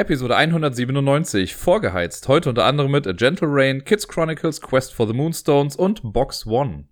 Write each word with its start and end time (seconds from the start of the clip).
Episode 0.00 0.34
197, 0.34 1.54
vorgeheizt. 1.54 2.26
Heute 2.26 2.48
unter 2.48 2.64
anderem 2.64 2.90
mit 2.90 3.06
A 3.06 3.12
Gentle 3.12 3.48
Rain, 3.50 3.84
Kids 3.84 4.08
Chronicles, 4.08 4.62
Quest 4.62 4.94
for 4.94 5.06
the 5.06 5.12
Moonstones 5.12 5.76
und 5.76 6.00
Box 6.02 6.46
One. 6.46 6.89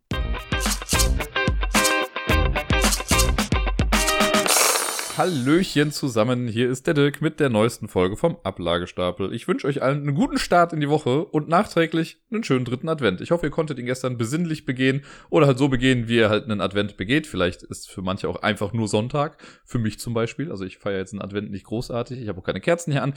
Hallöchen 5.19 5.91
zusammen, 5.91 6.47
hier 6.47 6.71
ist 6.71 6.87
der 6.87 6.95
Dirk 6.95 7.21
mit 7.21 7.41
der 7.41 7.49
neuesten 7.49 7.89
Folge 7.89 8.17
vom 8.17 8.37
Ablagestapel. 8.45 9.35
Ich 9.35 9.49
wünsche 9.49 9.67
euch 9.67 9.83
allen 9.83 10.03
einen 10.03 10.15
guten 10.15 10.39
Start 10.39 10.73
in 10.73 10.79
die 10.79 10.89
Woche 10.89 11.25
und 11.25 11.49
nachträglich 11.49 12.19
einen 12.31 12.45
schönen 12.45 12.65
dritten 12.65 12.89
Advent. 12.89 13.21
Ich 13.21 13.33
hoffe, 13.33 13.47
ihr 13.47 13.51
konntet 13.51 13.81
ihn 13.81 13.87
gestern 13.87 14.17
besinnlich 14.17 14.65
begehen 14.65 15.03
oder 15.29 15.49
halt 15.49 15.59
so 15.59 15.67
begehen, 15.67 16.07
wie 16.07 16.19
ihr 16.19 16.31
halt 16.31 16.45
einen 16.45 16.61
Advent 16.61 16.97
begeht. 16.97 17.27
Vielleicht 17.27 17.65
ist 17.65 17.91
für 17.91 18.01
manche 18.01 18.29
auch 18.29 18.43
einfach 18.43 18.73
nur 18.73 18.87
Sonntag, 18.87 19.39
für 19.65 19.81
mich 19.81 19.99
zum 19.99 20.15
Beispiel. 20.15 20.53
Also 20.53 20.65
ich 20.65 20.79
feiere 20.79 20.99
jetzt 20.99 21.13
einen 21.13 21.23
Advent 21.23 21.51
nicht 21.51 21.65
großartig, 21.65 22.21
ich 22.21 22.29
habe 22.29 22.39
auch 22.39 22.45
keine 22.45 22.61
Kerzen 22.61 22.93
hier 22.93 23.03
an. 23.03 23.15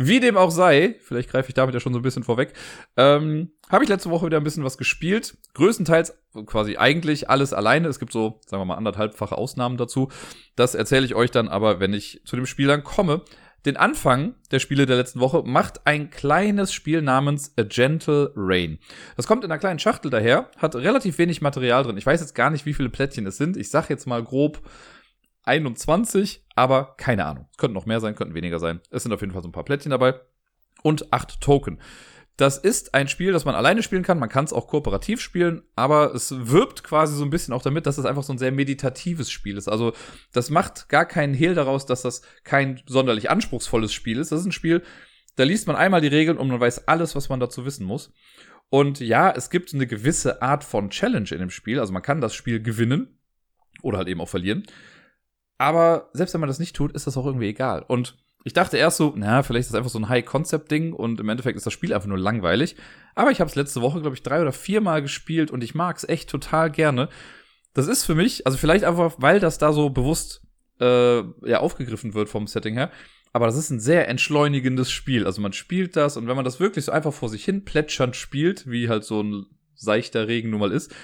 Wie 0.00 0.20
dem 0.20 0.36
auch 0.36 0.52
sei, 0.52 0.96
vielleicht 1.02 1.28
greife 1.28 1.48
ich 1.48 1.54
damit 1.54 1.74
ja 1.74 1.80
schon 1.80 1.92
so 1.92 1.98
ein 1.98 2.02
bisschen 2.02 2.22
vorweg, 2.22 2.52
ähm, 2.96 3.50
habe 3.68 3.82
ich 3.82 3.90
letzte 3.90 4.10
Woche 4.10 4.26
wieder 4.26 4.36
ein 4.36 4.44
bisschen 4.44 4.62
was 4.62 4.78
gespielt. 4.78 5.36
Größtenteils 5.54 6.16
quasi 6.46 6.76
eigentlich 6.76 7.28
alles 7.28 7.52
alleine. 7.52 7.88
Es 7.88 7.98
gibt 7.98 8.12
so, 8.12 8.40
sagen 8.46 8.60
wir 8.60 8.64
mal, 8.64 8.76
anderthalbfache 8.76 9.36
Ausnahmen 9.36 9.76
dazu. 9.76 10.08
Das 10.54 10.76
erzähle 10.76 11.04
ich 11.04 11.16
euch 11.16 11.32
dann 11.32 11.48
aber, 11.48 11.80
wenn 11.80 11.92
ich 11.92 12.22
zu 12.24 12.36
dem 12.36 12.46
Spiel 12.46 12.68
dann 12.68 12.84
komme. 12.84 13.22
Den 13.66 13.76
Anfang 13.76 14.36
der 14.52 14.60
Spiele 14.60 14.86
der 14.86 14.96
letzten 14.96 15.18
Woche 15.18 15.42
macht 15.44 15.84
ein 15.84 16.10
kleines 16.10 16.72
Spiel 16.72 17.02
namens 17.02 17.54
A 17.58 17.64
Gentle 17.64 18.32
Rain. 18.36 18.78
Das 19.16 19.26
kommt 19.26 19.42
in 19.44 19.50
einer 19.50 19.58
kleinen 19.58 19.80
Schachtel 19.80 20.12
daher, 20.12 20.48
hat 20.56 20.76
relativ 20.76 21.18
wenig 21.18 21.42
Material 21.42 21.82
drin. 21.82 21.96
Ich 21.96 22.06
weiß 22.06 22.20
jetzt 22.20 22.36
gar 22.36 22.50
nicht, 22.50 22.66
wie 22.66 22.74
viele 22.74 22.88
Plättchen 22.88 23.26
es 23.26 23.36
sind. 23.36 23.56
Ich 23.56 23.70
sag 23.70 23.90
jetzt 23.90 24.06
mal 24.06 24.22
grob 24.22 24.62
21, 25.42 26.44
aber 26.58 26.94
keine 26.96 27.24
Ahnung. 27.24 27.46
Es 27.52 27.56
könnten 27.56 27.74
noch 27.74 27.86
mehr 27.86 28.00
sein, 28.00 28.16
könnten 28.16 28.34
weniger 28.34 28.58
sein. 28.58 28.80
Es 28.90 29.04
sind 29.04 29.12
auf 29.12 29.20
jeden 29.20 29.32
Fall 29.32 29.42
so 29.42 29.48
ein 29.48 29.52
paar 29.52 29.64
Plättchen 29.64 29.90
dabei. 29.90 30.14
Und 30.82 31.12
acht 31.12 31.40
Token. 31.40 31.80
Das 32.36 32.56
ist 32.56 32.94
ein 32.94 33.08
Spiel, 33.08 33.32
das 33.32 33.44
man 33.44 33.54
alleine 33.54 33.82
spielen 33.82 34.04
kann. 34.04 34.18
Man 34.18 34.28
kann 34.28 34.44
es 34.44 34.52
auch 34.52 34.68
kooperativ 34.68 35.20
spielen, 35.20 35.62
aber 35.74 36.14
es 36.14 36.32
wirbt 36.36 36.84
quasi 36.84 37.16
so 37.16 37.24
ein 37.24 37.30
bisschen 37.30 37.52
auch 37.54 37.62
damit, 37.62 37.86
dass 37.86 37.98
es 37.98 38.04
einfach 38.04 38.22
so 38.22 38.32
ein 38.32 38.38
sehr 38.38 38.52
meditatives 38.52 39.30
Spiel 39.30 39.56
ist. 39.56 39.68
Also 39.68 39.92
das 40.32 40.50
macht 40.50 40.88
gar 40.88 41.04
keinen 41.04 41.34
Hehl 41.34 41.54
daraus, 41.54 41.84
dass 41.86 42.02
das 42.02 42.22
kein 42.44 42.80
sonderlich 42.86 43.30
anspruchsvolles 43.30 43.92
Spiel 43.92 44.18
ist. 44.18 44.30
Das 44.30 44.40
ist 44.40 44.46
ein 44.46 44.52
Spiel, 44.52 44.82
da 45.34 45.44
liest 45.44 45.66
man 45.66 45.76
einmal 45.76 46.00
die 46.00 46.08
Regeln 46.08 46.38
und 46.38 46.48
man 46.48 46.60
weiß 46.60 46.86
alles, 46.86 47.16
was 47.16 47.28
man 47.28 47.40
dazu 47.40 47.64
wissen 47.64 47.86
muss. 47.86 48.12
Und 48.70 49.00
ja, 49.00 49.32
es 49.32 49.50
gibt 49.50 49.74
eine 49.74 49.86
gewisse 49.86 50.42
Art 50.42 50.62
von 50.62 50.90
Challenge 50.90 51.28
in 51.30 51.38
dem 51.38 51.50
Spiel. 51.50 51.80
Also 51.80 51.92
man 51.92 52.02
kann 52.02 52.20
das 52.20 52.34
Spiel 52.34 52.62
gewinnen 52.62 53.18
oder 53.82 53.98
halt 53.98 54.08
eben 54.08 54.20
auch 54.20 54.28
verlieren. 54.28 54.64
Aber 55.58 56.08
selbst 56.12 56.34
wenn 56.34 56.40
man 56.40 56.48
das 56.48 56.60
nicht 56.60 56.74
tut, 56.74 56.92
ist 56.92 57.06
das 57.06 57.16
auch 57.16 57.26
irgendwie 57.26 57.48
egal. 57.48 57.84
Und 57.86 58.16
ich 58.44 58.52
dachte 58.52 58.78
erst 58.78 58.96
so, 58.96 59.12
na, 59.16 59.42
vielleicht 59.42 59.66
ist 59.66 59.72
das 59.72 59.78
einfach 59.78 59.90
so 59.90 59.98
ein 59.98 60.08
High-Concept-Ding 60.08 60.92
und 60.92 61.20
im 61.20 61.28
Endeffekt 61.28 61.56
ist 61.56 61.66
das 61.66 61.72
Spiel 61.72 61.92
einfach 61.92 62.08
nur 62.08 62.18
langweilig. 62.18 62.76
Aber 63.14 63.30
ich 63.30 63.40
habe 63.40 63.50
es 63.50 63.56
letzte 63.56 63.82
Woche, 63.82 64.00
glaube 64.00 64.14
ich, 64.14 64.22
drei 64.22 64.40
oder 64.40 64.52
viermal 64.52 65.02
gespielt 65.02 65.50
und 65.50 65.62
ich 65.62 65.74
mag 65.74 65.96
es 65.96 66.08
echt 66.08 66.30
total 66.30 66.70
gerne. 66.70 67.08
Das 67.74 67.88
ist 67.88 68.04
für 68.04 68.14
mich, 68.14 68.46
also 68.46 68.56
vielleicht 68.56 68.84
einfach, 68.84 69.16
weil 69.18 69.40
das 69.40 69.58
da 69.58 69.72
so 69.72 69.90
bewusst 69.90 70.42
äh, 70.80 71.18
ja, 71.46 71.58
aufgegriffen 71.58 72.14
wird 72.14 72.28
vom 72.28 72.46
Setting 72.46 72.74
her. 72.74 72.90
Aber 73.32 73.46
das 73.46 73.56
ist 73.56 73.70
ein 73.70 73.80
sehr 73.80 74.08
entschleunigendes 74.08 74.90
Spiel. 74.90 75.26
Also 75.26 75.40
man 75.42 75.52
spielt 75.52 75.96
das 75.96 76.16
und 76.16 76.28
wenn 76.28 76.36
man 76.36 76.44
das 76.44 76.60
wirklich 76.60 76.84
so 76.84 76.92
einfach 76.92 77.12
vor 77.12 77.28
sich 77.28 77.44
hin 77.44 77.64
plätschernd 77.64 78.16
spielt, 78.16 78.70
wie 78.70 78.88
halt 78.88 79.04
so 79.04 79.22
ein 79.22 79.46
seichter 79.74 80.28
Regen 80.28 80.50
nun 80.50 80.60
mal 80.60 80.72
ist, 80.72 80.94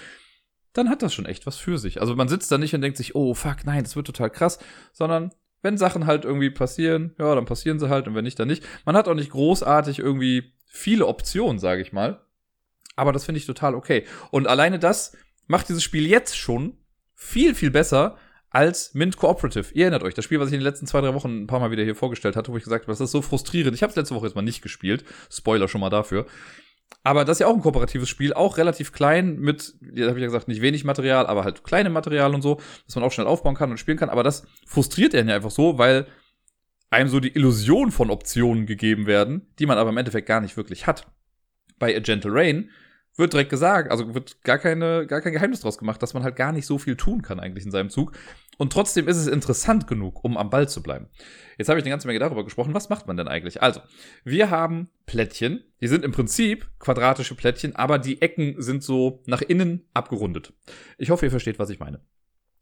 dann 0.75 0.91
hat 0.91 1.03
das 1.03 1.15
schon 1.15 1.27
echt 1.27 1.47
was 1.47 1.57
für 1.57 1.79
sich. 1.79 2.01
Also 2.01 2.15
man 2.15 2.29
sitzt 2.29 2.53
da 2.53 2.59
nicht 2.59 2.75
und 2.75 2.83
denkt 2.83 2.99
sich, 2.99 3.15
oh 3.15 3.33
fuck, 3.33 3.65
nein, 3.65 3.85
das 3.85 3.97
wird 3.97 4.07
total 4.07 4.29
krass, 4.29 4.59
sondern 4.93 5.33
wenn 5.63 5.79
Sachen 5.79 6.07
halt 6.07 6.25
irgendwie 6.27 6.51
passieren, 6.51 7.15
ja, 7.19 7.35
dann 7.35 7.47
passieren 7.47 7.79
sie 7.79 7.89
halt 7.89 8.07
und 8.07 8.15
wenn 8.15 8.25
nicht, 8.25 8.39
dann 8.39 8.49
nicht. 8.49 8.63
Man 8.85 8.97
hat 8.97 9.09
auch 9.09 9.15
nicht 9.15 9.31
großartig 9.31 9.99
irgendwie 9.99 10.53
viele 10.67 11.07
Optionen, 11.07 11.59
sage 11.59 11.81
ich 11.81 11.93
mal. 11.93 12.21
Aber 12.97 13.13
das 13.13 13.25
finde 13.25 13.39
ich 13.39 13.47
total 13.47 13.75
okay. 13.75 14.05
Und 14.31 14.47
alleine 14.47 14.79
das 14.79 15.17
macht 15.47 15.69
dieses 15.69 15.83
Spiel 15.83 16.07
jetzt 16.07 16.37
schon 16.37 16.77
viel, 17.15 17.55
viel 17.55 17.71
besser 17.71 18.19
als 18.51 18.95
Mint 18.95 19.17
Cooperative. 19.17 19.73
Ihr 19.75 19.85
erinnert 19.85 20.03
euch, 20.03 20.15
das 20.15 20.25
Spiel, 20.25 20.39
was 20.39 20.49
ich 20.49 20.55
in 20.55 20.61
den 20.61 20.65
letzten 20.65 20.87
zwei, 20.87 21.01
drei 21.01 21.15
Wochen 21.15 21.43
ein 21.43 21.47
paar 21.47 21.61
Mal 21.61 21.71
wieder 21.71 21.83
hier 21.83 21.97
vorgestellt 21.97 22.37
hatte, 22.37 22.53
wo 22.53 22.57
ich 22.57 22.65
gesagt 22.65 22.85
habe, 22.85 22.93
das 22.93 23.01
ist 23.01 23.11
so 23.11 23.23
frustrierend. 23.23 23.75
Ich 23.75 23.83
habe 23.83 23.91
es 23.91 23.97
letzte 23.97 24.15
Woche 24.15 24.27
jetzt 24.27 24.37
mal 24.37 24.43
nicht 24.43 24.63
gespielt. 24.63 25.05
Spoiler 25.31 25.67
schon 25.67 25.81
mal 25.81 25.91
dafür. 25.91 26.27
Aber 27.03 27.25
das 27.25 27.37
ist 27.37 27.41
ja 27.41 27.47
auch 27.47 27.55
ein 27.55 27.61
kooperatives 27.61 28.09
Spiel, 28.09 28.33
auch 28.33 28.57
relativ 28.57 28.93
klein 28.93 29.39
mit, 29.39 29.75
ja, 29.95 30.07
habe 30.07 30.19
ich 30.19 30.23
ja 30.23 30.29
gesagt, 30.29 30.49
nicht 30.49 30.63
wenig 30.63 30.85
Material, 30.85 31.27
aber 31.27 31.45
halt 31.45 31.65
kleine 31.65 31.91
Material 31.91 32.35
und 32.35 32.43
so, 32.43 32.61
dass 32.87 32.95
man 32.95 33.05
auch 33.05 33.13
schnell 33.13 33.27
aufbauen 33.27 33.55
kann 33.55 33.71
und 33.71 33.79
spielen 33.79 33.99
kann. 33.99 34.09
Aber 34.09 34.23
das 34.23 34.47
frustriert 34.67 35.15
einen 35.15 35.29
ja 35.29 35.35
einfach 35.35 35.51
so, 35.51 35.77
weil 35.79 36.07
einem 36.91 37.09
so 37.09 37.21
die 37.21 37.35
Illusion 37.35 37.91
von 37.91 38.11
Optionen 38.11 38.67
gegeben 38.67 39.07
werden, 39.07 39.53
die 39.59 39.67
man 39.67 39.79
aber 39.79 39.91
im 39.91 39.97
Endeffekt 39.97 40.29
gar 40.29 40.41
nicht 40.41 40.57
wirklich 40.57 40.87
hat. 40.87 41.07
Bei 41.79 41.95
A 41.95 41.99
Gentle 41.99 42.33
Rain 42.33 42.71
wird 43.17 43.33
direkt 43.33 43.51
gesagt, 43.51 43.91
also 43.91 44.15
wird 44.15 44.43
gar 44.43 44.59
keine, 44.59 45.07
gar 45.07 45.21
kein 45.21 45.33
Geheimnis 45.33 45.61
draus 45.61 45.79
gemacht, 45.79 46.03
dass 46.03 46.15
man 46.15 46.25
halt 46.25 46.37
gar 46.37 46.53
nicht 46.53 46.67
so 46.67 46.79
viel 46.79 46.97
tun 46.97 47.23
kann 47.23 47.39
eigentlich 47.39 47.65
in 47.65 47.71
seinem 47.71 47.91
Zug. 47.91 48.13
Und 48.59 48.73
trotzdem 48.73 49.09
ist 49.09 49.17
es 49.17 49.27
interessant 49.27 49.87
genug, 49.87 50.25
um 50.25 50.37
am 50.37 50.51
Ball 50.51 50.69
zu 50.69 50.83
bleiben. 50.83 51.09
Jetzt 51.59 51.69
habe 51.69 51.79
ich 51.79 51.85
eine 51.85 51.91
ganze 51.91 52.07
Menge 52.07 52.21
darüber 52.21 52.45
gesprochen. 52.45 52.75
Was 52.75 52.89
macht 52.89 53.07
man 53.07 53.17
denn 53.17 53.29
eigentlich? 53.29 53.63
Also, 53.63 53.81
wir 54.25 54.51
haben 54.51 54.91
Plättchen. 55.07 55.65
Die 55.81 55.89
sind 55.89 56.05
im 56.05 56.13
Prinzip 56.13 56.69
quadratische 56.79 57.35
Plättchen, 57.35 57.75
aber 57.77 57.99
die 57.99 58.23
Ecken 58.23 58.61
sind 58.61 58.83
so 58.83 59.23
nach 59.27 59.43
innen 59.43 59.89
abgerundet. 59.93 60.53
Ich 60.99 61.11
hoffe, 61.11 61.27
ihr 61.27 61.31
versteht, 61.31 61.59
was 61.59 61.71
ich 61.71 61.81
meine. 61.81 62.01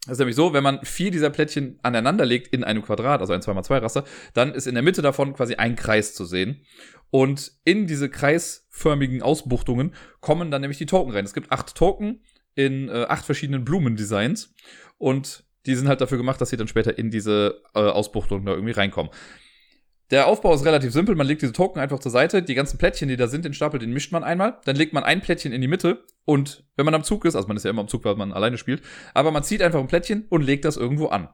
Das 0.06 0.14
ist 0.14 0.18
nämlich 0.18 0.34
so, 0.34 0.52
wenn 0.52 0.64
man 0.64 0.84
vier 0.84 1.12
dieser 1.12 1.30
Plättchen 1.30 1.78
aneinander 1.82 2.24
legt 2.24 2.48
in 2.48 2.64
einem 2.64 2.82
Quadrat, 2.82 3.20
also 3.20 3.32
ein 3.32 3.40
2x2-Raster, 3.40 4.04
dann 4.34 4.52
ist 4.52 4.66
in 4.66 4.74
der 4.74 4.82
Mitte 4.82 5.00
davon 5.00 5.32
quasi 5.32 5.54
ein 5.54 5.76
Kreis 5.76 6.14
zu 6.14 6.24
sehen. 6.24 6.64
Und 7.10 7.52
in 7.64 7.86
diese 7.86 8.08
kreisförmigen 8.08 9.22
Ausbuchtungen 9.22 9.94
kommen 10.20 10.50
dann 10.50 10.62
nämlich 10.62 10.78
die 10.78 10.86
Token 10.86 11.12
rein. 11.12 11.24
Es 11.24 11.34
gibt 11.34 11.52
acht 11.52 11.76
Token 11.76 12.20
in 12.56 12.88
äh, 12.88 13.06
acht 13.08 13.24
verschiedenen 13.24 13.64
Blumendesigns. 13.64 14.54
Und 14.98 15.44
die 15.66 15.74
sind 15.74 15.88
halt 15.88 16.00
dafür 16.00 16.18
gemacht, 16.18 16.40
dass 16.40 16.50
sie 16.50 16.56
dann 16.56 16.68
später 16.68 16.96
in 16.98 17.10
diese 17.10 17.62
äh, 17.74 17.80
Ausbuchtung 17.80 18.44
da 18.44 18.52
irgendwie 18.52 18.72
reinkommen. 18.72 19.12
Der 20.10 20.26
Aufbau 20.26 20.52
ist 20.52 20.66
relativ 20.66 20.92
simpel. 20.92 21.14
Man 21.14 21.26
legt 21.26 21.40
diese 21.40 21.54
Token 21.54 21.80
einfach 21.80 21.98
zur 21.98 22.12
Seite. 22.12 22.42
Die 22.42 22.54
ganzen 22.54 22.76
Plättchen, 22.76 23.08
die 23.08 23.16
da 23.16 23.28
sind, 23.28 23.46
den 23.46 23.54
Stapel, 23.54 23.80
den 23.80 23.92
mischt 23.92 24.12
man 24.12 24.22
einmal. 24.22 24.58
Dann 24.66 24.76
legt 24.76 24.92
man 24.92 25.04
ein 25.04 25.22
Plättchen 25.22 25.52
in 25.52 25.62
die 25.62 25.68
Mitte. 25.68 26.04
Und 26.26 26.64
wenn 26.76 26.84
man 26.84 26.94
am 26.94 27.02
Zug 27.02 27.24
ist, 27.24 27.34
also 27.34 27.48
man 27.48 27.56
ist 27.56 27.64
ja 27.64 27.70
immer 27.70 27.80
am 27.80 27.88
Zug, 27.88 28.04
weil 28.04 28.14
man 28.16 28.32
alleine 28.32 28.58
spielt, 28.58 28.82
aber 29.14 29.30
man 29.30 29.42
zieht 29.42 29.62
einfach 29.62 29.80
ein 29.80 29.86
Plättchen 29.86 30.26
und 30.28 30.42
legt 30.42 30.66
das 30.66 30.76
irgendwo 30.76 31.06
an. 31.06 31.30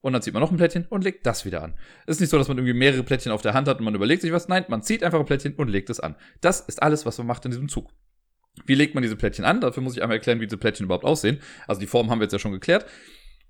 Und 0.00 0.14
dann 0.14 0.22
zieht 0.22 0.32
man 0.34 0.40
noch 0.40 0.50
ein 0.50 0.56
Plättchen 0.56 0.86
und 0.88 1.04
legt 1.04 1.26
das 1.26 1.44
wieder 1.44 1.62
an. 1.62 1.74
Ist 2.06 2.20
nicht 2.20 2.30
so, 2.30 2.38
dass 2.38 2.48
man 2.48 2.56
irgendwie 2.56 2.74
mehrere 2.74 3.02
Plättchen 3.02 3.32
auf 3.32 3.42
der 3.42 3.54
Hand 3.54 3.68
hat 3.68 3.78
und 3.78 3.84
man 3.84 3.94
überlegt 3.94 4.22
sich 4.22 4.32
was. 4.32 4.48
Nein, 4.48 4.64
man 4.68 4.82
zieht 4.82 5.04
einfach 5.04 5.20
ein 5.20 5.26
Plättchen 5.26 5.54
und 5.54 5.68
legt 5.68 5.90
es 5.90 6.00
an. 6.00 6.16
Das 6.40 6.60
ist 6.60 6.82
alles, 6.82 7.06
was 7.06 7.18
man 7.18 7.26
macht 7.26 7.44
in 7.44 7.50
diesem 7.50 7.68
Zug. 7.68 7.90
Wie 8.66 8.74
legt 8.74 8.94
man 8.94 9.02
diese 9.02 9.16
Plättchen 9.16 9.44
an? 9.44 9.60
Dafür 9.60 9.82
muss 9.82 9.94
ich 9.94 10.02
einmal 10.02 10.16
erklären, 10.16 10.40
wie 10.40 10.46
diese 10.46 10.56
Plättchen 10.58 10.84
überhaupt 10.84 11.04
aussehen. 11.04 11.38
Also 11.68 11.80
die 11.80 11.86
Form 11.86 12.10
haben 12.10 12.18
wir 12.18 12.24
jetzt 12.24 12.32
ja 12.32 12.38
schon 12.38 12.52
geklärt. 12.52 12.86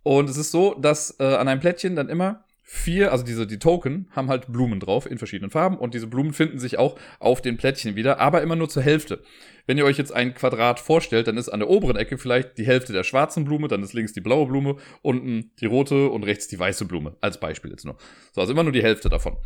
Und 0.03 0.29
es 0.29 0.37
ist 0.37 0.51
so, 0.51 0.75
dass 0.75 1.19
äh, 1.21 1.25
an 1.25 1.49
einem 1.49 1.61
Plättchen 1.61 1.97
dann 1.97 2.09
immer 2.09 2.45
vier, 2.63 3.13
also 3.13 3.25
diese, 3.25 3.47
die 3.47 3.59
Token 3.59 4.09
haben 4.13 4.29
halt 4.29 4.51
Blumen 4.51 4.81
drauf 4.81 5.11
in 5.11 5.19
verschiedenen 5.19 5.51
Farben 5.51 5.77
und 5.77 5.95
diese 5.95 6.07
Blumen 6.07 6.33
finden 6.33 6.59
sich 6.59 6.79
auch 6.79 6.99
auf 7.19 7.43
den 7.43 7.57
Plättchen 7.57 7.97
wieder, 7.97 8.19
aber 8.19 8.41
immer 8.41 8.57
nur 8.57 8.69
zur 8.69 8.83
Hälfte. 8.83 9.23
Wenn 9.67 9.79
ihr 9.79 9.85
euch 9.85 9.99
jetzt 9.99 10.13
ein 10.13 10.35
Quadrat 10.35 10.81
vorstellt, 10.81 11.29
dann 11.29 11.37
ist 11.37 11.49
an 11.49 11.61
der 11.61 11.69
oberen 11.69 11.97
Ecke 11.97 12.19
vielleicht 12.19 12.57
die 12.59 12.67
Hälfte 12.67 12.93
der 12.93 13.05
schwarzen 13.05 13.45
Blume, 13.45 13.69
dann 13.69 13.83
ist 13.83 13.93
links 13.93 14.13
die 14.13 14.21
blaue 14.21 14.47
Blume, 14.47 14.77
unten 15.03 15.51
die 15.61 15.67
rote 15.67 16.09
und 16.09 16.25
rechts 16.25 16.49
die 16.49 16.59
weiße 16.59 16.87
Blume. 16.87 17.17
Als 17.21 17.39
Beispiel 17.39 17.71
jetzt 17.71 17.85
nur. 17.85 17.97
So, 18.33 18.41
also 18.41 18.53
immer 18.53 18.63
nur 18.63 18.73
die 18.73 18.83
Hälfte 18.83 19.09
davon. 19.09 19.37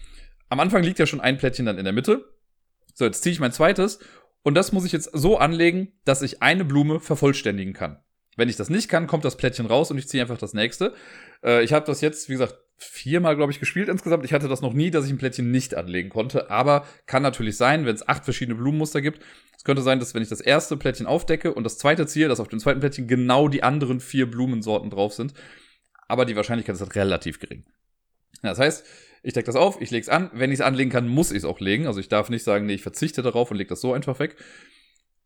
Am 0.49 0.61
Anfang 0.61 0.83
liegt 0.83 0.99
ja 0.99 1.07
schon 1.07 1.21
ein 1.21 1.37
Plättchen 1.37 1.67
dann 1.67 1.79
in 1.79 1.85
der 1.85 1.93
Mitte. 1.93 2.33
So, 2.95 3.05
jetzt 3.05 3.23
ziehe 3.23 3.33
ich 3.33 3.41
mein 3.41 3.53
zweites 3.53 3.99
und 4.43 4.55
das 4.55 4.73
muss 4.73 4.85
ich 4.85 4.93
jetzt 4.93 5.11
so 5.13 5.39
anlegen, 5.39 5.93
dass 6.05 6.23
ich 6.23 6.43
eine 6.43 6.65
Blume 6.65 7.01
vervollständigen 7.01 7.73
kann. 7.73 7.99
Wenn 8.37 8.49
ich 8.49 8.57
das 8.57 8.71
nicht 8.71 8.89
kann, 8.89 9.07
kommt 9.07 9.25
das 9.25 9.37
Plättchen 9.37 9.67
raus 9.67 9.91
und 9.91 9.99
ich 9.99 10.09
ziehe 10.09 10.23
einfach 10.23 10.39
das 10.39 10.55
nächste. 10.55 10.95
Äh, 11.43 11.65
ich 11.65 11.73
habe 11.73 11.87
das 11.87 12.01
jetzt, 12.01 12.29
wie 12.29 12.35
gesagt, 12.35 12.57
viermal, 12.79 13.37
glaube 13.37 13.53
ich, 13.53 13.61
gespielt 13.61 13.89
insgesamt. 13.89 14.25
Ich 14.25 14.33
hatte 14.33 14.49
das 14.49 14.61
noch 14.61 14.75
nie, 14.75 14.91
dass 14.91 15.07
ich 15.07 15.11
ein 15.11 15.19
Plättchen 15.19 15.51
nicht 15.51 15.75
anlegen 15.75 16.11
konnte. 16.11 16.51
Aber 16.51 16.85
kann 17.07 17.23
natürlich 17.23 17.57
sein, 17.57 17.87
wenn 17.87 17.95
es 17.95 18.07
acht 18.07 18.25
verschiedene 18.25 18.57
Blumenmuster 18.57 19.01
gibt. 19.01 19.23
Es 19.57 19.65
könnte 19.65 19.83
sein, 19.83 19.99
dass 19.99 20.15
wenn 20.15 20.23
ich 20.23 20.29
das 20.29 20.43
erste 20.43 20.77
Plättchen 20.77 21.07
aufdecke 21.07 21.55
und 21.55 21.65
das 21.65 21.79
zweite 21.79 22.07
ziehe, 22.07 22.29
dass 22.29 22.41
auf 22.41 22.49
dem 22.49 22.61
zweiten 22.61 22.81
Plättchen 22.81 23.09
genau 23.09 23.49
die 23.49 23.63
anderen 23.63 24.01
vier 24.01 24.31
Blumensorten 24.31 24.91
drauf 24.91 25.15
sind. 25.15 25.33
Aber 26.07 26.27
die 26.27 26.37
Wahrscheinlichkeit 26.37 26.75
ist 26.75 26.83
halt 26.83 26.95
relativ 26.95 27.41
gering. 27.41 27.65
Ja, 28.43 28.51
das 28.51 28.59
heißt, 28.59 28.87
ich 29.23 29.33
decke 29.33 29.47
das 29.47 29.57
auf, 29.57 29.81
ich 29.81 29.91
lege 29.91 30.03
es 30.03 30.09
an. 30.09 30.31
Wenn 30.35 30.53
ich 30.53 30.61
es 30.61 30.65
anlegen 30.65 30.91
kann, 30.91 31.09
muss 31.09 31.33
ich 31.33 31.39
es 31.39 31.45
auch 31.45 31.59
legen. 31.59 31.87
Also 31.87 31.99
ich 31.99 32.09
darf 32.09 32.29
nicht 32.29 32.45
sagen, 32.45 32.67
nee, 32.67 32.75
ich 32.75 32.83
verzichte 32.83 33.23
darauf 33.23 33.51
und 33.51 33.57
lege 33.57 33.71
das 33.71 33.81
so 33.81 33.93
einfach 33.93 34.19
weg. 34.21 34.37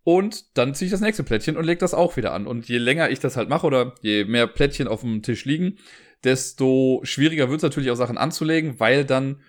Und 0.02 0.56
dann 0.56 0.74
ziehe 0.74 0.86
ich 0.86 0.92
das 0.92 1.00
nächste 1.00 1.24
Plättchen 1.24 1.56
und 1.56 1.64
lege 1.64 1.78
das 1.78 1.94
auch 1.94 2.16
wieder 2.16 2.32
an. 2.32 2.46
Und 2.46 2.68
je 2.68 2.78
länger 2.78 3.10
ich 3.10 3.20
das 3.20 3.36
halt 3.36 3.48
mache 3.48 3.66
oder 3.66 3.94
je 4.00 4.24
mehr 4.24 4.46
Plättchen 4.46 4.88
auf 4.88 5.02
dem 5.02 5.22
Tisch 5.22 5.44
liegen, 5.44 5.78
desto 6.24 7.00
schwieriger 7.04 7.48
wird 7.48 7.58
es 7.58 7.62
natürlich 7.62 7.90
auch 7.90 7.96
Sachen 7.96 8.18
anzulegen, 8.18 8.80
weil 8.80 9.04
dann 9.04 9.40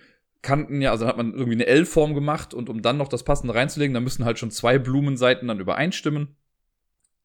Kanten 0.41 0.81
ja, 0.81 0.91
also 0.91 1.05
dann 1.05 1.09
hat 1.09 1.17
man 1.17 1.33
irgendwie 1.33 1.53
eine 1.53 1.67
L-Form 1.67 2.13
gemacht 2.13 2.53
und 2.53 2.69
um 2.69 2.81
dann 2.81 2.97
noch 2.97 3.07
das 3.07 3.23
passende 3.23 3.53
reinzulegen, 3.53 3.93
dann 3.93 4.03
müssen 4.03 4.25
halt 4.25 4.39
schon 4.39 4.51
zwei 4.51 4.79
Blumenseiten 4.79 5.47
dann 5.47 5.59
übereinstimmen. 5.59 6.35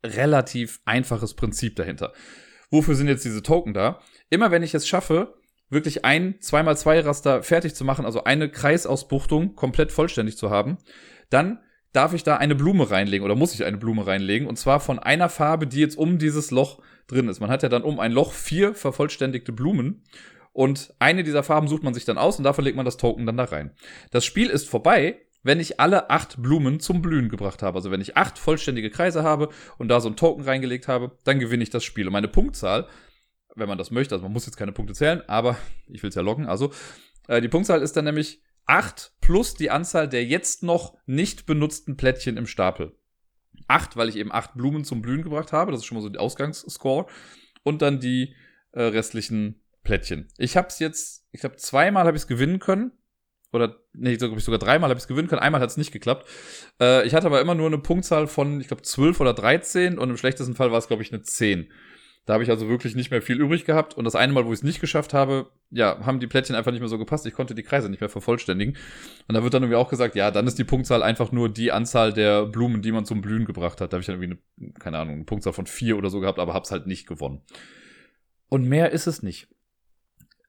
Relativ 0.04 0.80
einfaches 0.84 1.34
Prinzip 1.34 1.76
dahinter. 1.76 2.12
Wofür 2.70 2.94
sind 2.94 3.08
jetzt 3.08 3.24
diese 3.24 3.42
Token 3.42 3.72
da? 3.72 4.00
Immer 4.28 4.50
wenn 4.50 4.62
ich 4.62 4.74
es 4.74 4.86
schaffe, 4.86 5.34
wirklich 5.70 6.04
ein 6.04 6.38
2x2-Raster 6.40 7.42
fertig 7.42 7.74
zu 7.74 7.84
machen, 7.84 8.04
also 8.04 8.24
eine 8.24 8.50
Kreisausbuchtung 8.50 9.54
komplett 9.54 9.92
vollständig 9.92 10.36
zu 10.36 10.50
haben, 10.50 10.78
dann 11.30 11.60
darf 11.96 12.12
ich 12.12 12.22
da 12.22 12.36
eine 12.36 12.54
Blume 12.54 12.90
reinlegen 12.90 13.24
oder 13.24 13.34
muss 13.34 13.54
ich 13.54 13.64
eine 13.64 13.78
Blume 13.78 14.06
reinlegen 14.06 14.46
und 14.46 14.56
zwar 14.56 14.80
von 14.80 14.98
einer 14.98 15.28
Farbe, 15.28 15.66
die 15.66 15.80
jetzt 15.80 15.96
um 15.96 16.18
dieses 16.18 16.50
Loch 16.50 16.80
drin 17.06 17.28
ist. 17.28 17.40
Man 17.40 17.50
hat 17.50 17.62
ja 17.62 17.68
dann 17.68 17.82
um 17.82 17.98
ein 18.00 18.12
Loch 18.12 18.32
vier 18.32 18.74
vervollständigte 18.74 19.52
Blumen 19.52 20.02
und 20.52 20.94
eine 20.98 21.22
dieser 21.22 21.42
Farben 21.42 21.68
sucht 21.68 21.82
man 21.82 21.94
sich 21.94 22.04
dann 22.04 22.18
aus 22.18 22.36
und 22.38 22.44
davon 22.44 22.64
legt 22.64 22.76
man 22.76 22.84
das 22.84 22.98
Token 22.98 23.24
dann 23.24 23.36
da 23.36 23.44
rein. 23.44 23.70
Das 24.10 24.24
Spiel 24.24 24.48
ist 24.50 24.68
vorbei, 24.68 25.20
wenn 25.42 25.60
ich 25.60 25.80
alle 25.80 26.10
acht 26.10 26.42
Blumen 26.42 26.80
zum 26.80 27.00
Blühen 27.00 27.28
gebracht 27.28 27.62
habe. 27.62 27.76
Also 27.76 27.90
wenn 27.90 28.00
ich 28.00 28.16
acht 28.16 28.38
vollständige 28.38 28.90
Kreise 28.90 29.22
habe 29.22 29.48
und 29.78 29.88
da 29.88 30.00
so 30.00 30.08
ein 30.08 30.16
Token 30.16 30.44
reingelegt 30.44 30.88
habe, 30.88 31.12
dann 31.24 31.38
gewinne 31.38 31.62
ich 31.62 31.70
das 31.70 31.84
Spiel. 31.84 32.06
Und 32.06 32.12
meine 32.12 32.28
Punktzahl, 32.28 32.88
wenn 33.54 33.68
man 33.68 33.78
das 33.78 33.90
möchte, 33.90 34.14
also 34.14 34.24
man 34.24 34.32
muss 34.32 34.44
jetzt 34.44 34.56
keine 34.56 34.72
Punkte 34.72 34.92
zählen, 34.92 35.22
aber 35.28 35.56
ich 35.88 36.02
will 36.02 36.10
es 36.10 36.16
ja 36.16 36.22
loggen, 36.22 36.46
also 36.46 36.72
äh, 37.28 37.40
die 37.40 37.48
Punktzahl 37.48 37.80
ist 37.80 37.96
dann 37.96 38.04
nämlich 38.04 38.40
acht 38.66 39.12
plus 39.20 39.54
die 39.54 39.70
Anzahl 39.70 40.08
der 40.08 40.24
jetzt 40.24 40.62
noch 40.62 40.96
nicht 41.06 41.46
benutzten 41.46 41.96
Plättchen 41.96 42.36
im 42.36 42.46
Stapel. 42.46 42.96
Acht, 43.68 43.96
weil 43.96 44.08
ich 44.08 44.16
eben 44.16 44.32
acht 44.32 44.54
Blumen 44.54 44.84
zum 44.84 45.02
Blühen 45.02 45.22
gebracht 45.22 45.52
habe, 45.52 45.72
das 45.72 45.80
ist 45.80 45.86
schon 45.86 45.96
mal 45.96 46.02
so 46.02 46.08
der 46.08 46.20
Ausgangsscore. 46.20 47.06
Und 47.62 47.82
dann 47.82 47.98
die 47.98 48.34
äh, 48.72 48.82
restlichen 48.82 49.60
Plättchen. 49.82 50.28
Ich 50.38 50.56
habe 50.56 50.68
es 50.68 50.78
jetzt, 50.78 51.26
ich 51.32 51.40
glaube, 51.40 51.56
zweimal 51.56 52.06
habe 52.06 52.16
ich 52.16 52.22
es 52.22 52.28
gewinnen 52.28 52.58
können 52.58 52.92
oder 53.52 53.80
nee, 53.92 54.16
sogar, 54.16 54.38
sogar 54.38 54.58
dreimal 54.58 54.90
habe 54.90 54.98
ich 54.98 55.04
es 55.04 55.08
gewinnen 55.08 55.28
können, 55.28 55.40
einmal 55.40 55.60
hat 55.60 55.70
es 55.70 55.76
nicht 55.76 55.92
geklappt. 55.92 56.28
Äh, 56.80 57.06
ich 57.06 57.14
hatte 57.14 57.26
aber 57.26 57.40
immer 57.40 57.54
nur 57.54 57.66
eine 57.66 57.78
Punktzahl 57.78 58.26
von, 58.26 58.60
ich 58.60 58.68
glaube, 58.68 58.82
12 58.82 59.20
oder 59.20 59.32
13 59.32 59.98
und 59.98 60.10
im 60.10 60.16
schlechtesten 60.16 60.54
Fall 60.54 60.70
war 60.70 60.78
es, 60.78 60.88
glaube 60.88 61.02
ich, 61.02 61.12
eine 61.12 61.22
10. 61.22 61.70
Da 62.26 62.34
habe 62.34 62.42
ich 62.42 62.50
also 62.50 62.68
wirklich 62.68 62.96
nicht 62.96 63.10
mehr 63.10 63.22
viel 63.22 63.40
übrig 63.40 63.64
gehabt. 63.64 63.94
Und 63.94 64.04
das 64.04 64.16
eine 64.16 64.32
Mal, 64.32 64.44
wo 64.44 64.52
ich 64.52 64.58
es 64.58 64.62
nicht 64.64 64.80
geschafft 64.80 65.14
habe, 65.14 65.48
ja, 65.70 66.04
haben 66.04 66.20
die 66.20 66.26
Plättchen 66.26 66.56
einfach 66.56 66.72
nicht 66.72 66.80
mehr 66.80 66.88
so 66.88 66.98
gepasst. 66.98 67.24
Ich 67.24 67.34
konnte 67.34 67.54
die 67.54 67.62
Kreise 67.62 67.88
nicht 67.88 68.00
mehr 68.00 68.10
vervollständigen. 68.10 68.76
Und 69.28 69.34
da 69.34 69.42
wird 69.42 69.54
dann 69.54 69.62
irgendwie 69.62 69.76
auch 69.76 69.88
gesagt, 69.88 70.16
ja, 70.16 70.30
dann 70.30 70.46
ist 70.46 70.58
die 70.58 70.64
Punktzahl 70.64 71.02
einfach 71.04 71.32
nur 71.32 71.48
die 71.48 71.72
Anzahl 71.72 72.12
der 72.12 72.44
Blumen, 72.46 72.82
die 72.82 72.92
man 72.92 73.04
zum 73.04 73.20
Blühen 73.20 73.44
gebracht 73.44 73.80
hat. 73.80 73.92
Da 73.92 73.96
habe 73.96 74.00
ich 74.00 74.06
dann 74.06 74.20
irgendwie 74.20 74.40
eine, 74.58 74.72
keine 74.74 74.98
Ahnung, 74.98 75.14
eine 75.14 75.24
Punktzahl 75.24 75.52
von 75.52 75.66
vier 75.66 75.96
oder 75.96 76.10
so 76.10 76.20
gehabt, 76.20 76.40
aber 76.40 76.52
habe 76.52 76.64
es 76.64 76.72
halt 76.72 76.86
nicht 76.88 77.06
gewonnen. 77.06 77.42
Und 78.48 78.64
mehr 78.64 78.90
ist 78.90 79.06
es 79.06 79.22
nicht 79.22 79.48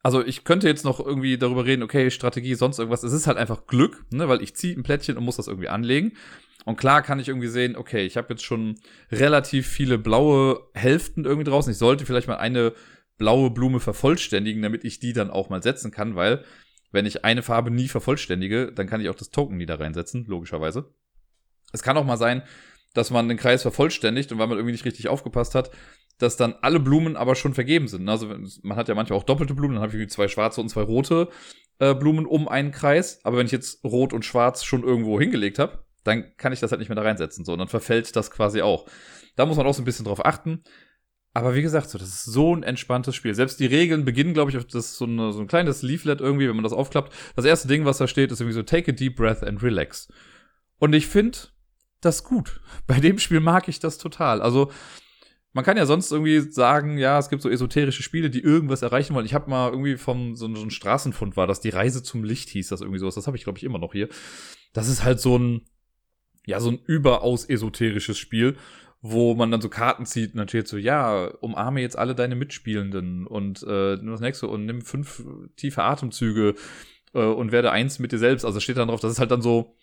also 0.08 0.26
ich 0.26 0.46
könnte 0.46 0.70
jetzt 0.70 0.86
noch 0.86 1.06
irgendwie 1.06 1.38
darüber 1.38 1.66
reden, 1.66 1.84
okay, 1.84 2.10
Strategie, 2.12 2.56
sonst 2.56 2.80
irgendwas. 2.80 3.04
Es 3.04 3.12
ist 3.12 3.28
halt 3.28 3.38
einfach 3.38 3.68
Glück, 3.68 4.06
ne, 4.10 4.30
weil 4.30 4.42
ich 4.42 4.56
ziehe 4.56 4.74
ein 4.74 4.84
Plättchen 4.84 5.18
und 5.18 5.26
muss 5.26 5.36
das 5.36 5.50
irgendwie 5.50 5.68
anlegen. 5.68 6.14
Und 6.68 6.76
klar 6.76 7.02
kann 7.02 7.18
ich 7.18 7.30
irgendwie 7.30 7.48
sehen, 7.48 7.78
okay, 7.78 8.06
ich 8.06 8.18
habe 8.18 8.34
jetzt 8.34 8.44
schon 8.44 8.78
relativ 9.10 9.66
viele 9.66 9.98
blaue 9.98 10.68
Hälften 10.74 11.24
irgendwie 11.24 11.50
draußen. 11.50 11.72
Ich 11.72 11.78
sollte 11.78 12.06
vielleicht 12.06 12.28
mal 12.28 12.40
eine 12.40 12.74
blaue 13.18 13.52
Blume 13.52 13.80
vervollständigen, 13.80 14.62
damit 14.62 14.84
ich 14.84 15.00
die 15.00 15.14
dann 15.14 15.32
auch 15.32 15.50
mal 15.50 15.64
setzen 15.64 15.92
kann, 15.92 16.18
weil 16.18 16.44
wenn 16.92 17.06
ich 17.06 17.24
eine 17.24 17.42
Farbe 17.42 17.72
nie 17.72 17.88
vervollständige, 17.88 18.74
dann 18.74 18.86
kann 18.86 19.00
ich 19.00 19.08
auch 19.08 19.16
das 19.16 19.30
Token 19.30 19.56
nie 19.56 19.66
da 19.66 19.76
reinsetzen, 19.76 20.26
logischerweise. 20.28 20.94
Es 21.72 21.84
kann 21.84 21.96
auch 21.96 22.04
mal 22.04 22.18
sein, 22.18 22.44
dass 22.94 23.12
man 23.12 23.30
den 23.30 23.38
Kreis 23.38 23.62
vervollständigt 23.62 24.34
und 24.34 24.38
weil 24.38 24.48
man 24.48 24.58
irgendwie 24.58 24.74
nicht 24.74 24.84
richtig 24.86 25.08
aufgepasst 25.08 25.56
hat, 25.56 25.72
dass 26.18 26.36
dann 26.36 26.54
alle 26.64 26.82
Blumen 26.82 27.16
aber 27.16 27.36
schon 27.36 27.54
vergeben 27.54 27.88
sind. 27.88 28.10
Also 28.10 28.28
man 28.64 28.76
hat 28.76 28.90
ja 28.90 28.96
manchmal 28.96 29.18
auch 29.18 29.24
doppelte 29.24 29.54
Blumen, 29.54 29.76
dann 29.76 29.84
habe 29.84 29.98
ich 29.98 30.10
zwei 30.10 30.28
schwarze 30.28 30.60
und 30.60 30.68
zwei 30.68 30.82
rote 30.82 31.30
äh, 31.80 31.96
Blumen 31.96 32.26
um 32.26 32.50
einen 32.50 32.72
Kreis. 32.72 33.22
Aber 33.24 33.38
wenn 33.38 33.46
ich 33.46 33.54
jetzt 33.54 33.86
rot 33.86 34.12
und 34.12 34.26
schwarz 34.26 34.66
schon 34.66 34.84
irgendwo 34.84 35.18
hingelegt 35.18 35.60
habe, 35.60 35.87
dann 36.08 36.36
kann 36.38 36.54
ich 36.54 36.60
das 36.60 36.72
halt 36.72 36.80
nicht 36.80 36.90
mehr 36.90 36.96
da 36.96 37.04
reinsetzen. 37.04 37.46
So, 37.46 37.54
und 37.54 37.60
dann 37.60 37.68
verfällt 37.68 38.16
das 38.16 38.32
quasi 38.32 38.62
auch. 38.62 38.88
Da 39.36 39.46
muss 39.46 39.58
man 39.58 39.68
auch 39.68 39.74
so 39.74 39.82
ein 39.82 39.86
bisschen 39.86 40.06
drauf 40.06 40.26
achten. 40.26 40.64
Aber 41.34 41.54
wie 41.54 41.62
gesagt, 41.62 41.90
so, 41.90 42.00
das 42.00 42.08
ist 42.10 42.24
so 42.26 42.56
ein 42.56 42.64
entspanntes 42.64 43.16
Spiel. 43.16 43.36
Selbst 43.36 43.60
die 43.60 43.68
Regeln 43.68 44.06
beginnen, 44.06 44.34
glaube 44.34 44.50
ich, 44.50 44.58
auf 44.58 44.66
das 44.66 44.96
so, 44.96 45.06
eine, 45.06 45.32
so 45.34 45.40
ein 45.40 45.48
kleines 45.48 45.84
Leaflet 45.84 46.20
irgendwie, 46.20 46.48
wenn 46.48 46.56
man 46.56 46.64
das 46.64 46.74
aufklappt. 46.74 47.14
Das 47.36 47.46
erste 47.46 47.68
Ding, 47.68 47.86
was 47.86 48.00
da 48.00 48.08
steht, 48.08 48.32
ist 48.32 48.42
irgendwie 48.42 48.56
so, 48.56 48.64
take 48.64 48.92
a 48.92 48.96
deep 48.96 49.18
breath 49.18 49.44
and 49.44 49.62
relax. 49.62 50.08
Und 50.80 50.94
ich 50.94 51.06
finde 51.06 51.38
das 52.02 52.24
gut. 52.24 52.60
Bei 52.88 53.00
dem 53.00 53.20
Spiel 53.20 53.40
mag 53.40 53.68
ich 53.68 53.80
das 53.80 54.00
total. 54.00 54.42
Also, 54.42 54.72
man 55.54 55.64
kann 55.64 55.78
ja 55.78 55.86
sonst 55.86 56.12
irgendwie 56.12 56.40
sagen, 56.40 56.98
ja, 56.98 57.18
es 57.20 57.30
gibt 57.30 57.42
so 57.42 57.50
esoterische 57.50 58.04
Spiele, 58.04 58.30
die 58.30 58.42
irgendwas 58.42 58.82
erreichen 58.82 59.14
wollen. 59.14 59.26
Ich 59.26 59.34
habe 59.34 59.50
mal 59.50 59.70
irgendwie 59.70 59.98
vom 59.98 60.36
so, 60.36 60.54
so 60.56 60.64
ein 60.64 60.72
Straßenfund 60.72 61.38
war, 61.38 61.48
das 61.48 61.62
die 61.62 61.70
Reise 61.70 62.04
zum 62.04 62.24
Licht 62.24 62.50
hieß, 62.50 62.70
das 62.70 62.82
irgendwie 62.82 63.00
sowas. 63.00 63.16
Das 63.16 63.28
habe 63.28 63.38
ich 63.38 63.44
glaube 63.44 63.58
ich 63.58 63.64
immer 63.64 63.80
noch 63.80 63.94
hier. 63.94 64.10
Das 64.74 64.88
ist 64.88 65.04
halt 65.04 65.20
so 65.20 65.38
ein 65.38 65.66
ja 66.48 66.60
so 66.60 66.72
ein 66.72 66.80
überaus 66.86 67.46
esoterisches 67.48 68.18
Spiel, 68.18 68.56
wo 69.02 69.36
man 69.36 69.52
dann 69.52 69.62
so 69.62 69.70
Karten 69.70 70.06
zieht 70.06 70.32
und 70.32 70.38
dann 70.38 70.48
steht 70.48 70.68
so, 70.68 70.78
ja, 70.78 71.28
umarme 71.42 71.82
jetzt 71.82 71.98
alle 71.98 72.16
deine 72.16 72.36
Mitspielenden 72.36 73.28
und 73.28 73.64
äh, 73.68 73.98
nimm 73.98 74.12
das 74.12 74.22
nächste 74.22 74.48
und 74.48 74.66
nimm 74.66 74.82
fünf 74.82 75.24
tiefe 75.58 75.84
Atemzüge 75.84 76.56
äh, 77.14 77.20
und 77.20 77.52
werde 77.52 77.72
eins 77.72 78.00
mit 78.00 78.14
dir 78.14 78.18
selbst. 78.18 78.46
Also 78.46 78.62
steht 78.62 78.78
dann 78.78 78.88
drauf, 78.88 79.02
das 79.02 79.12
ist 79.12 79.20
halt 79.20 79.30
dann 79.30 79.42
so, 79.42 79.76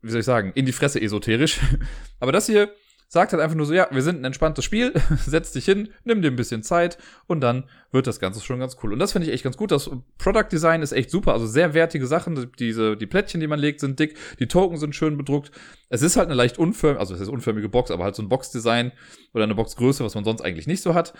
wie 0.00 0.10
soll 0.10 0.20
ich 0.20 0.26
sagen, 0.26 0.52
in 0.54 0.66
die 0.66 0.72
Fresse 0.72 1.02
esoterisch. 1.02 1.60
Aber 2.20 2.30
das 2.30 2.46
hier 2.46 2.72
sagt 3.12 3.34
halt 3.34 3.42
einfach 3.42 3.56
nur 3.56 3.66
so, 3.66 3.74
ja, 3.74 3.88
wir 3.90 4.00
sind 4.00 4.22
ein 4.22 4.24
entspanntes 4.24 4.64
Spiel, 4.64 4.94
setz 5.26 5.52
dich 5.52 5.66
hin, 5.66 5.90
nimm 6.04 6.22
dir 6.22 6.28
ein 6.28 6.36
bisschen 6.36 6.62
Zeit 6.62 6.96
und 7.26 7.42
dann 7.42 7.64
wird 7.90 8.06
das 8.06 8.20
Ganze 8.20 8.40
schon 8.40 8.58
ganz 8.58 8.78
cool. 8.82 8.94
Und 8.94 9.00
das 9.00 9.12
finde 9.12 9.28
ich 9.28 9.34
echt 9.34 9.44
ganz 9.44 9.58
gut. 9.58 9.70
Das 9.70 9.90
Product 10.16 10.46
Design 10.50 10.80
ist 10.80 10.92
echt 10.92 11.10
super, 11.10 11.34
also 11.34 11.46
sehr 11.46 11.74
wertige 11.74 12.06
Sachen. 12.06 12.50
Diese, 12.58 12.96
die 12.96 13.06
Plättchen, 13.06 13.42
die 13.42 13.46
man 13.48 13.60
legt, 13.60 13.80
sind 13.80 14.00
dick, 14.00 14.16
die 14.38 14.48
Token 14.48 14.78
sind 14.78 14.96
schön 14.96 15.18
bedruckt. 15.18 15.50
Es 15.90 16.00
ist 16.00 16.16
halt 16.16 16.28
eine 16.28 16.36
leicht 16.36 16.56
unförmige, 16.58 17.00
also 17.00 17.12
es 17.14 17.20
ist 17.20 17.28
unförmige 17.28 17.68
Box, 17.68 17.90
aber 17.90 18.04
halt 18.04 18.14
so 18.14 18.22
ein 18.22 18.30
Boxdesign 18.30 18.92
oder 19.34 19.44
eine 19.44 19.54
Boxgröße, 19.56 20.02
was 20.02 20.14
man 20.14 20.24
sonst 20.24 20.40
eigentlich 20.40 20.66
nicht 20.66 20.82
so 20.82 20.94
hat. 20.94 21.12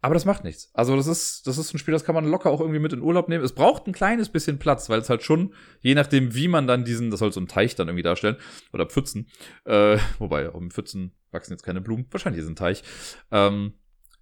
Aber 0.00 0.12
das 0.14 0.24
macht 0.26 0.44
nichts. 0.44 0.70
Also 0.74 0.96
das 0.96 1.06
ist, 1.06 1.46
das 1.46 1.56
ist 1.56 1.72
ein 1.72 1.78
Spiel, 1.78 1.92
das 1.92 2.04
kann 2.04 2.14
man 2.14 2.26
locker 2.26 2.50
auch 2.50 2.60
irgendwie 2.60 2.78
mit 2.78 2.92
in 2.92 3.00
Urlaub 3.00 3.28
nehmen. 3.30 3.42
Es 3.42 3.54
braucht 3.54 3.86
ein 3.86 3.94
kleines 3.94 4.28
bisschen 4.28 4.58
Platz, 4.58 4.90
weil 4.90 5.00
es 5.00 5.08
halt 5.08 5.22
schon, 5.22 5.54
je 5.80 5.94
nachdem, 5.94 6.34
wie 6.34 6.48
man 6.48 6.66
dann 6.66 6.84
diesen, 6.84 7.10
das 7.10 7.20
soll 7.20 7.32
so 7.32 7.40
ein 7.40 7.48
Teich 7.48 7.74
dann 7.74 7.88
irgendwie 7.88 8.02
darstellen, 8.02 8.36
oder 8.74 8.84
Pfützen, 8.84 9.28
äh, 9.64 9.96
wobei, 10.18 10.50
um 10.50 10.70
Pfützen 10.70 11.12
wachsen 11.34 11.52
jetzt 11.52 11.64
keine 11.64 11.80
Blumen, 11.80 12.06
wahrscheinlich 12.10 12.42
ist 12.42 12.48
ein 12.48 12.56
Teich. 12.56 12.82
Ähm, 13.30 13.74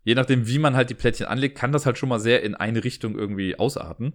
je 0.02 0.14
nachdem, 0.14 0.48
wie 0.48 0.58
man 0.58 0.74
halt 0.74 0.90
die 0.90 0.94
Plättchen 0.94 1.26
anlegt, 1.26 1.56
kann 1.56 1.72
das 1.72 1.86
halt 1.86 1.98
schon 1.98 2.08
mal 2.08 2.18
sehr 2.18 2.42
in 2.42 2.54
eine 2.54 2.82
Richtung 2.82 3.16
irgendwie 3.16 3.56
ausarten. 3.56 4.14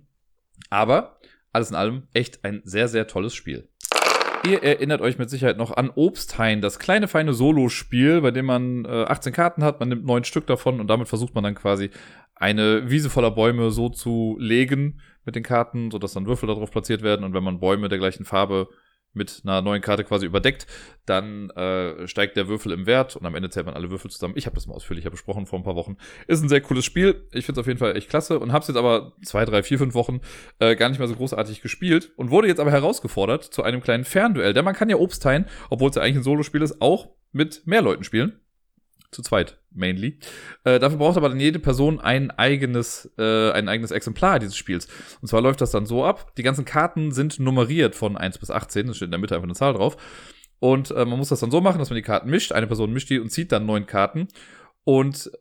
Aber 0.69 1.19
alles 1.53 1.69
in 1.69 1.75
allem 1.75 2.03
echt 2.13 2.43
ein 2.43 2.61
sehr, 2.65 2.87
sehr 2.87 3.07
tolles 3.07 3.33
Spiel. 3.33 3.69
Ihr 4.45 4.63
erinnert 4.63 5.01
euch 5.01 5.17
mit 5.17 5.29
Sicherheit 5.29 5.57
noch 5.57 5.75
an 5.75 5.91
Obsthain, 5.93 6.61
das 6.61 6.79
kleine 6.79 7.07
feine 7.07 7.33
Solo-Spiel, 7.33 8.21
bei 8.21 8.31
dem 8.31 8.45
man 8.45 8.85
äh, 8.85 9.05
18 9.05 9.33
Karten 9.33 9.63
hat, 9.63 9.79
man 9.79 9.89
nimmt 9.89 10.05
neun 10.05 10.23
Stück 10.23 10.47
davon 10.47 10.79
und 10.79 10.87
damit 10.87 11.07
versucht 11.07 11.35
man 11.35 11.43
dann 11.43 11.55
quasi 11.55 11.89
eine 12.35 12.89
Wiese 12.89 13.09
voller 13.09 13.31
Bäume 13.31 13.71
so 13.71 13.89
zu 13.89 14.37
legen 14.39 15.01
mit 15.25 15.35
den 15.35 15.43
Karten, 15.43 15.91
sodass 15.91 16.13
dann 16.13 16.27
Würfel 16.27 16.47
darauf 16.47 16.71
platziert 16.71 17.01
werden 17.01 17.25
und 17.25 17.33
wenn 17.33 17.43
man 17.43 17.59
Bäume 17.59 17.89
der 17.89 17.97
gleichen 17.97 18.25
Farbe 18.25 18.69
mit 19.17 19.41
einer 19.43 19.61
neuen 19.61 19.81
Karte 19.81 20.03
quasi 20.03 20.25
überdeckt, 20.25 20.67
dann 21.05 21.49
äh, 21.51 22.07
steigt 22.07 22.37
der 22.37 22.47
Würfel 22.47 22.71
im 22.71 22.85
Wert 22.85 23.15
und 23.15 23.25
am 23.25 23.35
Ende 23.35 23.49
zählt 23.49 23.65
man 23.65 23.75
alle 23.75 23.89
Würfel 23.89 24.11
zusammen. 24.11 24.35
Ich 24.37 24.45
habe 24.45 24.55
das 24.55 24.67
mal 24.67 24.75
ausführlicher 24.75 25.09
besprochen 25.09 25.45
vor 25.45 25.59
ein 25.59 25.63
paar 25.63 25.75
Wochen. 25.75 25.97
Ist 26.27 26.41
ein 26.41 26.49
sehr 26.49 26.61
cooles 26.61 26.85
Spiel. 26.85 27.27
Ich 27.31 27.45
finde 27.45 27.59
es 27.59 27.63
auf 27.63 27.67
jeden 27.67 27.79
Fall 27.79 27.95
echt 27.97 28.09
klasse 28.09 28.39
und 28.39 28.51
habe 28.51 28.61
es 28.61 28.67
jetzt 28.67 28.77
aber 28.77 29.13
zwei, 29.23 29.45
drei, 29.45 29.63
vier, 29.63 29.77
fünf 29.77 29.93
Wochen 29.93 30.21
äh, 30.59 30.75
gar 30.75 30.89
nicht 30.89 30.99
mehr 30.99 31.07
so 31.07 31.15
großartig 31.15 31.61
gespielt 31.61 32.11
und 32.15 32.29
wurde 32.29 32.47
jetzt 32.47 32.59
aber 32.59 32.71
herausgefordert 32.71 33.43
zu 33.43 33.63
einem 33.63 33.81
kleinen 33.81 34.05
Fernduell. 34.05 34.53
Denn 34.53 34.65
man 34.65 34.75
kann 34.75 34.89
ja 34.89 34.97
Obst 34.97 35.23
teilen, 35.23 35.45
obwohl 35.69 35.89
es 35.89 35.95
ja 35.95 36.01
eigentlich 36.01 36.17
ein 36.17 36.23
Solospiel 36.23 36.61
ist, 36.61 36.81
auch 36.81 37.09
mit 37.31 37.65
mehr 37.65 37.81
Leuten 37.81 38.03
spielen 38.03 38.39
zu 39.11 39.21
zweit 39.21 39.59
mainly. 39.71 40.19
Äh, 40.63 40.79
dafür 40.79 40.97
braucht 40.97 41.17
aber 41.17 41.29
dann 41.29 41.39
jede 41.39 41.59
Person 41.59 41.99
ein 41.99 42.31
eigenes, 42.31 43.11
äh, 43.17 43.51
ein 43.51 43.69
eigenes 43.69 43.91
Exemplar 43.91 44.39
dieses 44.39 44.57
Spiels. 44.57 44.87
Und 45.21 45.27
zwar 45.27 45.41
läuft 45.41 45.61
das 45.61 45.71
dann 45.71 45.85
so 45.85 46.03
ab, 46.03 46.35
die 46.35 46.43
ganzen 46.43 46.65
Karten 46.65 47.11
sind 47.11 47.39
nummeriert 47.39 47.95
von 47.95 48.17
1 48.17 48.37
bis 48.37 48.51
18, 48.51 48.89
es 48.89 48.97
steht 48.97 49.07
in 49.07 49.11
der 49.11 49.19
Mitte 49.19 49.35
einfach 49.35 49.47
eine 49.47 49.55
Zahl 49.55 49.73
drauf. 49.73 49.97
Und 50.59 50.91
äh, 50.91 51.05
man 51.05 51.19
muss 51.19 51.29
das 51.29 51.39
dann 51.39 51.51
so 51.51 51.61
machen, 51.61 51.79
dass 51.79 51.89
man 51.89 51.95
die 51.95 52.01
Karten 52.01 52.29
mischt, 52.29 52.51
eine 52.51 52.67
Person 52.67 52.91
mischt 52.91 53.09
die 53.09 53.19
und 53.19 53.29
zieht 53.29 53.51
dann 53.51 53.65
neun 53.65 53.85
Karten. 53.85 54.27
Und 54.83 55.31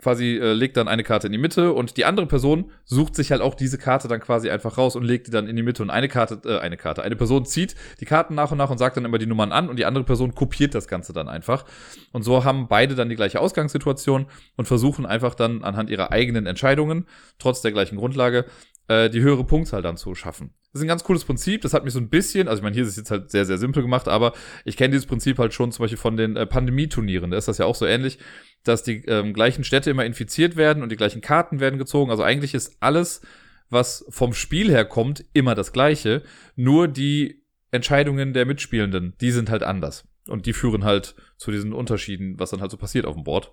quasi 0.00 0.38
äh, 0.38 0.54
legt 0.54 0.76
dann 0.76 0.88
eine 0.88 1.04
Karte 1.04 1.28
in 1.28 1.32
die 1.32 1.38
Mitte 1.38 1.72
und 1.72 1.96
die 1.96 2.04
andere 2.04 2.26
Person 2.26 2.72
sucht 2.84 3.14
sich 3.14 3.30
halt 3.30 3.40
auch 3.40 3.54
diese 3.54 3.78
Karte 3.78 4.08
dann 4.08 4.20
quasi 4.20 4.50
einfach 4.50 4.76
raus 4.76 4.96
und 4.96 5.04
legt 5.04 5.28
die 5.28 5.30
dann 5.30 5.46
in 5.46 5.54
die 5.54 5.62
Mitte 5.62 5.84
und 5.84 5.90
eine 5.90 6.08
Karte, 6.08 6.40
äh, 6.44 6.58
eine 6.58 6.76
Karte, 6.76 7.02
eine 7.02 7.14
Person 7.14 7.44
zieht 7.44 7.76
die 8.00 8.04
Karten 8.04 8.34
nach 8.34 8.50
und 8.50 8.58
nach 8.58 8.70
und 8.70 8.78
sagt 8.78 8.96
dann 8.96 9.04
immer 9.04 9.18
die 9.18 9.26
Nummern 9.26 9.52
an 9.52 9.68
und 9.68 9.78
die 9.78 9.84
andere 9.84 10.02
Person 10.02 10.34
kopiert 10.34 10.74
das 10.74 10.88
Ganze 10.88 11.12
dann 11.12 11.28
einfach. 11.28 11.64
Und 12.10 12.24
so 12.24 12.44
haben 12.44 12.66
beide 12.66 12.96
dann 12.96 13.08
die 13.08 13.14
gleiche 13.14 13.38
Ausgangssituation 13.38 14.26
und 14.56 14.66
versuchen 14.66 15.06
einfach 15.06 15.36
dann 15.36 15.62
anhand 15.62 15.90
ihrer 15.90 16.10
eigenen 16.10 16.46
Entscheidungen, 16.46 17.06
trotz 17.38 17.62
der 17.62 17.70
gleichen 17.70 17.98
Grundlage, 17.98 18.46
äh, 18.92 19.10
die 19.10 19.22
höhere 19.22 19.44
Punktzahl 19.44 19.82
dann 19.82 19.96
zu 19.96 20.14
schaffen. 20.14 20.52
Das 20.72 20.80
ist 20.80 20.84
ein 20.84 20.88
ganz 20.88 21.04
cooles 21.04 21.24
Prinzip. 21.24 21.62
Das 21.62 21.74
hat 21.74 21.84
mich 21.84 21.92
so 21.92 21.98
ein 21.98 22.08
bisschen, 22.08 22.48
also 22.48 22.60
ich 22.60 22.62
meine, 22.62 22.74
hier 22.74 22.82
ist 22.82 22.90
es 22.90 22.96
jetzt 22.96 23.10
halt 23.10 23.30
sehr, 23.30 23.44
sehr 23.44 23.58
simpel 23.58 23.82
gemacht, 23.82 24.08
aber 24.08 24.32
ich 24.64 24.76
kenne 24.76 24.92
dieses 24.92 25.06
Prinzip 25.06 25.38
halt 25.38 25.54
schon 25.54 25.72
zum 25.72 25.84
Beispiel 25.84 25.98
von 25.98 26.16
den 26.16 26.36
äh, 26.36 26.46
Pandemieturnieren. 26.46 27.30
Da 27.30 27.36
ist 27.36 27.48
das 27.48 27.58
ja 27.58 27.66
auch 27.66 27.74
so 27.74 27.86
ähnlich, 27.86 28.18
dass 28.64 28.82
die 28.82 29.04
ähm, 29.06 29.32
gleichen 29.32 29.64
Städte 29.64 29.90
immer 29.90 30.04
infiziert 30.04 30.56
werden 30.56 30.82
und 30.82 30.90
die 30.90 30.96
gleichen 30.96 31.20
Karten 31.20 31.60
werden 31.60 31.78
gezogen. 31.78 32.10
Also 32.10 32.22
eigentlich 32.22 32.54
ist 32.54 32.76
alles, 32.80 33.22
was 33.70 34.04
vom 34.10 34.34
Spiel 34.34 34.70
her 34.70 34.84
kommt, 34.84 35.24
immer 35.32 35.54
das 35.54 35.72
gleiche. 35.72 36.22
Nur 36.56 36.88
die 36.88 37.42
Entscheidungen 37.70 38.34
der 38.34 38.46
Mitspielenden, 38.46 39.14
die 39.20 39.30
sind 39.30 39.50
halt 39.50 39.62
anders. 39.62 40.04
Und 40.28 40.46
die 40.46 40.52
führen 40.52 40.84
halt 40.84 41.14
zu 41.36 41.50
diesen 41.50 41.72
Unterschieden, 41.72 42.38
was 42.38 42.50
dann 42.50 42.60
halt 42.60 42.70
so 42.70 42.76
passiert 42.76 43.06
auf 43.06 43.14
dem 43.14 43.24
Board. 43.24 43.52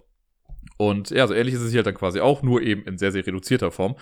Und 0.77 1.09
ja, 1.09 1.27
so 1.27 1.33
ähnlich 1.33 1.55
ist 1.55 1.61
es 1.61 1.71
hier 1.71 1.79
halt 1.79 1.87
dann 1.87 1.95
quasi 1.95 2.19
auch, 2.19 2.43
nur 2.43 2.61
eben 2.61 2.83
in 2.83 2.97
sehr, 2.97 3.11
sehr 3.11 3.25
reduzierter 3.25 3.71
Form. 3.71 3.95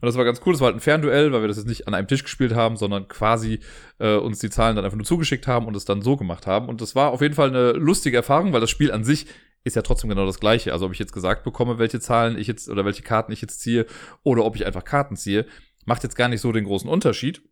Und 0.00 0.06
das 0.06 0.16
war 0.16 0.24
ganz 0.24 0.40
cool. 0.46 0.52
Das 0.52 0.60
war 0.60 0.66
halt 0.66 0.76
ein 0.76 0.80
Fernduell, 0.80 1.32
weil 1.32 1.40
wir 1.40 1.48
das 1.48 1.56
jetzt 1.56 1.66
nicht 1.66 1.88
an 1.88 1.94
einem 1.94 2.06
Tisch 2.06 2.22
gespielt 2.22 2.54
haben, 2.54 2.76
sondern 2.76 3.08
quasi 3.08 3.60
äh, 3.98 4.16
uns 4.16 4.38
die 4.38 4.50
Zahlen 4.50 4.76
dann 4.76 4.84
einfach 4.84 4.96
nur 4.96 5.06
zugeschickt 5.06 5.46
haben 5.46 5.66
und 5.66 5.76
es 5.76 5.84
dann 5.84 6.02
so 6.02 6.16
gemacht 6.16 6.46
haben. 6.46 6.68
Und 6.68 6.80
das 6.80 6.94
war 6.94 7.10
auf 7.10 7.20
jeden 7.20 7.34
Fall 7.34 7.48
eine 7.48 7.72
lustige 7.72 8.16
Erfahrung, 8.16 8.52
weil 8.52 8.60
das 8.60 8.70
Spiel 8.70 8.92
an 8.92 9.04
sich 9.04 9.26
ist 9.64 9.76
ja 9.76 9.82
trotzdem 9.82 10.08
genau 10.08 10.26
das 10.26 10.40
gleiche. 10.40 10.72
Also 10.72 10.86
ob 10.86 10.92
ich 10.92 10.98
jetzt 10.98 11.12
gesagt 11.12 11.44
bekomme, 11.44 11.78
welche 11.78 12.00
Zahlen 12.00 12.38
ich 12.38 12.46
jetzt 12.46 12.68
oder 12.68 12.84
welche 12.84 13.02
Karten 13.02 13.32
ich 13.32 13.40
jetzt 13.40 13.60
ziehe 13.60 13.86
oder 14.22 14.44
ob 14.44 14.54
ich 14.54 14.66
einfach 14.66 14.84
Karten 14.84 15.16
ziehe, 15.16 15.46
macht 15.84 16.04
jetzt 16.04 16.16
gar 16.16 16.28
nicht 16.28 16.40
so 16.40 16.52
den 16.52 16.64
großen 16.64 16.88
Unterschied. 16.88 17.42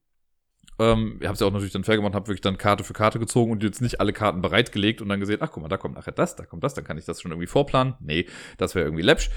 Ähm, 0.78 1.16
ich 1.21 1.26
habe 1.26 1.35
es 1.35 1.40
ja 1.40 1.47
auch 1.47 1.52
natürlich 1.52 1.73
dann 1.73 1.85
fair 1.85 1.97
gemacht, 1.97 2.14
habe 2.14 2.26
wirklich 2.26 2.42
dann 2.42 2.59
Karte 2.59 2.85
für 2.85 2.92
Karte 2.92 3.18
gezogen 3.18 3.52
und 3.52 3.62
jetzt 3.62 3.80
nicht 3.80 4.00
alle 4.00 4.12
Karten 4.12 4.42
bereitgelegt 4.42 5.00
und 5.00 5.09
dann 5.09 5.21
gesehen, 5.21 5.38
ach 5.40 5.50
guck 5.52 5.62
mal, 5.62 5.68
da 5.68 5.76
kommt 5.76 5.95
nachher 5.95 6.12
das, 6.12 6.37
da 6.37 6.45
kommt 6.45 6.64
das, 6.64 6.75
dann 6.75 6.85
kann 6.85 6.99
ich 6.99 7.04
das 7.04 7.23
schon 7.23 7.30
irgendwie 7.30 7.47
vorplanen. 7.47 7.95
Nee, 8.00 8.26
das 8.59 8.75
wäre 8.75 8.85
irgendwie 8.85 9.02
läppsch. 9.02 9.30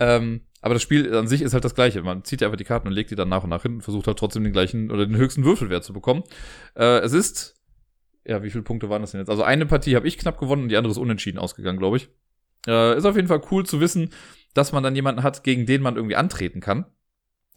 Ähm, 0.00 0.42
aber 0.60 0.74
das 0.74 0.82
Spiel 0.82 1.14
an 1.14 1.26
sich 1.26 1.42
ist 1.42 1.54
halt 1.54 1.64
das 1.64 1.74
gleiche. 1.74 2.02
Man 2.02 2.24
zieht 2.24 2.40
ja 2.40 2.48
einfach 2.48 2.58
die 2.58 2.64
Karten 2.64 2.88
und 2.88 2.94
legt 2.94 3.10
die 3.10 3.16
dann 3.16 3.28
nach 3.28 3.42
und 3.42 3.50
nach 3.50 3.62
hin 3.62 3.74
und 3.74 3.82
versucht 3.82 4.06
halt 4.06 4.18
trotzdem 4.18 4.44
den 4.44 4.52
gleichen 4.52 4.90
oder 4.90 5.06
den 5.06 5.16
höchsten 5.16 5.44
Würfelwert 5.44 5.84
zu 5.84 5.92
bekommen. 5.92 6.24
Äh, 6.74 7.00
es 7.00 7.12
ist, 7.12 7.54
ja, 8.24 8.42
wie 8.42 8.50
viele 8.50 8.62
Punkte 8.62 8.88
waren 8.88 9.02
das 9.02 9.12
denn 9.12 9.20
jetzt? 9.20 9.30
Also 9.30 9.42
eine 9.42 9.66
Partie 9.66 9.96
habe 9.96 10.06
ich 10.06 10.18
knapp 10.18 10.38
gewonnen 10.38 10.64
und 10.64 10.68
die 10.68 10.76
andere 10.76 10.92
ist 10.92 10.98
unentschieden 10.98 11.38
ausgegangen, 11.38 11.78
glaube 11.78 11.96
ich. 11.96 12.08
Äh, 12.66 12.96
ist 12.96 13.04
auf 13.04 13.16
jeden 13.16 13.28
Fall 13.28 13.42
cool 13.50 13.66
zu 13.66 13.80
wissen, 13.80 14.10
dass 14.54 14.72
man 14.72 14.82
dann 14.82 14.94
jemanden 14.94 15.22
hat, 15.22 15.42
gegen 15.42 15.66
den 15.66 15.82
man 15.82 15.96
irgendwie 15.96 16.16
antreten 16.16 16.60
kann. 16.60 16.86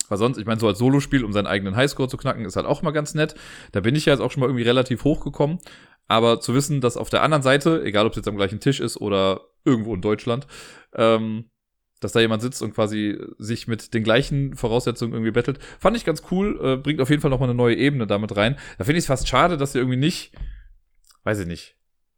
Weil 0.10 0.18
sonst, 0.18 0.38
ich 0.38 0.46
meine, 0.46 0.60
so 0.60 0.68
als 0.68 0.80
Solospiel, 0.80 1.24
um 1.24 1.34
seinen 1.34 1.48
eigenen 1.48 1.76
Highscore 1.76 2.10
zu 2.10 2.18
knacken, 2.18 2.46
ist 2.46 2.56
halt 2.56 2.66
auch 2.66 2.82
mal 2.82 2.92
ganz 2.92 3.14
nett. 3.14 3.36
Da 3.72 3.80
bin 3.80 3.96
ich 3.96 4.06
ja 4.06 4.14
jetzt 4.14 4.22
auch 4.22 4.32
schon 4.32 4.42
mal 4.42 4.48
irgendwie 4.48 4.64
relativ 4.64 5.04
hochgekommen. 5.04 5.60
Aber 6.08 6.40
zu 6.40 6.54
wissen, 6.54 6.82
dass 6.82 6.98
auf 6.98 7.10
der 7.10 7.24
anderen 7.24 7.42
Seite, 7.42 7.82
egal 7.84 8.06
ob 8.06 8.12
es 8.12 8.18
jetzt 8.18 8.28
am 8.28 8.38
gleichen 8.38 8.60
Tisch 8.60 8.80
ist 8.80 8.98
oder 8.98 9.42
irgendwo 9.64 9.96
in 9.96 10.02
Deutschland, 10.02 10.46
ähm, 10.94 11.50
dass 12.00 12.12
da 12.12 12.20
jemand 12.20 12.42
sitzt 12.42 12.62
und 12.62 12.76
quasi 12.76 13.18
sich 13.40 13.68
mit 13.68 13.94
den 13.94 14.04
gleichen 14.04 14.56
Voraussetzungen 14.56 15.14
irgendwie 15.14 15.32
bettelt, 15.32 15.60
fand 15.80 15.98
ich 15.98 16.06
ganz 16.06 16.24
cool, 16.30 16.60
äh, 16.62 16.78
bringt 16.78 17.02
auf 17.02 17.10
jeden 17.10 17.22
Fall 17.22 17.32
nochmal 17.32 17.50
eine 17.50 17.58
neue 17.58 17.76
Ebene 17.76 18.06
damit 18.06 18.36
rein. 18.36 18.58
Da 18.78 18.84
finde 18.84 19.00
ich 19.00 19.04
es 19.04 19.08
fast 19.08 19.28
schade, 19.28 19.58
dass 19.58 19.72
sie 19.72 19.80
irgendwie 19.80 19.98
nicht, 19.98 20.34
weiß 21.24 21.40
ich 21.40 21.48
nicht, 21.48 21.78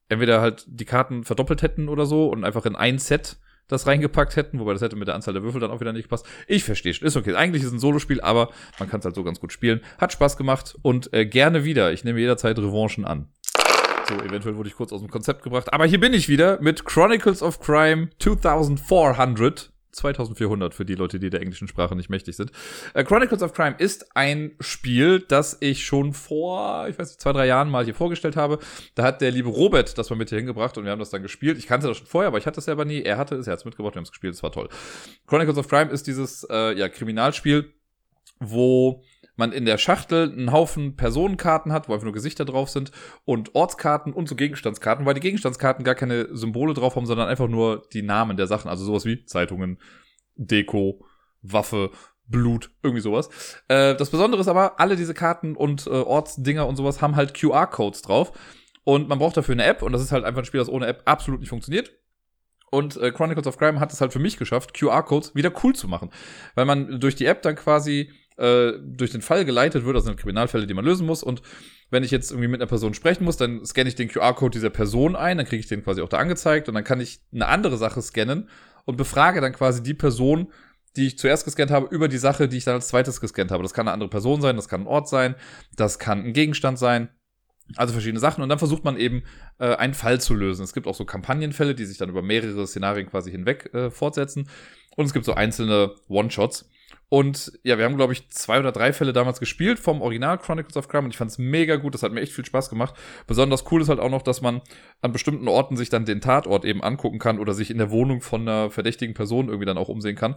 entweder 0.09 0.41
halt 0.41 0.65
die 0.67 0.85
Karten 0.85 1.23
verdoppelt 1.23 1.61
hätten 1.61 1.87
oder 1.87 2.05
so 2.05 2.29
und 2.29 2.43
einfach 2.43 2.65
in 2.65 2.75
ein 2.75 2.99
Set 2.99 3.37
das 3.67 3.87
reingepackt 3.87 4.35
hätten, 4.35 4.59
wobei 4.59 4.73
das 4.73 4.81
hätte 4.81 4.95
mit 4.95 5.07
der 5.07 5.15
Anzahl 5.15 5.33
der 5.33 5.43
Würfel 5.43 5.61
dann 5.61 5.71
auch 5.71 5.79
wieder 5.79 5.93
nicht 5.93 6.03
gepasst. 6.03 6.25
Ich 6.47 6.63
verstehe 6.63 6.93
schon, 6.93 7.07
ist 7.07 7.15
okay. 7.15 7.35
Eigentlich 7.35 7.61
ist 7.61 7.67
es 7.67 7.73
ein 7.73 7.79
Solospiel, 7.79 8.21
aber 8.21 8.49
man 8.79 8.89
kann 8.89 8.99
es 8.99 9.05
halt 9.05 9.15
so 9.15 9.23
ganz 9.23 9.39
gut 9.39 9.51
spielen. 9.51 9.81
Hat 9.97 10.13
Spaß 10.13 10.37
gemacht 10.37 10.77
und 10.81 11.13
äh, 11.13 11.25
gerne 11.25 11.63
wieder. 11.63 11.91
Ich 11.91 12.03
nehme 12.03 12.19
jederzeit 12.19 12.57
Revanchen 12.57 13.05
an. 13.05 13.27
So, 14.07 14.15
eventuell 14.15 14.55
wurde 14.55 14.69
ich 14.69 14.75
kurz 14.75 14.93
aus 14.93 15.01
dem 15.01 15.09
Konzept 15.09 15.43
gebracht. 15.43 15.73
Aber 15.73 15.85
hier 15.85 15.99
bin 15.99 16.13
ich 16.13 16.29
wieder 16.29 16.61
mit 16.61 16.85
Chronicles 16.85 17.41
of 17.41 17.59
Crime 17.59 18.09
2400. 18.19 19.71
2400 19.91 20.73
für 20.73 20.85
die 20.85 20.95
Leute, 20.95 21.19
die 21.19 21.29
der 21.29 21.41
englischen 21.41 21.67
Sprache 21.67 21.95
nicht 21.95 22.09
mächtig 22.09 22.35
sind. 22.35 22.51
Äh, 22.93 23.03
Chronicles 23.03 23.41
of 23.41 23.53
Crime 23.53 23.75
ist 23.77 24.15
ein 24.15 24.51
Spiel, 24.59 25.19
das 25.19 25.57
ich 25.59 25.85
schon 25.85 26.13
vor, 26.13 26.87
ich 26.87 26.97
weiß 26.97 27.09
nicht, 27.09 27.21
zwei, 27.21 27.33
drei 27.33 27.47
Jahren 27.47 27.69
mal 27.69 27.85
hier 27.85 27.95
vorgestellt 27.95 28.35
habe. 28.35 28.59
Da 28.95 29.03
hat 29.03 29.21
der 29.21 29.31
liebe 29.31 29.49
Robert 29.49 29.97
das 29.97 30.09
mal 30.09 30.15
mit 30.15 30.29
hier 30.29 30.37
hingebracht 30.37 30.77
und 30.77 30.85
wir 30.85 30.91
haben 30.91 30.99
das 30.99 31.09
dann 31.09 31.21
gespielt. 31.21 31.57
Ich 31.57 31.67
kannte 31.67 31.87
das 31.87 31.97
schon 31.97 32.07
vorher, 32.07 32.27
aber 32.27 32.37
ich 32.37 32.45
hatte 32.45 32.59
es 32.59 32.65
selber 32.65 32.85
nie. 32.85 33.01
Er 33.01 33.17
hatte 33.17 33.35
es, 33.35 33.47
er 33.47 33.53
hat 33.53 33.59
es 33.59 33.65
mitgebracht, 33.65 33.95
wir 33.95 33.99
haben 33.99 34.05
es 34.05 34.11
gespielt, 34.11 34.33
es 34.33 34.43
war 34.43 34.51
toll. 34.51 34.69
Chronicles 35.25 35.57
of 35.57 35.67
Crime 35.67 35.91
ist 35.91 36.07
dieses 36.07 36.45
äh, 36.49 36.77
ja, 36.77 36.89
Kriminalspiel, 36.89 37.73
wo 38.39 39.03
man 39.37 39.51
in 39.51 39.65
der 39.65 39.77
Schachtel 39.77 40.31
einen 40.31 40.51
Haufen 40.51 40.95
Personenkarten 40.95 41.71
hat, 41.71 41.87
wo 41.87 41.93
einfach 41.93 42.05
nur 42.05 42.13
Gesichter 42.13 42.43
drauf 42.43 42.69
sind 42.69 42.91
und 43.23 43.55
Ortskarten 43.55 44.11
und 44.11 44.27
so 44.27 44.35
Gegenstandskarten, 44.35 45.05
weil 45.05 45.13
die 45.13 45.21
Gegenstandskarten 45.21 45.85
gar 45.85 45.95
keine 45.95 46.35
Symbole 46.35 46.73
drauf 46.73 46.95
haben, 46.95 47.05
sondern 47.05 47.29
einfach 47.29 47.47
nur 47.47 47.87
die 47.93 48.01
Namen 48.01 48.35
der 48.35 48.47
Sachen, 48.47 48.69
also 48.69 48.83
sowas 48.83 49.05
wie 49.05 49.23
Zeitungen, 49.25 49.79
Deko, 50.35 51.05
Waffe, 51.41 51.91
Blut, 52.25 52.71
irgendwie 52.83 53.01
sowas. 53.01 53.29
Äh, 53.67 53.95
das 53.95 54.09
Besondere 54.09 54.41
ist 54.41 54.47
aber, 54.47 54.79
alle 54.79 54.95
diese 54.95 55.13
Karten 55.13 55.55
und 55.55 55.87
äh, 55.87 55.91
Ortsdinger 55.91 56.67
und 56.67 56.75
sowas 56.75 57.01
haben 57.01 57.15
halt 57.15 57.33
QR-Codes 57.33 58.01
drauf 58.01 58.33
und 58.83 59.07
man 59.07 59.19
braucht 59.19 59.37
dafür 59.37 59.53
eine 59.53 59.65
App 59.65 59.81
und 59.81 59.93
das 59.93 60.01
ist 60.01 60.11
halt 60.11 60.25
einfach 60.25 60.41
ein 60.41 60.45
Spiel, 60.45 60.59
das 60.59 60.69
ohne 60.69 60.87
App 60.87 61.03
absolut 61.05 61.39
nicht 61.39 61.49
funktioniert. 61.49 61.93
Und 62.69 62.97
äh, 62.97 63.11
Chronicles 63.11 63.47
of 63.47 63.57
Crime 63.57 63.79
hat 63.79 63.93
es 63.93 64.01
halt 64.01 64.11
für 64.11 64.19
mich 64.19 64.37
geschafft, 64.37 64.73
QR-Codes 64.73 65.35
wieder 65.35 65.53
cool 65.63 65.73
zu 65.73 65.87
machen. 65.87 66.09
Weil 66.55 66.65
man 66.65 66.99
durch 66.99 67.15
die 67.15 67.25
App 67.25 67.41
dann 67.41 67.55
quasi 67.55 68.11
äh, 68.37 68.73
durch 68.81 69.11
den 69.11 69.21
Fall 69.21 69.45
geleitet 69.45 69.85
wird, 69.85 69.95
also 69.95 70.07
sind 70.07 70.19
Kriminalfälle, 70.19 70.67
die 70.67 70.73
man 70.73 70.85
lösen 70.85 71.05
muss. 71.05 71.23
Und 71.23 71.41
wenn 71.89 72.03
ich 72.03 72.11
jetzt 72.11 72.31
irgendwie 72.31 72.47
mit 72.47 72.61
einer 72.61 72.67
Person 72.67 72.93
sprechen 72.93 73.23
muss, 73.23 73.37
dann 73.37 73.65
scanne 73.65 73.89
ich 73.89 73.95
den 73.95 74.09
QR-Code 74.09 74.51
dieser 74.51 74.69
Person 74.69 75.15
ein, 75.15 75.37
dann 75.37 75.45
kriege 75.45 75.59
ich 75.59 75.67
den 75.67 75.83
quasi 75.83 76.01
auch 76.01 76.09
da 76.09 76.17
angezeigt 76.17 76.67
und 76.67 76.75
dann 76.75 76.83
kann 76.83 76.99
ich 76.99 77.19
eine 77.33 77.47
andere 77.47 77.77
Sache 77.77 78.01
scannen 78.01 78.49
und 78.85 78.97
befrage 78.97 79.41
dann 79.41 79.53
quasi 79.53 79.83
die 79.83 79.93
Person, 79.93 80.51
die 80.95 81.07
ich 81.07 81.17
zuerst 81.17 81.45
gescannt 81.45 81.71
habe, 81.71 81.93
über 81.93 82.07
die 82.07 82.17
Sache, 82.17 82.47
die 82.47 82.57
ich 82.57 82.63
dann 82.63 82.75
als 82.75 82.87
zweites 82.87 83.21
gescannt 83.21 83.51
habe. 83.51 83.63
Das 83.63 83.73
kann 83.73 83.87
eine 83.87 83.93
andere 83.93 84.09
Person 84.09 84.41
sein, 84.41 84.55
das 84.55 84.67
kann 84.67 84.81
ein 84.81 84.87
Ort 84.87 85.07
sein, 85.07 85.35
das 85.75 85.99
kann 85.99 86.23
ein 86.23 86.33
Gegenstand 86.33 86.79
sein. 86.79 87.09
Also 87.75 87.91
verschiedene 87.91 88.19
Sachen. 88.21 88.41
Und 88.41 88.49
dann 88.49 88.59
versucht 88.59 88.85
man 88.85 88.97
eben, 88.97 89.23
äh, 89.59 89.75
einen 89.75 89.93
Fall 89.93 90.21
zu 90.21 90.33
lösen. 90.33 90.63
Es 90.63 90.73
gibt 90.73 90.87
auch 90.87 90.95
so 90.95 91.03
Kampagnenfälle, 91.03 91.75
die 91.75 91.85
sich 91.85 91.97
dann 91.97 92.09
über 92.09 92.21
mehrere 92.21 92.65
Szenarien 92.65 93.09
quasi 93.09 93.29
hinweg 93.29 93.73
äh, 93.73 93.91
fortsetzen. 93.91 94.49
Und 94.95 95.05
es 95.05 95.13
gibt 95.13 95.25
so 95.25 95.33
einzelne 95.33 95.93
One-Shots. 96.07 96.69
Und 97.09 97.57
ja, 97.63 97.77
wir 97.77 97.85
haben, 97.85 97.95
glaube 97.95 98.11
ich, 98.11 98.29
zwei 98.29 98.59
oder 98.59 98.73
drei 98.73 98.91
Fälle 98.91 99.13
damals 99.13 99.39
gespielt 99.39 99.79
vom 99.79 100.01
Original 100.01 100.37
Chronicles 100.37 100.75
of 100.75 100.89
Crime 100.89 101.05
und 101.05 101.11
ich 101.11 101.17
fand 101.17 101.31
es 101.31 101.37
mega 101.37 101.77
gut. 101.77 101.93
Das 101.93 102.03
hat 102.03 102.11
mir 102.11 102.19
echt 102.19 102.33
viel 102.33 102.45
Spaß 102.45 102.69
gemacht. 102.69 102.95
Besonders 103.27 103.63
cool 103.71 103.81
ist 103.81 103.87
halt 103.87 103.99
auch 103.99 104.09
noch, 104.09 104.23
dass 104.23 104.41
man 104.41 104.61
an 105.01 105.13
bestimmten 105.13 105.47
Orten 105.47 105.77
sich 105.77 105.89
dann 105.89 106.05
den 106.05 106.19
Tatort 106.19 106.65
eben 106.65 106.83
angucken 106.83 107.19
kann 107.19 107.39
oder 107.39 107.53
sich 107.53 107.71
in 107.71 107.77
der 107.77 107.91
Wohnung 107.91 108.19
von 108.19 108.41
einer 108.41 108.69
verdächtigen 108.69 109.13
Person 109.13 109.47
irgendwie 109.47 109.65
dann 109.65 109.77
auch 109.77 109.87
umsehen 109.87 110.17
kann. 110.17 110.35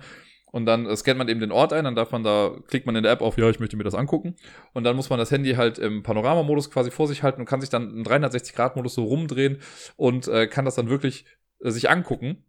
Und 0.53 0.67
dann 0.67 0.87
äh, 0.87 0.97
scannt 0.97 1.19
man 1.19 1.29
eben 1.29 1.41
den 1.41 1.53
Ort 1.53 1.73
ein, 1.73 1.85
dann 1.85 1.95
darf 1.95 2.13
man 2.13 2.23
da, 2.23 2.57
klickt 2.69 2.87
man 2.87 2.97
in 2.97 3.03
der 3.03 3.13
App 3.13 3.21
auf, 3.21 3.37
ja, 3.37 3.49
ich 3.51 3.61
möchte 3.61 3.77
mir 3.77 3.85
das 3.85 3.95
angucken. 3.95 4.37
Und 4.73 4.85
dann 4.85 4.97
muss 4.97 5.11
man 5.11 5.19
das 5.19 5.31
Handy 5.31 5.55
halt 5.55 5.79
im 5.79 6.03
Panoramamodus 6.03 6.71
quasi 6.71 6.91
vor 6.91 7.09
sich 7.09 7.23
halten 7.23 7.41
und 7.41 7.47
kann 7.47 7.61
sich 7.61 7.71
dann 7.71 7.91
im 7.91 8.03
360-Grad-Modus 8.05 8.95
so 8.95 9.05
rumdrehen 9.05 9.59
und 9.97 10.29
äh, 10.29 10.47
kann 10.47 10.65
das 10.65 10.75
dann 10.77 10.89
wirklich 10.89 11.25
äh, 11.63 11.71
sich 11.71 11.91
angucken 11.91 12.45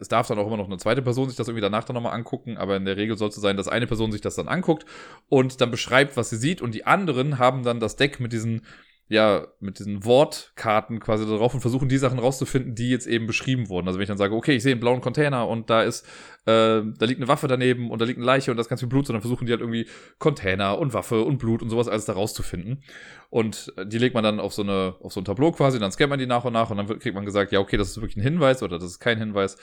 es 0.00 0.08
darf 0.08 0.26
dann 0.26 0.38
auch 0.38 0.46
immer 0.46 0.56
noch 0.56 0.66
eine 0.66 0.78
zweite 0.78 1.02
Person 1.02 1.28
sich 1.28 1.36
das 1.36 1.46
irgendwie 1.48 1.60
danach 1.60 1.84
dann 1.84 1.94
nochmal 1.94 2.14
angucken, 2.14 2.56
aber 2.56 2.76
in 2.76 2.84
der 2.84 2.96
Regel 2.96 3.16
soll 3.16 3.28
es 3.28 3.36
sein, 3.36 3.56
dass 3.56 3.68
eine 3.68 3.86
Person 3.86 4.10
sich 4.10 4.20
das 4.20 4.34
dann 4.34 4.48
anguckt 4.48 4.86
und 5.28 5.60
dann 5.60 5.70
beschreibt, 5.70 6.16
was 6.16 6.30
sie 6.30 6.36
sieht 6.36 6.62
und 6.62 6.74
die 6.74 6.86
anderen 6.86 7.38
haben 7.38 7.62
dann 7.62 7.80
das 7.80 7.96
Deck 7.96 8.18
mit 8.18 8.32
diesen 8.32 8.62
ja, 9.10 9.48
mit 9.58 9.80
diesen 9.80 10.04
Wortkarten 10.04 11.00
quasi 11.00 11.26
drauf 11.26 11.52
und 11.52 11.60
versuchen 11.60 11.88
die 11.88 11.98
Sachen 11.98 12.20
rauszufinden, 12.20 12.76
die 12.76 12.90
jetzt 12.90 13.08
eben 13.08 13.26
beschrieben 13.26 13.68
wurden. 13.68 13.88
Also 13.88 13.98
wenn 13.98 14.04
ich 14.04 14.08
dann 14.08 14.16
sage, 14.16 14.36
okay, 14.36 14.54
ich 14.54 14.62
sehe 14.62 14.70
einen 14.70 14.80
blauen 14.80 15.00
Container 15.00 15.48
und 15.48 15.68
da 15.68 15.82
ist, 15.82 16.06
äh, 16.46 16.80
da 16.82 17.06
liegt 17.06 17.18
eine 17.18 17.26
Waffe 17.26 17.48
daneben 17.48 17.90
und 17.90 18.00
da 18.00 18.04
liegt 18.04 18.18
eine 18.18 18.24
Leiche 18.26 18.52
und 18.52 18.56
da 18.56 18.60
ist 18.60 18.68
ganz 18.68 18.82
viel 18.82 18.88
Blut, 18.88 19.08
sondern 19.08 19.20
versuchen 19.20 19.46
die 19.46 19.52
halt 19.52 19.62
irgendwie 19.62 19.88
Container 20.20 20.78
und 20.78 20.94
Waffe 20.94 21.22
und 21.22 21.38
Blut 21.38 21.60
und 21.60 21.70
sowas 21.70 21.88
alles 21.88 22.04
da 22.04 22.12
rauszufinden. 22.12 22.84
Und 23.30 23.72
die 23.84 23.98
legt 23.98 24.14
man 24.14 24.22
dann 24.22 24.38
auf 24.38 24.54
so 24.54 24.62
eine, 24.62 24.94
auf 25.00 25.12
so 25.12 25.20
ein 25.20 25.24
Tableau 25.24 25.50
quasi, 25.50 25.80
dann 25.80 25.90
scannt 25.90 26.10
man 26.10 26.20
die 26.20 26.26
nach 26.26 26.44
und 26.44 26.52
nach 26.52 26.70
und 26.70 26.76
dann 26.76 26.86
kriegt 26.86 27.16
man 27.16 27.24
gesagt, 27.24 27.50
ja, 27.50 27.58
okay, 27.58 27.76
das 27.76 27.90
ist 27.90 27.96
wirklich 27.96 28.16
ein 28.16 28.22
Hinweis 28.22 28.62
oder 28.62 28.78
das 28.78 28.90
ist 28.90 29.00
kein 29.00 29.18
Hinweis. 29.18 29.56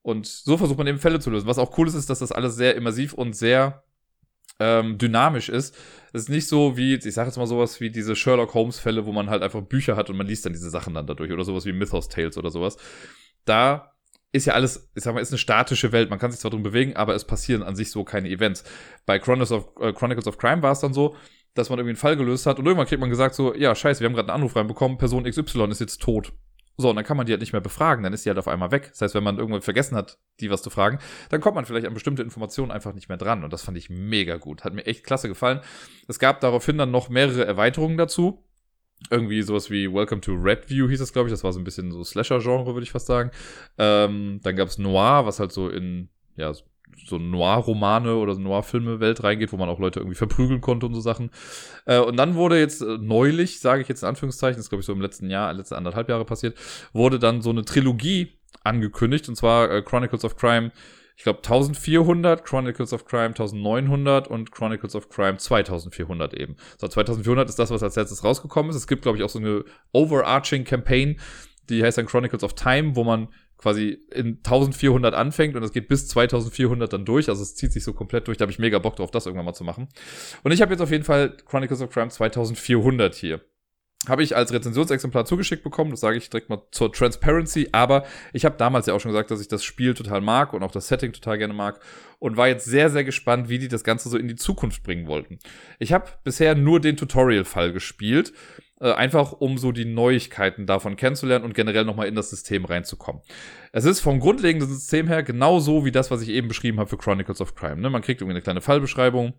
Und 0.00 0.24
so 0.24 0.56
versucht 0.56 0.78
man 0.78 0.86
eben 0.86 0.98
Fälle 0.98 1.20
zu 1.20 1.28
lösen. 1.28 1.46
Was 1.46 1.58
auch 1.58 1.76
cool 1.76 1.86
ist, 1.86 1.92
ist, 1.92 2.08
dass 2.08 2.20
das 2.20 2.32
alles 2.32 2.56
sehr 2.56 2.76
immersiv 2.76 3.12
und 3.12 3.36
sehr 3.36 3.82
ähm, 4.60 4.98
dynamisch 4.98 5.48
ist. 5.48 5.76
Es 6.12 6.22
ist 6.22 6.28
nicht 6.28 6.46
so 6.46 6.76
wie, 6.76 6.94
ich 6.94 7.14
sage 7.14 7.28
jetzt 7.28 7.38
mal 7.38 7.46
sowas 7.46 7.80
wie 7.80 7.90
diese 7.90 8.14
Sherlock 8.14 8.54
Holmes 8.54 8.78
Fälle, 8.78 9.06
wo 9.06 9.12
man 9.12 9.30
halt 9.30 9.42
einfach 9.42 9.62
Bücher 9.62 9.96
hat 9.96 10.10
und 10.10 10.16
man 10.16 10.26
liest 10.26 10.44
dann 10.44 10.52
diese 10.52 10.70
Sachen 10.70 10.94
dann 10.94 11.06
dadurch 11.06 11.32
oder 11.32 11.44
sowas 11.44 11.64
wie 11.66 11.72
Mythos 11.72 12.08
Tales 12.08 12.36
oder 12.36 12.50
sowas. 12.50 12.76
Da 13.44 13.94
ist 14.32 14.46
ja 14.46 14.54
alles, 14.54 14.90
ich 14.94 15.02
sag 15.02 15.14
mal, 15.14 15.20
ist 15.20 15.32
eine 15.32 15.38
statische 15.38 15.92
Welt. 15.92 16.10
Man 16.10 16.18
kann 16.18 16.30
sich 16.30 16.40
zwar 16.40 16.50
drin 16.50 16.62
bewegen, 16.62 16.94
aber 16.94 17.14
es 17.14 17.24
passieren 17.24 17.62
an 17.62 17.74
sich 17.74 17.90
so 17.90 18.04
keine 18.04 18.28
Events. 18.28 18.64
Bei 19.06 19.18
Chronicles 19.18 19.50
of, 19.50 19.68
äh, 19.80 19.92
Chronicles 19.92 20.26
of 20.26 20.38
Crime 20.38 20.62
war 20.62 20.72
es 20.72 20.80
dann 20.80 20.94
so, 20.94 21.16
dass 21.54 21.68
man 21.68 21.78
irgendwie 21.78 21.90
einen 21.90 21.96
Fall 21.96 22.16
gelöst 22.16 22.46
hat 22.46 22.58
und 22.58 22.66
irgendwann 22.66 22.86
kriegt 22.86 23.00
man 23.00 23.10
gesagt 23.10 23.34
so, 23.34 23.54
ja, 23.54 23.74
scheiße, 23.74 24.00
wir 24.00 24.06
haben 24.06 24.14
gerade 24.14 24.28
einen 24.28 24.42
Anruf 24.42 24.54
reinbekommen, 24.54 24.98
Person 24.98 25.24
XY 25.24 25.70
ist 25.70 25.80
jetzt 25.80 26.00
tot. 26.00 26.32
So, 26.80 26.90
und 26.90 26.96
dann 26.96 27.04
kann 27.04 27.16
man 27.16 27.26
die 27.26 27.32
halt 27.32 27.40
nicht 27.40 27.52
mehr 27.52 27.60
befragen, 27.60 28.02
dann 28.02 28.12
ist 28.12 28.24
die 28.24 28.30
halt 28.30 28.38
auf 28.38 28.48
einmal 28.48 28.70
weg. 28.70 28.88
Das 28.90 29.02
heißt, 29.02 29.14
wenn 29.14 29.22
man 29.22 29.38
irgendwann 29.38 29.62
vergessen 29.62 29.96
hat, 29.96 30.18
die 30.40 30.50
was 30.50 30.62
zu 30.62 30.70
fragen, 30.70 30.98
dann 31.28 31.40
kommt 31.40 31.54
man 31.54 31.64
vielleicht 31.64 31.86
an 31.86 31.94
bestimmte 31.94 32.22
Informationen 32.22 32.70
einfach 32.70 32.94
nicht 32.94 33.08
mehr 33.08 33.18
dran. 33.18 33.44
Und 33.44 33.52
das 33.52 33.62
fand 33.62 33.76
ich 33.76 33.90
mega 33.90 34.36
gut. 34.36 34.64
Hat 34.64 34.72
mir 34.72 34.86
echt 34.86 35.04
klasse 35.04 35.28
gefallen. 35.28 35.60
Es 36.08 36.18
gab 36.18 36.40
daraufhin 36.40 36.78
dann 36.78 36.90
noch 36.90 37.08
mehrere 37.08 37.44
Erweiterungen 37.44 37.96
dazu. 37.96 38.44
Irgendwie 39.10 39.42
sowas 39.42 39.70
wie 39.70 39.92
Welcome 39.92 40.20
to 40.20 40.32
Redview 40.32 40.88
hieß 40.88 40.98
das, 40.98 41.12
glaube 41.12 41.28
ich. 41.28 41.32
Das 41.32 41.44
war 41.44 41.52
so 41.52 41.60
ein 41.60 41.64
bisschen 41.64 41.90
so 41.90 42.04
Slasher-Genre, 42.04 42.74
würde 42.74 42.82
ich 42.82 42.92
fast 42.92 43.06
sagen. 43.06 43.30
Ähm, 43.78 44.40
dann 44.42 44.56
gab 44.56 44.68
es 44.68 44.78
Noir, 44.78 45.24
was 45.24 45.40
halt 45.40 45.52
so 45.52 45.68
in, 45.68 46.08
ja, 46.36 46.52
so 46.52 46.64
Noir-Romane 47.18 48.16
oder 48.16 48.34
so 48.34 48.40
Noir-Filme-Welt 48.40 49.22
reingeht, 49.22 49.52
wo 49.52 49.56
man 49.56 49.68
auch 49.68 49.78
Leute 49.78 50.00
irgendwie 50.00 50.16
verprügeln 50.16 50.60
konnte 50.60 50.86
und 50.86 50.94
so 50.94 51.00
Sachen. 51.00 51.30
Äh, 51.86 51.98
und 51.98 52.16
dann 52.16 52.34
wurde 52.34 52.58
jetzt 52.58 52.82
äh, 52.82 52.98
neulich, 52.98 53.60
sage 53.60 53.82
ich 53.82 53.88
jetzt 53.88 54.02
in 54.02 54.08
Anführungszeichen, 54.08 54.58
das 54.58 54.68
glaube 54.68 54.80
ich 54.80 54.86
so 54.86 54.92
im 54.92 55.00
letzten 55.00 55.30
Jahr, 55.30 55.52
letzte 55.52 55.76
anderthalb 55.76 56.08
Jahre 56.08 56.24
passiert, 56.24 56.56
wurde 56.92 57.18
dann 57.18 57.42
so 57.42 57.50
eine 57.50 57.64
Trilogie 57.64 58.32
angekündigt, 58.64 59.28
und 59.28 59.36
zwar 59.36 59.70
äh, 59.70 59.82
Chronicles 59.82 60.24
of 60.24 60.36
Crime, 60.36 60.72
ich 61.16 61.24
glaube 61.24 61.40
1400, 61.40 62.44
Chronicles 62.44 62.94
of 62.94 63.04
Crime 63.04 63.26
1900 63.26 64.28
und 64.28 64.52
Chronicles 64.52 64.96
of 64.96 65.10
Crime 65.10 65.36
2400 65.36 66.32
eben. 66.32 66.56
So 66.78 66.88
2400 66.88 67.48
ist 67.48 67.58
das, 67.58 67.70
was 67.70 67.82
als 67.82 67.96
letztes 67.96 68.24
rausgekommen 68.24 68.70
ist. 68.70 68.76
Es 68.76 68.86
gibt 68.86 69.02
glaube 69.02 69.18
ich 69.18 69.24
auch 69.24 69.28
so 69.28 69.38
eine 69.38 69.64
overarching 69.92 70.64
Campaign, 70.64 71.20
die 71.68 71.84
heißt 71.84 71.98
dann 71.98 72.06
Chronicles 72.06 72.42
of 72.42 72.54
Time, 72.54 72.96
wo 72.96 73.04
man 73.04 73.28
quasi 73.60 73.98
in 74.10 74.38
1400 74.38 75.14
anfängt 75.14 75.54
und 75.54 75.62
es 75.62 75.72
geht 75.72 75.86
bis 75.88 76.08
2400 76.08 76.90
dann 76.90 77.04
durch. 77.04 77.28
Also 77.28 77.42
es 77.42 77.54
zieht 77.54 77.72
sich 77.72 77.84
so 77.84 77.92
komplett 77.92 78.26
durch. 78.26 78.38
Da 78.38 78.42
habe 78.42 78.52
ich 78.52 78.58
mega 78.58 78.78
Bock 78.78 78.96
drauf, 78.96 79.10
das 79.10 79.26
irgendwann 79.26 79.44
mal 79.44 79.52
zu 79.52 79.64
machen. 79.64 79.88
Und 80.42 80.52
ich 80.52 80.62
habe 80.62 80.72
jetzt 80.72 80.80
auf 80.80 80.90
jeden 80.90 81.04
Fall 81.04 81.36
Chronicles 81.44 81.82
of 81.82 81.90
Crime 81.90 82.08
2400 82.08 83.14
hier 83.14 83.40
habe 84.08 84.22
ich 84.22 84.34
als 84.34 84.52
Rezensionsexemplar 84.52 85.26
zugeschickt 85.26 85.62
bekommen. 85.62 85.90
Das 85.90 86.00
sage 86.00 86.16
ich 86.16 86.30
direkt 86.30 86.48
mal 86.48 86.62
zur 86.70 86.92
Transparency. 86.92 87.68
Aber 87.72 88.04
ich 88.32 88.44
habe 88.44 88.56
damals 88.56 88.86
ja 88.86 88.94
auch 88.94 89.00
schon 89.00 89.12
gesagt, 89.12 89.30
dass 89.30 89.40
ich 89.40 89.48
das 89.48 89.62
Spiel 89.62 89.94
total 89.94 90.20
mag 90.20 90.52
und 90.52 90.62
auch 90.62 90.72
das 90.72 90.88
Setting 90.88 91.12
total 91.12 91.38
gerne 91.38 91.52
mag. 91.52 91.80
Und 92.18 92.36
war 92.36 92.48
jetzt 92.48 92.64
sehr, 92.64 92.90
sehr 92.90 93.04
gespannt, 93.04 93.48
wie 93.48 93.58
die 93.58 93.68
das 93.68 93.84
Ganze 93.84 94.08
so 94.08 94.16
in 94.16 94.28
die 94.28 94.36
Zukunft 94.36 94.82
bringen 94.82 95.06
wollten. 95.06 95.38
Ich 95.78 95.92
habe 95.92 96.06
bisher 96.24 96.54
nur 96.54 96.80
den 96.80 96.96
Tutorial-Fall 96.96 97.72
gespielt. 97.72 98.32
Äh, 98.80 98.92
einfach 98.92 99.32
um 99.32 99.58
so 99.58 99.72
die 99.72 99.84
Neuigkeiten 99.84 100.64
davon 100.64 100.96
kennenzulernen 100.96 101.44
und 101.44 101.52
generell 101.52 101.84
nochmal 101.84 102.08
in 102.08 102.14
das 102.14 102.30
System 102.30 102.64
reinzukommen. 102.64 103.20
Es 103.72 103.84
ist 103.84 104.00
vom 104.00 104.20
grundlegenden 104.20 104.70
System 104.70 105.06
her 105.06 105.22
genauso 105.22 105.84
wie 105.84 105.92
das, 105.92 106.10
was 106.10 106.22
ich 106.22 106.30
eben 106.30 106.48
beschrieben 106.48 106.80
habe 106.80 106.88
für 106.88 106.96
Chronicles 106.96 107.42
of 107.42 107.54
Crime. 107.54 107.76
Ne? 107.76 107.90
Man 107.90 108.00
kriegt 108.00 108.22
irgendwie 108.22 108.36
eine 108.36 108.42
kleine 108.42 108.62
Fallbeschreibung, 108.62 109.34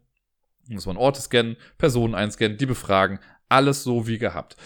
muss 0.69 0.85
man 0.85 0.95
Orte 0.95 1.21
scannen, 1.21 1.57
Personen 1.79 2.13
einscannen, 2.13 2.57
die 2.57 2.67
befragen, 2.67 3.19
alles 3.51 3.83
so 3.83 4.07
wie 4.07 4.17
gehabt. 4.17 4.57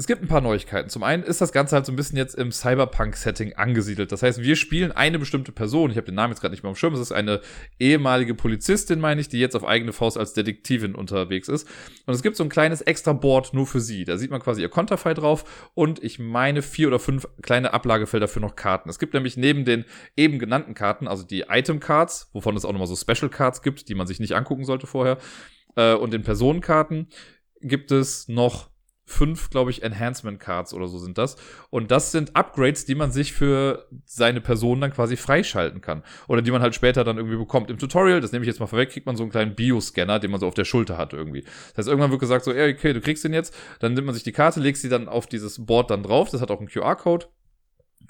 Es 0.00 0.06
gibt 0.06 0.22
ein 0.22 0.28
paar 0.28 0.40
Neuigkeiten. 0.40 0.88
Zum 0.88 1.02
einen 1.02 1.24
ist 1.24 1.40
das 1.40 1.50
Ganze 1.50 1.74
halt 1.74 1.84
so 1.84 1.90
ein 1.90 1.96
bisschen 1.96 2.16
jetzt 2.16 2.36
im 2.36 2.52
Cyberpunk-Setting 2.52 3.54
angesiedelt. 3.54 4.12
Das 4.12 4.22
heißt, 4.22 4.40
wir 4.40 4.54
spielen 4.54 4.92
eine 4.92 5.18
bestimmte 5.18 5.50
Person. 5.50 5.90
Ich 5.90 5.96
habe 5.96 6.06
den 6.06 6.14
Namen 6.14 6.32
jetzt 6.32 6.40
gerade 6.40 6.52
nicht 6.52 6.62
mehr 6.62 6.70
am 6.70 6.76
Schirm. 6.76 6.94
Es 6.94 7.00
ist 7.00 7.10
eine 7.10 7.40
ehemalige 7.80 8.36
Polizistin, 8.36 9.00
meine 9.00 9.20
ich, 9.20 9.28
die 9.28 9.40
jetzt 9.40 9.56
auf 9.56 9.64
eigene 9.64 9.92
Faust 9.92 10.16
als 10.16 10.34
Detektivin 10.34 10.94
unterwegs 10.94 11.48
ist. 11.48 11.66
Und 12.06 12.14
es 12.14 12.22
gibt 12.22 12.36
so 12.36 12.44
ein 12.44 12.48
kleines 12.48 12.80
extra 12.80 13.12
Board 13.12 13.54
nur 13.54 13.66
für 13.66 13.80
sie. 13.80 14.04
Da 14.04 14.18
sieht 14.18 14.30
man 14.30 14.40
quasi 14.40 14.62
ihr 14.62 14.68
Konterfei 14.68 15.14
drauf 15.14 15.68
und 15.74 16.00
ich 16.00 16.20
meine 16.20 16.62
vier 16.62 16.86
oder 16.86 17.00
fünf 17.00 17.26
kleine 17.42 17.74
Ablagefelder 17.74 18.28
für 18.28 18.38
noch 18.38 18.54
Karten. 18.54 18.88
Es 18.88 19.00
gibt 19.00 19.14
nämlich 19.14 19.36
neben 19.36 19.64
den 19.64 19.84
eben 20.16 20.38
genannten 20.38 20.74
Karten, 20.74 21.08
also 21.08 21.24
die 21.24 21.46
Item 21.48 21.80
Cards, 21.80 22.30
wovon 22.32 22.56
es 22.56 22.64
auch 22.64 22.70
nochmal 22.70 22.86
so 22.86 22.94
Special 22.94 23.30
Cards 23.30 23.62
gibt, 23.62 23.88
die 23.88 23.96
man 23.96 24.06
sich 24.06 24.20
nicht 24.20 24.36
angucken 24.36 24.64
sollte 24.64 24.86
vorher, 24.86 25.18
äh, 25.74 25.94
und 25.94 26.12
den 26.12 26.22
Personenkarten 26.22 27.08
gibt 27.60 27.92
es 27.92 28.28
noch 28.28 28.70
fünf, 29.08 29.48
glaube 29.48 29.70
ich, 29.70 29.82
Enhancement 29.82 30.38
Cards 30.38 30.74
oder 30.74 30.86
so 30.86 30.98
sind 30.98 31.16
das. 31.16 31.36
Und 31.70 31.90
das 31.90 32.12
sind 32.12 32.36
Upgrades, 32.36 32.84
die 32.84 32.94
man 32.94 33.10
sich 33.10 33.32
für 33.32 33.88
seine 34.04 34.42
Person 34.42 34.82
dann 34.82 34.92
quasi 34.92 35.16
freischalten 35.16 35.80
kann. 35.80 36.02
Oder 36.28 36.42
die 36.42 36.50
man 36.50 36.60
halt 36.60 36.74
später 36.74 37.04
dann 37.04 37.16
irgendwie 37.16 37.38
bekommt. 37.38 37.70
Im 37.70 37.78
Tutorial, 37.78 38.20
das 38.20 38.32
nehme 38.32 38.44
ich 38.44 38.48
jetzt 38.48 38.60
mal 38.60 38.66
vorweg, 38.66 38.90
kriegt 38.90 39.06
man 39.06 39.16
so 39.16 39.22
einen 39.22 39.32
kleinen 39.32 39.54
Bioscanner, 39.54 40.18
den 40.18 40.30
man 40.30 40.40
so 40.40 40.46
auf 40.46 40.54
der 40.54 40.66
Schulter 40.66 40.98
hat 40.98 41.14
irgendwie. 41.14 41.40
Das 41.40 41.78
heißt, 41.78 41.88
irgendwann 41.88 42.10
wird 42.10 42.20
gesagt 42.20 42.44
so, 42.44 42.52
ey, 42.52 42.74
okay, 42.74 42.92
du 42.92 43.00
kriegst 43.00 43.24
den 43.24 43.32
jetzt. 43.32 43.54
Dann 43.80 43.94
nimmt 43.94 44.06
man 44.06 44.14
sich 44.14 44.24
die 44.24 44.32
Karte, 44.32 44.60
legt 44.60 44.76
sie 44.76 44.90
dann 44.90 45.08
auf 45.08 45.26
dieses 45.26 45.64
Board 45.64 45.90
dann 45.90 46.02
drauf. 46.02 46.28
Das 46.28 46.42
hat 46.42 46.50
auch 46.50 46.58
einen 46.58 46.68
QR-Code. 46.68 47.26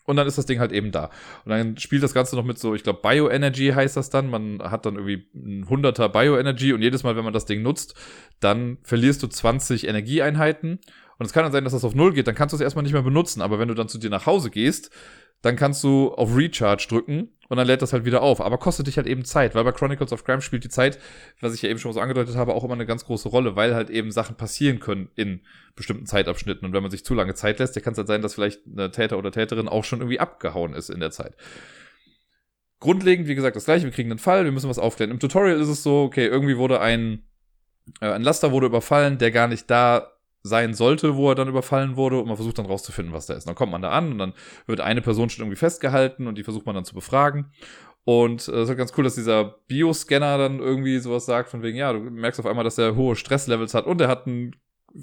Und 0.08 0.16
dann 0.16 0.26
ist 0.26 0.38
das 0.38 0.46
Ding 0.46 0.58
halt 0.58 0.72
eben 0.72 0.90
da. 0.90 1.10
Und 1.44 1.50
dann 1.50 1.76
spielt 1.76 2.02
das 2.02 2.14
Ganze 2.14 2.34
noch 2.34 2.42
mit 2.42 2.58
so, 2.58 2.74
ich 2.74 2.82
glaube, 2.82 3.00
Bioenergy 3.02 3.72
heißt 3.74 3.94
das 3.94 4.08
dann. 4.08 4.30
Man 4.30 4.58
hat 4.62 4.86
dann 4.86 4.94
irgendwie 4.94 5.26
ein 5.34 5.68
hunderter 5.68 6.08
Bioenergy 6.08 6.72
und 6.72 6.80
jedes 6.80 7.02
Mal, 7.02 7.14
wenn 7.14 7.24
man 7.24 7.34
das 7.34 7.44
Ding 7.44 7.60
nutzt, 7.60 7.94
dann 8.40 8.78
verlierst 8.82 9.22
du 9.22 9.26
20 9.26 9.86
Energieeinheiten. 9.86 10.78
Und 11.18 11.26
es 11.26 11.32
kann 11.32 11.42
dann 11.42 11.52
sein, 11.52 11.64
dass 11.64 11.72
das 11.72 11.84
auf 11.84 11.94
Null 11.94 12.12
geht, 12.12 12.28
dann 12.28 12.36
kannst 12.36 12.52
du 12.52 12.56
es 12.56 12.60
erstmal 12.60 12.84
nicht 12.84 12.92
mehr 12.92 13.02
benutzen. 13.02 13.42
Aber 13.42 13.58
wenn 13.58 13.68
du 13.68 13.74
dann 13.74 13.88
zu 13.88 13.98
dir 13.98 14.10
nach 14.10 14.26
Hause 14.26 14.50
gehst, 14.50 14.90
dann 15.42 15.56
kannst 15.56 15.84
du 15.84 16.12
auf 16.14 16.36
Recharge 16.36 16.86
drücken 16.88 17.28
und 17.48 17.56
dann 17.56 17.66
lädt 17.66 17.82
das 17.82 17.92
halt 17.92 18.04
wieder 18.04 18.22
auf. 18.22 18.40
Aber 18.40 18.58
kostet 18.58 18.86
dich 18.86 18.96
halt 18.96 19.06
eben 19.06 19.24
Zeit, 19.24 19.54
weil 19.54 19.64
bei 19.64 19.72
Chronicles 19.72 20.12
of 20.12 20.24
Crime 20.24 20.42
spielt 20.42 20.64
die 20.64 20.68
Zeit, 20.68 20.98
was 21.40 21.54
ich 21.54 21.62
ja 21.62 21.70
eben 21.70 21.78
schon 21.78 21.92
so 21.92 22.00
angedeutet 22.00 22.36
habe, 22.36 22.54
auch 22.54 22.64
immer 22.64 22.74
eine 22.74 22.86
ganz 22.86 23.04
große 23.04 23.28
Rolle, 23.28 23.56
weil 23.56 23.74
halt 23.74 23.90
eben 23.90 24.10
Sachen 24.10 24.36
passieren 24.36 24.80
können 24.80 25.10
in 25.16 25.40
bestimmten 25.74 26.06
Zeitabschnitten. 26.06 26.66
Und 26.66 26.72
wenn 26.72 26.82
man 26.82 26.90
sich 26.90 27.04
zu 27.04 27.14
lange 27.14 27.34
Zeit 27.34 27.58
lässt, 27.58 27.76
dann 27.76 27.82
kann 27.82 27.92
es 27.92 27.98
halt 27.98 28.08
sein, 28.08 28.22
dass 28.22 28.34
vielleicht 28.34 28.60
eine 28.66 28.90
Täter 28.90 29.18
oder 29.18 29.32
Täterin 29.32 29.68
auch 29.68 29.84
schon 29.84 30.00
irgendwie 30.00 30.20
abgehauen 30.20 30.72
ist 30.74 30.88
in 30.90 31.00
der 31.00 31.10
Zeit. 31.10 31.36
Grundlegend, 32.80 33.26
wie 33.26 33.34
gesagt, 33.34 33.56
das 33.56 33.64
gleiche, 33.64 33.86
wir 33.86 33.92
kriegen 33.92 34.10
einen 34.10 34.20
Fall, 34.20 34.44
wir 34.44 34.52
müssen 34.52 34.70
was 34.70 34.78
aufklären. 34.78 35.10
Im 35.10 35.18
Tutorial 35.18 35.60
ist 35.60 35.68
es 35.68 35.82
so, 35.82 36.02
okay, 36.02 36.26
irgendwie 36.26 36.58
wurde 36.58 36.80
ein, 36.80 37.24
äh, 38.00 38.10
ein 38.10 38.22
Laster 38.22 38.52
wurde 38.52 38.66
überfallen, 38.66 39.18
der 39.18 39.32
gar 39.32 39.48
nicht 39.48 39.68
da 39.68 40.12
sein 40.48 40.74
sollte, 40.74 41.16
wo 41.16 41.28
er 41.30 41.34
dann 41.34 41.48
überfallen 41.48 41.96
wurde 41.96 42.18
und 42.18 42.26
man 42.26 42.36
versucht 42.36 42.58
dann 42.58 42.66
rauszufinden, 42.66 43.14
was 43.14 43.26
da 43.26 43.34
ist. 43.34 43.46
Dann 43.46 43.54
kommt 43.54 43.70
man 43.70 43.82
da 43.82 43.90
an 43.90 44.12
und 44.12 44.18
dann 44.18 44.32
wird 44.66 44.80
eine 44.80 45.02
Person 45.02 45.30
schon 45.30 45.44
irgendwie 45.44 45.58
festgehalten 45.58 46.26
und 46.26 46.36
die 46.36 46.44
versucht 46.44 46.66
man 46.66 46.74
dann 46.74 46.84
zu 46.84 46.94
befragen. 46.94 47.52
Und 48.04 48.40
es 48.40 48.48
äh, 48.48 48.62
ist 48.62 48.68
halt 48.68 48.78
ganz 48.78 48.92
cool, 48.96 49.04
dass 49.04 49.16
dieser 49.16 49.58
Bioscanner 49.68 50.38
dann 50.38 50.60
irgendwie 50.60 50.98
sowas 50.98 51.26
sagt, 51.26 51.50
von 51.50 51.62
wegen, 51.62 51.76
ja, 51.76 51.92
du 51.92 52.00
merkst 52.00 52.40
auf 52.40 52.46
einmal, 52.46 52.64
dass 52.64 52.78
er 52.78 52.96
hohe 52.96 53.16
Stresslevels 53.16 53.74
hat 53.74 53.86
und 53.86 54.00
er 54.00 54.08
hat 54.08 54.26
ein, 54.26 54.56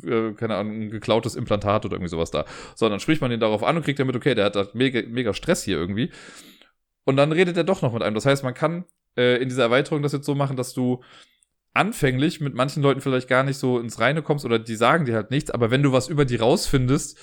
äh, 0.04 0.32
keine 0.32 0.56
Ahnung, 0.56 0.82
ein 0.82 0.89
geklautes 0.89 1.36
Implantat 1.36 1.86
oder 1.86 1.93
irgendwie 1.96 2.10
sowas 2.10 2.32
da. 2.32 2.46
So, 2.74 2.89
dann 2.89 3.00
spricht 3.00 3.22
man 3.22 3.32
ihn 3.32 3.39
darauf 3.39 3.63
an 3.63 3.78
und 3.78 3.84
kriegt 3.84 4.00
damit, 4.00 4.15
okay, 4.15 4.34
der 4.34 4.46
hat 4.46 4.74
mega, 4.74 5.02
mega 5.08 5.34
Stress 5.34 5.63
hier 5.63 5.78
irgendwie. 5.78 6.12
Und 7.04 7.17
dann 7.17 7.32
redet 7.32 7.56
er 7.58 7.63
doch 7.63 7.84
noch 7.84 7.93
mit 7.93 8.02
einem. 8.02 8.15
Das 8.15 8.26
heißt, 8.26 8.43
man 8.43 8.56
kann 8.56 8.86
äh, 9.15 9.41
in 9.41 9.50
dieser 9.50 9.63
Erweiterung 9.63 10.02
das 10.02 10.12
jetzt 10.12 10.26
so 10.26 10.34
machen, 10.34 10.58
dass 10.58 10.74
du 10.74 11.04
anfänglich 11.76 12.40
mit 12.40 12.56
manchen 12.56 12.82
Leuten 12.82 13.02
vielleicht 13.02 13.28
gar 13.28 13.44
nicht 13.44 13.58
so 13.58 13.80
ins 13.80 14.00
Reine 14.00 14.22
kommst 14.22 14.46
oder 14.46 14.60
die 14.60 14.76
sagen 14.76 15.06
dir 15.06 15.16
halt 15.16 15.30
nichts, 15.30 15.52
aber 15.52 15.72
wenn 15.72 15.84
du 15.84 15.92
was 15.92 16.08
über 16.08 16.26
die 16.26 16.38
rausfindest, 16.38 17.20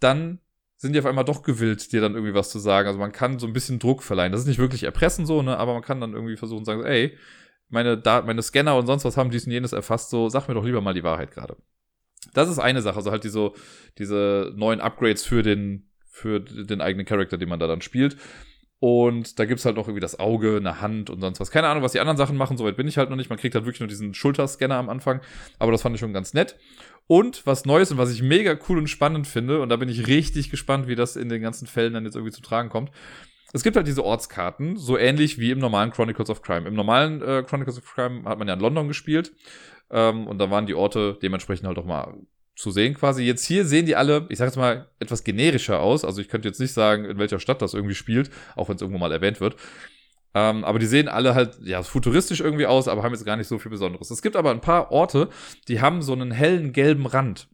dann 0.00 0.40
sind 0.78 0.94
die 0.94 0.98
auf 0.98 1.06
einmal 1.06 1.24
doch 1.24 1.42
gewillt, 1.42 1.92
dir 1.92 2.00
dann 2.00 2.14
irgendwie 2.14 2.34
was 2.34 2.50
zu 2.50 2.58
sagen. 2.58 2.88
Also 2.88 2.98
man 2.98 3.12
kann 3.12 3.38
so 3.38 3.46
ein 3.46 3.52
bisschen 3.52 3.78
Druck 3.78 4.02
verleihen. 4.02 4.32
Das 4.32 4.40
ist 4.40 4.48
nicht 4.48 4.58
wirklich 4.58 4.82
erpressen 4.82 5.26
so, 5.26 5.42
ne, 5.42 5.56
aber 5.56 5.74
man 5.74 5.82
kann 5.82 6.00
dann 6.00 6.14
irgendwie 6.14 6.36
versuchen 6.36 6.64
sagen, 6.64 6.84
ey, 6.84 7.16
meine, 7.68 7.96
da 7.96 8.22
meine 8.22 8.42
Scanner 8.42 8.76
und 8.76 8.86
sonst 8.86 9.04
was 9.04 9.16
haben 9.16 9.30
dies 9.30 9.46
und 9.46 9.52
jenes 9.52 9.72
erfasst, 9.72 10.10
so 10.10 10.28
sag 10.28 10.48
mir 10.48 10.54
doch 10.54 10.64
lieber 10.64 10.80
mal 10.80 10.94
die 10.94 11.04
Wahrheit 11.04 11.30
gerade. 11.30 11.56
Das 12.34 12.48
ist 12.48 12.58
eine 12.58 12.82
Sache, 12.82 12.96
also 12.96 13.10
halt 13.10 13.24
diese, 13.24 13.52
diese 13.98 14.52
neuen 14.56 14.80
Upgrades 14.80 15.24
für 15.24 15.42
den, 15.42 15.90
für 16.06 16.40
den 16.40 16.80
eigenen 16.80 17.06
Charakter, 17.06 17.36
den 17.38 17.48
man 17.48 17.60
da 17.60 17.66
dann 17.66 17.80
spielt. 17.80 18.16
Und 18.84 19.38
da 19.38 19.44
gibt's 19.44 19.64
halt 19.64 19.76
noch 19.76 19.86
irgendwie 19.86 20.00
das 20.00 20.18
Auge, 20.18 20.56
eine 20.56 20.80
Hand 20.80 21.08
und 21.08 21.20
sonst 21.20 21.38
was. 21.38 21.52
Keine 21.52 21.68
Ahnung, 21.68 21.84
was 21.84 21.92
die 21.92 22.00
anderen 22.00 22.16
Sachen 22.16 22.36
machen, 22.36 22.56
soweit 22.56 22.74
bin 22.74 22.88
ich 22.88 22.98
halt 22.98 23.10
noch 23.10 23.16
nicht. 23.16 23.30
Man 23.30 23.38
kriegt 23.38 23.54
halt 23.54 23.64
wirklich 23.64 23.78
nur 23.78 23.88
diesen 23.88 24.12
Schulterscanner 24.12 24.74
am 24.74 24.88
Anfang. 24.88 25.20
Aber 25.60 25.70
das 25.70 25.82
fand 25.82 25.94
ich 25.94 26.00
schon 26.00 26.12
ganz 26.12 26.34
nett. 26.34 26.56
Und 27.06 27.46
was 27.46 27.64
Neues 27.64 27.92
und 27.92 27.98
was 27.98 28.12
ich 28.12 28.22
mega 28.22 28.58
cool 28.68 28.78
und 28.78 28.88
spannend 28.88 29.28
finde, 29.28 29.62
und 29.62 29.68
da 29.68 29.76
bin 29.76 29.88
ich 29.88 30.08
richtig 30.08 30.50
gespannt, 30.50 30.88
wie 30.88 30.96
das 30.96 31.14
in 31.14 31.28
den 31.28 31.40
ganzen 31.40 31.68
Fällen 31.68 31.92
dann 31.92 32.04
jetzt 32.04 32.16
irgendwie 32.16 32.32
zu 32.32 32.42
tragen 32.42 32.70
kommt. 32.70 32.90
Es 33.52 33.62
gibt 33.62 33.76
halt 33.76 33.86
diese 33.86 34.04
Ortskarten, 34.04 34.76
so 34.76 34.98
ähnlich 34.98 35.38
wie 35.38 35.52
im 35.52 35.60
normalen 35.60 35.92
Chronicles 35.92 36.28
of 36.28 36.42
Crime. 36.42 36.66
Im 36.66 36.74
normalen 36.74 37.22
äh, 37.22 37.44
Chronicles 37.46 37.78
of 37.78 37.84
Crime 37.84 38.24
hat 38.24 38.40
man 38.40 38.48
ja 38.48 38.54
in 38.54 38.60
London 38.60 38.88
gespielt. 38.88 39.32
Ähm, 39.90 40.26
und 40.26 40.38
da 40.38 40.50
waren 40.50 40.66
die 40.66 40.74
Orte 40.74 41.16
dementsprechend 41.22 41.68
halt 41.68 41.78
auch 41.78 41.84
mal 41.84 42.14
zu 42.54 42.70
sehen 42.70 42.94
quasi. 42.94 43.22
Jetzt 43.22 43.44
hier 43.44 43.64
sehen 43.64 43.86
die 43.86 43.96
alle, 43.96 44.26
ich 44.28 44.38
sage 44.38 44.48
jetzt 44.48 44.56
mal, 44.56 44.88
etwas 44.98 45.24
generischer 45.24 45.80
aus. 45.80 46.04
Also 46.04 46.20
ich 46.20 46.28
könnte 46.28 46.48
jetzt 46.48 46.60
nicht 46.60 46.72
sagen, 46.72 47.04
in 47.04 47.18
welcher 47.18 47.40
Stadt 47.40 47.62
das 47.62 47.74
irgendwie 47.74 47.94
spielt, 47.94 48.30
auch 48.56 48.68
wenn 48.68 48.76
es 48.76 48.82
irgendwo 48.82 48.98
mal 48.98 49.12
erwähnt 49.12 49.40
wird. 49.40 49.56
Ähm, 50.34 50.64
aber 50.64 50.78
die 50.78 50.86
sehen 50.86 51.08
alle 51.08 51.34
halt, 51.34 51.58
ja, 51.62 51.82
futuristisch 51.82 52.40
irgendwie 52.40 52.66
aus, 52.66 52.88
aber 52.88 53.02
haben 53.02 53.12
jetzt 53.12 53.26
gar 53.26 53.36
nicht 53.36 53.48
so 53.48 53.58
viel 53.58 53.70
Besonderes. 53.70 54.10
Es 54.10 54.22
gibt 54.22 54.36
aber 54.36 54.50
ein 54.50 54.60
paar 54.60 54.90
Orte, 54.90 55.28
die 55.68 55.80
haben 55.80 56.02
so 56.02 56.12
einen 56.12 56.30
hellen 56.30 56.72
gelben 56.72 57.06
Rand 57.06 57.48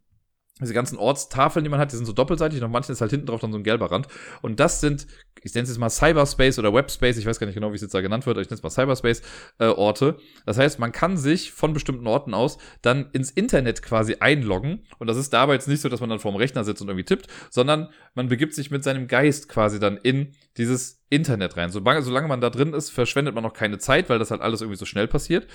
diese 0.60 0.74
ganzen 0.74 0.98
Ortstafeln, 0.98 1.64
die 1.64 1.70
man 1.70 1.78
hat, 1.78 1.92
die 1.92 1.96
sind 1.96 2.06
so 2.06 2.12
doppelseitig, 2.12 2.60
noch 2.60 2.68
manchen 2.68 2.92
ist 2.92 3.00
halt 3.00 3.10
hinten 3.10 3.26
drauf 3.26 3.40
dann 3.40 3.52
so 3.52 3.58
ein 3.58 3.64
gelber 3.64 3.90
Rand. 3.90 4.08
Und 4.42 4.58
das 4.60 4.80
sind, 4.80 5.06
ich 5.42 5.54
nenne 5.54 5.64
es 5.64 5.68
jetzt 5.70 5.78
mal 5.78 5.90
Cyberspace 5.90 6.58
oder 6.58 6.74
Webspace, 6.74 7.16
ich 7.16 7.26
weiß 7.26 7.38
gar 7.38 7.46
nicht 7.46 7.54
genau, 7.54 7.70
wie 7.70 7.76
es 7.76 7.82
jetzt 7.82 7.94
da 7.94 8.00
genannt 8.00 8.26
wird, 8.26 8.36
aber 8.36 8.42
ich 8.42 8.50
nenne 8.50 8.56
es 8.56 8.62
mal 8.62 8.70
Cyberspace-Orte. 8.70 10.16
Äh, 10.18 10.22
das 10.46 10.58
heißt, 10.58 10.78
man 10.78 10.92
kann 10.92 11.16
sich 11.16 11.52
von 11.52 11.72
bestimmten 11.72 12.06
Orten 12.06 12.34
aus 12.34 12.58
dann 12.82 13.10
ins 13.12 13.30
Internet 13.30 13.82
quasi 13.82 14.16
einloggen. 14.20 14.84
Und 14.98 15.06
das 15.06 15.16
ist 15.16 15.32
dabei 15.32 15.54
jetzt 15.54 15.68
nicht 15.68 15.80
so, 15.80 15.88
dass 15.88 16.00
man 16.00 16.10
dann 16.10 16.18
vorm 16.18 16.36
Rechner 16.36 16.64
sitzt 16.64 16.82
und 16.82 16.88
irgendwie 16.88 17.04
tippt, 17.04 17.28
sondern 17.50 17.88
man 18.14 18.28
begibt 18.28 18.54
sich 18.54 18.70
mit 18.70 18.82
seinem 18.82 19.06
Geist 19.06 19.48
quasi 19.48 19.78
dann 19.78 19.96
in 19.96 20.32
dieses 20.56 21.04
Internet 21.08 21.56
rein. 21.56 21.70
Solange, 21.70 22.02
solange 22.02 22.28
man 22.28 22.40
da 22.40 22.50
drin 22.50 22.74
ist, 22.74 22.90
verschwendet 22.90 23.34
man 23.34 23.44
noch 23.44 23.52
keine 23.52 23.78
Zeit, 23.78 24.08
weil 24.08 24.18
das 24.18 24.30
halt 24.30 24.40
alles 24.40 24.60
irgendwie 24.60 24.78
so 24.78 24.84
schnell 24.84 25.06
passiert. 25.06 25.46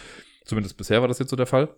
Zumindest 0.45 0.77
bisher 0.77 1.01
war 1.01 1.07
das 1.07 1.19
jetzt 1.19 1.29
so 1.29 1.35
der 1.35 1.45
Fall. 1.45 1.75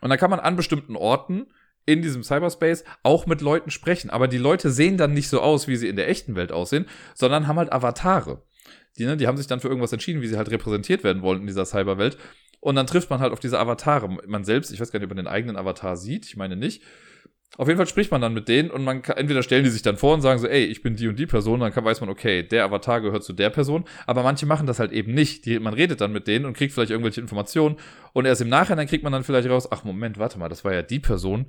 Und 0.00 0.10
dann 0.10 0.18
kann 0.18 0.30
man 0.30 0.40
an 0.40 0.56
bestimmten 0.56 0.96
Orten 0.96 1.46
in 1.88 2.02
diesem 2.02 2.22
Cyberspace 2.22 2.84
auch 3.02 3.24
mit 3.24 3.40
Leuten 3.40 3.70
sprechen. 3.70 4.10
Aber 4.10 4.28
die 4.28 4.36
Leute 4.36 4.70
sehen 4.70 4.98
dann 4.98 5.14
nicht 5.14 5.30
so 5.30 5.40
aus, 5.40 5.68
wie 5.68 5.76
sie 5.76 5.88
in 5.88 5.96
der 5.96 6.08
echten 6.08 6.34
Welt 6.34 6.52
aussehen, 6.52 6.84
sondern 7.14 7.48
haben 7.48 7.56
halt 7.56 7.72
Avatare. 7.72 8.42
Die, 8.98 9.06
ne, 9.06 9.16
die 9.16 9.26
haben 9.26 9.38
sich 9.38 9.46
dann 9.46 9.60
für 9.60 9.68
irgendwas 9.68 9.92
entschieden, 9.92 10.20
wie 10.20 10.26
sie 10.26 10.36
halt 10.36 10.50
repräsentiert 10.50 11.02
werden 11.02 11.22
wollen 11.22 11.40
in 11.40 11.46
dieser 11.46 11.64
Cyberwelt. 11.64 12.18
Und 12.60 12.74
dann 12.74 12.86
trifft 12.86 13.08
man 13.08 13.20
halt 13.20 13.32
auf 13.32 13.40
diese 13.40 13.58
Avatare. 13.58 14.08
Man 14.26 14.44
selbst, 14.44 14.70
ich 14.70 14.80
weiß 14.80 14.92
gar 14.92 14.98
nicht, 14.98 15.06
ob 15.06 15.16
man 15.16 15.24
den 15.24 15.32
eigenen 15.32 15.56
Avatar 15.56 15.96
sieht, 15.96 16.26
ich 16.26 16.36
meine 16.36 16.56
nicht. 16.56 16.82
Auf 17.56 17.66
jeden 17.66 17.78
Fall 17.78 17.86
spricht 17.86 18.10
man 18.10 18.20
dann 18.20 18.34
mit 18.34 18.48
denen 18.48 18.70
und 18.70 18.84
man 18.84 19.00
kann, 19.00 19.16
entweder 19.16 19.42
stellen 19.42 19.64
die 19.64 19.70
sich 19.70 19.80
dann 19.80 19.96
vor 19.96 20.12
und 20.14 20.20
sagen 20.20 20.38
so, 20.38 20.46
ey, 20.46 20.64
ich 20.64 20.82
bin 20.82 20.96
die 20.96 21.08
und 21.08 21.18
die 21.18 21.26
Person, 21.26 21.60
dann 21.60 21.72
kann, 21.72 21.84
weiß 21.84 22.00
man, 22.02 22.10
okay, 22.10 22.42
der 22.42 22.64
Avatar 22.64 23.00
gehört 23.00 23.24
zu 23.24 23.32
der 23.32 23.48
Person, 23.48 23.84
aber 24.06 24.22
manche 24.22 24.44
machen 24.44 24.66
das 24.66 24.78
halt 24.78 24.92
eben 24.92 25.14
nicht. 25.14 25.46
Die, 25.46 25.58
man 25.58 25.72
redet 25.72 26.02
dann 26.02 26.12
mit 26.12 26.26
denen 26.26 26.44
und 26.44 26.56
kriegt 26.56 26.74
vielleicht 26.74 26.90
irgendwelche 26.90 27.22
Informationen 27.22 27.76
und 28.12 28.26
erst 28.26 28.42
im 28.42 28.50
Nachhinein 28.50 28.86
kriegt 28.86 29.02
man 29.02 29.12
dann 29.12 29.24
vielleicht 29.24 29.48
raus, 29.48 29.66
ach 29.72 29.82
Moment, 29.82 30.18
warte 30.18 30.38
mal, 30.38 30.50
das 30.50 30.62
war 30.64 30.74
ja 30.74 30.82
die 30.82 31.00
Person, 31.00 31.46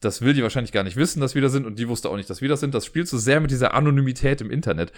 das 0.00 0.22
will 0.22 0.32
die 0.32 0.42
wahrscheinlich 0.42 0.72
gar 0.72 0.84
nicht 0.84 0.96
wissen, 0.96 1.20
dass 1.20 1.34
wir 1.34 1.42
da 1.42 1.48
sind 1.48 1.66
und 1.66 1.78
die 1.78 1.88
wusste 1.88 2.08
auch 2.08 2.16
nicht, 2.16 2.30
dass 2.30 2.40
wir 2.40 2.48
das 2.48 2.60
sind. 2.60 2.74
Das 2.74 2.86
spielt 2.86 3.08
so 3.08 3.18
sehr 3.18 3.40
mit 3.40 3.50
dieser 3.50 3.74
Anonymität 3.74 4.40
im 4.40 4.50
Internet. 4.50 4.92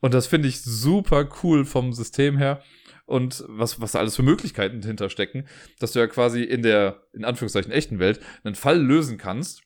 Und 0.00 0.14
das 0.14 0.26
finde 0.26 0.48
ich 0.48 0.62
super 0.62 1.28
cool 1.42 1.64
vom 1.64 1.92
System 1.92 2.38
her 2.38 2.62
und 3.08 3.44
was, 3.48 3.80
was 3.80 3.92
da 3.92 3.98
alles 4.00 4.16
für 4.16 4.22
Möglichkeiten 4.22 4.82
hinterstecken, 4.82 5.48
dass 5.78 5.92
du 5.92 5.98
ja 5.98 6.06
quasi 6.06 6.42
in 6.42 6.62
der, 6.62 7.02
in 7.12 7.24
Anführungszeichen, 7.24 7.72
echten 7.72 7.98
Welt 7.98 8.20
einen 8.44 8.54
Fall 8.54 8.80
lösen 8.80 9.16
kannst 9.16 9.62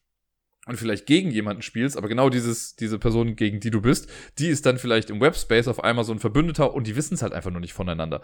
und 0.67 0.77
vielleicht 0.77 1.07
gegen 1.07 1.33
jemanden 1.33 1.63
spielst, 1.63 1.97
aber 1.97 2.09
genau 2.09 2.31
dieses, 2.31 2.77
diese 2.77 3.01
Person, 3.01 3.35
gegen 3.35 3.59
die 3.59 3.71
du 3.71 3.81
bist, 3.81 4.09
die 4.39 4.47
ist 4.47 4.65
dann 4.65 4.79
vielleicht 4.79 5.11
im 5.11 5.21
Webspace 5.21 5.67
auf 5.67 5.83
einmal 5.83 6.05
so 6.05 6.13
ein 6.13 6.21
Verbündeter 6.21 6.73
und 6.73 6.87
die 6.87 6.95
wissen 6.95 7.15
es 7.15 7.23
halt 7.23 7.33
einfach 7.33 7.51
nur 7.51 7.61
nicht 7.61 7.73
voneinander. 7.73 8.23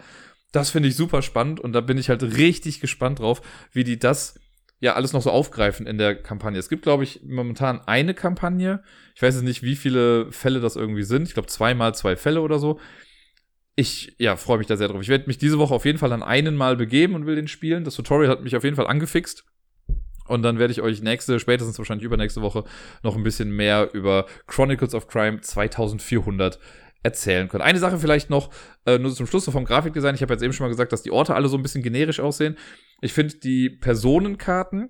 Das 0.53 0.69
finde 0.69 0.87
ich 0.87 0.95
super 0.95 1.21
spannend 1.21 1.59
und 1.59 1.73
da 1.73 1.81
bin 1.81 1.97
ich 1.97 2.09
halt 2.09 2.23
richtig 2.23 2.79
gespannt 2.79 3.19
drauf, 3.19 3.41
wie 3.73 3.83
die 3.83 3.99
das 3.99 4.39
ja 4.79 4.93
alles 4.93 5.13
noch 5.13 5.21
so 5.21 5.31
aufgreifen 5.31 5.85
in 5.85 5.97
der 5.97 6.15
Kampagne. 6.15 6.59
Es 6.59 6.69
gibt, 6.69 6.83
glaube 6.83 7.03
ich, 7.03 7.21
momentan 7.23 7.81
eine 7.85 8.13
Kampagne. 8.13 8.81
Ich 9.15 9.21
weiß 9.21 9.35
jetzt 9.35 9.43
nicht, 9.43 9.63
wie 9.63 9.75
viele 9.75 10.31
Fälle 10.31 10.59
das 10.59 10.75
irgendwie 10.75 11.03
sind. 11.03 11.27
Ich 11.27 11.33
glaube, 11.33 11.47
zweimal 11.47 11.93
zwei 11.95 12.15
Fälle 12.15 12.41
oder 12.41 12.59
so. 12.59 12.79
Ich, 13.75 14.15
ja, 14.17 14.35
freue 14.35 14.57
mich 14.57 14.67
da 14.67 14.77
sehr 14.77 14.87
drauf. 14.87 15.01
Ich 15.01 15.09
werde 15.09 15.25
mich 15.27 15.37
diese 15.37 15.59
Woche 15.59 15.73
auf 15.73 15.85
jeden 15.85 15.97
Fall 15.97 16.13
an 16.13 16.23
einen 16.23 16.55
Mal 16.55 16.75
begeben 16.75 17.15
und 17.15 17.25
will 17.25 17.35
den 17.35 17.47
spielen. 17.47 17.83
Das 17.83 17.95
Tutorial 17.95 18.31
hat 18.31 18.43
mich 18.43 18.55
auf 18.55 18.63
jeden 18.63 18.75
Fall 18.75 18.87
angefixt. 18.87 19.45
Und 20.27 20.43
dann 20.43 20.59
werde 20.59 20.71
ich 20.71 20.81
euch 20.81 21.01
nächste, 21.01 21.39
spätestens 21.39 21.77
wahrscheinlich 21.79 22.05
übernächste 22.05 22.41
Woche, 22.41 22.63
noch 23.03 23.15
ein 23.15 23.23
bisschen 23.23 23.51
mehr 23.51 23.89
über 23.93 24.27
Chronicles 24.47 24.93
of 24.93 25.07
Crime 25.07 25.41
2400 25.41 26.59
erzählen 27.03 27.47
können. 27.47 27.63
Eine 27.63 27.79
Sache 27.79 27.97
vielleicht 27.97 28.29
noch, 28.29 28.49
äh, 28.85 28.97
nur 28.97 29.13
zum 29.13 29.27
Schluss 29.27 29.45
so 29.45 29.51
vom 29.51 29.65
Grafikdesign. 29.65 30.15
Ich 30.15 30.21
habe 30.21 30.33
jetzt 30.33 30.43
eben 30.43 30.53
schon 30.53 30.65
mal 30.65 30.69
gesagt, 30.69 30.91
dass 30.91 31.01
die 31.01 31.11
Orte 31.11 31.35
alle 31.35 31.47
so 31.47 31.57
ein 31.57 31.63
bisschen 31.63 31.83
generisch 31.83 32.19
aussehen. 32.19 32.57
Ich 33.01 33.13
finde, 33.13 33.35
die 33.35 33.69
Personenkarten 33.69 34.89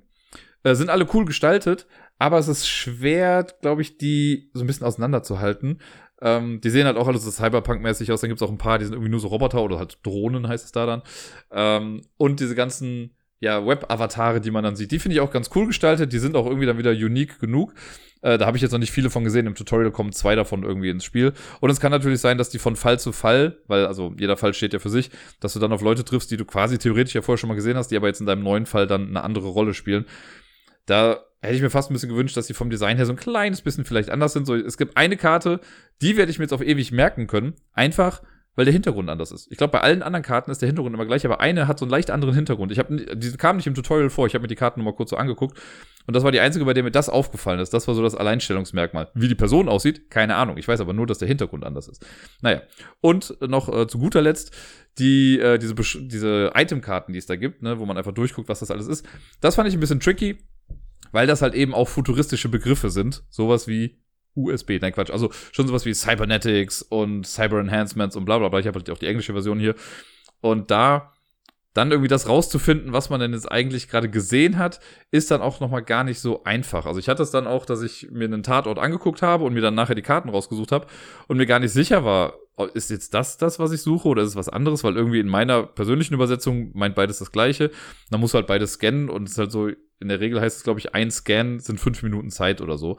äh, 0.63 0.75
sind 0.75 0.89
alle 0.89 1.07
cool 1.13 1.25
gestaltet, 1.25 1.87
aber 2.17 2.39
es 2.39 2.47
ist 2.47 2.67
schwer, 2.67 3.45
glaube 3.61 3.81
ich, 3.81 3.97
die 3.97 4.49
so 4.53 4.61
ein 4.63 4.67
bisschen 4.67 4.85
auseinanderzuhalten. 4.85 5.81
Ähm, 6.21 6.59
die 6.61 6.69
sehen 6.69 6.85
halt 6.85 6.97
auch 6.97 7.07
alle 7.07 7.17
so 7.17 7.29
Cyberpunk-mäßig 7.29 8.11
aus. 8.11 8.21
Dann 8.21 8.29
gibt 8.29 8.41
es 8.41 8.47
auch 8.47 8.51
ein 8.51 8.57
paar, 8.57 8.77
die 8.77 8.85
sind 8.85 8.93
irgendwie 8.93 9.11
nur 9.11 9.21
so 9.21 9.29
Roboter 9.29 9.61
oder 9.63 9.79
halt 9.79 9.99
Drohnen, 10.03 10.47
heißt 10.47 10.65
es 10.65 10.71
da 10.71 10.85
dann. 10.85 11.03
Ähm, 11.51 12.01
und 12.17 12.39
diese 12.39 12.55
ganzen 12.55 13.15
ja, 13.39 13.65
Web-Avatare, 13.65 14.41
die 14.41 14.51
man 14.51 14.63
dann 14.63 14.75
sieht. 14.75 14.91
Die 14.91 14.99
finde 14.99 15.15
ich 15.15 15.21
auch 15.21 15.31
ganz 15.31 15.49
cool 15.55 15.67
gestaltet. 15.67 16.11
Die 16.11 16.19
sind 16.19 16.35
auch 16.35 16.45
irgendwie 16.45 16.65
dann 16.65 16.77
wieder 16.77 16.91
unique 16.91 17.39
genug. 17.39 17.73
Äh, 18.21 18.37
da 18.37 18.45
habe 18.45 18.57
ich 18.57 18.61
jetzt 18.61 18.71
noch 18.71 18.79
nicht 18.79 18.91
viele 18.91 19.09
von 19.09 19.23
gesehen. 19.23 19.47
Im 19.47 19.55
Tutorial 19.55 19.91
kommen 19.91 20.11
zwei 20.11 20.35
davon 20.35 20.63
irgendwie 20.63 20.89
ins 20.89 21.03
Spiel. 21.03 21.33
Und 21.61 21.69
es 21.69 21.79
kann 21.79 21.91
natürlich 21.91 22.19
sein, 22.19 22.37
dass 22.37 22.49
die 22.49 22.59
von 22.59 22.75
Fall 22.75 22.99
zu 22.99 23.11
Fall, 23.11 23.57
weil 23.67 23.85
also 23.85 24.13
jeder 24.17 24.37
Fall 24.37 24.53
steht 24.53 24.73
ja 24.73 24.79
für 24.79 24.89
sich, 24.89 25.09
dass 25.39 25.53
du 25.53 25.59
dann 25.59 25.71
auf 25.71 25.81
Leute 25.81 26.03
triffst, 26.03 26.29
die 26.31 26.37
du 26.37 26.45
quasi 26.45 26.77
theoretisch 26.77 27.15
ja 27.15 27.21
vorher 27.21 27.37
schon 27.37 27.47
mal 27.47 27.55
gesehen 27.55 27.77
hast, 27.77 27.89
die 27.89 27.97
aber 27.97 28.07
jetzt 28.07 28.19
in 28.19 28.25
deinem 28.25 28.43
neuen 28.43 28.65
Fall 28.65 28.87
dann 28.87 29.07
eine 29.09 29.23
andere 29.23 29.47
Rolle 29.47 29.73
spielen. 29.73 30.05
Da 30.85 31.19
hätte 31.41 31.55
ich 31.55 31.61
mir 31.61 31.69
fast 31.69 31.89
ein 31.89 31.93
bisschen 31.93 32.09
gewünscht, 32.09 32.35
dass 32.35 32.47
die 32.47 32.53
vom 32.53 32.69
Design 32.69 32.97
her 32.97 33.05
so 33.05 33.13
ein 33.13 33.17
kleines 33.17 33.61
bisschen 33.61 33.85
vielleicht 33.85 34.09
anders 34.09 34.33
sind. 34.33 34.45
So, 34.45 34.55
es 34.55 34.77
gibt 34.77 34.97
eine 34.97 35.15
Karte, 35.15 35.61
die 36.01 36.17
werde 36.17 36.31
ich 36.31 36.39
mir 36.39 36.43
jetzt 36.43 36.53
auf 36.53 36.61
ewig 36.61 36.91
merken 36.91 37.27
können. 37.27 37.53
Einfach, 37.73 38.21
weil 38.59 38.65
der 38.65 38.73
Hintergrund 38.73 39.09
anders 39.09 39.31
ist. 39.31 39.49
Ich 39.49 39.57
glaube, 39.57 39.71
bei 39.71 39.79
allen 39.79 40.03
anderen 40.03 40.21
Karten 40.21 40.51
ist 40.51 40.61
der 40.61 40.67
Hintergrund 40.67 40.93
immer 40.93 41.05
gleich, 41.05 41.25
aber 41.25 41.39
eine 41.39 41.65
hat 41.65 41.79
so 41.79 41.85
einen 41.85 41.91
leicht 41.91 42.11
anderen 42.11 42.35
Hintergrund. 42.35 42.73
Ich 42.73 42.77
habe, 42.77 42.93
die 43.15 43.31
kam 43.37 43.55
nicht 43.55 43.67
im 43.67 43.73
Tutorial 43.73 44.09
vor. 44.09 44.27
Ich 44.27 44.33
habe 44.33 44.41
mir 44.41 44.49
die 44.49 44.55
Karten 44.55 44.81
nochmal 44.81 44.95
kurz 44.95 45.11
so 45.11 45.15
angeguckt 45.15 45.57
und 46.07 46.13
das 46.13 46.25
war 46.25 46.33
die 46.33 46.41
einzige, 46.41 46.65
bei 46.65 46.73
der 46.73 46.83
mir 46.83 46.91
das 46.91 47.07
aufgefallen 47.07 47.61
ist. 47.61 47.73
Das 47.73 47.87
war 47.87 47.95
so 47.95 48.03
das 48.03 48.15
Alleinstellungsmerkmal. 48.15 49.11
Wie 49.13 49.29
die 49.29 49.35
Person 49.35 49.69
aussieht, 49.69 50.09
keine 50.09 50.35
Ahnung. 50.35 50.57
Ich 50.57 50.67
weiß 50.67 50.81
aber 50.81 50.91
nur, 50.91 51.07
dass 51.07 51.19
der 51.19 51.29
Hintergrund 51.29 51.63
anders 51.63 51.87
ist. 51.87 52.05
Naja. 52.41 52.63
Und 52.99 53.37
noch 53.39 53.73
äh, 53.73 53.87
zu 53.87 53.97
guter 53.97 54.21
Letzt 54.21 54.53
die 54.97 55.39
äh, 55.39 55.57
diese 55.57 55.73
diese 55.73 56.51
Itemkarten, 56.53 57.13
die 57.13 57.19
es 57.19 57.27
da 57.27 57.37
gibt, 57.37 57.61
ne, 57.61 57.79
wo 57.79 57.85
man 57.85 57.97
einfach 57.97 58.11
durchguckt, 58.11 58.49
was 58.49 58.59
das 58.59 58.71
alles 58.71 58.87
ist. 58.87 59.07
Das 59.39 59.55
fand 59.55 59.69
ich 59.69 59.73
ein 59.73 59.79
bisschen 59.79 60.01
tricky, 60.01 60.37
weil 61.13 61.27
das 61.27 61.41
halt 61.41 61.53
eben 61.53 61.73
auch 61.73 61.87
futuristische 61.87 62.49
Begriffe 62.49 62.89
sind. 62.89 63.23
Sowas 63.29 63.69
wie 63.69 64.01
USB, 64.45 64.79
nein 64.81 64.93
Quatsch, 64.93 65.11
also 65.11 65.29
schon 65.51 65.67
sowas 65.67 65.85
wie 65.85 65.93
Cybernetics 65.93 66.81
und 66.81 67.25
Cyber 67.25 67.59
Enhancements 67.59 68.15
und 68.15 68.25
bla 68.25 68.37
bla 68.37 68.49
bla. 68.49 68.59
Ich 68.59 68.67
habe 68.67 68.79
halt 68.79 68.89
auch 68.89 68.97
die 68.97 69.07
englische 69.07 69.33
Version 69.33 69.59
hier. 69.59 69.75
Und 70.41 70.71
da 70.71 71.13
dann 71.73 71.91
irgendwie 71.91 72.09
das 72.09 72.27
rauszufinden, 72.27 72.93
was 72.93 73.09
man 73.09 73.19
denn 73.19 73.33
jetzt 73.33 73.49
eigentlich 73.49 73.89
gerade 73.89 74.09
gesehen 74.09 74.57
hat, 74.57 74.79
ist 75.11 75.29
dann 75.29 75.41
auch 75.41 75.59
nochmal 75.59 75.83
gar 75.83 76.03
nicht 76.03 76.19
so 76.19 76.43
einfach. 76.43 76.85
Also 76.85 76.99
ich 76.99 77.07
hatte 77.07 77.21
es 77.21 77.31
dann 77.31 77.45
auch, 77.45 77.65
dass 77.65 77.83
ich 77.83 78.09
mir 78.11 78.25
einen 78.25 78.43
Tatort 78.43 78.79
angeguckt 78.79 79.21
habe 79.21 79.43
und 79.43 79.53
mir 79.53 79.61
dann 79.61 79.75
nachher 79.75 79.95
die 79.95 80.01
Karten 80.01 80.29
rausgesucht 80.29 80.71
habe 80.71 80.87
und 81.27 81.37
mir 81.37 81.45
gar 81.45 81.59
nicht 81.59 81.71
sicher 81.71 82.03
war, 82.03 82.33
ist 82.73 82.89
jetzt 82.89 83.13
das 83.13 83.37
das, 83.37 83.59
was 83.59 83.71
ich 83.71 83.81
suche 83.81 84.07
oder 84.07 84.23
ist 84.23 84.29
es 84.29 84.35
was 84.35 84.49
anderes? 84.49 84.83
Weil 84.83 84.97
irgendwie 84.97 85.19
in 85.19 85.29
meiner 85.29 85.63
persönlichen 85.63 86.15
Übersetzung 86.15 86.71
meint 86.73 86.95
beides 86.95 87.19
das 87.19 87.31
Gleiche. 87.31 87.71
Dann 88.09 88.19
muss 88.19 88.33
halt 88.33 88.47
beides 88.47 88.73
scannen 88.73 89.09
und 89.09 89.27
es 89.27 89.33
ist 89.33 89.37
halt 89.37 89.51
so, 89.51 89.67
in 89.67 90.07
der 90.07 90.19
Regel 90.19 90.41
heißt 90.41 90.57
es, 90.57 90.63
glaube 90.63 90.79
ich, 90.79 90.93
ein 90.93 91.11
Scan 91.11 91.59
sind 91.59 91.79
fünf 91.79 92.03
Minuten 92.03 92.31
Zeit 92.31 92.61
oder 92.61 92.77
so 92.77 92.97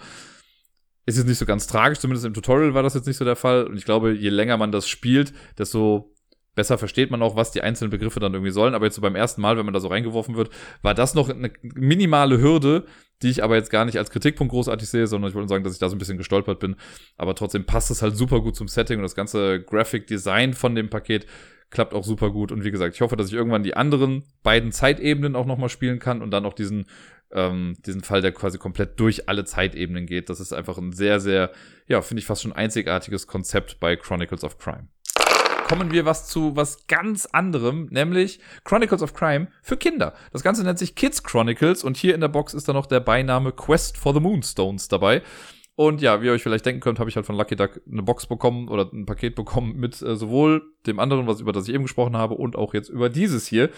ist 1.11 1.19
jetzt 1.19 1.27
nicht 1.27 1.39
so 1.39 1.47
ganz 1.47 1.67
tragisch, 1.67 1.99
zumindest 1.99 2.27
im 2.27 2.35
Tutorial 2.35 2.75
war 2.75 2.83
das 2.83 2.95
jetzt 2.95 3.07
nicht 3.07 3.17
so 3.17 3.25
der 3.25 3.37
Fall. 3.37 3.65
Und 3.65 3.77
ich 3.77 3.85
glaube, 3.85 4.13
je 4.13 4.31
länger 4.31 4.57
man 4.57 4.73
das 4.73 4.89
spielt, 4.89 5.33
desto 5.59 6.15
besser 6.55 6.79
versteht 6.79 7.11
man 7.11 7.23
auch, 7.23 7.37
was 7.37 7.53
die 7.53 7.63
einzelnen 7.63 7.91
Begriffe 7.91 8.21
dann 8.21 8.35
irgendwie 8.35 8.51
sollen. 8.53 8.75
Aber 8.75 8.85
jetzt 8.85 8.97
so 8.97 9.03
beim 9.03 9.15
ersten 9.15 9.41
Mal, 9.41 9.57
wenn 9.57 9.65
man 9.65 9.75
da 9.75 9.81
so 9.81 9.89
reingeworfen 9.89 10.37
wird, 10.37 10.51
war 10.83 10.95
das 10.95 11.15
noch 11.15 11.29
eine 11.29 11.51
minimale 11.63 12.41
Hürde, 12.41 12.85
die 13.23 13.31
ich 13.31 13.45
aber 13.45 13.57
jetzt 13.57 13.71
gar 13.71 13.85
nicht 13.85 13.99
als 13.99 14.11
Kritikpunkt 14.11 14.51
großartig 14.51 14.89
sehe, 14.89 15.07
sondern 15.07 15.31
ich 15.31 15.35
wollte 15.35 15.49
sagen, 15.49 15.65
dass 15.65 15.75
ich 15.75 15.79
da 15.79 15.89
so 15.89 15.97
ein 15.97 15.99
bisschen 15.99 16.19
gestolpert 16.19 16.59
bin. 16.59 16.77
Aber 17.17 17.35
trotzdem 17.35 17.67
passt 17.67 17.91
es 17.91 18.03
halt 18.03 18.17
super 18.17 18.41
gut 18.41 18.57
zum 18.57 18.69
Setting 18.69 18.99
und 18.99 19.03
das 19.03 19.15
ganze 19.15 19.63
Graphic 19.63 20.07
Design 20.07 20.55
von 20.55 20.75
dem 20.75 20.91
Paket 20.91 21.27
klappt 21.71 21.95
auch 21.95 22.05
super 22.05 22.31
gut. 22.31 22.51
Und 22.53 22.65
wie 22.65 22.71
gesagt, 22.71 22.95
ich 22.95 23.01
hoffe, 23.01 23.17
dass 23.17 23.29
ich 23.29 23.35
irgendwann 23.35 23.63
die 23.63 23.77
anderen 23.77 24.25
beiden 24.43 24.73
Zeitebenen 24.73 25.37
auch 25.37 25.47
nochmal 25.47 25.69
spielen 25.69 25.99
kann 25.99 26.21
und 26.21 26.31
dann 26.31 26.45
auch 26.45 26.55
diesen 26.55 26.87
ähm, 27.33 27.77
diesen 27.87 28.03
Fall, 28.03 28.23
der 28.23 28.33
quasi 28.33 28.59
komplett 28.59 28.99
durch 28.99 29.29
alle 29.29 29.45
Zeitebenen 29.45 30.07
geht. 30.07 30.31
Das 30.31 30.41
ist 30.41 30.53
einfach 30.53 30.79
ein 30.79 30.93
sehr, 30.93 31.21
sehr, 31.21 31.51
ja, 31.87 32.03
finde 32.03 32.21
ich 32.21 32.27
fast 32.27 32.43
schon 32.43 32.53
einzigartiges 32.53 33.27
Konzept 33.27 33.81
bei 33.81 33.97
Chronicles 33.97 34.45
of 34.45 34.59
Crime. 34.59 34.89
Kommen 35.69 35.93
wir 35.93 36.05
was 36.05 36.27
zu 36.27 36.57
was 36.57 36.89
ganz 36.89 37.27
anderem, 37.27 37.87
nämlich 37.91 38.41
Chronicles 38.65 39.03
of 39.03 39.15
Crime 39.15 39.49
für 39.63 39.77
Kinder. 39.77 40.15
Das 40.33 40.43
Ganze 40.43 40.65
nennt 40.65 40.81
sich 40.81 40.97
Kids 40.97 41.23
Chronicles 41.23 41.85
und 41.85 41.97
hier 41.97 42.15
in 42.15 42.21
der 42.21 42.29
Box 42.29 42.55
ist 42.55 42.67
dann 42.67 42.75
noch 42.75 42.87
der 42.87 42.99
Beiname 42.99 43.53
Quest 43.53 43.97
for 43.97 44.13
the 44.13 44.19
Moonstones 44.19 44.89
dabei. 44.89 45.23
Und 45.77 46.03
ja, 46.03 46.21
wie 46.21 46.27
ihr 46.27 46.33
euch 46.33 46.43
vielleicht 46.43 46.67
denken 46.67 46.81
könnt, 46.81 46.99
habe 46.99 47.09
ich 47.09 47.17
halt 47.17 47.25
von 47.25 47.37
Lucky 47.37 47.57
Duck 47.57 47.81
eine 47.91 48.03
Box 48.03 48.27
bekommen 48.27 48.69
oder 48.69 48.91
ein 48.93 49.07
Paket 49.07 49.35
bekommen 49.35 49.77
mit 49.77 50.03
äh, 50.03 50.15
sowohl 50.15 50.63
dem 50.87 50.99
anderen, 50.99 51.27
was 51.27 51.41
über 51.41 51.53
das 51.53 51.69
ich 51.69 51.75
eben 51.75 51.85
gesprochen 51.85 52.17
habe, 52.17 52.35
und 52.35 52.57
auch 52.57 52.75
jetzt 52.75 52.91
über 52.91 53.09
dieses 53.09 53.47
hier. 53.47 53.71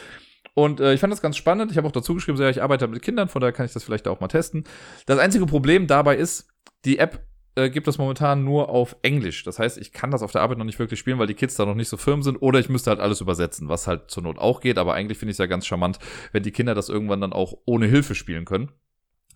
Und 0.54 0.80
äh, 0.80 0.92
ich 0.92 1.00
fand 1.00 1.12
das 1.12 1.22
ganz 1.22 1.36
spannend. 1.36 1.70
Ich 1.70 1.76
habe 1.78 1.86
auch 1.88 1.92
dazu 1.92 2.14
geschrieben, 2.14 2.36
so, 2.36 2.42
ja, 2.42 2.50
ich 2.50 2.62
arbeite 2.62 2.86
mit 2.88 3.02
Kindern, 3.02 3.28
von 3.28 3.40
daher 3.40 3.52
kann 3.52 3.66
ich 3.66 3.72
das 3.72 3.84
vielleicht 3.84 4.06
auch 4.06 4.20
mal 4.20 4.28
testen. 4.28 4.64
Das 5.06 5.18
einzige 5.18 5.46
Problem 5.46 5.86
dabei 5.86 6.16
ist, 6.16 6.48
die 6.84 6.98
App 6.98 7.26
äh, 7.54 7.70
gibt 7.70 7.88
es 7.88 7.98
momentan 7.98 8.44
nur 8.44 8.68
auf 8.68 8.96
Englisch. 9.02 9.44
Das 9.44 9.58
heißt, 9.58 9.78
ich 9.78 9.92
kann 9.92 10.10
das 10.10 10.22
auf 10.22 10.32
der 10.32 10.40
Arbeit 10.40 10.58
noch 10.58 10.64
nicht 10.64 10.78
wirklich 10.78 11.00
spielen, 11.00 11.18
weil 11.18 11.26
die 11.26 11.34
Kids 11.34 11.54
da 11.54 11.66
noch 11.66 11.74
nicht 11.74 11.88
so 11.88 11.96
firm 11.96 12.22
sind. 12.22 12.36
Oder 12.36 12.58
ich 12.58 12.68
müsste 12.68 12.90
halt 12.90 13.00
alles 13.00 13.20
übersetzen, 13.20 13.68
was 13.68 13.86
halt 13.86 14.10
zur 14.10 14.22
Not 14.22 14.38
auch 14.38 14.60
geht. 14.60 14.78
Aber 14.78 14.94
eigentlich 14.94 15.18
finde 15.18 15.30
ich 15.30 15.34
es 15.34 15.38
ja 15.38 15.46
ganz 15.46 15.66
charmant, 15.66 15.98
wenn 16.32 16.42
die 16.42 16.52
Kinder 16.52 16.74
das 16.74 16.88
irgendwann 16.88 17.20
dann 17.20 17.32
auch 17.32 17.54
ohne 17.64 17.86
Hilfe 17.86 18.14
spielen 18.14 18.44
können. 18.44 18.72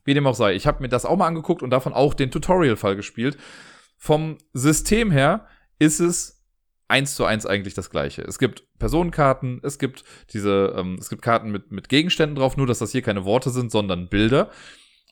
Wie 0.04 0.14
dem 0.14 0.26
auch 0.26 0.34
sei. 0.34 0.54
Ich 0.54 0.66
habe 0.66 0.82
mir 0.82 0.88
das 0.88 1.04
auch 1.04 1.16
mal 1.16 1.26
angeguckt 1.26 1.62
und 1.62 1.70
davon 1.70 1.92
auch 1.92 2.14
den 2.14 2.30
Tutorial-Fall 2.30 2.96
gespielt. 2.96 3.36
Vom 3.98 4.38
System 4.52 5.10
her 5.10 5.46
ist 5.78 6.00
es 6.00 6.35
eins 6.88 7.14
zu 7.14 7.24
eins 7.24 7.46
eigentlich 7.46 7.74
das 7.74 7.90
gleiche. 7.90 8.22
Es 8.22 8.38
gibt 8.38 8.64
Personenkarten, 8.78 9.60
es 9.62 9.78
gibt 9.78 10.04
diese, 10.32 10.74
ähm, 10.76 10.96
es 11.00 11.08
gibt 11.08 11.22
Karten 11.22 11.50
mit, 11.50 11.72
mit 11.72 11.88
Gegenständen 11.88 12.36
drauf, 12.36 12.56
nur 12.56 12.66
dass 12.66 12.78
das 12.78 12.92
hier 12.92 13.02
keine 13.02 13.24
Worte 13.24 13.50
sind, 13.50 13.70
sondern 13.70 14.08
Bilder. 14.08 14.50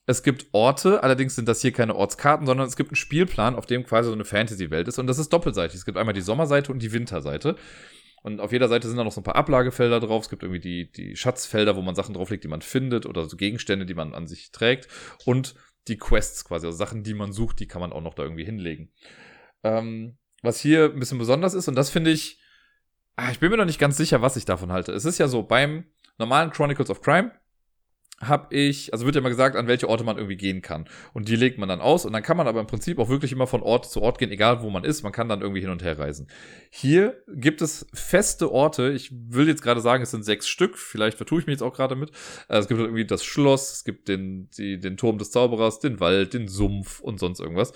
Es 0.07 0.23
gibt 0.23 0.47
Orte, 0.53 1.03
allerdings 1.03 1.35
sind 1.35 1.49
das 1.49 1.63
hier 1.63 1.73
keine 1.73 1.97
Ortskarten, 1.97 2.47
sondern 2.47 2.67
es 2.67 2.77
gibt 2.77 2.91
einen 2.91 2.97
Spielplan, 2.97 3.55
auf 3.55 3.67
dem 3.67 3.85
quasi 3.85 4.09
so 4.09 4.15
eine 4.15 4.27
Fantasy-Welt 4.27 4.87
ist. 4.87 4.99
Und 4.99 5.07
das 5.07 5.19
ist 5.19 5.33
doppelseitig. 5.33 5.77
Es 5.77 5.87
gibt 5.87 5.97
einmal 5.97 6.13
die 6.13 6.21
Sommerseite 6.21 6.71
und 6.71 6.83
die 6.83 6.93
Winterseite. 6.93 7.57
Und 8.23 8.41
auf 8.41 8.53
jeder 8.53 8.69
Seite 8.69 8.87
sind 8.87 8.97
da 8.99 9.05
noch 9.05 9.13
so 9.13 9.21
ein 9.21 9.25
paar 9.25 9.37
Ablagefelder 9.37 10.01
drauf. 10.01 10.25
Es 10.25 10.31
gibt 10.31 10.43
irgendwie 10.43 10.61
die, 10.61 10.93
die 10.93 11.17
Schatzfelder, 11.17 11.75
wo 11.75 11.83
man 11.83 11.95
Sachen 11.95 12.15
drauflegt, 12.15 12.45
die 12.45 12.49
man 12.49 12.61
findet, 12.61 13.07
oder 13.07 13.25
so 13.25 13.37
Gegenstände, 13.37 13.87
die 13.87 13.95
man 13.95 14.15
an 14.15 14.27
sich 14.27 14.53
trägt. 14.53 14.89
Und 15.25 15.55
die 15.89 15.97
Quests 15.97 16.45
quasi, 16.45 16.67
also 16.67 16.77
Sachen, 16.77 17.03
die 17.03 17.15
man 17.15 17.33
sucht, 17.33 17.61
die 17.61 17.67
kann 17.67 17.81
man 17.81 17.93
auch 17.93 18.01
noch 18.03 18.15
da 18.15 18.23
irgendwie 18.23 18.45
hinlegen. 18.45 18.93
Ähm, 19.63 20.19
was 20.45 20.61
hier 20.61 20.93
ein 20.93 21.01
bisschen 21.01 21.19
besonders 21.19 21.55
ist, 21.55 21.69
und 21.69 21.75
das 21.75 21.91
finde 21.91 22.11
ich, 22.11 22.41
ah, 23.17 23.31
ich 23.31 23.41
bin 23.41 23.51
mir 23.51 23.57
noch 23.57 23.65
nicht 23.65 23.81
ganz 23.81 23.97
sicher, 23.97 24.23
was 24.23 24.37
ich 24.37 24.45
davon 24.45 24.73
halte. 24.73 24.93
Es 24.93 25.05
ist 25.05 25.19
ja 25.19 25.29
so, 25.29 25.43
beim 25.43 25.85
normalen 26.19 26.51
Chronicles 26.51 26.91
of 26.91 27.01
Crime 27.01 27.33
habe 28.21 28.55
ich, 28.55 28.93
also 28.93 29.05
wird 29.07 29.17
ja 29.17 29.21
mal 29.21 29.29
gesagt, 29.29 29.57
an 29.57 29.67
welche 29.67 29.89
Orte 29.89 30.05
man 30.05 30.17
irgendwie 30.17 30.37
gehen 30.37 30.63
kann. 30.63 30.89
Und 31.13 31.29
die 31.29 31.37
legt 31.37 31.59
man 31.59 31.69
dann 31.69 31.81
aus 31.81 32.05
und 32.05 32.13
dann 32.13 32.23
kann 32.23 32.37
man 32.37 32.47
aber 32.47 32.61
im 32.61 32.67
Prinzip 32.67 32.99
auch 32.99 33.09
wirklich 33.09 33.33
immer 33.33 33.47
von 33.47 33.63
Ort 33.63 33.91
zu 33.91 34.01
Ort 34.03 34.19
gehen, 34.19 34.31
egal 34.31 34.63
wo 34.63 34.71
man 34.71 34.85
ist. 34.85 35.03
Man 35.03 35.13
kann 35.13 35.29
dann 35.29 35.41
irgendwie 35.41 35.61
hin 35.61 35.71
und 35.71 35.83
her 35.83 35.99
reisen. 35.99 36.29
Hier 36.71 37.23
gibt 37.29 37.61
es 37.61 37.87
feste 37.93 38.53
Orte. 38.53 38.93
Ich 38.93 39.11
will 39.13 39.49
jetzt 39.49 39.63
gerade 39.63 39.81
sagen, 39.81 40.03
es 40.03 40.13
sind 40.13 40.25
sechs 40.25 40.49
Stück. 40.49 40.79
Vielleicht 40.79 41.17
vertue 41.17 41.41
ich 41.41 41.47
mich 41.47 41.55
jetzt 41.55 41.63
auch 41.63 41.75
gerade 41.75 41.97
mit. 41.97 42.11
Äh, 42.49 42.59
es 42.59 42.69
gibt 42.69 42.79
halt 42.79 42.89
irgendwie 42.89 43.07
das 43.07 43.25
Schloss, 43.25 43.73
es 43.73 43.85
gibt 43.85 44.09
den, 44.09 44.49
die, 44.51 44.79
den 44.79 44.97
Turm 44.97 45.19
des 45.19 45.33
Zauberers, 45.33 45.81
den 45.81 45.99
Wald, 45.99 46.35
den 46.35 46.49
Sumpf 46.49 47.01
und 47.01 47.19
sonst 47.19 47.41
irgendwas. 47.41 47.73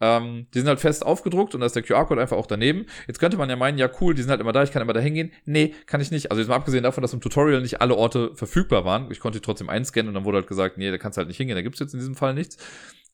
Ähm, 0.00 0.46
die 0.54 0.60
sind 0.60 0.68
halt 0.68 0.80
fest 0.80 1.04
aufgedruckt 1.04 1.54
und 1.54 1.60
da 1.60 1.66
ist 1.66 1.76
der 1.76 1.82
QR-Code 1.82 2.20
einfach 2.20 2.36
auch 2.36 2.46
daneben. 2.46 2.86
Jetzt 3.06 3.18
könnte 3.18 3.36
man 3.36 3.50
ja 3.50 3.56
meinen, 3.56 3.76
ja 3.76 3.90
cool, 4.00 4.14
die 4.14 4.22
sind 4.22 4.30
halt 4.30 4.40
immer 4.40 4.52
da, 4.52 4.62
ich 4.62 4.72
kann 4.72 4.80
immer 4.80 4.94
da 4.94 5.00
hingehen. 5.00 5.30
Nee, 5.44 5.74
kann 5.86 6.00
ich 6.00 6.10
nicht. 6.10 6.30
Also 6.30 6.40
jetzt 6.40 6.48
mal 6.48 6.56
abgesehen 6.56 6.82
davon, 6.82 7.02
dass 7.02 7.12
im 7.12 7.20
Tutorial 7.20 7.60
nicht 7.60 7.80
alle 7.82 7.94
Orte 7.94 8.34
verfügbar 8.34 8.84
waren. 8.84 9.10
Ich 9.10 9.20
konnte 9.20 9.38
die 9.38 9.44
trotzdem 9.44 9.68
einscannen 9.68 10.08
und 10.08 10.14
dann 10.14 10.24
wurde 10.24 10.38
halt 10.38 10.46
gesagt, 10.46 10.78
nee, 10.78 10.90
da 10.90 10.98
kannst 10.98 11.16
du 11.16 11.20
halt 11.20 11.28
nicht 11.28 11.36
hingehen, 11.36 11.56
da 11.56 11.62
gibt's 11.62 11.80
jetzt 11.80 11.92
in 11.92 12.00
diesem 12.00 12.14
Fall 12.14 12.32
nichts. 12.34 12.56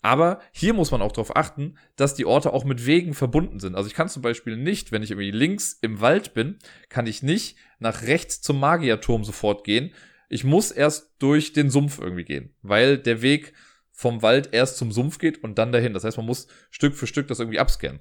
Aber 0.02 0.40
hier 0.52 0.72
muss 0.72 0.92
man 0.92 1.02
auch 1.02 1.10
darauf 1.10 1.34
achten, 1.34 1.78
dass 1.96 2.14
die 2.14 2.26
Orte 2.26 2.52
auch 2.52 2.64
mit 2.64 2.86
Wegen 2.86 3.14
verbunden 3.14 3.58
sind. 3.58 3.74
Also 3.74 3.88
ich 3.88 3.94
kann 3.94 4.08
zum 4.08 4.22
Beispiel 4.22 4.56
nicht, 4.56 4.92
wenn 4.92 5.02
ich 5.02 5.10
irgendwie 5.10 5.32
links 5.32 5.76
im 5.82 6.00
Wald 6.00 6.32
bin, 6.32 6.58
kann 6.88 7.08
ich 7.08 7.24
nicht 7.24 7.56
nach 7.80 8.02
rechts 8.02 8.40
zum 8.40 8.60
Magierturm 8.60 9.24
sofort 9.24 9.64
gehen. 9.64 9.92
Ich 10.28 10.44
muss 10.44 10.70
erst 10.70 11.10
durch 11.18 11.52
den 11.52 11.70
Sumpf 11.70 11.98
irgendwie 11.98 12.24
gehen, 12.24 12.54
weil 12.62 12.98
der 12.98 13.22
Weg 13.22 13.54
vom 13.96 14.22
Wald 14.22 14.50
erst 14.52 14.76
zum 14.76 14.92
Sumpf 14.92 15.18
geht 15.18 15.42
und 15.42 15.56
dann 15.58 15.72
dahin. 15.72 15.94
Das 15.94 16.04
heißt, 16.04 16.18
man 16.18 16.26
muss 16.26 16.46
Stück 16.70 16.94
für 16.94 17.06
Stück 17.06 17.26
das 17.28 17.40
irgendwie 17.40 17.58
abscannen. 17.58 18.00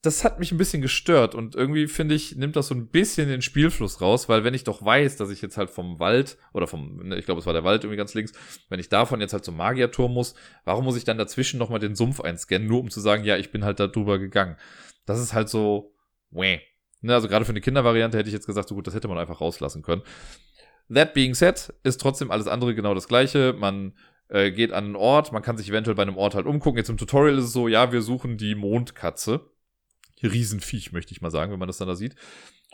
Das 0.00 0.22
hat 0.22 0.38
mich 0.38 0.52
ein 0.52 0.58
bisschen 0.58 0.80
gestört 0.80 1.34
und 1.34 1.56
irgendwie 1.56 1.88
finde 1.88 2.14
ich, 2.14 2.36
nimmt 2.36 2.54
das 2.54 2.68
so 2.68 2.74
ein 2.76 2.86
bisschen 2.86 3.28
den 3.28 3.42
Spielfluss 3.42 4.00
raus, 4.00 4.28
weil 4.28 4.44
wenn 4.44 4.54
ich 4.54 4.62
doch 4.62 4.82
weiß, 4.82 5.16
dass 5.16 5.30
ich 5.30 5.42
jetzt 5.42 5.56
halt 5.56 5.70
vom 5.70 5.98
Wald 5.98 6.38
oder 6.54 6.68
vom, 6.68 7.08
ne, 7.08 7.18
ich 7.18 7.24
glaube, 7.24 7.40
es 7.40 7.46
war 7.46 7.52
der 7.52 7.64
Wald 7.64 7.82
irgendwie 7.82 7.96
ganz 7.96 8.14
links, 8.14 8.30
wenn 8.68 8.78
ich 8.78 8.88
davon 8.88 9.20
jetzt 9.20 9.32
halt 9.32 9.44
zum 9.44 9.56
Magierturm 9.56 10.14
muss, 10.14 10.36
warum 10.64 10.84
muss 10.84 10.96
ich 10.96 11.02
dann 11.02 11.18
dazwischen 11.18 11.58
nochmal 11.58 11.80
den 11.80 11.96
Sumpf 11.96 12.20
einscannen, 12.20 12.68
nur 12.68 12.78
um 12.78 12.90
zu 12.90 13.00
sagen, 13.00 13.24
ja, 13.24 13.36
ich 13.38 13.50
bin 13.50 13.64
halt 13.64 13.80
da 13.80 13.88
drüber 13.88 14.20
gegangen. 14.20 14.56
Das 15.04 15.18
ist 15.18 15.34
halt 15.34 15.48
so, 15.48 15.96
weh. 16.30 16.60
Ne, 17.00 17.14
also 17.14 17.26
gerade 17.26 17.44
für 17.44 17.50
eine 17.50 17.60
Kindervariante 17.60 18.18
hätte 18.18 18.28
ich 18.28 18.34
jetzt 18.34 18.46
gesagt, 18.46 18.68
so 18.68 18.76
gut, 18.76 18.86
das 18.86 18.94
hätte 18.94 19.08
man 19.08 19.18
einfach 19.18 19.40
rauslassen 19.40 19.82
können. 19.82 20.02
That 20.94 21.12
being 21.12 21.34
said, 21.34 21.74
ist 21.82 22.00
trotzdem 22.00 22.30
alles 22.30 22.46
andere 22.46 22.76
genau 22.76 22.94
das 22.94 23.08
gleiche. 23.08 23.52
Man 23.52 23.94
äh, 24.28 24.50
geht 24.50 24.72
an 24.72 24.84
einen 24.84 24.96
Ort, 24.96 25.32
man 25.32 25.42
kann 25.42 25.56
sich 25.56 25.68
eventuell 25.68 25.94
bei 25.94 26.02
einem 26.02 26.16
Ort 26.16 26.34
halt 26.34 26.46
umgucken. 26.46 26.78
Jetzt 26.78 26.90
im 26.90 26.96
Tutorial 26.96 27.38
ist 27.38 27.44
es 27.44 27.52
so, 27.52 27.68
ja, 27.68 27.92
wir 27.92 28.02
suchen 28.02 28.36
die 28.36 28.54
Mondkatze. 28.54 29.50
Riesenviech, 30.22 30.92
möchte 30.92 31.12
ich 31.12 31.20
mal 31.20 31.30
sagen, 31.30 31.52
wenn 31.52 31.58
man 31.58 31.68
das 31.68 31.78
dann 31.78 31.88
da 31.88 31.94
sieht. 31.94 32.16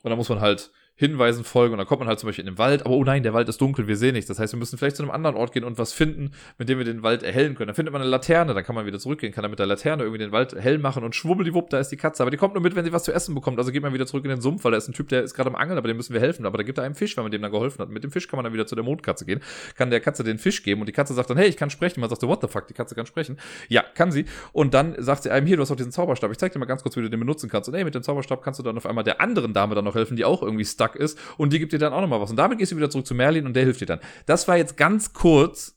Und 0.03 0.11
da 0.11 0.17
muss 0.17 0.29
man 0.29 0.41
halt 0.41 0.71
Hinweisen 0.97 1.43
folgen 1.43 1.73
und 1.73 1.79
dann 1.79 1.89
kommt 1.89 2.01
man 2.01 2.09
halt 2.09 2.21
zum 2.21 2.29
Beispiel 2.29 2.45
in 2.45 2.53
den 2.53 2.59
Wald, 2.59 2.87
aber 2.87 2.95
oh 2.95 3.03
nein, 3.03 3.25
der 3.25 3.35
Wald 3.35 3.49
ist 3.49 3.61
dunkel, 3.61 3.89
wir 3.89 3.97
sehen 3.97 4.15
nichts. 4.15 4.29
Das 4.29 4.39
heißt, 4.39 4.53
wir 4.53 4.59
müssen 4.59 4.79
vielleicht 4.79 4.95
zu 4.97 5.03
einem 5.03 5.11
anderen 5.11 5.35
Ort 5.35 5.53
gehen 5.53 5.65
und 5.65 5.77
was 5.77 5.93
finden, 5.93 6.31
mit 6.57 6.69
dem 6.69 6.79
wir 6.79 6.85
den 6.85 7.03
Wald 7.03 7.25
erhellen 7.25 7.57
können. 7.57 7.67
Dann 7.67 7.75
findet 7.75 7.93
man 7.93 8.01
eine 8.01 8.11
Laterne, 8.11 8.55
dann 8.55 8.63
kann 8.63 8.77
man 8.77 8.87
wieder 8.87 9.01
zurückgehen, 9.01 9.33
kann 9.33 9.43
dann 9.43 9.51
mit 9.51 9.59
der 9.59 9.67
Laterne 9.67 10.05
irgendwie 10.05 10.19
den 10.19 10.31
Wald 10.31 10.55
hell 10.55 10.79
machen 10.79 11.03
und 11.03 11.17
schwubbeliwupp, 11.17 11.69
da 11.71 11.81
ist 11.81 11.89
die 11.89 11.97
Katze. 11.97 12.23
Aber 12.23 12.31
die 12.31 12.37
kommt 12.37 12.55
nur 12.55 12.63
mit, 12.63 12.77
wenn 12.77 12.85
sie 12.85 12.93
was 12.93 13.03
zu 13.03 13.13
essen 13.13 13.35
bekommt. 13.35 13.59
Also 13.59 13.73
geht 13.73 13.83
man 13.83 13.93
wieder 13.93 14.07
zurück 14.07 14.25
in 14.25 14.31
den 14.31 14.41
Sumpf, 14.41 14.63
weil 14.63 14.71
da 14.71 14.79
ist 14.79 14.89
ein 14.89 14.93
Typ, 14.93 15.09
der 15.09 15.25
ist 15.25 15.35
gerade 15.35 15.51
am 15.51 15.57
Angeln, 15.57 15.79
aber 15.79 15.89
dem 15.89 15.97
müssen 15.97 16.15
wir 16.15 16.21
helfen. 16.21 16.47
Aber 16.47 16.59
da 16.59 16.63
gibt 16.63 16.79
er 16.79 16.85
einem 16.85 16.95
Fisch, 16.95 17.17
wenn 17.17 17.25
man 17.25 17.33
dem 17.33 17.43
dann 17.43 17.51
geholfen 17.51 17.81
hat. 17.81 17.89
Mit 17.89 18.05
dem 18.05 18.13
Fisch 18.13 18.29
kann 18.29 18.37
man 18.37 18.45
dann 18.45 18.53
wieder 18.53 18.67
zu 18.67 18.77
der 18.77 18.85
Mondkatze 18.85 19.25
gehen, 19.25 19.41
kann 19.75 19.91
der 19.91 20.01
Katze 20.01 20.23
den 20.23 20.39
Fisch 20.39 20.63
geben 20.63 20.81
und 20.81 20.87
die 20.87 20.93
Katze 20.93 21.13
sagt 21.15 21.29
dann, 21.29 21.37
hey, 21.37 21.49
ich 21.49 21.57
kann 21.57 21.71
sprechen. 21.71 22.01
Man 22.01 22.09
sagt 22.09 22.21
so, 22.21 22.29
what 22.29 22.41
the 22.41 22.47
fuck, 22.47 22.69
die 22.69 22.75
Katze 22.75 22.95
kann 22.95 23.07
sprechen. 23.07 23.37
Ja, 23.69 23.83
kann 23.83 24.13
sie. 24.13 24.27
Und 24.53 24.75
dann 24.75 24.95
sagt 24.99 25.25
sie 25.25 25.31
einem, 25.31 25.49
hier, 25.49 25.57
du 25.57 25.63
hast 25.63 25.73
auch 25.73 25.77
diesen 25.77 25.91
Zauberstab. 25.91 26.31
Ich 26.31 26.39
zeig 26.39 26.53
dir 26.53 26.61
mal 26.61 26.67
ganz 26.67 26.83
kurz, 26.83 26.97
wie 26.97 27.03
du 27.03 27.11
den 27.11 27.19
benutzen 27.19 27.51
kannst. 27.51 27.69
Und 27.69 27.75
hey, 27.75 27.85
mit 27.85 27.97
dem 27.97 28.03
Zauberstab 28.03 28.43
kannst 28.43 28.61
du 28.61 28.63
dann 28.63 28.77
auf 28.77 28.87
einmal 28.87 29.03
der 29.03 29.21
anderen 29.21 29.53
Dame 29.53 29.75
dann 29.75 29.85
noch 29.85 29.97
helfen, 29.97 30.17
die 30.17 30.25
auch 30.25 30.43
irgendwie 30.43 30.65
stuck 30.85 30.97
ist 30.97 31.19
und 31.37 31.53
die 31.53 31.59
gibt 31.59 31.73
dir 31.73 31.79
dann 31.79 31.93
auch 31.93 32.01
nochmal 32.01 32.21
was. 32.21 32.31
Und 32.31 32.37
damit 32.37 32.59
gehst 32.59 32.73
du 32.73 32.77
wieder 32.77 32.91
zurück 32.91 33.07
zu 33.07 33.15
Merlin 33.15 33.47
und 33.47 33.55
der 33.55 33.65
hilft 33.65 33.81
dir 33.81 33.87
dann. 33.87 34.01
Das 34.27 34.49
war 34.49 34.57
jetzt 34.57 34.77
ganz 34.77 35.13
kurz 35.13 35.77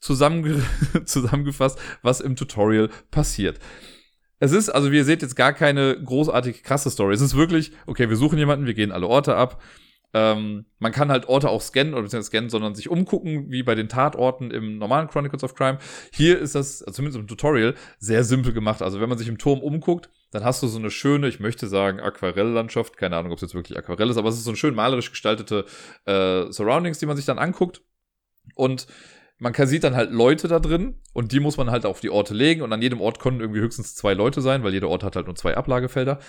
zusammenge 0.00 0.62
zusammengefasst, 1.04 1.78
was 2.02 2.20
im 2.20 2.36
Tutorial 2.36 2.90
passiert. 3.10 3.58
Es 4.40 4.52
ist, 4.52 4.68
also 4.68 4.92
wie 4.92 4.96
ihr 4.96 5.04
seht, 5.04 5.22
jetzt 5.22 5.36
gar 5.36 5.52
keine 5.52 6.02
großartig 6.02 6.62
krasse 6.62 6.90
Story. 6.90 7.14
Es 7.14 7.20
ist 7.20 7.34
wirklich, 7.34 7.72
okay, 7.86 8.10
wir 8.10 8.16
suchen 8.16 8.38
jemanden, 8.38 8.66
wir 8.66 8.74
gehen 8.74 8.92
alle 8.92 9.06
Orte 9.06 9.36
ab. 9.36 9.62
Ähm, 10.14 10.64
man 10.78 10.92
kann 10.92 11.10
halt 11.10 11.28
Orte 11.28 11.50
auch 11.50 11.60
scannen, 11.60 11.92
oder 11.92 12.04
beziehungsweise 12.04 12.28
scannen, 12.28 12.48
sondern 12.48 12.74
sich 12.76 12.88
umgucken, 12.88 13.50
wie 13.50 13.64
bei 13.64 13.74
den 13.74 13.88
Tatorten 13.88 14.52
im 14.52 14.78
normalen 14.78 15.08
Chronicles 15.08 15.42
of 15.42 15.56
Crime. 15.56 15.78
Hier 16.12 16.38
ist 16.38 16.54
das, 16.54 16.82
also 16.82 16.96
zumindest 16.96 17.20
im 17.20 17.26
Tutorial, 17.26 17.74
sehr 17.98 18.22
simpel 18.22 18.52
gemacht. 18.52 18.80
Also 18.80 19.00
wenn 19.00 19.08
man 19.08 19.18
sich 19.18 19.28
im 19.28 19.38
Turm 19.38 19.60
umguckt, 19.60 20.08
dann 20.30 20.44
hast 20.44 20.62
du 20.62 20.68
so 20.68 20.78
eine 20.78 20.90
schöne, 20.90 21.28
ich 21.28 21.40
möchte 21.40 21.66
sagen, 21.66 22.00
Aquarelllandschaft. 22.00 22.96
Keine 22.96 23.16
Ahnung, 23.16 23.32
ob 23.32 23.38
es 23.38 23.42
jetzt 23.42 23.54
wirklich 23.54 23.76
Aquarell 23.76 24.08
ist, 24.08 24.16
aber 24.16 24.28
es 24.28 24.36
ist 24.36 24.44
so 24.44 24.50
eine 24.50 24.56
schön 24.56 24.74
malerisch 24.74 25.10
gestaltete 25.10 25.64
äh, 26.06 26.50
Surroundings, 26.50 26.98
die 26.98 27.06
man 27.06 27.16
sich 27.16 27.26
dann 27.26 27.38
anguckt. 27.38 27.82
Und 28.54 28.86
man 29.38 29.52
kann, 29.52 29.66
sieht 29.66 29.82
dann 29.82 29.96
halt 29.96 30.12
Leute 30.12 30.46
da 30.46 30.60
drin 30.60 31.00
und 31.12 31.32
die 31.32 31.40
muss 31.40 31.56
man 31.56 31.70
halt 31.70 31.86
auf 31.86 32.00
die 32.00 32.10
Orte 32.10 32.34
legen 32.34 32.62
und 32.62 32.72
an 32.72 32.82
jedem 32.82 33.00
Ort 33.00 33.18
können 33.18 33.40
irgendwie 33.40 33.60
höchstens 33.60 33.94
zwei 33.96 34.14
Leute 34.14 34.40
sein, 34.40 34.62
weil 34.62 34.72
jeder 34.72 34.88
Ort 34.88 35.02
hat 35.02 35.16
halt 35.16 35.26
nur 35.26 35.34
zwei 35.34 35.56
Ablagefelder. 35.56 36.20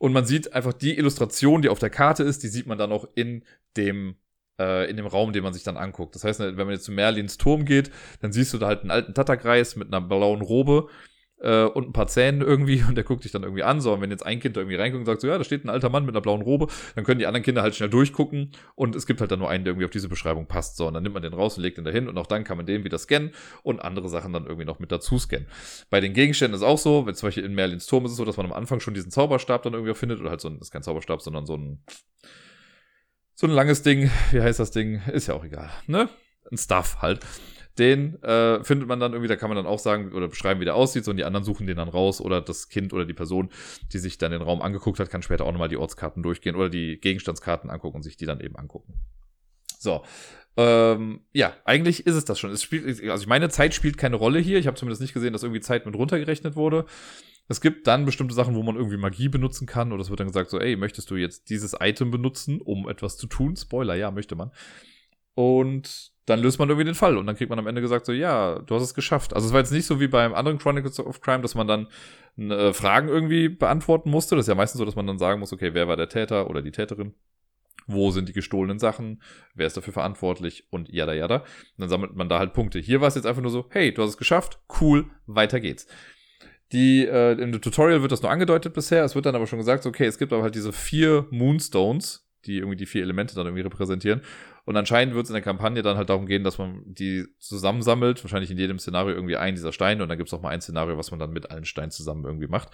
Und 0.00 0.14
man 0.14 0.24
sieht 0.24 0.54
einfach 0.54 0.72
die 0.72 0.96
Illustration, 0.96 1.60
die 1.60 1.68
auf 1.68 1.78
der 1.78 1.90
Karte 1.90 2.22
ist, 2.22 2.42
die 2.42 2.48
sieht 2.48 2.66
man 2.66 2.78
dann 2.78 2.90
auch 2.90 3.06
in 3.16 3.44
dem 3.76 4.16
äh, 4.58 4.88
in 4.88 4.96
dem 4.96 5.06
Raum, 5.06 5.34
den 5.34 5.42
man 5.42 5.52
sich 5.52 5.62
dann 5.62 5.76
anguckt. 5.76 6.14
Das 6.14 6.24
heißt, 6.24 6.40
wenn 6.40 6.56
man 6.56 6.70
jetzt 6.70 6.84
zu 6.84 6.92
Merlins 6.92 7.36
Turm 7.36 7.66
geht, 7.66 7.90
dann 8.20 8.32
siehst 8.32 8.54
du 8.54 8.58
da 8.58 8.66
halt 8.66 8.80
einen 8.80 8.90
alten 8.90 9.12
Tatterkreis 9.12 9.76
mit 9.76 9.88
einer 9.88 10.00
blauen 10.00 10.40
Robe 10.40 10.88
äh, 11.40 11.64
und 11.64 11.88
ein 11.88 11.92
paar 11.92 12.06
Zähnen 12.06 12.40
irgendwie 12.40 12.84
und 12.88 12.94
der 12.94 13.04
guckt 13.04 13.24
dich 13.24 13.32
dann 13.32 13.42
irgendwie 13.42 13.62
an. 13.62 13.80
So, 13.80 13.92
und 13.92 14.00
wenn 14.00 14.10
jetzt 14.10 14.24
ein 14.24 14.40
Kind 14.40 14.56
da 14.56 14.60
irgendwie 14.60 14.76
reinguckt 14.76 15.00
und 15.00 15.06
sagt 15.06 15.20
so, 15.20 15.28
ja, 15.28 15.38
da 15.38 15.44
steht 15.44 15.64
ein 15.64 15.70
alter 15.70 15.88
Mann 15.88 16.04
mit 16.04 16.14
einer 16.14 16.20
blauen 16.20 16.42
Robe, 16.42 16.68
dann 16.94 17.04
können 17.04 17.18
die 17.18 17.26
anderen 17.26 17.44
Kinder 17.44 17.62
halt 17.62 17.74
schnell 17.74 17.88
durchgucken 17.88 18.52
und 18.74 18.94
es 18.94 19.06
gibt 19.06 19.20
halt 19.20 19.30
dann 19.30 19.38
nur 19.38 19.48
einen, 19.48 19.64
der 19.64 19.72
irgendwie 19.72 19.86
auf 19.86 19.90
diese 19.90 20.08
Beschreibung 20.08 20.46
passt. 20.46 20.76
So, 20.76 20.86
und 20.86 20.94
dann 20.94 21.02
nimmt 21.02 21.14
man 21.14 21.22
den 21.22 21.32
raus 21.32 21.56
und 21.56 21.62
legt 21.62 21.78
den 21.78 21.84
dahin 21.84 22.08
und 22.08 22.16
auch 22.18 22.26
dann 22.26 22.44
kann 22.44 22.56
man 22.56 22.66
den 22.66 22.84
wieder 22.84 22.98
scannen 22.98 23.32
und 23.62 23.80
andere 23.80 24.08
Sachen 24.08 24.32
dann 24.32 24.44
irgendwie 24.44 24.66
noch 24.66 24.78
mit 24.78 24.92
dazu 24.92 25.18
scannen. 25.18 25.46
Bei 25.90 26.00
den 26.00 26.12
Gegenständen 26.12 26.56
ist 26.56 26.64
auch 26.64 26.78
so, 26.78 27.06
wenn 27.06 27.14
zum 27.14 27.28
Beispiel 27.28 27.44
in 27.44 27.54
Merlins 27.54 27.86
Turm 27.86 28.04
ist 28.04 28.12
es 28.12 28.16
so, 28.16 28.24
dass 28.24 28.36
man 28.36 28.46
am 28.46 28.52
Anfang 28.52 28.80
schon 28.80 28.94
diesen 28.94 29.10
Zauberstab 29.10 29.62
dann 29.62 29.74
irgendwie 29.74 29.94
findet 29.94 30.20
oder 30.20 30.30
halt 30.30 30.40
so 30.40 30.48
ein, 30.48 30.58
ist 30.58 30.70
kein 30.70 30.82
Zauberstab, 30.82 31.22
sondern 31.22 31.46
so 31.46 31.56
ein 31.56 31.82
so 33.34 33.46
ein 33.46 33.52
langes 33.52 33.82
Ding, 33.82 34.10
wie 34.32 34.42
heißt 34.42 34.60
das 34.60 34.70
Ding? 34.70 35.00
Ist 35.10 35.28
ja 35.28 35.34
auch 35.34 35.44
egal, 35.44 35.70
ne? 35.86 36.10
Ein 36.50 36.58
Stuff 36.58 36.98
halt 37.00 37.20
den 37.80 38.22
äh, 38.22 38.62
findet 38.62 38.86
man 38.86 39.00
dann 39.00 39.12
irgendwie, 39.12 39.28
da 39.28 39.36
kann 39.36 39.50
man 39.50 39.56
dann 39.56 39.66
auch 39.66 39.80
sagen 39.80 40.12
oder 40.12 40.28
beschreiben, 40.28 40.60
wie 40.60 40.64
der 40.64 40.76
aussieht, 40.76 41.04
so, 41.04 41.10
und 41.10 41.16
die 41.16 41.24
anderen 41.24 41.44
suchen 41.44 41.66
den 41.66 41.76
dann 41.76 41.88
raus 41.88 42.20
oder 42.20 42.40
das 42.40 42.68
Kind 42.68 42.92
oder 42.92 43.04
die 43.04 43.14
Person, 43.14 43.50
die 43.92 43.98
sich 43.98 44.18
dann 44.18 44.30
den 44.30 44.42
Raum 44.42 44.62
angeguckt 44.62 45.00
hat, 45.00 45.10
kann 45.10 45.22
später 45.22 45.44
auch 45.44 45.52
nochmal 45.52 45.68
die 45.68 45.76
Ortskarten 45.76 46.22
durchgehen 46.22 46.54
oder 46.54 46.68
die 46.68 47.00
Gegenstandskarten 47.00 47.70
angucken 47.70 47.96
und 47.96 48.02
sich 48.02 48.16
die 48.16 48.26
dann 48.26 48.40
eben 48.40 48.56
angucken. 48.56 48.94
So. 49.78 50.04
Ähm, 50.56 51.20
ja, 51.32 51.54
eigentlich 51.64 52.06
ist 52.06 52.16
es 52.16 52.24
das 52.24 52.38
schon. 52.38 52.50
Es 52.50 52.62
spielt, 52.62 52.84
also 53.08 53.22
ich 53.22 53.28
meine, 53.28 53.48
Zeit 53.48 53.72
spielt 53.72 53.96
keine 53.96 54.16
Rolle 54.16 54.38
hier. 54.38 54.58
Ich 54.58 54.66
habe 54.66 54.76
zumindest 54.76 55.00
nicht 55.00 55.14
gesehen, 55.14 55.32
dass 55.32 55.42
irgendwie 55.42 55.60
Zeit 55.60 55.86
mit 55.86 55.94
runtergerechnet 55.94 56.54
wurde. 56.54 56.84
Es 57.48 57.60
gibt 57.60 57.86
dann 57.86 58.04
bestimmte 58.04 58.34
Sachen, 58.34 58.54
wo 58.54 58.62
man 58.62 58.76
irgendwie 58.76 58.96
Magie 58.96 59.28
benutzen 59.28 59.66
kann, 59.66 59.92
oder 59.92 60.02
es 60.02 60.10
wird 60.10 60.20
dann 60.20 60.28
gesagt, 60.28 60.50
so, 60.50 60.60
ey, 60.60 60.76
möchtest 60.76 61.10
du 61.10 61.16
jetzt 61.16 61.50
dieses 61.50 61.74
Item 61.80 62.10
benutzen, 62.10 62.60
um 62.60 62.88
etwas 62.88 63.16
zu 63.16 63.26
tun? 63.26 63.56
Spoiler, 63.56 63.94
ja, 63.94 64.10
möchte 64.10 64.36
man. 64.36 64.52
Und 65.34 66.12
dann 66.26 66.40
löst 66.40 66.58
man 66.58 66.68
irgendwie 66.68 66.84
den 66.84 66.94
Fall 66.94 67.16
und 67.16 67.26
dann 67.26 67.34
kriegt 67.34 67.50
man 67.50 67.58
am 67.58 67.66
Ende 67.66 67.80
gesagt 67.80 68.06
so, 68.06 68.12
ja, 68.12 68.60
du 68.60 68.74
hast 68.74 68.82
es 68.82 68.94
geschafft. 68.94 69.34
Also 69.34 69.48
es 69.48 69.52
war 69.52 69.60
jetzt 69.60 69.72
nicht 69.72 69.86
so 69.86 70.00
wie 70.00 70.06
beim 70.08 70.34
anderen 70.34 70.58
Chronicles 70.58 71.00
of 71.00 71.20
Crime, 71.20 71.42
dass 71.42 71.54
man 71.54 71.66
dann 71.66 71.88
äh, 72.38 72.72
Fragen 72.72 73.08
irgendwie 73.08 73.48
beantworten 73.48 74.10
musste. 74.10 74.36
Das 74.36 74.44
ist 74.44 74.48
ja 74.48 74.54
meistens 74.54 74.78
so, 74.78 74.84
dass 74.84 74.96
man 74.96 75.06
dann 75.06 75.18
sagen 75.18 75.40
muss, 75.40 75.52
okay, 75.52 75.74
wer 75.74 75.88
war 75.88 75.96
der 75.96 76.08
Täter 76.08 76.48
oder 76.48 76.62
die 76.62 76.70
Täterin? 76.70 77.14
Wo 77.86 78.12
sind 78.12 78.28
die 78.28 78.32
gestohlenen 78.32 78.78
Sachen? 78.78 79.22
Wer 79.54 79.66
ist 79.66 79.76
dafür 79.76 79.92
verantwortlich? 79.92 80.66
Und 80.70 80.88
jada 80.88 81.12
jada. 81.12 81.38
Und 81.38 81.46
dann 81.78 81.88
sammelt 81.88 82.14
man 82.14 82.28
da 82.28 82.38
halt 82.38 82.52
Punkte. 82.52 82.78
Hier 82.78 83.00
war 83.00 83.08
es 83.08 83.16
jetzt 83.16 83.26
einfach 83.26 83.42
nur 83.42 83.50
so, 83.50 83.66
hey, 83.70 83.92
du 83.92 84.02
hast 84.02 84.10
es 84.10 84.16
geschafft, 84.16 84.60
cool, 84.80 85.06
weiter 85.26 85.58
geht's. 85.58 85.88
Die, 86.72 87.04
äh, 87.04 87.32
im 87.32 87.60
Tutorial 87.60 88.02
wird 88.02 88.12
das 88.12 88.22
nur 88.22 88.30
angedeutet 88.30 88.74
bisher. 88.74 89.02
Es 89.02 89.16
wird 89.16 89.26
dann 89.26 89.34
aber 89.34 89.48
schon 89.48 89.58
gesagt, 89.58 89.86
okay, 89.86 90.06
es 90.06 90.18
gibt 90.18 90.32
aber 90.32 90.42
halt 90.42 90.54
diese 90.54 90.72
vier 90.72 91.26
Moonstones, 91.30 92.28
die 92.46 92.58
irgendwie 92.58 92.76
die 92.76 92.86
vier 92.86 93.02
Elemente 93.02 93.34
dann 93.34 93.46
irgendwie 93.46 93.62
repräsentieren. 93.62 94.22
Und 94.70 94.76
anscheinend 94.76 95.16
wird 95.16 95.24
es 95.24 95.30
in 95.30 95.34
der 95.34 95.42
Kampagne 95.42 95.82
dann 95.82 95.96
halt 95.96 96.10
darum 96.10 96.26
gehen, 96.26 96.44
dass 96.44 96.58
man 96.58 96.82
die 96.84 97.26
zusammensammelt, 97.40 98.22
wahrscheinlich 98.22 98.52
in 98.52 98.56
jedem 98.56 98.78
Szenario 98.78 99.16
irgendwie 99.16 99.36
einen 99.36 99.56
dieser 99.56 99.72
Steine 99.72 100.04
und 100.04 100.08
dann 100.08 100.16
gibt 100.16 100.28
es 100.28 100.32
auch 100.32 100.42
mal 100.42 100.50
ein 100.50 100.60
Szenario, 100.60 100.96
was 100.96 101.10
man 101.10 101.18
dann 101.18 101.32
mit 101.32 101.50
allen 101.50 101.64
Steinen 101.64 101.90
zusammen 101.90 102.24
irgendwie 102.24 102.46
macht. 102.46 102.68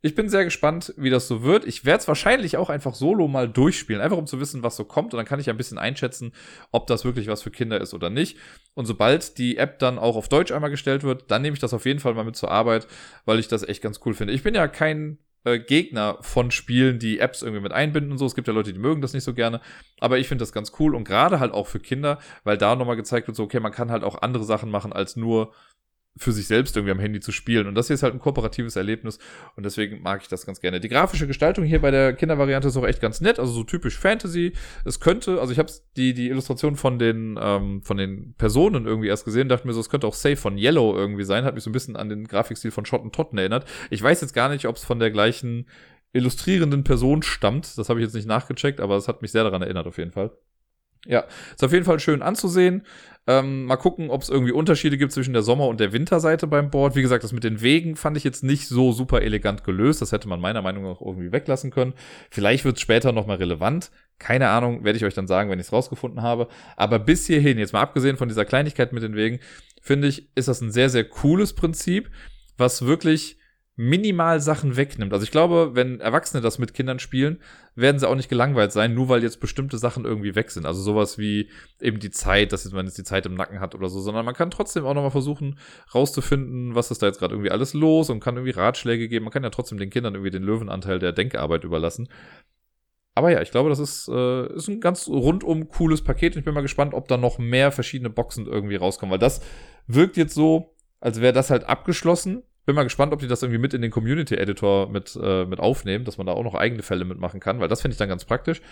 Ich 0.00 0.14
bin 0.14 0.28
sehr 0.28 0.44
gespannt, 0.44 0.94
wie 0.96 1.10
das 1.10 1.26
so 1.26 1.42
wird. 1.42 1.66
Ich 1.66 1.84
werde 1.84 2.02
es 2.02 2.06
wahrscheinlich 2.06 2.56
auch 2.56 2.70
einfach 2.70 2.94
solo 2.94 3.26
mal 3.26 3.48
durchspielen, 3.48 4.00
einfach 4.00 4.16
um 4.16 4.28
zu 4.28 4.38
wissen, 4.38 4.62
was 4.62 4.76
so 4.76 4.84
kommt. 4.84 5.12
Und 5.12 5.16
dann 5.16 5.26
kann 5.26 5.40
ich 5.40 5.50
ein 5.50 5.56
bisschen 5.56 5.76
einschätzen, 5.76 6.32
ob 6.70 6.86
das 6.86 7.04
wirklich 7.04 7.26
was 7.26 7.42
für 7.42 7.50
Kinder 7.50 7.80
ist 7.80 7.94
oder 7.94 8.10
nicht. 8.10 8.38
Und 8.74 8.86
sobald 8.86 9.36
die 9.36 9.56
App 9.56 9.80
dann 9.80 9.98
auch 9.98 10.14
auf 10.14 10.28
Deutsch 10.28 10.52
einmal 10.52 10.70
gestellt 10.70 11.02
wird, 11.02 11.32
dann 11.32 11.42
nehme 11.42 11.54
ich 11.54 11.60
das 11.60 11.74
auf 11.74 11.84
jeden 11.84 11.98
Fall 11.98 12.14
mal 12.14 12.24
mit 12.24 12.36
zur 12.36 12.52
Arbeit, 12.52 12.86
weil 13.24 13.40
ich 13.40 13.48
das 13.48 13.64
echt 13.64 13.82
ganz 13.82 13.98
cool 14.06 14.14
finde. 14.14 14.34
Ich 14.34 14.44
bin 14.44 14.54
ja 14.54 14.68
kein 14.68 15.18
äh, 15.44 15.58
Gegner 15.58 16.18
von 16.20 16.50
Spielen, 16.50 16.98
die 16.98 17.18
Apps 17.18 17.42
irgendwie 17.42 17.62
mit 17.62 17.72
einbinden 17.72 18.12
und 18.12 18.18
so. 18.18 18.26
Es 18.26 18.34
gibt 18.34 18.48
ja 18.48 18.54
Leute, 18.54 18.72
die 18.72 18.78
mögen 18.78 19.00
das 19.00 19.12
nicht 19.12 19.24
so 19.24 19.34
gerne. 19.34 19.60
Aber 20.00 20.18
ich 20.18 20.28
finde 20.28 20.42
das 20.42 20.52
ganz 20.52 20.72
cool 20.78 20.94
und 20.94 21.04
gerade 21.04 21.40
halt 21.40 21.52
auch 21.52 21.66
für 21.66 21.80
Kinder, 21.80 22.18
weil 22.44 22.58
da 22.58 22.74
nochmal 22.76 22.96
gezeigt 22.96 23.26
wird, 23.26 23.36
so, 23.36 23.44
okay, 23.44 23.60
man 23.60 23.72
kann 23.72 23.90
halt 23.90 24.04
auch 24.04 24.22
andere 24.22 24.44
Sachen 24.44 24.70
machen 24.70 24.92
als 24.92 25.16
nur 25.16 25.52
für 26.16 26.32
sich 26.32 26.46
selbst 26.46 26.76
irgendwie 26.76 26.92
am 26.92 27.00
Handy 27.00 27.18
zu 27.20 27.32
spielen. 27.32 27.66
Und 27.66 27.74
das 27.74 27.88
hier 27.88 27.94
ist 27.94 28.02
halt 28.02 28.14
ein 28.14 28.20
kooperatives 28.20 28.76
Erlebnis 28.76 29.18
und 29.56 29.64
deswegen 29.64 30.00
mag 30.02 30.22
ich 30.22 30.28
das 30.28 30.46
ganz 30.46 30.60
gerne. 30.60 30.78
Die 30.78 30.88
grafische 30.88 31.26
Gestaltung 31.26 31.64
hier 31.64 31.80
bei 31.80 31.90
der 31.90 32.12
Kindervariante 32.12 32.68
ist 32.68 32.76
auch 32.76 32.86
echt 32.86 33.00
ganz 33.00 33.20
nett, 33.20 33.38
also 33.40 33.52
so 33.52 33.64
typisch 33.64 33.98
Fantasy. 33.98 34.52
Es 34.84 35.00
könnte, 35.00 35.40
also 35.40 35.52
ich 35.52 35.58
habe 35.58 35.72
die, 35.96 36.14
die 36.14 36.28
Illustration 36.28 36.76
von 36.76 36.98
den, 36.98 37.38
ähm, 37.40 37.82
von 37.82 37.96
den 37.96 38.34
Personen 38.38 38.86
irgendwie 38.86 39.08
erst 39.08 39.24
gesehen, 39.24 39.48
dachte 39.48 39.66
mir 39.66 39.72
so, 39.72 39.80
es 39.80 39.90
könnte 39.90 40.06
auch 40.06 40.14
Safe 40.14 40.36
von 40.36 40.56
Yellow 40.56 40.96
irgendwie 40.96 41.24
sein, 41.24 41.44
hat 41.44 41.54
mich 41.54 41.64
so 41.64 41.70
ein 41.70 41.72
bisschen 41.74 41.96
an 41.96 42.08
den 42.08 42.28
Grafikstil 42.28 42.70
von 42.70 42.86
Shot 42.86 43.04
Totten 43.12 43.36
erinnert. 43.36 43.66
Ich 43.90 44.02
weiß 44.02 44.20
jetzt 44.20 44.34
gar 44.34 44.48
nicht, 44.48 44.66
ob 44.66 44.76
es 44.76 44.84
von 44.84 44.98
der 44.98 45.10
gleichen 45.10 45.66
illustrierenden 46.12 46.84
Person 46.84 47.22
stammt, 47.22 47.76
das 47.76 47.88
habe 47.88 47.98
ich 47.98 48.04
jetzt 48.04 48.14
nicht 48.14 48.28
nachgecheckt, 48.28 48.80
aber 48.80 48.96
es 48.96 49.08
hat 49.08 49.20
mich 49.20 49.32
sehr 49.32 49.42
daran 49.42 49.62
erinnert 49.62 49.86
auf 49.86 49.98
jeden 49.98 50.12
Fall. 50.12 50.30
Ja, 51.06 51.24
ist 51.54 51.62
auf 51.62 51.72
jeden 51.72 51.84
Fall 51.84 52.00
schön 52.00 52.22
anzusehen. 52.22 52.86
Ähm, 53.26 53.64
mal 53.64 53.76
gucken, 53.76 54.10
ob 54.10 54.20
es 54.20 54.28
irgendwie 54.28 54.52
Unterschiede 54.52 54.98
gibt 54.98 55.12
zwischen 55.12 55.32
der 55.32 55.42
Sommer- 55.42 55.68
und 55.68 55.80
der 55.80 55.92
Winterseite 55.92 56.46
beim 56.46 56.70
Board. 56.70 56.94
Wie 56.94 57.00
gesagt, 57.00 57.24
das 57.24 57.32
mit 57.32 57.42
den 57.42 57.62
Wegen 57.62 57.96
fand 57.96 58.18
ich 58.18 58.24
jetzt 58.24 58.44
nicht 58.44 58.68
so 58.68 58.92
super 58.92 59.22
elegant 59.22 59.64
gelöst. 59.64 60.02
Das 60.02 60.12
hätte 60.12 60.28
man 60.28 60.40
meiner 60.40 60.60
Meinung 60.60 60.84
nach 60.84 61.00
irgendwie 61.00 61.32
weglassen 61.32 61.70
können. 61.70 61.94
Vielleicht 62.30 62.66
wird 62.66 62.76
es 62.76 62.82
später 62.82 63.12
nochmal 63.12 63.38
relevant. 63.38 63.90
Keine 64.18 64.48
Ahnung, 64.50 64.84
werde 64.84 64.98
ich 64.98 65.04
euch 65.04 65.14
dann 65.14 65.26
sagen, 65.26 65.48
wenn 65.50 65.58
ich 65.58 65.66
es 65.66 65.72
rausgefunden 65.72 66.22
habe. 66.22 66.48
Aber 66.76 66.98
bis 66.98 67.26
hierhin, 67.26 67.58
jetzt 67.58 67.72
mal 67.72 67.80
abgesehen 67.80 68.18
von 68.18 68.28
dieser 68.28 68.44
Kleinigkeit 68.44 68.92
mit 68.92 69.02
den 69.02 69.16
Wegen, 69.16 69.40
finde 69.80 70.08
ich, 70.08 70.28
ist 70.34 70.48
das 70.48 70.60
ein 70.60 70.70
sehr, 70.70 70.90
sehr 70.90 71.04
cooles 71.04 71.54
Prinzip, 71.54 72.10
was 72.58 72.84
wirklich 72.84 73.38
minimal 73.76 74.40
Sachen 74.40 74.76
wegnimmt. 74.76 75.12
Also 75.12 75.24
ich 75.24 75.32
glaube, 75.32 75.72
wenn 75.74 76.00
Erwachsene 76.00 76.40
das 76.40 76.58
mit 76.58 76.74
Kindern 76.74 77.00
spielen, 77.00 77.40
werden 77.74 77.98
sie 77.98 78.08
auch 78.08 78.14
nicht 78.14 78.28
gelangweilt 78.28 78.70
sein, 78.70 78.94
nur 78.94 79.08
weil 79.08 79.22
jetzt 79.24 79.40
bestimmte 79.40 79.78
Sachen 79.78 80.04
irgendwie 80.04 80.36
weg 80.36 80.50
sind. 80.52 80.64
Also 80.64 80.80
sowas 80.80 81.18
wie 81.18 81.50
eben 81.80 81.98
die 81.98 82.10
Zeit, 82.10 82.52
dass 82.52 82.70
man 82.70 82.86
jetzt 82.86 82.98
die 82.98 83.04
Zeit 83.04 83.26
im 83.26 83.34
Nacken 83.34 83.58
hat 83.58 83.74
oder 83.74 83.88
so, 83.88 84.00
sondern 84.00 84.24
man 84.24 84.34
kann 84.34 84.52
trotzdem 84.52 84.84
auch 84.84 84.94
nochmal 84.94 85.10
versuchen, 85.10 85.58
rauszufinden, 85.92 86.76
was 86.76 86.92
ist 86.92 87.02
da 87.02 87.06
jetzt 87.06 87.18
gerade 87.18 87.34
irgendwie 87.34 87.50
alles 87.50 87.74
los 87.74 88.10
und 88.10 88.20
kann 88.20 88.36
irgendwie 88.36 88.52
Ratschläge 88.52 89.08
geben. 89.08 89.24
Man 89.24 89.32
kann 89.32 89.42
ja 89.42 89.50
trotzdem 89.50 89.78
den 89.78 89.90
Kindern 89.90 90.14
irgendwie 90.14 90.30
den 90.30 90.44
Löwenanteil 90.44 91.00
der 91.00 91.12
Denkarbeit 91.12 91.64
überlassen. 91.64 92.08
Aber 93.16 93.30
ja, 93.30 93.42
ich 93.42 93.50
glaube, 93.50 93.70
das 93.70 93.80
ist, 93.80 94.08
äh, 94.08 94.54
ist 94.54 94.68
ein 94.68 94.80
ganz 94.80 95.08
rundum 95.08 95.68
cooles 95.68 96.02
Paket. 96.02 96.36
Ich 96.36 96.44
bin 96.44 96.54
mal 96.54 96.60
gespannt, 96.60 96.94
ob 96.94 97.08
da 97.08 97.16
noch 97.16 97.38
mehr 97.38 97.72
verschiedene 97.72 98.10
Boxen 98.10 98.46
irgendwie 98.46 98.76
rauskommen, 98.76 99.12
weil 99.12 99.18
das 99.18 99.40
wirkt 99.86 100.16
jetzt 100.16 100.34
so, 100.34 100.74
als 101.00 101.20
wäre 101.20 101.32
das 101.32 101.50
halt 101.50 101.64
abgeschlossen. 101.64 102.42
Bin 102.66 102.74
mal 102.74 102.84
gespannt, 102.84 103.12
ob 103.12 103.20
die 103.20 103.28
das 103.28 103.42
irgendwie 103.42 103.60
mit 103.60 103.74
in 103.74 103.82
den 103.82 103.90
Community 103.90 104.36
Editor 104.36 104.88
mit, 104.88 105.18
äh, 105.22 105.44
mit 105.44 105.60
aufnehmen, 105.60 106.04
dass 106.04 106.18
man 106.18 106.26
da 106.26 106.32
auch 106.32 106.44
noch 106.44 106.54
eigene 106.54 106.82
Fälle 106.82 107.04
mitmachen 107.04 107.40
kann, 107.40 107.60
weil 107.60 107.68
das 107.68 107.82
finde 107.82 107.92
ich 107.92 107.98
dann 107.98 108.08
ganz 108.08 108.24
praktisch. 108.24 108.62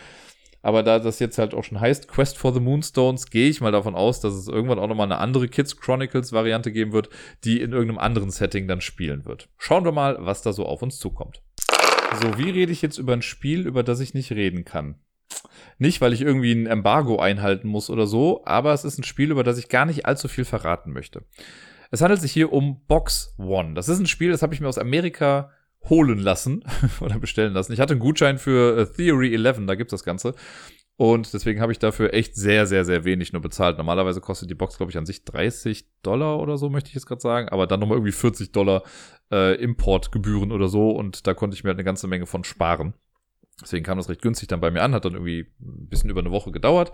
Aber 0.62 0.85
da 0.85 1.00
das 1.00 1.18
jetzt 1.18 1.38
halt 1.38 1.55
auch 1.55 1.64
schon 1.64 1.81
heißt, 1.81 2.07
Quest 2.07 2.38
for 2.38 2.55
the 2.55 2.61
Moonstones, 2.61 3.31
gehe 3.31 3.48
ich 3.48 3.61
mal 3.61 3.72
davon 3.72 3.96
aus, 3.96 4.20
dass 4.20 4.33
es 4.33 4.46
irgendwann 4.46 4.78
auch 4.78 4.87
nochmal 4.87 5.07
eine 5.07 5.18
andere 5.18 5.48
Kids 5.48 5.76
Chronicles 5.76 6.33
Variante 6.33 6.70
geben 6.70 6.92
wird, 6.92 7.11
die 7.44 7.61
in 7.61 7.72
irgendeinem 7.72 7.98
anderen 7.98 8.31
Setting 8.31 8.68
dann 8.68 8.81
spielen 8.81 9.24
wird. 9.24 9.48
Schauen 9.59 9.85
wir 9.85 9.92
mal, 9.92 10.16
was 10.20 10.42
da 10.42 10.52
so 10.52 10.64
auf 10.64 10.83
uns 10.83 10.98
zukommt. 10.98 11.42
So, 12.22 12.38
wie 12.38 12.50
rede 12.50 12.72
ich 12.72 12.81
jetzt 12.81 12.98
über 12.98 13.12
ein 13.12 13.22
Spiel, 13.22 13.66
über 13.66 13.83
das 13.83 13.98
ich 13.98 14.14
nicht 14.14 14.31
reden 14.33 14.64
kann? 14.64 14.96
Nicht, 15.78 16.00
weil 16.00 16.12
ich 16.12 16.20
irgendwie 16.20 16.52
ein 16.52 16.66
Embargo 16.66 17.18
einhalten 17.18 17.66
muss 17.66 17.90
oder 17.90 18.07
so, 18.07 18.44
aber 18.44 18.72
es 18.72 18.85
ist 18.85 18.98
ein 18.98 19.05
Spiel, 19.05 19.33
über 19.33 19.42
das 19.42 19.59
ich 19.59 19.68
gar 19.68 19.87
nicht 19.87 20.07
allzu 20.07 20.28
viel 20.28 20.44
verraten 20.44 20.92
möchte. 20.92 21.24
Es 21.92 22.00
handelt 22.00 22.22
sich 22.22 22.33
hier 22.33 22.55
um 22.55 22.81
Box 22.87 23.35
One. 23.37 23.74
Das 23.74 23.90
ist 23.90 23.98
ein 23.98 24.07
Spiel, 24.07 24.31
das 24.31 24.40
habe 24.40 24.55
ich 24.55 24.62
mir 24.62 24.68
aus 24.68 24.78
Amerika 24.78 25.50
holen 25.90 26.18
lassen 26.18 26.64
oder 27.00 27.18
bestellen 27.18 27.52
lassen. 27.52 27.74
Ich 27.74 27.81
hatte 27.81 27.92
einen 27.92 28.00
Gutschein 28.00 28.38
für 28.38 28.78
äh, 28.78 28.87
Theory 28.87 29.35
11, 29.35 29.66
da 29.66 29.74
gibt's 29.74 29.90
das 29.90 30.02
Ganze. 30.02 30.35
Und 30.96 31.35
deswegen 31.35 31.61
habe 31.61 31.70
ich 31.70 31.78
dafür 31.78 32.14
echt 32.14 32.35
sehr, 32.35 32.66
sehr, 32.66 32.87
sehr 32.87 33.05
wenig 33.05 33.35
nur 33.35 33.42
bezahlt. 33.42 33.76
Normalerweise 33.76 34.22
kostet 34.22 34.48
die 34.48 34.55
Box, 34.55 34.78
glaube 34.78 34.90
ich, 34.90 34.96
an 34.96 35.05
sich 35.05 35.24
30 35.24 35.87
Dollar 36.02 36.40
oder 36.40 36.57
so, 36.57 36.70
möchte 36.70 36.88
ich 36.88 36.94
jetzt 36.94 37.07
gerade 37.07 37.20
sagen. 37.20 37.50
Aber 37.50 37.66
dann 37.66 37.81
nochmal 37.81 37.98
irgendwie 37.98 38.12
40 38.12 38.52
Dollar 38.52 38.85
äh, 39.31 39.55
Importgebühren 39.62 40.50
oder 40.50 40.68
so. 40.68 40.92
Und 40.92 41.26
da 41.26 41.35
konnte 41.35 41.57
ich 41.57 41.62
mir 41.62 41.68
halt 41.68 41.78
eine 41.78 41.85
ganze 41.85 42.07
Menge 42.07 42.24
von 42.24 42.44
sparen. 42.44 42.94
Deswegen 43.61 43.85
kam 43.85 43.98
das 43.98 44.09
recht 44.09 44.22
günstig 44.22 44.48
dann 44.48 44.61
bei 44.61 44.70
mir 44.70 44.83
an. 44.83 44.94
Hat 44.94 45.05
dann 45.05 45.14
irgendwie 45.14 45.46
ein 45.61 45.88
bisschen 45.88 46.09
über 46.09 46.20
eine 46.20 46.31
Woche 46.31 46.52
gedauert. 46.52 46.92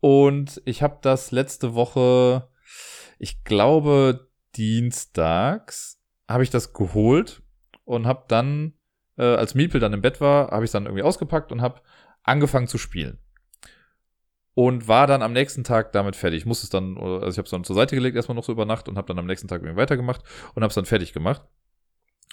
Und 0.00 0.60
ich 0.66 0.82
habe 0.82 0.98
das 1.00 1.30
letzte 1.30 1.74
Woche, 1.74 2.48
ich 3.20 3.44
glaube, 3.44 4.30
dienstags, 4.56 6.00
habe 6.26 6.42
ich 6.42 6.50
das 6.50 6.72
geholt 6.72 7.42
und 7.84 8.06
habe 8.06 8.24
dann, 8.28 8.72
äh, 9.18 9.24
als 9.24 9.54
Miepel 9.54 9.78
dann 9.78 9.92
im 9.92 10.00
Bett 10.00 10.20
war, 10.20 10.50
habe 10.50 10.64
ich 10.64 10.70
dann 10.70 10.86
irgendwie 10.86 11.02
ausgepackt 11.02 11.52
und 11.52 11.60
habe 11.60 11.82
angefangen 12.22 12.66
zu 12.66 12.78
spielen. 12.78 13.18
Und 14.54 14.88
war 14.88 15.06
dann 15.06 15.22
am 15.22 15.34
nächsten 15.34 15.64
Tag 15.64 15.92
damit 15.92 16.16
fertig. 16.16 16.38
Ich 16.38 16.46
musste 16.46 16.64
es 16.64 16.70
dann, 16.70 16.96
also 16.96 17.28
ich 17.28 17.38
habe 17.38 17.44
es 17.44 17.50
dann 17.50 17.62
zur 17.62 17.76
Seite 17.76 17.94
gelegt, 17.94 18.16
erstmal 18.16 18.36
noch 18.36 18.44
so 18.44 18.52
über 18.52 18.64
Nacht 18.64 18.88
und 18.88 18.96
habe 18.96 19.06
dann 19.06 19.18
am 19.18 19.26
nächsten 19.26 19.48
Tag 19.48 19.62
irgendwie 19.62 19.80
weitergemacht 19.80 20.22
und 20.54 20.62
habe 20.62 20.70
es 20.70 20.74
dann 20.74 20.86
fertig 20.86 21.12
gemacht. 21.12 21.42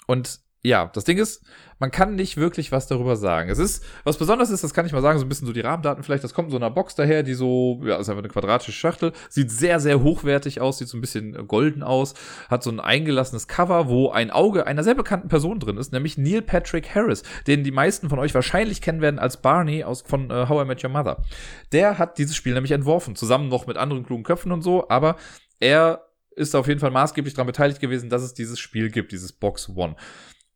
Und 0.06 0.40
ja, 0.62 0.90
das 0.92 1.04
Ding 1.04 1.18
ist, 1.18 1.44
man 1.78 1.92
kann 1.92 2.16
nicht 2.16 2.36
wirklich 2.36 2.72
was 2.72 2.88
darüber 2.88 3.14
sagen. 3.14 3.48
Es 3.48 3.58
ist, 3.58 3.84
was 4.02 4.16
besonders 4.16 4.50
ist, 4.50 4.64
das 4.64 4.74
kann 4.74 4.86
ich 4.86 4.92
mal 4.92 5.02
sagen, 5.02 5.18
so 5.20 5.24
ein 5.24 5.28
bisschen 5.28 5.46
so 5.46 5.52
die 5.52 5.60
Rahmendaten 5.60 6.02
vielleicht, 6.02 6.24
das 6.24 6.34
kommt 6.34 6.48
in 6.48 6.50
so 6.50 6.56
einer 6.56 6.70
Box 6.70 6.96
daher, 6.96 7.22
die 7.22 7.34
so, 7.34 7.80
ja, 7.84 7.96
ist 7.96 8.08
einfach 8.08 8.22
eine 8.22 8.32
quadratische 8.32 8.72
Schachtel, 8.72 9.12
sieht 9.28 9.52
sehr, 9.52 9.78
sehr 9.78 10.02
hochwertig 10.02 10.60
aus, 10.60 10.78
sieht 10.78 10.88
so 10.88 10.98
ein 10.98 11.00
bisschen 11.00 11.46
golden 11.46 11.84
aus, 11.84 12.14
hat 12.48 12.64
so 12.64 12.70
ein 12.70 12.80
eingelassenes 12.80 13.46
Cover, 13.46 13.88
wo 13.88 14.10
ein 14.10 14.32
Auge 14.32 14.66
einer 14.66 14.82
sehr 14.82 14.96
bekannten 14.96 15.28
Person 15.28 15.60
drin 15.60 15.76
ist, 15.76 15.92
nämlich 15.92 16.18
Neil 16.18 16.42
Patrick 16.42 16.92
Harris, 16.92 17.22
den 17.46 17.62
die 17.62 17.70
meisten 17.70 18.08
von 18.08 18.18
euch 18.18 18.34
wahrscheinlich 18.34 18.82
kennen 18.82 19.00
werden 19.00 19.20
als 19.20 19.36
Barney 19.36 19.84
aus, 19.84 20.02
von 20.02 20.32
uh, 20.32 20.48
How 20.48 20.64
I 20.64 20.66
Met 20.66 20.82
Your 20.82 20.90
Mother. 20.90 21.22
Der 21.70 21.98
hat 21.98 22.18
dieses 22.18 22.34
Spiel 22.34 22.54
nämlich 22.54 22.72
entworfen, 22.72 23.14
zusammen 23.14 23.48
noch 23.48 23.68
mit 23.68 23.76
anderen 23.76 24.04
klugen 24.04 24.24
Köpfen 24.24 24.50
und 24.50 24.62
so, 24.62 24.88
aber 24.88 25.16
er 25.60 26.08
ist 26.34 26.54
auf 26.56 26.66
jeden 26.66 26.80
Fall 26.80 26.90
maßgeblich 26.90 27.34
daran 27.34 27.46
beteiligt 27.46 27.80
gewesen, 27.80 28.10
dass 28.10 28.22
es 28.22 28.34
dieses 28.34 28.58
Spiel 28.58 28.90
gibt, 28.90 29.12
dieses 29.12 29.32
Box 29.32 29.68
One. 29.74 29.96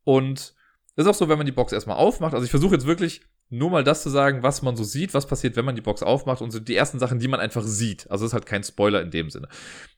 Und 0.03 0.53
das 0.95 1.05
ist 1.05 1.09
auch 1.09 1.15
so, 1.15 1.29
wenn 1.29 1.37
man 1.37 1.45
die 1.45 1.51
Box 1.51 1.73
erstmal 1.73 1.97
aufmacht. 1.97 2.33
Also 2.33 2.45
ich 2.45 2.51
versuche 2.51 2.75
jetzt 2.75 2.85
wirklich 2.85 3.21
nur 3.49 3.69
mal 3.69 3.83
das 3.83 4.01
zu 4.01 4.09
sagen, 4.09 4.41
was 4.41 4.61
man 4.61 4.75
so 4.75 4.83
sieht, 4.83 5.13
was 5.13 5.27
passiert, 5.27 5.55
wenn 5.55 5.65
man 5.65 5.75
die 5.75 5.81
Box 5.81 6.01
aufmacht 6.01 6.41
und 6.41 6.51
so 6.51 6.59
die 6.59 6.75
ersten 6.75 6.97
Sachen, 6.97 7.19
die 7.19 7.27
man 7.27 7.39
einfach 7.39 7.63
sieht. 7.63 8.09
Also 8.09 8.25
das 8.25 8.29
ist 8.29 8.33
halt 8.33 8.45
kein 8.45 8.63
Spoiler 8.63 9.01
in 9.01 9.11
dem 9.11 9.29
Sinne. 9.29 9.47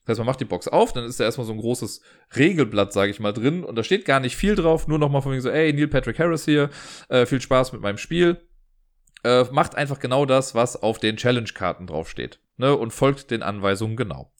Das 0.03 0.13
heißt, 0.13 0.19
man 0.19 0.27
macht 0.27 0.41
die 0.41 0.45
Box 0.45 0.67
auf, 0.67 0.91
dann 0.93 1.05
ist 1.05 1.19
da 1.19 1.23
erstmal 1.23 1.47
so 1.47 1.53
ein 1.53 1.59
großes 1.59 2.01
Regelblatt, 2.35 2.91
sage 2.91 3.11
ich 3.11 3.19
mal, 3.19 3.31
drin 3.31 3.63
und 3.63 3.75
da 3.75 3.83
steht 3.83 4.05
gar 4.05 4.19
nicht 4.19 4.35
viel 4.35 4.55
drauf, 4.55 4.87
nur 4.87 4.99
nochmal 4.99 5.21
von 5.21 5.31
wegen 5.31 5.41
so, 5.41 5.49
ey, 5.49 5.71
Neil 5.71 5.87
Patrick 5.87 6.19
Harris 6.19 6.45
hier, 6.45 6.69
äh, 7.07 7.25
viel 7.25 7.39
Spaß 7.39 7.71
mit 7.71 7.81
meinem 7.81 7.97
Spiel. 7.97 8.41
Äh, 9.23 9.45
macht 9.51 9.75
einfach 9.75 9.99
genau 9.99 10.25
das, 10.25 10.53
was 10.53 10.81
auf 10.81 10.99
den 10.99 11.17
Challenge-Karten 11.17 11.87
draufsteht. 11.87 12.39
Ne, 12.57 12.75
und 12.75 12.91
folgt 12.91 13.31
den 13.31 13.43
Anweisungen 13.43 13.97
genau. 13.97 14.31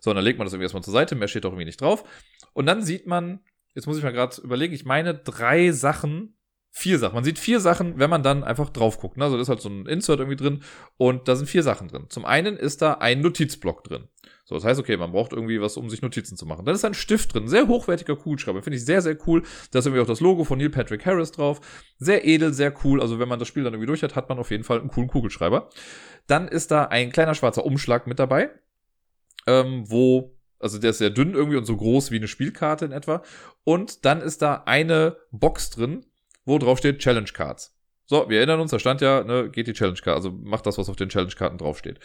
So, 0.00 0.12
dann 0.12 0.24
legt 0.24 0.38
man 0.38 0.46
das 0.46 0.52
irgendwie 0.52 0.64
erstmal 0.64 0.82
zur 0.82 0.92
Seite, 0.92 1.14
mehr 1.14 1.28
steht 1.28 1.46
auch 1.46 1.50
irgendwie 1.50 1.66
nicht 1.66 1.80
drauf. 1.80 2.02
Und 2.54 2.66
dann 2.66 2.82
sieht 2.82 3.06
man 3.06 3.40
jetzt 3.74 3.86
muss 3.86 3.96
ich 3.96 4.02
mal 4.02 4.12
gerade 4.12 4.40
überlegen, 4.42 4.74
ich 4.74 4.84
meine 4.84 5.14
drei 5.14 5.72
Sachen, 5.72 6.36
vier 6.74 6.98
Sachen. 6.98 7.14
Man 7.14 7.24
sieht 7.24 7.38
vier 7.38 7.60
Sachen, 7.60 7.98
wenn 7.98 8.08
man 8.08 8.22
dann 8.22 8.44
einfach 8.44 8.70
drauf 8.70 8.98
guckt. 8.98 9.18
Ne? 9.18 9.24
Also 9.24 9.36
da 9.36 9.42
ist 9.42 9.48
halt 9.50 9.60
so 9.60 9.68
ein 9.68 9.86
Insert 9.86 10.20
irgendwie 10.20 10.36
drin 10.36 10.62
und 10.96 11.28
da 11.28 11.36
sind 11.36 11.46
vier 11.46 11.62
Sachen 11.62 11.88
drin. 11.88 12.06
Zum 12.08 12.24
einen 12.24 12.56
ist 12.56 12.80
da 12.80 12.94
ein 12.94 13.20
Notizblock 13.20 13.84
drin. 13.84 14.08
So, 14.44 14.54
das 14.54 14.64
heißt, 14.64 14.80
okay, 14.80 14.96
man 14.96 15.12
braucht 15.12 15.32
irgendwie 15.32 15.60
was, 15.60 15.76
um 15.76 15.88
sich 15.88 16.02
Notizen 16.02 16.36
zu 16.36 16.46
machen. 16.46 16.64
Dann 16.64 16.74
ist 16.74 16.84
ein 16.84 16.94
Stift 16.94 17.34
drin, 17.34 17.46
sehr 17.46 17.68
hochwertiger 17.68 18.16
Kugelschreiber, 18.16 18.62
finde 18.62 18.78
ich 18.78 18.84
sehr, 18.84 19.02
sehr 19.02 19.16
cool. 19.26 19.42
Da 19.70 19.78
ist 19.78 19.86
irgendwie 19.86 20.02
auch 20.02 20.06
das 20.06 20.20
Logo 20.20 20.44
von 20.44 20.58
Neil 20.58 20.70
Patrick 20.70 21.04
Harris 21.06 21.30
drauf. 21.30 21.60
Sehr 21.98 22.26
edel, 22.26 22.52
sehr 22.52 22.74
cool. 22.84 23.00
Also 23.00 23.18
wenn 23.18 23.28
man 23.28 23.38
das 23.38 23.48
Spiel 23.48 23.64
dann 23.64 23.74
irgendwie 23.74 23.86
durch 23.86 24.02
hat, 24.02 24.16
hat 24.16 24.28
man 24.30 24.38
auf 24.38 24.50
jeden 24.50 24.64
Fall 24.64 24.80
einen 24.80 24.88
coolen 24.88 25.08
Kugelschreiber. 25.08 25.68
Dann 26.26 26.48
ist 26.48 26.70
da 26.70 26.86
ein 26.86 27.12
kleiner 27.12 27.34
schwarzer 27.34 27.64
Umschlag 27.64 28.06
mit 28.06 28.18
dabei, 28.18 28.50
ähm, 29.46 29.84
wo 29.86 30.36
also 30.62 30.78
der 30.78 30.90
ist 30.90 30.98
sehr 30.98 31.10
dünn 31.10 31.34
irgendwie 31.34 31.56
und 31.56 31.64
so 31.64 31.76
groß 31.76 32.10
wie 32.10 32.16
eine 32.16 32.28
Spielkarte 32.28 32.84
in 32.84 32.92
etwa. 32.92 33.22
Und 33.64 34.04
dann 34.04 34.20
ist 34.20 34.42
da 34.42 34.62
eine 34.66 35.16
Box 35.30 35.70
drin, 35.70 36.06
wo 36.44 36.58
drauf 36.58 36.78
steht 36.78 36.98
Challenge 37.00 37.30
Cards. 37.32 37.76
So, 38.06 38.28
wir 38.28 38.38
erinnern 38.38 38.60
uns, 38.60 38.70
da 38.70 38.78
stand 38.78 39.00
ja, 39.00 39.24
ne, 39.24 39.50
geht 39.50 39.66
die 39.66 39.72
Challenge 39.72 39.98
Card, 39.98 40.16
also 40.16 40.30
macht 40.30 40.66
das, 40.66 40.78
was 40.78 40.88
auf 40.88 40.96
den 40.96 41.08
Challenge 41.08 41.32
Karten 41.32 41.58
draufsteht. 41.58 41.98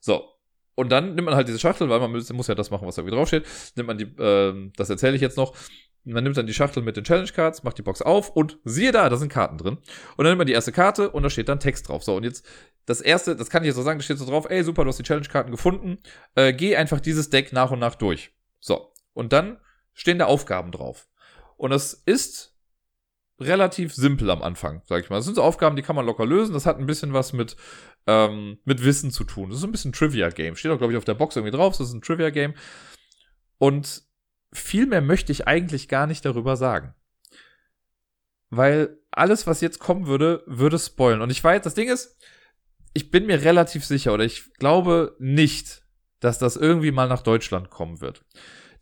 So. 0.00 0.28
Und 0.76 0.90
dann 0.90 1.14
nimmt 1.14 1.26
man 1.26 1.36
halt 1.36 1.46
diese 1.46 1.60
Schachtel, 1.60 1.88
weil 1.88 2.00
man 2.00 2.10
muss 2.10 2.48
ja 2.48 2.54
das 2.56 2.70
machen, 2.70 2.86
was 2.86 2.96
da 2.96 3.02
irgendwie 3.02 3.16
draufsteht. 3.16 3.46
Nimmt 3.76 3.86
man 3.86 3.98
die, 3.98 4.04
äh, 4.04 4.70
das 4.76 4.90
erzähle 4.90 5.14
ich 5.14 5.22
jetzt 5.22 5.36
noch. 5.36 5.54
Man 6.04 6.22
nimmt 6.22 6.36
dann 6.36 6.46
die 6.46 6.54
Schachtel 6.54 6.82
mit 6.82 6.96
den 6.96 7.04
Challenge 7.04 7.30
Cards, 7.30 7.62
macht 7.62 7.78
die 7.78 7.82
Box 7.82 8.02
auf 8.02 8.30
und 8.30 8.58
siehe 8.64 8.92
da, 8.92 9.08
da 9.08 9.16
sind 9.16 9.30
Karten 9.30 9.56
drin. 9.56 9.78
Und 10.16 10.24
dann 10.24 10.32
nimmt 10.32 10.38
man 10.38 10.46
die 10.46 10.52
erste 10.52 10.72
Karte 10.72 11.10
und 11.10 11.22
da 11.22 11.30
steht 11.30 11.48
dann 11.48 11.60
Text 11.60 11.88
drauf. 11.88 12.04
So, 12.04 12.16
und 12.16 12.24
jetzt 12.24 12.46
das 12.86 13.00
erste, 13.00 13.34
das 13.36 13.48
kann 13.48 13.62
ich 13.62 13.68
jetzt 13.68 13.76
so 13.76 13.82
sagen, 13.82 13.98
da 13.98 14.02
steht 14.02 14.18
so 14.18 14.26
drauf, 14.26 14.46
ey, 14.50 14.62
super, 14.62 14.84
du 14.84 14.88
hast 14.88 14.98
die 14.98 15.04
Challenge-Karten 15.04 15.50
gefunden. 15.50 15.98
Äh, 16.34 16.52
geh 16.52 16.76
einfach 16.76 17.00
dieses 17.00 17.30
Deck 17.30 17.52
nach 17.52 17.70
und 17.70 17.78
nach 17.78 17.94
durch. 17.94 18.32
So. 18.60 18.92
Und 19.14 19.32
dann 19.32 19.58
stehen 19.94 20.18
da 20.18 20.26
Aufgaben 20.26 20.72
drauf. 20.72 21.08
Und 21.56 21.70
das 21.70 21.94
ist 21.94 22.54
relativ 23.40 23.94
simpel 23.94 24.30
am 24.30 24.42
Anfang, 24.42 24.82
sag 24.84 25.02
ich 25.02 25.10
mal. 25.10 25.16
Das 25.16 25.24
sind 25.24 25.34
so 25.34 25.42
Aufgaben, 25.42 25.76
die 25.76 25.82
kann 25.82 25.96
man 25.96 26.06
locker 26.06 26.26
lösen. 26.26 26.52
Das 26.52 26.66
hat 26.66 26.78
ein 26.78 26.86
bisschen 26.86 27.12
was 27.12 27.32
mit, 27.32 27.56
ähm, 28.06 28.58
mit 28.64 28.84
Wissen 28.84 29.10
zu 29.10 29.24
tun. 29.24 29.50
Das 29.50 29.58
ist 29.58 29.64
ein 29.64 29.72
bisschen 29.72 29.92
Trivia-Game. 29.92 30.56
Steht 30.56 30.70
auch, 30.70 30.78
glaube 30.78 30.92
ich, 30.92 30.96
auf 30.98 31.04
der 31.04 31.14
Box 31.14 31.36
irgendwie 31.36 31.56
drauf. 31.56 31.76
Das 31.76 31.88
ist 31.88 31.94
ein 31.94 32.02
Trivia-Game. 32.02 32.54
Und 33.58 34.02
viel 34.54 34.86
mehr 34.86 35.02
möchte 35.02 35.32
ich 35.32 35.46
eigentlich 35.46 35.88
gar 35.88 36.06
nicht 36.06 36.24
darüber 36.24 36.56
sagen. 36.56 36.94
Weil 38.50 38.98
alles, 39.10 39.46
was 39.46 39.60
jetzt 39.60 39.80
kommen 39.80 40.06
würde, 40.06 40.42
würde 40.46 40.78
spoilen. 40.78 41.20
Und 41.20 41.30
ich 41.30 41.42
weiß, 41.42 41.62
das 41.62 41.74
Ding 41.74 41.88
ist, 41.88 42.16
ich 42.92 43.10
bin 43.10 43.26
mir 43.26 43.42
relativ 43.42 43.84
sicher 43.84 44.14
oder 44.14 44.24
ich 44.24 44.54
glaube 44.54 45.16
nicht, 45.18 45.82
dass 46.20 46.38
das 46.38 46.56
irgendwie 46.56 46.92
mal 46.92 47.08
nach 47.08 47.22
Deutschland 47.22 47.70
kommen 47.70 48.00
wird. 48.00 48.24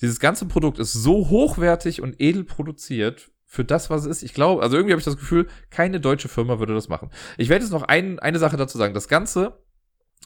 Dieses 0.01 0.21
ganze 0.21 0.47
Produkt 0.47 0.79
ist 0.79 0.93
so 0.93 1.31
hochwertig 1.31 2.03
und 2.03 2.21
edel 2.21 2.45
produziert 2.45 3.31
für 3.47 3.65
das, 3.65 3.89
was 3.91 4.03
es 4.03 4.19
ist. 4.19 4.23
Ich 4.23 4.35
glaube, 4.35 4.63
also 4.63 4.77
irgendwie 4.77 4.93
habe 4.93 5.01
ich 5.01 5.05
das 5.05 5.17
Gefühl, 5.17 5.49
keine 5.71 6.01
deutsche 6.01 6.29
Firma 6.29 6.59
würde 6.59 6.75
das 6.75 6.89
machen. 6.89 7.11
Ich 7.39 7.49
werde 7.49 7.65
jetzt 7.65 7.73
noch 7.73 7.83
ein, 7.83 8.19
eine 8.19 8.39
Sache 8.39 8.57
dazu 8.57 8.79
sagen. 8.79 8.95
Das 8.95 9.09
Ganze, 9.09 9.59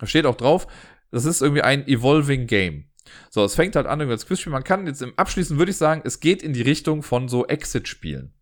steht 0.03 0.27
auch 0.27 0.37
drauf, 0.37 0.67
das 1.11 1.25
ist 1.25 1.43
irgendwie 1.43 1.63
ein 1.63 1.87
evolving 1.87 2.47
Game. 2.47 2.91
So, 3.31 3.45
es 3.45 3.55
fängt 3.55 3.77
halt 3.77 3.87
an 3.87 4.01
irgendwie 4.01 4.15
als 4.15 4.27
Quizspiel. 4.27 4.53
Man 4.53 4.65
kann 4.65 4.87
jetzt 4.87 5.03
im 5.03 5.17
Abschließen 5.17 5.59
würde 5.59 5.71
ich 5.71 5.77
sagen, 5.77 6.03
es 6.05 6.21
geht 6.21 6.43
in 6.43 6.53
die 6.53 6.63
Richtung 6.63 7.03
von 7.03 7.29
so 7.29 7.47
Exit-Spielen. 7.47 8.33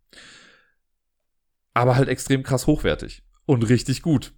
Aber 1.73 1.95
halt 1.95 2.07
extrem 2.07 2.43
krass 2.43 2.67
hochwertig. 2.67 3.23
Und 3.45 3.67
richtig 3.69 4.01
gut 4.01 4.33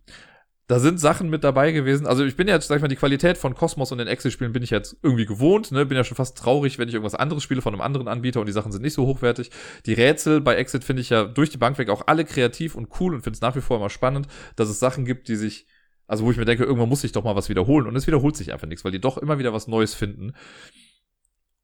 da 0.68 0.80
sind 0.80 1.00
Sachen 1.00 1.30
mit 1.30 1.46
dabei 1.46 1.72
gewesen. 1.72 2.06
Also 2.06 2.26
ich 2.26 2.36
bin 2.36 2.48
jetzt, 2.50 2.68
sag 2.68 2.76
ich 2.76 2.82
mal, 2.82 2.90
die 2.90 2.98
Qualität 2.98 3.38
von 3.38 3.56
Cosmos 3.56 3.94
und 3.94 4.00
den 4.00 4.08
Exit-Spielen 4.08 4.52
bin 4.52 4.64
ich 4.64 4.70
jetzt 4.70 4.98
irgendwie 5.02 5.26
gewohnt. 5.26 5.72
Ne? 5.72 5.86
Bin 5.86 5.96
ja 5.96 6.04
schon 6.04 6.18
fast 6.18 6.38
traurig, 6.38 6.78
wenn 6.78 6.90
ich 6.90 6.94
irgendwas 6.94 7.16
anderes 7.16 7.42
spiele 7.42 7.62
von 7.62 7.74
einem 7.74 7.82
anderen 7.82 8.10
Anbieter 8.10 8.42
und 8.42 8.48
die 8.48 8.54
Sachen 8.54 8.74
sind 8.74 8.82
nicht 8.82 8.94
so 8.94 9.06
hochwertig. 9.06 9.50
Die 9.86 9.94
Rätsel 9.94 10.42
bei 10.42 10.56
Exit 10.56 10.84
finde 10.84 11.02
ich 11.02 11.10
ja 11.10 11.24
durch 11.24 11.50
die 11.50 11.58
Bank 11.58 11.78
weg 11.78 11.90
auch 11.90 12.04
alle 12.08 12.26
kreativ 12.26 12.76
und 12.76 12.90
cool 13.00 13.16
und 13.16 13.22
finde 13.22 13.38
es 13.38 13.42
nach 13.42 13.56
wie 13.56 13.62
vor 13.62 13.78
immer 13.78 13.90
spannend, 13.90 14.28
dass 14.58 14.68
es 14.68 14.80
Sachen 14.80 15.06
gibt, 15.06 15.30
die 15.30 15.38
sich, 15.38 15.68
also 16.08 16.26
wo 16.26 16.32
ich 16.32 16.38
mir 16.38 16.46
denke, 16.46 16.64
irgendwann 16.64 16.90
muss 16.90 17.04
ich 17.04 17.12
doch 17.12 17.24
mal 17.24 17.36
was 17.36 17.50
wiederholen 17.50 17.86
und 17.86 17.96
es 17.96 18.08
wiederholt 18.08 18.36
sich 18.36 18.54
einfach 18.54 18.68
nichts, 18.68 18.84
weil 18.86 18.92
die 18.92 19.02
doch 19.02 19.18
immer 19.18 19.40
wieder 19.40 19.54
was 19.54 19.68
Neues 19.68 19.94
finden. 19.94 20.34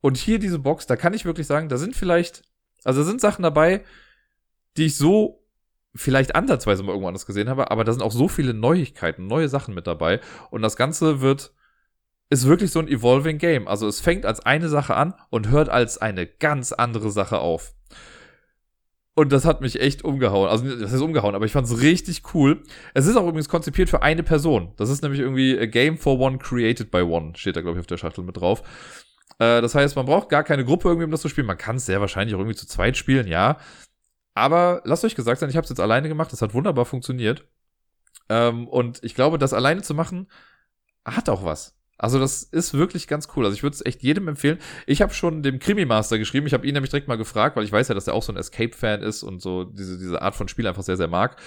Und 0.01 0.17
hier 0.17 0.37
diese 0.37 0.59
Box, 0.59 0.85
da 0.85 0.97
kann 0.97 1.13
ich 1.13 1.25
wirklich 1.25 1.47
sagen, 1.47 1.69
da 1.69 1.77
sind 1.77 1.95
vielleicht 1.95 2.43
Also 2.83 3.01
da 3.01 3.07
sind 3.07 3.21
Sachen 3.21 3.43
dabei, 3.43 3.83
die 4.77 4.85
ich 4.85 4.97
so 4.97 5.43
vielleicht 5.95 6.35
ansatzweise 6.35 6.83
mal 6.83 6.91
irgendwo 6.91 7.07
anders 7.07 7.25
gesehen 7.25 7.49
habe, 7.49 7.71
aber 7.71 7.83
da 7.83 7.93
sind 7.93 8.01
auch 8.01 8.11
so 8.11 8.27
viele 8.27 8.53
Neuigkeiten, 8.53 9.27
neue 9.27 9.47
Sachen 9.47 9.73
mit 9.73 9.87
dabei. 9.87 10.19
Und 10.49 10.61
das 10.61 10.75
Ganze 10.75 11.21
wird, 11.21 11.53
ist 12.29 12.47
wirklich 12.47 12.71
so 12.71 12.79
ein 12.79 12.87
evolving 12.87 13.37
Game. 13.37 13.67
Also 13.67 13.87
es 13.87 14.01
fängt 14.01 14.25
als 14.25 14.39
eine 14.39 14.69
Sache 14.69 14.95
an 14.95 15.13
und 15.29 15.49
hört 15.49 15.69
als 15.69 15.99
eine 15.99 16.25
ganz 16.25 16.71
andere 16.71 17.11
Sache 17.11 17.39
auf. 17.39 17.75
Und 19.15 19.31
das 19.31 19.45
hat 19.45 19.61
mich 19.61 19.79
echt 19.79 20.03
umgehauen. 20.03 20.49
Also, 20.49 20.65
das 20.75 20.91
ist 20.91 21.01
umgehauen, 21.01 21.35
aber 21.35 21.45
ich 21.45 21.51
fand 21.51 21.67
es 21.67 21.81
richtig 21.81 22.23
cool. 22.33 22.63
Es 22.95 23.05
ist 23.05 23.15
auch 23.15 23.27
übrigens 23.27 23.47
konzipiert 23.47 23.89
für 23.89 24.01
eine 24.01 24.23
Person. 24.23 24.73
Das 24.77 24.89
ist 24.89 25.03
nämlich 25.03 25.21
irgendwie 25.21 25.57
a 25.59 25.67
game 25.67 25.97
for 25.97 26.19
one 26.19 26.39
created 26.39 26.89
by 26.89 27.01
one. 27.01 27.33
Steht 27.35 27.55
da, 27.55 27.61
glaube 27.61 27.77
ich, 27.77 27.81
auf 27.81 27.87
der 27.87 27.97
Schachtel 27.97 28.23
mit 28.23 28.37
drauf. 28.37 28.63
Äh, 29.37 29.61
das 29.61 29.75
heißt, 29.75 29.95
man 29.95 30.07
braucht 30.07 30.29
gar 30.29 30.43
keine 30.43 30.65
Gruppe 30.65 30.87
irgendwie, 30.87 31.05
um 31.05 31.11
das 31.11 31.21
zu 31.21 31.29
spielen. 31.29 31.45
Man 31.47 31.57
kann 31.57 31.75
es 31.75 31.85
sehr 31.85 32.01
wahrscheinlich 32.01 32.35
auch 32.35 32.39
irgendwie 32.39 32.57
zu 32.57 32.67
zweit 32.67 32.97
spielen, 32.97 33.27
ja. 33.27 33.57
Aber 34.33 34.81
lasst 34.85 35.05
euch 35.05 35.15
gesagt 35.15 35.39
sein, 35.39 35.49
ich 35.49 35.57
habe 35.57 35.63
es 35.65 35.69
jetzt 35.69 35.79
alleine 35.79 36.07
gemacht. 36.07 36.31
Das 36.31 36.41
hat 36.41 36.55
wunderbar 36.55 36.85
funktioniert. 36.85 37.45
Ähm, 38.29 38.67
und 38.67 39.03
ich 39.03 39.13
glaube, 39.13 39.37
das 39.37 39.53
alleine 39.53 39.83
zu 39.83 39.93
machen, 39.93 40.27
hat 41.05 41.29
auch 41.29 41.43
was. 41.43 41.75
Also 42.03 42.19
das 42.19 42.43
ist 42.43 42.73
wirklich 42.73 43.07
ganz 43.07 43.29
cool. 43.33 43.45
Also 43.45 43.55
ich 43.55 43.63
würde 43.63 43.75
es 43.75 43.85
echt 43.85 44.03
jedem 44.03 44.27
empfehlen. 44.27 44.59
Ich 44.87 45.01
habe 45.01 45.13
schon 45.13 45.41
dem 45.41 45.57
Krimi-Master 45.57 46.17
geschrieben. 46.17 46.45
Ich 46.45 46.53
habe 46.53 46.67
ihn 46.67 46.73
nämlich 46.73 46.89
direkt 46.89 47.07
mal 47.07 47.15
gefragt, 47.15 47.55
weil 47.55 47.63
ich 47.63 47.71
weiß 47.71 47.87
ja, 47.87 47.95
dass 47.95 48.07
er 48.07 48.13
auch 48.13 48.23
so 48.23 48.33
ein 48.33 48.35
Escape-Fan 48.35 49.01
ist 49.01 49.23
und 49.23 49.41
so 49.41 49.63
diese, 49.63 49.97
diese 49.97 50.21
Art 50.21 50.35
von 50.35 50.49
Spiel 50.49 50.67
einfach 50.67 50.83
sehr, 50.83 50.97
sehr 50.97 51.07
mag. 51.07 51.37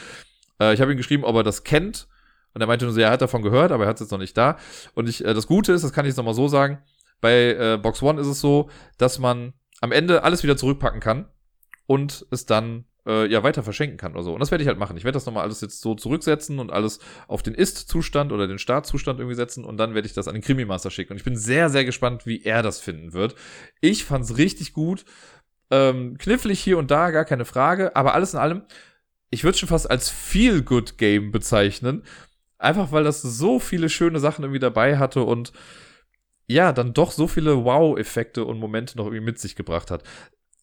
Äh, 0.59 0.73
ich 0.73 0.81
habe 0.81 0.91
ihm 0.91 0.97
geschrieben, 0.97 1.25
ob 1.25 1.37
er 1.37 1.43
das 1.43 1.63
kennt. 1.63 2.09
Und 2.55 2.63
er 2.63 2.67
meinte 2.67 2.87
nur 2.87 2.95
so, 2.95 3.01
ja, 3.01 3.09
er 3.09 3.13
hat 3.13 3.21
davon 3.21 3.43
gehört, 3.43 3.71
aber 3.71 3.85
er 3.85 3.91
hat 3.91 3.97
es 3.97 4.01
jetzt 4.01 4.13
noch 4.13 4.19
nicht 4.19 4.35
da. 4.35 4.57
Und 4.95 5.11
ich, 5.11 5.23
äh, 5.23 5.35
das 5.35 5.47
Gute 5.47 5.75
ist, 5.75 5.85
das 5.85 5.93
kann 5.93 6.07
ich 6.07 6.13
jetzt 6.13 6.17
nochmal 6.17 6.33
so 6.33 6.49
sagen, 6.49 6.79
bei 7.21 7.53
äh, 7.53 7.77
Box 7.77 8.03
One 8.03 8.19
ist 8.19 8.27
es 8.27 8.41
so, 8.41 8.71
dass 8.97 9.19
man 9.19 9.53
am 9.83 9.93
Ende 9.93 10.23
alles 10.23 10.43
wieder 10.43 10.57
zurückpacken 10.57 11.01
kann 11.01 11.29
und 11.85 12.27
es 12.31 12.47
dann 12.47 12.87
äh, 13.07 13.27
ja 13.27 13.43
weiter 13.43 13.63
verschenken 13.63 13.97
kann 13.97 14.13
oder 14.13 14.23
so. 14.23 14.35
Und 14.35 14.41
das 14.41 14.51
werde 14.51 14.63
ich 14.63 14.69
halt 14.69 14.79
machen. 14.79 14.97
Ich 14.97 15.05
werde 15.05 15.17
das 15.17 15.27
nochmal 15.27 15.45
alles 15.45 15.61
jetzt 15.61 15.81
so 15.81 15.95
zurücksetzen 15.95 16.59
und 16.59 16.71
alles 16.71 16.99
auf 17.29 17.43
den 17.43 17.55
Ist-Zustand 17.55 18.33
oder 18.33 18.49
den 18.49 18.59
Startzustand 18.59 19.21
irgendwie 19.21 19.37
setzen 19.37 19.65
und 19.65 19.77
dann 19.79 19.95
werde 19.95 20.07
ich 20.07 20.15
das 20.15 20.29
an 20.29 20.35
den 20.35 20.43
Krimi-Master 20.43 20.91
schicken. 20.91 21.13
Und 21.13 21.19
ich 21.19 21.25
bin 21.25 21.37
sehr, 21.37 21.71
sehr 21.71 21.85
gespannt, 21.85 22.27
wie 22.27 22.43
er 22.43 22.63
das 22.63 22.81
finden 22.81 23.13
wird. 23.13 23.35
Ich 23.81 24.05
fand's 24.05 24.37
richtig 24.37 24.73
gut. 24.73 25.05
Ähm, 25.71 26.17
knifflig 26.19 26.61
hier 26.61 26.79
und 26.79 26.91
da, 26.91 27.11
gar 27.11 27.25
keine 27.25 27.45
Frage. 27.45 27.97
Aber 27.97 28.15
alles 28.15 28.35
in 28.35 28.41
allem, 28.41 28.63
ich 29.31 29.45
würde 29.45 29.59
schon 29.59 29.69
fast 29.69 29.91
als 29.91 30.11
Feel-Good-Game 30.11 31.33
bezeichnen. 31.33 32.03
Einfach 32.59 32.91
weil 32.93 33.05
das 33.05 33.23
so 33.23 33.59
viele 33.59 33.89
schöne 33.89 34.19
Sachen 34.19 34.43
irgendwie 34.43 34.61
dabei 34.61 34.99
hatte 34.99 35.23
und 35.23 35.53
ja, 36.49 36.73
dann 36.73 36.95
doch 36.95 37.11
so 37.11 37.27
viele 37.27 37.65
Wow-Effekte 37.65 38.45
und 38.45 38.59
Momente 38.59 38.97
noch 38.97 39.07
irgendwie 39.07 39.25
mit 39.25 39.39
sich 39.39 39.57
gebracht 39.57 39.91
hat. 39.91 40.05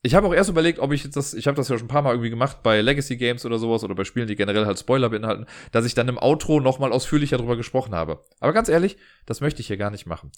Ich 0.06 0.16
habe 0.16 0.28
auch 0.28 0.34
erst 0.34 0.50
überlegt, 0.50 0.80
ob 0.80 0.92
ich 0.92 1.10
das, 1.10 1.34
ich 1.34 1.48
habe 1.48 1.56
das 1.56 1.70
ja 1.70 1.78
schon 1.78 1.86
ein 1.86 1.90
paar 1.90 2.02
Mal 2.02 2.12
irgendwie 2.12 2.30
gemacht 2.30 2.62
bei 2.62 2.82
Legacy 2.82 3.16
Games 3.16 3.46
oder 3.46 3.58
sowas 3.58 3.86
oder 3.86 3.96
bei 3.96 4.04
Spielen, 4.04 4.28
die 4.28 4.36
generell 4.36 4.66
halt 4.66 4.78
Spoiler 4.78 5.10
beinhalten, 5.10 5.46
dass 5.72 5.86
ich 5.86 5.96
dann 5.96 6.10
im 6.10 6.18
Outro 6.18 6.60
nochmal 6.60 6.92
ausführlicher 6.92 7.38
drüber 7.38 7.56
gesprochen 7.56 7.96
habe. 7.96 8.22
Aber 8.42 8.52
ganz 8.52 8.68
ehrlich, 8.68 8.98
das 9.26 9.40
möchte 9.40 9.62
ich 9.62 9.68
hier 9.68 9.78
gar 9.78 9.92
nicht 9.92 10.06
machen. 10.06 10.32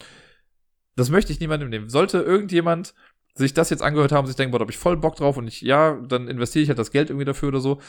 Das 0.95 1.09
möchte 1.09 1.32
ich 1.32 1.39
niemandem 1.39 1.70
nehmen. 1.70 1.89
Sollte 1.89 2.20
irgendjemand 2.20 2.93
sich 3.34 3.55
das 3.55 3.72
jetzt 3.72 3.82
angehört 3.82 4.11
haben, 4.11 4.28
sich 4.28 4.36
denken, 4.36 4.51
boah, 4.51 4.59
da 4.59 4.63
hab 4.63 4.70
ich 4.70 4.78
voll 4.78 4.97
Bock 4.97 5.16
drauf 5.16 5.36
und 5.38 5.47
ich, 5.47 5.61
ja, 5.61 5.99
dann 6.07 6.28
investiere 6.28 6.61
ich 6.61 6.70
halt 6.70 6.80
das 6.80 6.91
Geld 6.91 7.09
irgendwie 7.09 7.26
dafür 7.26 7.49
oder 7.49 7.59
so, 7.59 7.82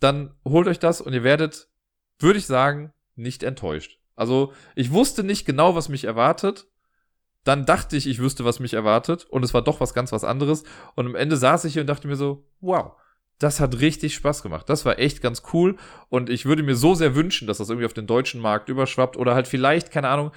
dann 0.00 0.34
holt 0.44 0.68
euch 0.68 0.78
das 0.78 1.00
und 1.00 1.12
ihr 1.12 1.24
werdet, 1.24 1.68
würde 2.20 2.38
ich 2.38 2.46
sagen, 2.46 2.92
nicht 3.16 3.42
enttäuscht. 3.42 3.98
Also, 4.16 4.52
ich 4.76 4.92
wusste 4.92 5.24
nicht 5.24 5.44
genau, 5.44 5.74
was 5.74 5.88
mich 5.88 6.04
erwartet, 6.04 6.68
dann 7.44 7.66
dachte 7.66 7.96
ich, 7.96 8.06
ich 8.06 8.18
wüsste, 8.18 8.44
was 8.44 8.58
mich 8.58 8.74
erwartet. 8.74 9.24
Und 9.24 9.44
es 9.44 9.54
war 9.54 9.62
doch 9.62 9.80
was 9.80 9.94
ganz 9.94 10.12
was 10.12 10.24
anderes. 10.24 10.64
Und 10.94 11.06
am 11.06 11.14
Ende 11.14 11.36
saß 11.36 11.64
ich 11.66 11.74
hier 11.74 11.82
und 11.82 11.88
dachte 11.88 12.08
mir 12.08 12.16
so, 12.16 12.46
wow, 12.60 12.92
das 13.38 13.60
hat 13.60 13.80
richtig 13.80 14.14
Spaß 14.14 14.42
gemacht. 14.42 14.68
Das 14.68 14.84
war 14.84 14.98
echt 14.98 15.20
ganz 15.20 15.42
cool. 15.52 15.76
Und 16.08 16.30
ich 16.30 16.46
würde 16.46 16.62
mir 16.62 16.74
so 16.74 16.94
sehr 16.94 17.14
wünschen, 17.14 17.46
dass 17.46 17.58
das 17.58 17.68
irgendwie 17.68 17.86
auf 17.86 17.94
den 17.94 18.06
deutschen 18.06 18.40
Markt 18.40 18.68
überschwappt. 18.68 19.16
Oder 19.16 19.34
halt 19.34 19.46
vielleicht, 19.46 19.90
keine 19.90 20.08
Ahnung, 20.08 20.30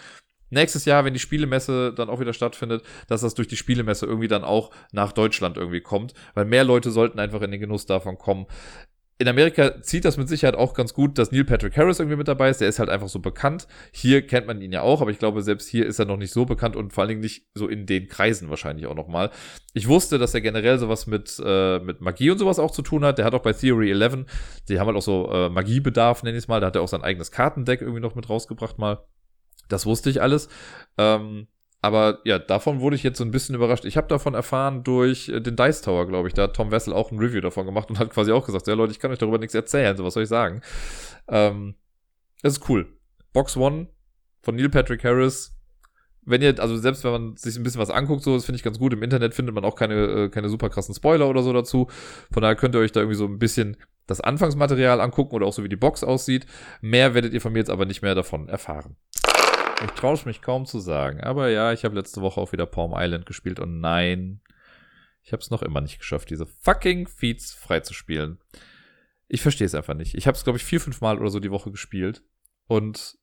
nächstes 0.49 0.85
Jahr, 0.85 1.05
wenn 1.05 1.13
die 1.13 1.19
Spielemesse 1.19 1.93
dann 1.93 2.09
auch 2.09 2.19
wieder 2.19 2.33
stattfindet, 2.33 2.83
dass 3.07 3.21
das 3.21 3.35
durch 3.35 3.47
die 3.47 3.57
Spielemesse 3.57 4.05
irgendwie 4.05 4.27
dann 4.27 4.43
auch 4.43 4.71
nach 4.91 5.11
Deutschland 5.11 5.57
irgendwie 5.57 5.81
kommt, 5.81 6.13
weil 6.33 6.45
mehr 6.45 6.63
Leute 6.63 6.91
sollten 6.91 7.19
einfach 7.19 7.41
in 7.41 7.51
den 7.51 7.59
Genuss 7.59 7.85
davon 7.85 8.17
kommen 8.17 8.47
in 9.19 9.27
Amerika 9.27 9.81
zieht 9.81 10.05
das 10.05 10.17
mit 10.17 10.29
Sicherheit 10.29 10.55
auch 10.55 10.75
ganz 10.75 10.93
gut, 10.93 11.17
dass 11.17 11.31
Neil 11.31 11.43
Patrick 11.43 11.75
Harris 11.75 11.99
irgendwie 11.99 12.17
mit 12.17 12.27
dabei 12.27 12.49
ist. 12.49 12.61
Der 12.61 12.67
ist 12.67 12.77
halt 12.77 12.89
einfach 12.89 13.09
so 13.09 13.19
bekannt. 13.19 13.67
Hier 13.91 14.25
kennt 14.25 14.45
man 14.45 14.61
ihn 14.61 14.71
ja 14.71 14.81
auch, 14.81 15.01
aber 15.01 15.09
ich 15.09 15.17
glaube, 15.17 15.41
selbst 15.41 15.67
hier 15.67 15.87
ist 15.87 15.97
er 15.97 16.05
noch 16.05 16.17
nicht 16.17 16.31
so 16.31 16.45
bekannt 16.45 16.75
und 16.75 16.93
vor 16.93 17.01
allen 17.01 17.09
Dingen 17.09 17.21
nicht 17.21 17.47
so 17.55 17.67
in 17.67 17.87
den 17.87 18.07
Kreisen 18.07 18.49
wahrscheinlich 18.49 18.85
auch 18.85 18.95
nochmal. 18.95 19.31
Ich 19.73 19.87
wusste, 19.87 20.19
dass 20.19 20.35
er 20.35 20.41
generell 20.41 20.77
sowas 20.77 21.07
mit, 21.07 21.41
äh, 21.43 21.79
mit 21.79 21.99
Magie 21.99 22.29
und 22.29 22.37
sowas 22.37 22.59
auch 22.59 22.71
zu 22.71 22.83
tun 22.83 23.03
hat. 23.03 23.17
Der 23.17 23.25
hat 23.25 23.33
auch 23.33 23.41
bei 23.41 23.53
Theory 23.53 23.91
11, 23.91 24.25
die 24.69 24.79
haben 24.79 24.87
halt 24.87 24.97
auch 24.97 25.01
so 25.01 25.31
äh, 25.31 25.49
Magiebedarf, 25.49 26.21
nenne 26.21 26.37
ich 26.37 26.43
es 26.43 26.47
mal. 26.47 26.59
Da 26.59 26.67
hat 26.67 26.75
er 26.75 26.83
auch 26.83 26.87
sein 26.87 27.01
eigenes 27.01 27.31
Kartendeck 27.31 27.81
irgendwie 27.81 28.01
noch 28.01 28.13
mit 28.13 28.29
rausgebracht 28.29 28.77
mal. 28.77 28.99
Das 29.67 29.87
wusste 29.87 30.11
ich 30.11 30.21
alles. 30.21 30.47
Ähm, 30.97 31.47
aber 31.81 32.19
ja, 32.23 32.39
davon 32.39 32.79
wurde 32.79 32.95
ich 32.95 33.03
jetzt 33.03 33.17
so 33.17 33.23
ein 33.23 33.31
bisschen 33.31 33.55
überrascht. 33.55 33.85
Ich 33.85 33.97
habe 33.97 34.07
davon 34.07 34.33
erfahren 34.33 34.83
durch 34.83 35.29
äh, 35.29 35.39
den 35.39 35.55
Dice 35.55 35.81
Tower, 35.81 36.07
glaube 36.07 36.27
ich. 36.27 36.33
Da 36.33 36.43
hat 36.43 36.55
Tom 36.55 36.71
Wessel 36.71 36.93
auch 36.93 37.11
ein 37.11 37.19
Review 37.19 37.41
davon 37.41 37.65
gemacht 37.65 37.89
und 37.89 37.99
hat 37.99 38.09
quasi 38.09 38.31
auch 38.31 38.45
gesagt, 38.45 38.67
ja 38.67 38.73
Leute, 38.73 38.91
ich 38.91 38.99
kann 38.99 39.11
euch 39.11 39.19
darüber 39.19 39.37
nichts 39.37 39.53
erzählen, 39.53 39.95
so 39.95 40.03
was 40.03 40.15
soll 40.15 40.23
ich 40.23 40.29
sagen. 40.29 40.61
Ähm, 41.27 41.75
das 42.41 42.53
ist 42.53 42.69
cool. 42.69 42.87
Box 43.33 43.55
One 43.57 43.87
von 44.41 44.55
Neil 44.55 44.69
Patrick 44.69 45.03
Harris. 45.03 45.53
Wenn 46.23 46.41
ihr, 46.41 46.59
also 46.59 46.75
selbst 46.77 47.03
wenn 47.03 47.11
man 47.11 47.37
sich 47.37 47.55
ein 47.55 47.63
bisschen 47.63 47.79
was 47.79 47.89
anguckt, 47.89 48.23
so, 48.23 48.35
das 48.35 48.45
finde 48.45 48.57
ich 48.57 48.63
ganz 48.63 48.79
gut. 48.79 48.91
Im 48.91 49.03
Internet 49.03 49.33
findet 49.33 49.55
man 49.55 49.63
auch 49.63 49.75
keine, 49.75 49.95
äh, 50.25 50.29
keine 50.29 50.49
super 50.49 50.69
krassen 50.69 50.95
Spoiler 50.95 51.29
oder 51.29 51.41
so 51.41 51.53
dazu. 51.53 51.87
Von 52.31 52.41
daher 52.41 52.55
könnt 52.55 52.75
ihr 52.75 52.79
euch 52.79 52.91
da 52.91 52.99
irgendwie 52.99 53.17
so 53.17 53.25
ein 53.25 53.39
bisschen 53.39 53.77
das 54.07 54.19
Anfangsmaterial 54.19 54.99
angucken 54.99 55.35
oder 55.35 55.45
auch 55.45 55.53
so 55.53 55.63
wie 55.63 55.69
die 55.69 55.75
Box 55.75 56.03
aussieht. 56.03 56.45
Mehr 56.81 57.13
werdet 57.13 57.33
ihr 57.33 57.41
von 57.41 57.53
mir 57.53 57.59
jetzt 57.59 57.69
aber 57.69 57.85
nicht 57.85 58.01
mehr 58.01 58.15
davon 58.15 58.49
erfahren. 58.49 58.95
Ich 59.83 59.91
traue 59.91 60.17
mich 60.25 60.41
kaum 60.41 60.65
zu 60.65 60.79
sagen. 60.79 61.21
Aber 61.21 61.49
ja, 61.49 61.71
ich 61.71 61.85
habe 61.85 61.95
letzte 61.95 62.21
Woche 62.21 62.41
auch 62.41 62.51
wieder 62.51 62.65
Palm 62.65 62.93
Island 62.95 63.25
gespielt 63.25 63.59
und 63.59 63.79
nein, 63.79 64.41
ich 65.21 65.33
habe 65.33 65.41
es 65.41 65.49
noch 65.49 65.61
immer 65.61 65.81
nicht 65.81 65.99
geschafft, 65.99 66.29
diese 66.29 66.45
fucking 66.45 67.07
Feeds 67.07 67.53
freizuspielen. 67.53 68.39
Ich 69.27 69.41
verstehe 69.41 69.67
es 69.67 69.75
einfach 69.75 69.93
nicht. 69.93 70.15
Ich 70.15 70.25
habe 70.25 70.37
es, 70.37 70.43
glaube 70.43 70.57
ich, 70.57 70.63
vier, 70.63 70.79
fünf 70.79 71.01
Mal 71.01 71.19
oder 71.19 71.29
so 71.29 71.39
die 71.39 71.51
Woche 71.51 71.69
gespielt. 71.69 72.23
Und 72.65 73.17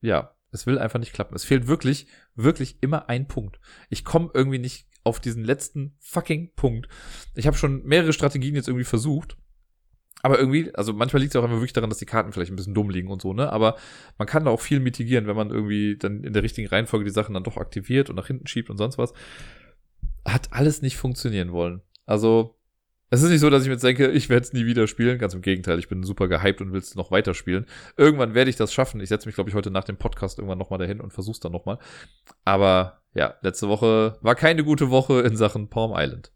ja, 0.00 0.34
es 0.50 0.66
will 0.66 0.78
einfach 0.78 0.98
nicht 0.98 1.12
klappen. 1.12 1.36
Es 1.36 1.44
fehlt 1.44 1.68
wirklich, 1.68 2.08
wirklich 2.34 2.82
immer 2.82 3.08
ein 3.08 3.28
Punkt. 3.28 3.60
Ich 3.88 4.04
komme 4.04 4.30
irgendwie 4.34 4.58
nicht 4.58 4.88
auf 5.04 5.20
diesen 5.20 5.44
letzten 5.44 5.94
fucking 6.00 6.52
Punkt. 6.54 6.88
Ich 7.34 7.46
habe 7.46 7.56
schon 7.56 7.84
mehrere 7.84 8.12
Strategien 8.12 8.54
jetzt 8.54 8.68
irgendwie 8.68 8.84
versucht 8.84 9.36
aber 10.22 10.38
irgendwie, 10.38 10.74
also 10.74 10.92
manchmal 10.92 11.22
liegt 11.22 11.34
es 11.34 11.38
auch 11.38 11.44
einfach 11.44 11.56
wirklich 11.56 11.72
daran, 11.72 11.90
dass 11.90 11.98
die 11.98 12.06
Karten 12.06 12.32
vielleicht 12.32 12.52
ein 12.52 12.56
bisschen 12.56 12.74
dumm 12.74 12.90
liegen 12.90 13.08
und 13.08 13.22
so, 13.22 13.32
ne? 13.32 13.52
Aber 13.52 13.76
man 14.18 14.26
kann 14.28 14.44
da 14.44 14.50
auch 14.50 14.60
viel 14.60 14.80
mitigieren, 14.80 15.26
wenn 15.26 15.36
man 15.36 15.50
irgendwie 15.50 15.96
dann 15.96 16.22
in 16.24 16.32
der 16.32 16.42
richtigen 16.42 16.68
Reihenfolge 16.68 17.04
die 17.04 17.10
Sachen 17.10 17.34
dann 17.34 17.44
doch 17.44 17.56
aktiviert 17.56 18.10
und 18.10 18.16
nach 18.16 18.26
hinten 18.26 18.46
schiebt 18.46 18.70
und 18.70 18.76
sonst 18.76 18.98
was. 18.98 19.12
Hat 20.26 20.48
alles 20.52 20.82
nicht 20.82 20.96
funktionieren 20.96 21.52
wollen. 21.52 21.80
Also, 22.04 22.56
es 23.12 23.22
ist 23.22 23.30
nicht 23.30 23.40
so, 23.40 23.50
dass 23.50 23.62
ich 23.62 23.68
mir 23.68 23.74
jetzt 23.74 23.82
denke, 23.82 24.08
ich 24.08 24.28
werde 24.28 24.44
es 24.44 24.52
nie 24.52 24.66
wieder 24.66 24.86
spielen. 24.86 25.18
Ganz 25.18 25.34
im 25.34 25.40
Gegenteil, 25.40 25.78
ich 25.78 25.88
bin 25.88 26.04
super 26.04 26.28
gehypt 26.28 26.60
und 26.60 26.72
will 26.72 26.78
es 26.78 26.94
noch 26.94 27.10
weiter 27.10 27.34
spielen. 27.34 27.66
Irgendwann 27.96 28.34
werde 28.34 28.50
ich 28.50 28.56
das 28.56 28.72
schaffen. 28.72 29.00
Ich 29.00 29.08
setze 29.08 29.26
mich, 29.26 29.34
glaube 29.34 29.50
ich, 29.50 29.56
heute 29.56 29.70
nach 29.70 29.84
dem 29.84 29.96
Podcast 29.96 30.38
irgendwann 30.38 30.58
nochmal 30.58 30.78
dahin 30.78 31.00
und 31.00 31.12
versuch's 31.12 31.40
dann 31.40 31.50
nochmal. 31.50 31.78
Aber 32.44 33.00
ja, 33.14 33.34
letzte 33.42 33.68
Woche 33.68 34.18
war 34.20 34.36
keine 34.36 34.62
gute 34.62 34.90
Woche 34.90 35.22
in 35.22 35.36
Sachen 35.36 35.68
Palm 35.68 35.92
Island. 35.94 36.30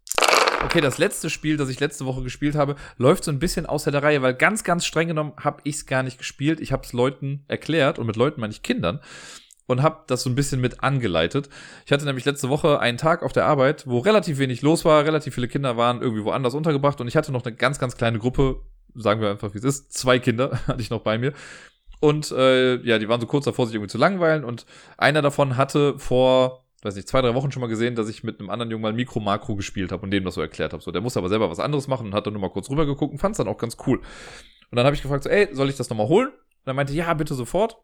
Okay, 0.63 0.81
das 0.81 0.97
letzte 0.97 1.29
Spiel, 1.29 1.57
das 1.57 1.69
ich 1.69 1.79
letzte 1.79 2.05
Woche 2.05 2.23
gespielt 2.23 2.55
habe, 2.55 2.75
läuft 2.97 3.23
so 3.23 3.31
ein 3.31 3.39
bisschen 3.39 3.65
außer 3.65 3.91
der 3.91 4.03
Reihe, 4.03 4.21
weil 4.21 4.33
ganz, 4.33 4.63
ganz 4.63 4.85
streng 4.85 5.07
genommen 5.07 5.33
habe 5.37 5.61
ich 5.63 5.75
es 5.75 5.85
gar 5.85 6.03
nicht 6.03 6.17
gespielt. 6.17 6.59
Ich 6.59 6.71
habe 6.71 6.83
es 6.83 6.93
Leuten 6.93 7.43
erklärt 7.47 7.99
und 7.99 8.07
mit 8.07 8.15
Leuten 8.15 8.41
meine 8.41 8.51
ich 8.51 8.63
Kindern 8.63 8.99
und 9.67 9.81
habe 9.81 10.03
das 10.07 10.23
so 10.23 10.29
ein 10.29 10.35
bisschen 10.35 10.61
mit 10.61 10.83
angeleitet. 10.83 11.49
Ich 11.85 11.91
hatte 11.91 12.05
nämlich 12.05 12.25
letzte 12.25 12.49
Woche 12.49 12.79
einen 12.79 12.97
Tag 12.97 13.23
auf 13.23 13.33
der 13.33 13.45
Arbeit, 13.45 13.87
wo 13.87 13.99
relativ 13.99 14.37
wenig 14.37 14.61
los 14.61 14.85
war, 14.85 15.05
relativ 15.05 15.35
viele 15.35 15.47
Kinder 15.47 15.77
waren 15.77 16.01
irgendwie 16.01 16.23
woanders 16.23 16.53
untergebracht 16.53 17.01
und 17.01 17.07
ich 17.07 17.15
hatte 17.15 17.31
noch 17.31 17.45
eine 17.45 17.55
ganz, 17.55 17.79
ganz 17.79 17.97
kleine 17.97 18.19
Gruppe, 18.19 18.61
sagen 18.93 19.21
wir 19.21 19.31
einfach 19.31 19.53
wie 19.53 19.57
es 19.57 19.63
ist, 19.63 19.93
zwei 19.93 20.19
Kinder 20.19 20.59
hatte 20.67 20.81
ich 20.81 20.89
noch 20.89 21.01
bei 21.01 21.17
mir. 21.17 21.33
Und 21.99 22.31
äh, 22.31 22.75
ja, 22.81 22.99
die 22.99 23.09
waren 23.09 23.21
so 23.21 23.27
kurz 23.27 23.45
davor, 23.45 23.65
sich 23.65 23.75
irgendwie 23.75 23.91
zu 23.91 23.97
langweilen 23.97 24.43
und 24.43 24.65
einer 24.97 25.21
davon 25.21 25.57
hatte 25.57 25.97
vor 25.97 26.64
weiß 26.85 26.95
nicht, 26.95 27.07
zwei, 27.07 27.21
drei 27.21 27.33
Wochen 27.33 27.51
schon 27.51 27.61
mal 27.61 27.67
gesehen, 27.67 27.95
dass 27.95 28.07
ich 28.07 28.23
mit 28.23 28.39
einem 28.39 28.49
anderen 28.49 28.71
Jungen 28.71 28.83
mal 28.83 28.93
Mikro 28.93 29.19
Makro 29.19 29.55
gespielt 29.55 29.91
habe 29.91 30.03
und 30.03 30.11
dem 30.11 30.23
das 30.23 30.35
so 30.35 30.41
erklärt 30.41 30.71
habe. 30.71 30.83
So, 30.83 30.91
der 30.91 31.01
musste 31.01 31.19
aber 31.19 31.29
selber 31.29 31.49
was 31.49 31.59
anderes 31.59 31.87
machen 31.87 32.07
und 32.07 32.13
hat 32.13 32.25
dann 32.25 32.33
nur 32.33 32.41
mal 32.41 32.51
kurz 32.51 32.69
rübergeguckt 32.69 33.11
und 33.11 33.17
fand 33.17 33.33
es 33.33 33.37
dann 33.37 33.47
auch 33.47 33.57
ganz 33.57 33.77
cool. 33.87 33.97
Und 33.97 34.75
dann 34.75 34.85
habe 34.85 34.95
ich 34.95 35.01
gefragt, 35.01 35.23
so, 35.23 35.29
ey, 35.29 35.49
soll 35.51 35.69
ich 35.69 35.75
das 35.75 35.89
nochmal 35.89 36.07
holen? 36.07 36.29
Und 36.29 36.65
dann 36.65 36.75
meinte, 36.75 36.93
ja, 36.93 37.13
bitte 37.13 37.33
sofort. 37.33 37.77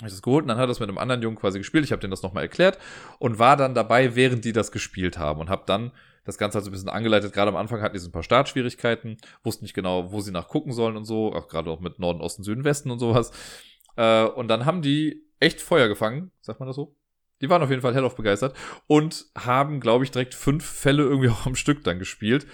Hab 0.00 0.06
ich 0.06 0.12
das 0.12 0.22
geholt 0.22 0.42
und 0.42 0.48
dann 0.48 0.58
hat 0.58 0.64
er 0.64 0.68
das 0.68 0.78
mit 0.78 0.88
einem 0.88 0.98
anderen 0.98 1.22
Jungen 1.22 1.36
quasi 1.36 1.58
gespielt. 1.58 1.84
Ich 1.84 1.90
habe 1.90 2.00
denen 2.00 2.12
das 2.12 2.22
nochmal 2.22 2.44
erklärt 2.44 2.78
und 3.18 3.40
war 3.40 3.56
dann 3.56 3.74
dabei, 3.74 4.14
während 4.14 4.44
die 4.44 4.52
das 4.52 4.70
gespielt 4.70 5.18
haben 5.18 5.40
und 5.40 5.50
habe 5.50 5.64
dann 5.66 5.90
das 6.24 6.38
Ganze 6.38 6.56
halt 6.56 6.64
so 6.64 6.70
ein 6.70 6.72
bisschen 6.72 6.88
angeleitet. 6.88 7.32
Gerade 7.32 7.48
am 7.48 7.56
Anfang 7.56 7.80
hatten 7.80 7.94
die 7.94 7.98
so 7.98 8.08
ein 8.08 8.12
paar 8.12 8.22
Startschwierigkeiten, 8.22 9.16
wussten 9.42 9.64
nicht 9.64 9.74
genau, 9.74 10.12
wo 10.12 10.20
sie 10.20 10.30
nachgucken 10.30 10.72
sollen 10.72 10.96
und 10.96 11.04
so, 11.04 11.32
auch 11.32 11.48
gerade 11.48 11.70
auch 11.70 11.80
mit 11.80 11.98
Norden, 11.98 12.20
Osten, 12.20 12.44
Süden, 12.44 12.62
Westen 12.62 12.92
und 12.92 13.00
sowas. 13.00 13.32
Äh, 13.96 14.24
und 14.26 14.46
dann 14.46 14.66
haben 14.66 14.82
die 14.82 15.24
echt 15.40 15.60
Feuer 15.60 15.88
gefangen, 15.88 16.30
sagt 16.42 16.60
man 16.60 16.68
das 16.68 16.76
so? 16.76 16.94
Die 17.40 17.48
waren 17.48 17.62
auf 17.62 17.70
jeden 17.70 17.82
Fall 17.82 17.94
hellauf 17.94 18.16
begeistert 18.16 18.56
und 18.86 19.26
haben, 19.36 19.80
glaube 19.80 20.04
ich, 20.04 20.10
direkt 20.10 20.34
fünf 20.34 20.64
Fälle 20.64 21.04
irgendwie 21.04 21.28
auch 21.30 21.46
am 21.46 21.56
Stück 21.56 21.84
dann 21.84 21.98
gespielt. 21.98 22.46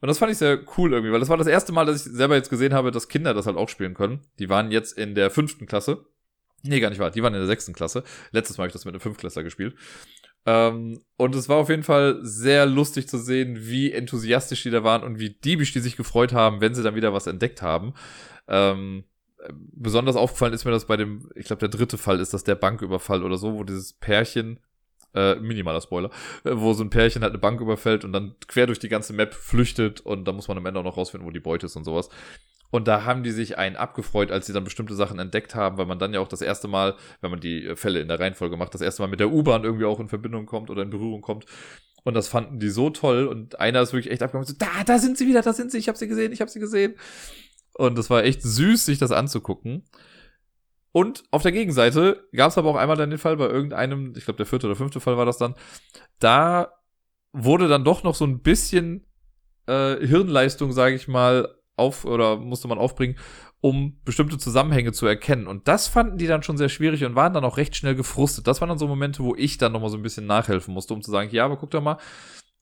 Und 0.00 0.08
das 0.08 0.18
fand 0.18 0.32
ich 0.32 0.38
sehr 0.38 0.60
cool 0.76 0.92
irgendwie, 0.92 1.12
weil 1.12 1.20
das 1.20 1.30
war 1.30 1.38
das 1.38 1.46
erste 1.46 1.72
Mal, 1.72 1.86
dass 1.86 2.06
ich 2.06 2.12
selber 2.12 2.34
jetzt 2.34 2.50
gesehen 2.50 2.74
habe, 2.74 2.90
dass 2.90 3.08
Kinder 3.08 3.32
das 3.32 3.46
halt 3.46 3.56
auch 3.56 3.68
spielen 3.68 3.94
können. 3.94 4.20
Die 4.38 4.50
waren 4.50 4.70
jetzt 4.70 4.98
in 4.98 5.14
der 5.14 5.30
fünften 5.30 5.66
Klasse. 5.66 6.04
Nee, 6.62 6.80
gar 6.80 6.90
nicht 6.90 6.98
wahr. 6.98 7.10
Die 7.10 7.22
waren 7.22 7.34
in 7.34 7.40
der 7.40 7.46
sechsten 7.46 7.72
Klasse. 7.72 8.04
Letztes 8.30 8.56
Mal 8.58 8.64
habe 8.64 8.68
ich 8.68 8.72
das 8.74 8.84
mit 8.84 8.94
einem 8.94 9.00
Fünftklässler 9.00 9.42
gespielt. 9.42 9.76
Ähm, 10.46 11.00
und 11.16 11.34
es 11.34 11.48
war 11.48 11.56
auf 11.56 11.70
jeden 11.70 11.82
Fall 11.82 12.18
sehr 12.22 12.66
lustig 12.66 13.08
zu 13.08 13.18
sehen, 13.18 13.56
wie 13.60 13.92
enthusiastisch 13.92 14.62
die 14.62 14.70
da 14.70 14.84
waren 14.84 15.02
und 15.02 15.18
wie 15.18 15.30
diebisch 15.30 15.72
die 15.72 15.80
sich 15.80 15.96
gefreut 15.96 16.32
haben, 16.32 16.60
wenn 16.60 16.74
sie 16.74 16.82
dann 16.82 16.96
wieder 16.96 17.14
was 17.14 17.26
entdeckt 17.26 17.62
haben. 17.62 17.94
Ähm, 18.46 19.04
besonders 19.52 20.16
aufgefallen 20.16 20.52
ist 20.52 20.64
mir 20.64 20.70
das 20.70 20.86
bei 20.86 20.96
dem, 20.96 21.28
ich 21.34 21.46
glaube, 21.46 21.60
der 21.60 21.68
dritte 21.68 21.98
Fall 21.98 22.20
ist 22.20 22.34
das 22.34 22.44
der 22.44 22.54
Banküberfall 22.54 23.22
oder 23.22 23.36
so, 23.36 23.54
wo 23.54 23.64
dieses 23.64 23.92
Pärchen, 23.92 24.60
äh, 25.14 25.36
minimaler 25.36 25.80
Spoiler, 25.80 26.10
äh, 26.44 26.50
wo 26.54 26.72
so 26.72 26.82
ein 26.82 26.90
Pärchen 26.90 27.22
halt 27.22 27.32
eine 27.32 27.40
Bank 27.40 27.60
überfällt 27.60 28.04
und 28.04 28.12
dann 28.12 28.34
quer 28.48 28.66
durch 28.66 28.78
die 28.78 28.88
ganze 28.88 29.12
Map 29.12 29.34
flüchtet 29.34 30.00
und 30.00 30.26
da 30.26 30.32
muss 30.32 30.48
man 30.48 30.58
am 30.58 30.66
Ende 30.66 30.80
auch 30.80 30.84
noch 30.84 30.96
rausfinden, 30.96 31.26
wo 31.26 31.32
die 31.32 31.40
Beute 31.40 31.66
ist 31.66 31.76
und 31.76 31.84
sowas. 31.84 32.08
Und 32.70 32.88
da 32.88 33.04
haben 33.04 33.22
die 33.22 33.30
sich 33.30 33.56
einen 33.56 33.76
abgefreut, 33.76 34.32
als 34.32 34.46
sie 34.46 34.52
dann 34.52 34.64
bestimmte 34.64 34.96
Sachen 34.96 35.20
entdeckt 35.20 35.54
haben, 35.54 35.78
weil 35.78 35.86
man 35.86 36.00
dann 36.00 36.12
ja 36.12 36.18
auch 36.18 36.26
das 36.26 36.42
erste 36.42 36.66
Mal, 36.66 36.96
wenn 37.20 37.30
man 37.30 37.38
die 37.38 37.76
Fälle 37.76 38.00
in 38.00 38.08
der 38.08 38.18
Reihenfolge 38.18 38.56
macht, 38.56 38.74
das 38.74 38.80
erste 38.80 39.02
Mal 39.02 39.08
mit 39.08 39.20
der 39.20 39.30
U-Bahn 39.30 39.62
irgendwie 39.62 39.84
auch 39.84 40.00
in 40.00 40.08
Verbindung 40.08 40.44
kommt 40.46 40.70
oder 40.70 40.82
in 40.82 40.90
Berührung 40.90 41.20
kommt. 41.20 41.46
Und 42.02 42.14
das 42.14 42.26
fanden 42.26 42.58
die 42.58 42.68
so 42.68 42.90
toll. 42.90 43.26
Und 43.26 43.60
einer 43.60 43.80
ist 43.80 43.92
wirklich 43.92 44.12
echt 44.12 44.22
abgekommen, 44.22 44.46
so, 44.46 44.54
da, 44.58 44.84
da 44.84 44.98
sind 44.98 45.16
sie 45.16 45.28
wieder, 45.28 45.42
da 45.42 45.52
sind 45.52 45.70
sie, 45.70 45.78
ich 45.78 45.86
habe 45.86 45.96
sie 45.96 46.08
gesehen, 46.08 46.32
ich 46.32 46.40
habe 46.40 46.50
sie 46.50 46.58
gesehen. 46.58 46.94
Und 47.74 47.98
es 47.98 48.08
war 48.08 48.24
echt 48.24 48.42
süß, 48.42 48.84
sich 48.86 48.98
das 48.98 49.10
anzugucken. 49.10 49.84
Und 50.92 51.24
auf 51.32 51.42
der 51.42 51.52
Gegenseite 51.52 52.28
gab 52.32 52.50
es 52.50 52.58
aber 52.58 52.70
auch 52.70 52.76
einmal 52.76 52.96
dann 52.96 53.10
den 53.10 53.18
Fall 53.18 53.36
bei 53.36 53.48
irgendeinem, 53.48 54.14
ich 54.16 54.24
glaube 54.24 54.36
der 54.36 54.46
vierte 54.46 54.68
oder 54.68 54.76
fünfte 54.76 55.00
Fall 55.00 55.16
war 55.16 55.26
das 55.26 55.38
dann, 55.38 55.54
da 56.20 56.72
wurde 57.32 57.66
dann 57.66 57.82
doch 57.82 58.04
noch 58.04 58.14
so 58.14 58.24
ein 58.24 58.42
bisschen 58.42 59.04
äh, 59.66 59.96
Hirnleistung, 60.06 60.70
sage 60.72 60.94
ich 60.94 61.08
mal, 61.08 61.52
auf 61.76 62.04
oder 62.04 62.36
musste 62.36 62.68
man 62.68 62.78
aufbringen, 62.78 63.18
um 63.60 63.98
bestimmte 64.04 64.38
Zusammenhänge 64.38 64.92
zu 64.92 65.06
erkennen. 65.06 65.48
Und 65.48 65.66
das 65.66 65.88
fanden 65.88 66.18
die 66.18 66.28
dann 66.28 66.44
schon 66.44 66.56
sehr 66.56 66.68
schwierig 66.68 67.04
und 67.04 67.16
waren 67.16 67.32
dann 67.32 67.44
auch 67.44 67.56
recht 67.56 67.74
schnell 67.74 67.96
gefrustet. 67.96 68.46
Das 68.46 68.60
waren 68.60 68.68
dann 68.68 68.78
so 68.78 68.86
Momente, 68.86 69.24
wo 69.24 69.34
ich 69.34 69.58
dann 69.58 69.72
nochmal 69.72 69.90
so 69.90 69.96
ein 69.96 70.02
bisschen 70.02 70.26
nachhelfen 70.26 70.72
musste, 70.74 70.94
um 70.94 71.02
zu 71.02 71.10
sagen, 71.10 71.30
ja, 71.32 71.44
aber 71.44 71.56
guck 71.56 71.70
doch 71.72 71.82
mal, 71.82 71.98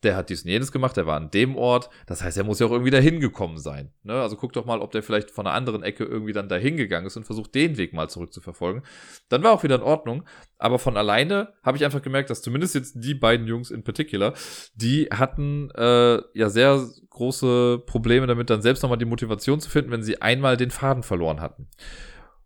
der 0.03 0.17
hat 0.17 0.31
dies 0.31 0.43
und 0.43 0.51
jenes 0.51 0.73
gemacht, 0.73 0.97
der 0.97 1.07
war 1.07 1.17
an 1.17 1.31
dem 1.31 1.57
Ort. 1.57 1.89
Das 2.07 2.23
heißt, 2.23 2.37
er 2.37 2.45
muss 2.45 2.59
ja 2.59 2.67
auch 2.67 2.73
irgendwie 2.73 2.91
dahin 2.91 3.21
gekommen 3.21 3.59
sein. 3.59 3.93
Ne? 4.03 4.15
Also 4.15 4.37
guck 4.37 4.53
doch 4.53 4.65
mal, 4.65 4.81
ob 4.81 4.91
der 4.91 5.03
vielleicht 5.03 5.31
von 5.31 5.47
einer 5.47 5.55
anderen 5.55 5.83
Ecke 5.83 6.05
irgendwie 6.05 6.33
dann 6.33 6.49
dahin 6.49 6.77
gegangen 6.77 7.07
ist 7.07 7.17
und 7.17 7.25
versucht, 7.25 7.55
den 7.55 7.77
Weg 7.77 7.93
mal 7.93 8.09
zurückzuverfolgen. 8.09 8.83
Dann 9.29 9.43
war 9.43 9.53
auch 9.53 9.63
wieder 9.63 9.77
in 9.77 9.83
Ordnung. 9.83 10.25
Aber 10.59 10.79
von 10.79 10.97
alleine 10.97 11.53
habe 11.63 11.77
ich 11.77 11.85
einfach 11.85 12.03
gemerkt, 12.03 12.31
dass 12.31 12.43
zumindest 12.43 12.75
jetzt 12.75 12.95
die 12.97 13.15
beiden 13.15 13.47
Jungs 13.47 13.71
in 13.71 13.85
particular, 13.85 14.35
die 14.75 15.07
hatten 15.07 15.71
äh, 15.73 16.21
ja 16.35 16.51
sehr 16.51 16.87
große 17.11 17.83
Probleme 17.87 18.27
damit, 18.27 18.51
dann 18.51 18.63
selbst 18.63 18.83
nochmal 18.83 18.99
die 18.99 19.05
Motivation 19.05 19.61
zu 19.61 19.71
finden, 19.71 19.91
wenn 19.91 20.03
sie 20.03 20.23
einmal 20.23 20.57
den 20.57 20.71
Faden 20.71 21.03
verloren 21.03 21.41
hatten. 21.41 21.69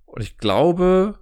Und 0.05 0.23
ich 0.23 0.39
glaube, 0.39 1.19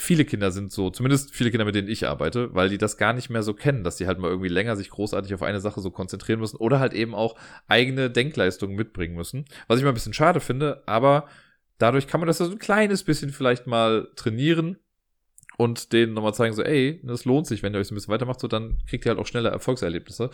viele 0.00 0.24
Kinder 0.24 0.50
sind 0.50 0.72
so, 0.72 0.90
zumindest 0.90 1.34
viele 1.34 1.50
Kinder, 1.50 1.64
mit 1.64 1.74
denen 1.74 1.88
ich 1.88 2.06
arbeite, 2.06 2.54
weil 2.54 2.68
die 2.68 2.78
das 2.78 2.96
gar 2.96 3.12
nicht 3.12 3.30
mehr 3.30 3.42
so 3.42 3.54
kennen, 3.54 3.84
dass 3.84 3.96
die 3.96 4.06
halt 4.06 4.18
mal 4.18 4.28
irgendwie 4.28 4.48
länger 4.48 4.76
sich 4.76 4.90
großartig 4.90 5.34
auf 5.34 5.42
eine 5.42 5.60
Sache 5.60 5.80
so 5.80 5.90
konzentrieren 5.90 6.40
müssen 6.40 6.56
oder 6.56 6.80
halt 6.80 6.94
eben 6.94 7.14
auch 7.14 7.36
eigene 7.68 8.10
Denkleistungen 8.10 8.76
mitbringen 8.76 9.14
müssen. 9.14 9.44
Was 9.68 9.78
ich 9.78 9.84
mal 9.84 9.90
ein 9.90 9.94
bisschen 9.94 10.14
schade 10.14 10.40
finde, 10.40 10.82
aber 10.86 11.28
dadurch 11.78 12.06
kann 12.06 12.20
man 12.20 12.28
das 12.28 12.38
so 12.38 12.44
ein 12.44 12.58
kleines 12.58 13.04
bisschen 13.04 13.30
vielleicht 13.30 13.66
mal 13.66 14.08
trainieren 14.16 14.78
und 15.60 15.92
denen 15.92 16.14
nochmal 16.14 16.32
zeigen, 16.32 16.54
so, 16.54 16.62
ey, 16.62 17.00
das 17.02 17.26
lohnt 17.26 17.46
sich, 17.46 17.62
wenn 17.62 17.74
ihr 17.74 17.80
euch 17.80 17.88
so 17.88 17.92
ein 17.92 17.96
bisschen 17.96 18.14
weitermacht, 18.14 18.40
so, 18.40 18.48
dann 18.48 18.78
kriegt 18.88 19.04
ihr 19.04 19.10
halt 19.10 19.18
auch 19.18 19.26
schneller 19.26 19.50
Erfolgserlebnisse. 19.50 20.30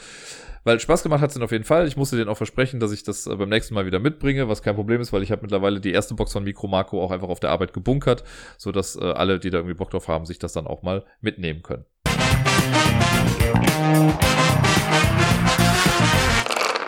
Weil 0.63 0.79
Spaß 0.79 1.03
gemacht 1.03 1.21
hat 1.21 1.33
es 1.33 1.41
auf 1.41 1.51
jeden 1.51 1.65
Fall. 1.65 1.89
Ich 1.89 1.97
musste 1.97 2.15
denen 2.17 2.29
auch 2.29 2.37
versprechen, 2.37 2.79
dass 2.79 2.93
ich 2.93 3.03
das 3.03 3.27
äh, 3.27 3.35
beim 3.35 3.49
nächsten 3.49 3.75
Mal 3.75 3.87
wieder 3.87 3.99
mitbringe, 3.99 4.49
was 4.49 4.63
kein 4.63 4.77
Problem 4.77 5.01
ist, 5.01 5.13
weil 5.13 5.25
ich 5.25 5.33
habe 5.33 5.43
mittlerweile 5.43 5.81
die 5.81 5.91
erste 5.91 6.15
Box 6.15 6.33
von 6.33 6.45
Mikro 6.45 6.69
Marco 6.69 7.03
auch 7.03 7.11
einfach 7.11 7.29
auf 7.29 7.41
der 7.41 7.51
Arbeit 7.51 7.73
gebunkert, 7.73 8.23
sodass 8.57 8.95
äh, 8.95 9.01
alle, 9.03 9.41
die 9.41 9.51
da 9.51 9.59
irgendwie 9.59 9.75
Bock 9.75 9.91
drauf 9.91 10.07
haben, 10.07 10.27
sich 10.27 10.39
das 10.39 10.53
dann 10.53 10.69
auch 10.69 10.85
mal 10.85 11.05
mitnehmen 11.21 11.65
können. 11.65 11.87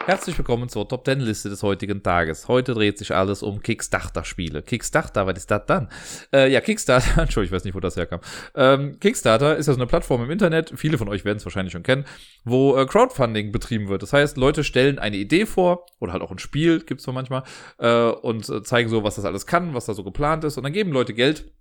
Herzlich 0.08 0.38
willkommen 0.38 0.70
zur 0.70 0.88
Top 0.88 1.04
10 1.04 1.20
Liste 1.20 1.50
des 1.50 1.62
heutigen 1.62 2.02
Tages. 2.02 2.48
Heute 2.48 2.72
dreht 2.72 2.96
sich 2.96 3.14
alles 3.14 3.42
um 3.42 3.60
Kickstarter-Spiele. 3.60 4.62
Kickstarter, 4.62 5.26
was 5.26 5.36
ist 5.36 5.50
das 5.50 5.66
dann? 5.66 5.90
Äh, 6.32 6.50
ja, 6.50 6.62
Kickstarter, 6.62 7.20
Entschuldigung, 7.20 7.44
ich 7.44 7.52
weiß 7.52 7.64
nicht, 7.64 7.74
wo 7.74 7.80
das 7.80 7.96
herkam. 7.96 8.20
Ähm, 8.54 8.98
Kickstarter 9.00 9.58
ist 9.58 9.66
ja 9.66 9.74
so 9.74 9.78
eine 9.78 9.86
Plattform 9.86 10.24
im 10.24 10.30
Internet, 10.30 10.72
viele 10.76 10.96
von 10.96 11.10
euch 11.10 11.26
werden 11.26 11.36
es 11.36 11.44
wahrscheinlich 11.44 11.72
schon 11.72 11.82
kennen, 11.82 12.06
wo 12.46 12.74
äh, 12.78 12.86
Crowdfunding 12.86 13.52
betrieben 13.52 13.90
wird. 13.90 14.02
Das 14.02 14.14
heißt, 14.14 14.38
Leute 14.38 14.64
stellen 14.64 14.98
eine 14.98 15.18
Idee 15.18 15.44
vor, 15.44 15.84
oder 16.00 16.14
halt 16.14 16.22
auch 16.22 16.30
ein 16.30 16.38
Spiel, 16.38 16.80
gibt's 16.80 17.04
so 17.04 17.12
manchmal, 17.12 17.42
äh, 17.76 18.04
und 18.04 18.48
äh, 18.48 18.62
zeigen 18.62 18.88
so, 18.88 19.04
was 19.04 19.16
das 19.16 19.26
alles 19.26 19.44
kann, 19.44 19.74
was 19.74 19.84
da 19.84 19.92
so 19.92 20.04
geplant 20.04 20.42
ist, 20.42 20.56
und 20.56 20.62
dann 20.62 20.72
geben 20.72 20.90
Leute 20.90 21.12
Geld 21.12 21.52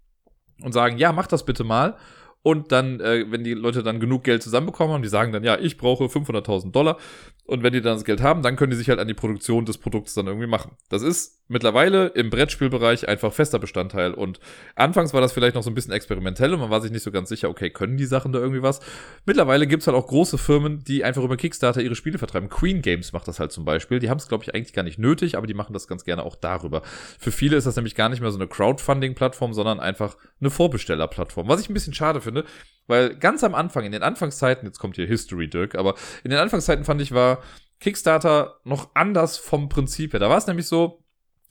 und 0.63 0.71
sagen, 0.71 0.97
ja, 0.97 1.11
mach 1.11 1.27
das 1.27 1.45
bitte 1.45 1.65
mal. 1.65 1.97
Und 2.43 2.71
dann, 2.71 2.99
äh, 2.99 3.25
wenn 3.29 3.43
die 3.43 3.53
Leute 3.53 3.83
dann 3.83 3.99
genug 3.99 4.23
Geld 4.23 4.41
zusammenbekommen 4.41 4.93
haben, 4.93 5.03
die 5.03 5.09
sagen 5.09 5.31
dann, 5.31 5.43
ja, 5.43 5.57
ich 5.59 5.77
brauche 5.77 6.05
500.000 6.05 6.71
Dollar. 6.71 6.97
Und 7.45 7.63
wenn 7.63 7.73
die 7.73 7.81
dann 7.81 7.95
das 7.95 8.05
Geld 8.05 8.21
haben, 8.21 8.41
dann 8.41 8.55
können 8.55 8.71
die 8.71 8.77
sich 8.77 8.89
halt 8.89 8.99
an 8.99 9.07
die 9.07 9.13
Produktion 9.13 9.65
des 9.65 9.77
Produktes 9.77 10.13
dann 10.13 10.27
irgendwie 10.27 10.47
machen. 10.47 10.71
Das 10.89 11.01
ist 11.01 11.36
mittlerweile 11.47 12.07
im 12.07 12.29
Brettspielbereich 12.29 13.07
einfach 13.07 13.33
fester 13.33 13.59
Bestandteil. 13.59 14.13
Und 14.13 14.39
anfangs 14.75 15.13
war 15.13 15.21
das 15.21 15.33
vielleicht 15.33 15.55
noch 15.55 15.63
so 15.63 15.69
ein 15.69 15.75
bisschen 15.75 15.93
experimentell 15.93 16.53
und 16.53 16.59
man 16.59 16.69
war 16.69 16.81
sich 16.81 16.91
nicht 16.91 17.03
so 17.03 17.11
ganz 17.11 17.29
sicher, 17.29 17.49
okay, 17.49 17.69
können 17.69 17.97
die 17.97 18.05
Sachen 18.05 18.31
da 18.31 18.39
irgendwie 18.39 18.61
was? 18.61 18.79
Mittlerweile 19.25 19.67
gibt's 19.67 19.87
halt 19.87 19.97
auch 19.97 20.07
große 20.07 20.37
Firmen, 20.37 20.83
die 20.83 21.03
einfach 21.03 21.23
über 21.23 21.37
Kickstarter 21.37 21.81
ihre 21.81 21.95
Spiele 21.95 22.17
vertreiben. 22.17 22.49
Queen 22.49 22.81
Games 22.81 23.13
macht 23.13 23.27
das 23.27 23.39
halt 23.39 23.51
zum 23.51 23.65
Beispiel. 23.65 23.99
Die 23.99 24.09
haben 24.09 24.17
es, 24.17 24.27
glaube 24.27 24.43
ich, 24.43 24.53
eigentlich 24.53 24.73
gar 24.73 24.83
nicht 24.83 24.99
nötig, 24.99 25.37
aber 25.37 25.47
die 25.47 25.53
machen 25.53 25.73
das 25.73 25.87
ganz 25.87 26.03
gerne 26.03 26.23
auch 26.23 26.35
darüber. 26.35 26.81
Für 27.19 27.31
viele 27.31 27.57
ist 27.57 27.67
das 27.67 27.75
nämlich 27.75 27.95
gar 27.95 28.09
nicht 28.09 28.21
mehr 28.21 28.31
so 28.31 28.37
eine 28.37 28.47
Crowdfunding-Plattform, 28.47 29.53
sondern 29.53 29.79
einfach 29.79 30.17
eine 30.39 30.49
Vorbesteller-Plattform. 30.49 31.47
Was 31.47 31.61
ich 31.61 31.69
ein 31.69 31.73
bisschen 31.73 31.93
schade 31.93 32.21
finde, 32.21 32.45
weil 32.87 33.15
ganz 33.15 33.43
am 33.43 33.55
Anfang, 33.55 33.85
in 33.85 33.91
den 33.91 34.03
Anfangszeiten, 34.03 34.67
jetzt 34.67 34.79
kommt 34.79 34.95
hier 34.95 35.07
History 35.07 35.49
Dirk, 35.49 35.75
aber 35.75 35.95
in 36.23 36.31
den 36.31 36.39
Anfangszeiten 36.39 36.85
fand 36.85 37.01
ich, 37.01 37.13
war 37.13 37.41
Kickstarter 37.79 38.59
noch 38.63 38.89
anders 38.95 39.37
vom 39.37 39.69
Prinzip 39.69 40.13
her. 40.13 40.19
Da 40.19 40.29
war 40.29 40.37
es 40.37 40.47
nämlich 40.47 40.67
so, 40.67 41.03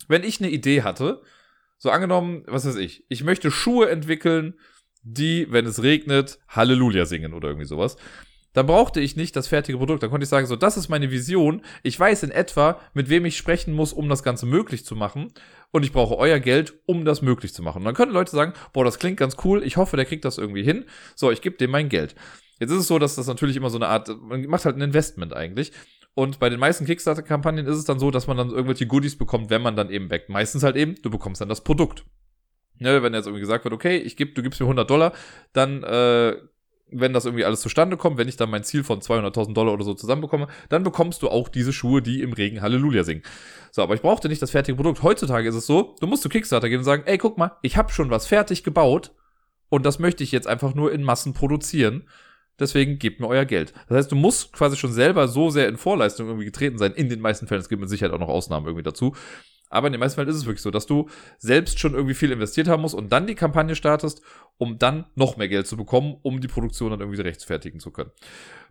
wenn 0.08 0.24
ich 0.24 0.40
eine 0.40 0.50
Idee 0.50 0.82
hatte, 0.82 1.22
so 1.78 1.90
angenommen, 1.90 2.44
was 2.46 2.66
weiß 2.66 2.76
ich, 2.76 3.04
ich 3.08 3.22
möchte 3.24 3.50
Schuhe 3.50 3.90
entwickeln, 3.90 4.54
die, 5.02 5.46
wenn 5.50 5.66
es 5.66 5.82
regnet, 5.82 6.38
Halleluja 6.48 7.06
singen 7.06 7.32
oder 7.32 7.48
irgendwie 7.48 7.66
sowas. 7.66 7.96
Dann 8.56 8.66
brauchte 8.66 9.00
ich 9.00 9.16
nicht 9.16 9.36
das 9.36 9.48
fertige 9.48 9.76
Produkt. 9.76 10.02
Dann 10.02 10.08
konnte 10.08 10.24
ich 10.24 10.30
sagen, 10.30 10.46
so, 10.46 10.56
das 10.56 10.78
ist 10.78 10.88
meine 10.88 11.10
Vision. 11.10 11.60
Ich 11.82 12.00
weiß 12.00 12.22
in 12.22 12.30
etwa, 12.30 12.80
mit 12.94 13.10
wem 13.10 13.26
ich 13.26 13.36
sprechen 13.36 13.74
muss, 13.74 13.92
um 13.92 14.08
das 14.08 14.22
Ganze 14.22 14.46
möglich 14.46 14.86
zu 14.86 14.96
machen. 14.96 15.30
Und 15.72 15.84
ich 15.84 15.92
brauche 15.92 16.16
euer 16.16 16.40
Geld, 16.40 16.72
um 16.86 17.04
das 17.04 17.20
möglich 17.20 17.52
zu 17.52 17.62
machen. 17.62 17.80
Und 17.80 17.84
dann 17.84 17.94
können 17.94 18.12
Leute 18.12 18.30
sagen, 18.30 18.54
boah, 18.72 18.82
das 18.82 18.98
klingt 18.98 19.18
ganz 19.18 19.36
cool. 19.44 19.62
Ich 19.62 19.76
hoffe, 19.76 19.96
der 19.96 20.06
kriegt 20.06 20.24
das 20.24 20.38
irgendwie 20.38 20.62
hin. 20.62 20.86
So, 21.14 21.30
ich 21.30 21.42
gebe 21.42 21.58
dem 21.58 21.70
mein 21.70 21.90
Geld. 21.90 22.14
Jetzt 22.58 22.70
ist 22.70 22.78
es 22.78 22.86
so, 22.86 22.98
dass 22.98 23.14
das 23.16 23.26
natürlich 23.26 23.56
immer 23.56 23.68
so 23.68 23.76
eine 23.76 23.88
Art, 23.88 24.08
man 24.22 24.46
macht 24.46 24.64
halt 24.64 24.76
ein 24.76 24.80
Investment 24.82 25.34
eigentlich. 25.34 25.72
Und 26.18 26.38
bei 26.38 26.48
den 26.48 26.58
meisten 26.58 26.86
Kickstarter-Kampagnen 26.86 27.66
ist 27.66 27.76
es 27.76 27.84
dann 27.84 27.98
so, 27.98 28.10
dass 28.10 28.26
man 28.26 28.38
dann 28.38 28.48
irgendwelche 28.48 28.86
Goodies 28.86 29.18
bekommt, 29.18 29.50
wenn 29.50 29.60
man 29.60 29.76
dann 29.76 29.90
eben 29.90 30.08
backt. 30.08 30.30
Meistens 30.30 30.62
halt 30.62 30.74
eben, 30.74 30.94
du 31.02 31.10
bekommst 31.10 31.42
dann 31.42 31.50
das 31.50 31.62
Produkt. 31.62 32.06
Ne, 32.78 33.02
wenn 33.02 33.12
jetzt 33.12 33.26
irgendwie 33.26 33.42
gesagt 33.42 33.64
wird, 33.64 33.74
okay, 33.74 33.98
ich 33.98 34.16
geb, 34.16 34.34
du 34.34 34.42
gibst 34.42 34.58
mir 34.58 34.64
100 34.64 34.88
Dollar, 34.88 35.12
dann, 35.52 35.82
äh, 35.82 36.34
wenn 36.90 37.12
das 37.12 37.26
irgendwie 37.26 37.44
alles 37.44 37.60
zustande 37.60 37.98
kommt, 37.98 38.16
wenn 38.16 38.28
ich 38.28 38.38
dann 38.38 38.48
mein 38.48 38.64
Ziel 38.64 38.82
von 38.82 39.00
200.000 39.02 39.52
Dollar 39.52 39.74
oder 39.74 39.84
so 39.84 39.92
zusammenbekomme, 39.92 40.46
dann 40.70 40.84
bekommst 40.84 41.20
du 41.20 41.28
auch 41.28 41.50
diese 41.50 41.74
Schuhe, 41.74 42.00
die 42.00 42.22
im 42.22 42.32
Regen 42.32 42.62
Halleluja 42.62 43.04
singen. 43.04 43.22
So, 43.70 43.82
aber 43.82 43.92
ich 43.92 44.00
brauchte 44.00 44.30
nicht 44.30 44.40
das 44.40 44.52
fertige 44.52 44.76
Produkt. 44.76 45.02
Heutzutage 45.02 45.46
ist 45.46 45.54
es 45.54 45.66
so, 45.66 45.96
du 46.00 46.06
musst 46.06 46.22
zu 46.22 46.30
Kickstarter 46.30 46.70
gehen 46.70 46.78
und 46.78 46.84
sagen, 46.84 47.02
ey, 47.04 47.18
guck 47.18 47.36
mal, 47.36 47.58
ich 47.60 47.76
habe 47.76 47.92
schon 47.92 48.08
was 48.08 48.26
fertig 48.26 48.64
gebaut 48.64 49.12
und 49.68 49.84
das 49.84 49.98
möchte 49.98 50.24
ich 50.24 50.32
jetzt 50.32 50.46
einfach 50.46 50.74
nur 50.74 50.92
in 50.92 51.02
Massen 51.02 51.34
produzieren 51.34 52.04
deswegen 52.58 52.98
gebt 52.98 53.20
mir 53.20 53.28
euer 53.28 53.44
Geld. 53.44 53.72
Das 53.88 53.98
heißt, 53.98 54.12
du 54.12 54.16
musst 54.16 54.52
quasi 54.52 54.76
schon 54.76 54.92
selber 54.92 55.28
so 55.28 55.50
sehr 55.50 55.68
in 55.68 55.76
Vorleistung 55.76 56.26
irgendwie 56.26 56.46
getreten 56.46 56.78
sein, 56.78 56.92
in 56.92 57.08
den 57.08 57.20
meisten 57.20 57.46
Fällen. 57.46 57.60
Es 57.60 57.68
gibt 57.68 57.80
mit 57.80 57.90
Sicherheit 57.90 58.12
auch 58.12 58.20
noch 58.20 58.28
Ausnahmen 58.28 58.66
irgendwie 58.66 58.82
dazu. 58.82 59.14
Aber 59.68 59.88
in 59.88 59.92
den 59.92 60.00
meisten 60.00 60.16
Fällen 60.16 60.28
ist 60.28 60.36
es 60.36 60.46
wirklich 60.46 60.62
so, 60.62 60.70
dass 60.70 60.86
du 60.86 61.08
selbst 61.38 61.80
schon 61.80 61.94
irgendwie 61.94 62.14
viel 62.14 62.30
investiert 62.30 62.68
haben 62.68 62.82
musst 62.82 62.94
und 62.94 63.10
dann 63.10 63.26
die 63.26 63.34
Kampagne 63.34 63.74
startest, 63.74 64.22
um 64.58 64.78
dann 64.78 65.06
noch 65.16 65.36
mehr 65.36 65.48
Geld 65.48 65.66
zu 65.66 65.76
bekommen, 65.76 66.16
um 66.22 66.40
die 66.40 66.48
Produktion 66.48 66.90
dann 66.90 67.00
irgendwie 67.00 67.20
rechtfertigen 67.20 67.80
zu 67.80 67.90
können. 67.90 68.10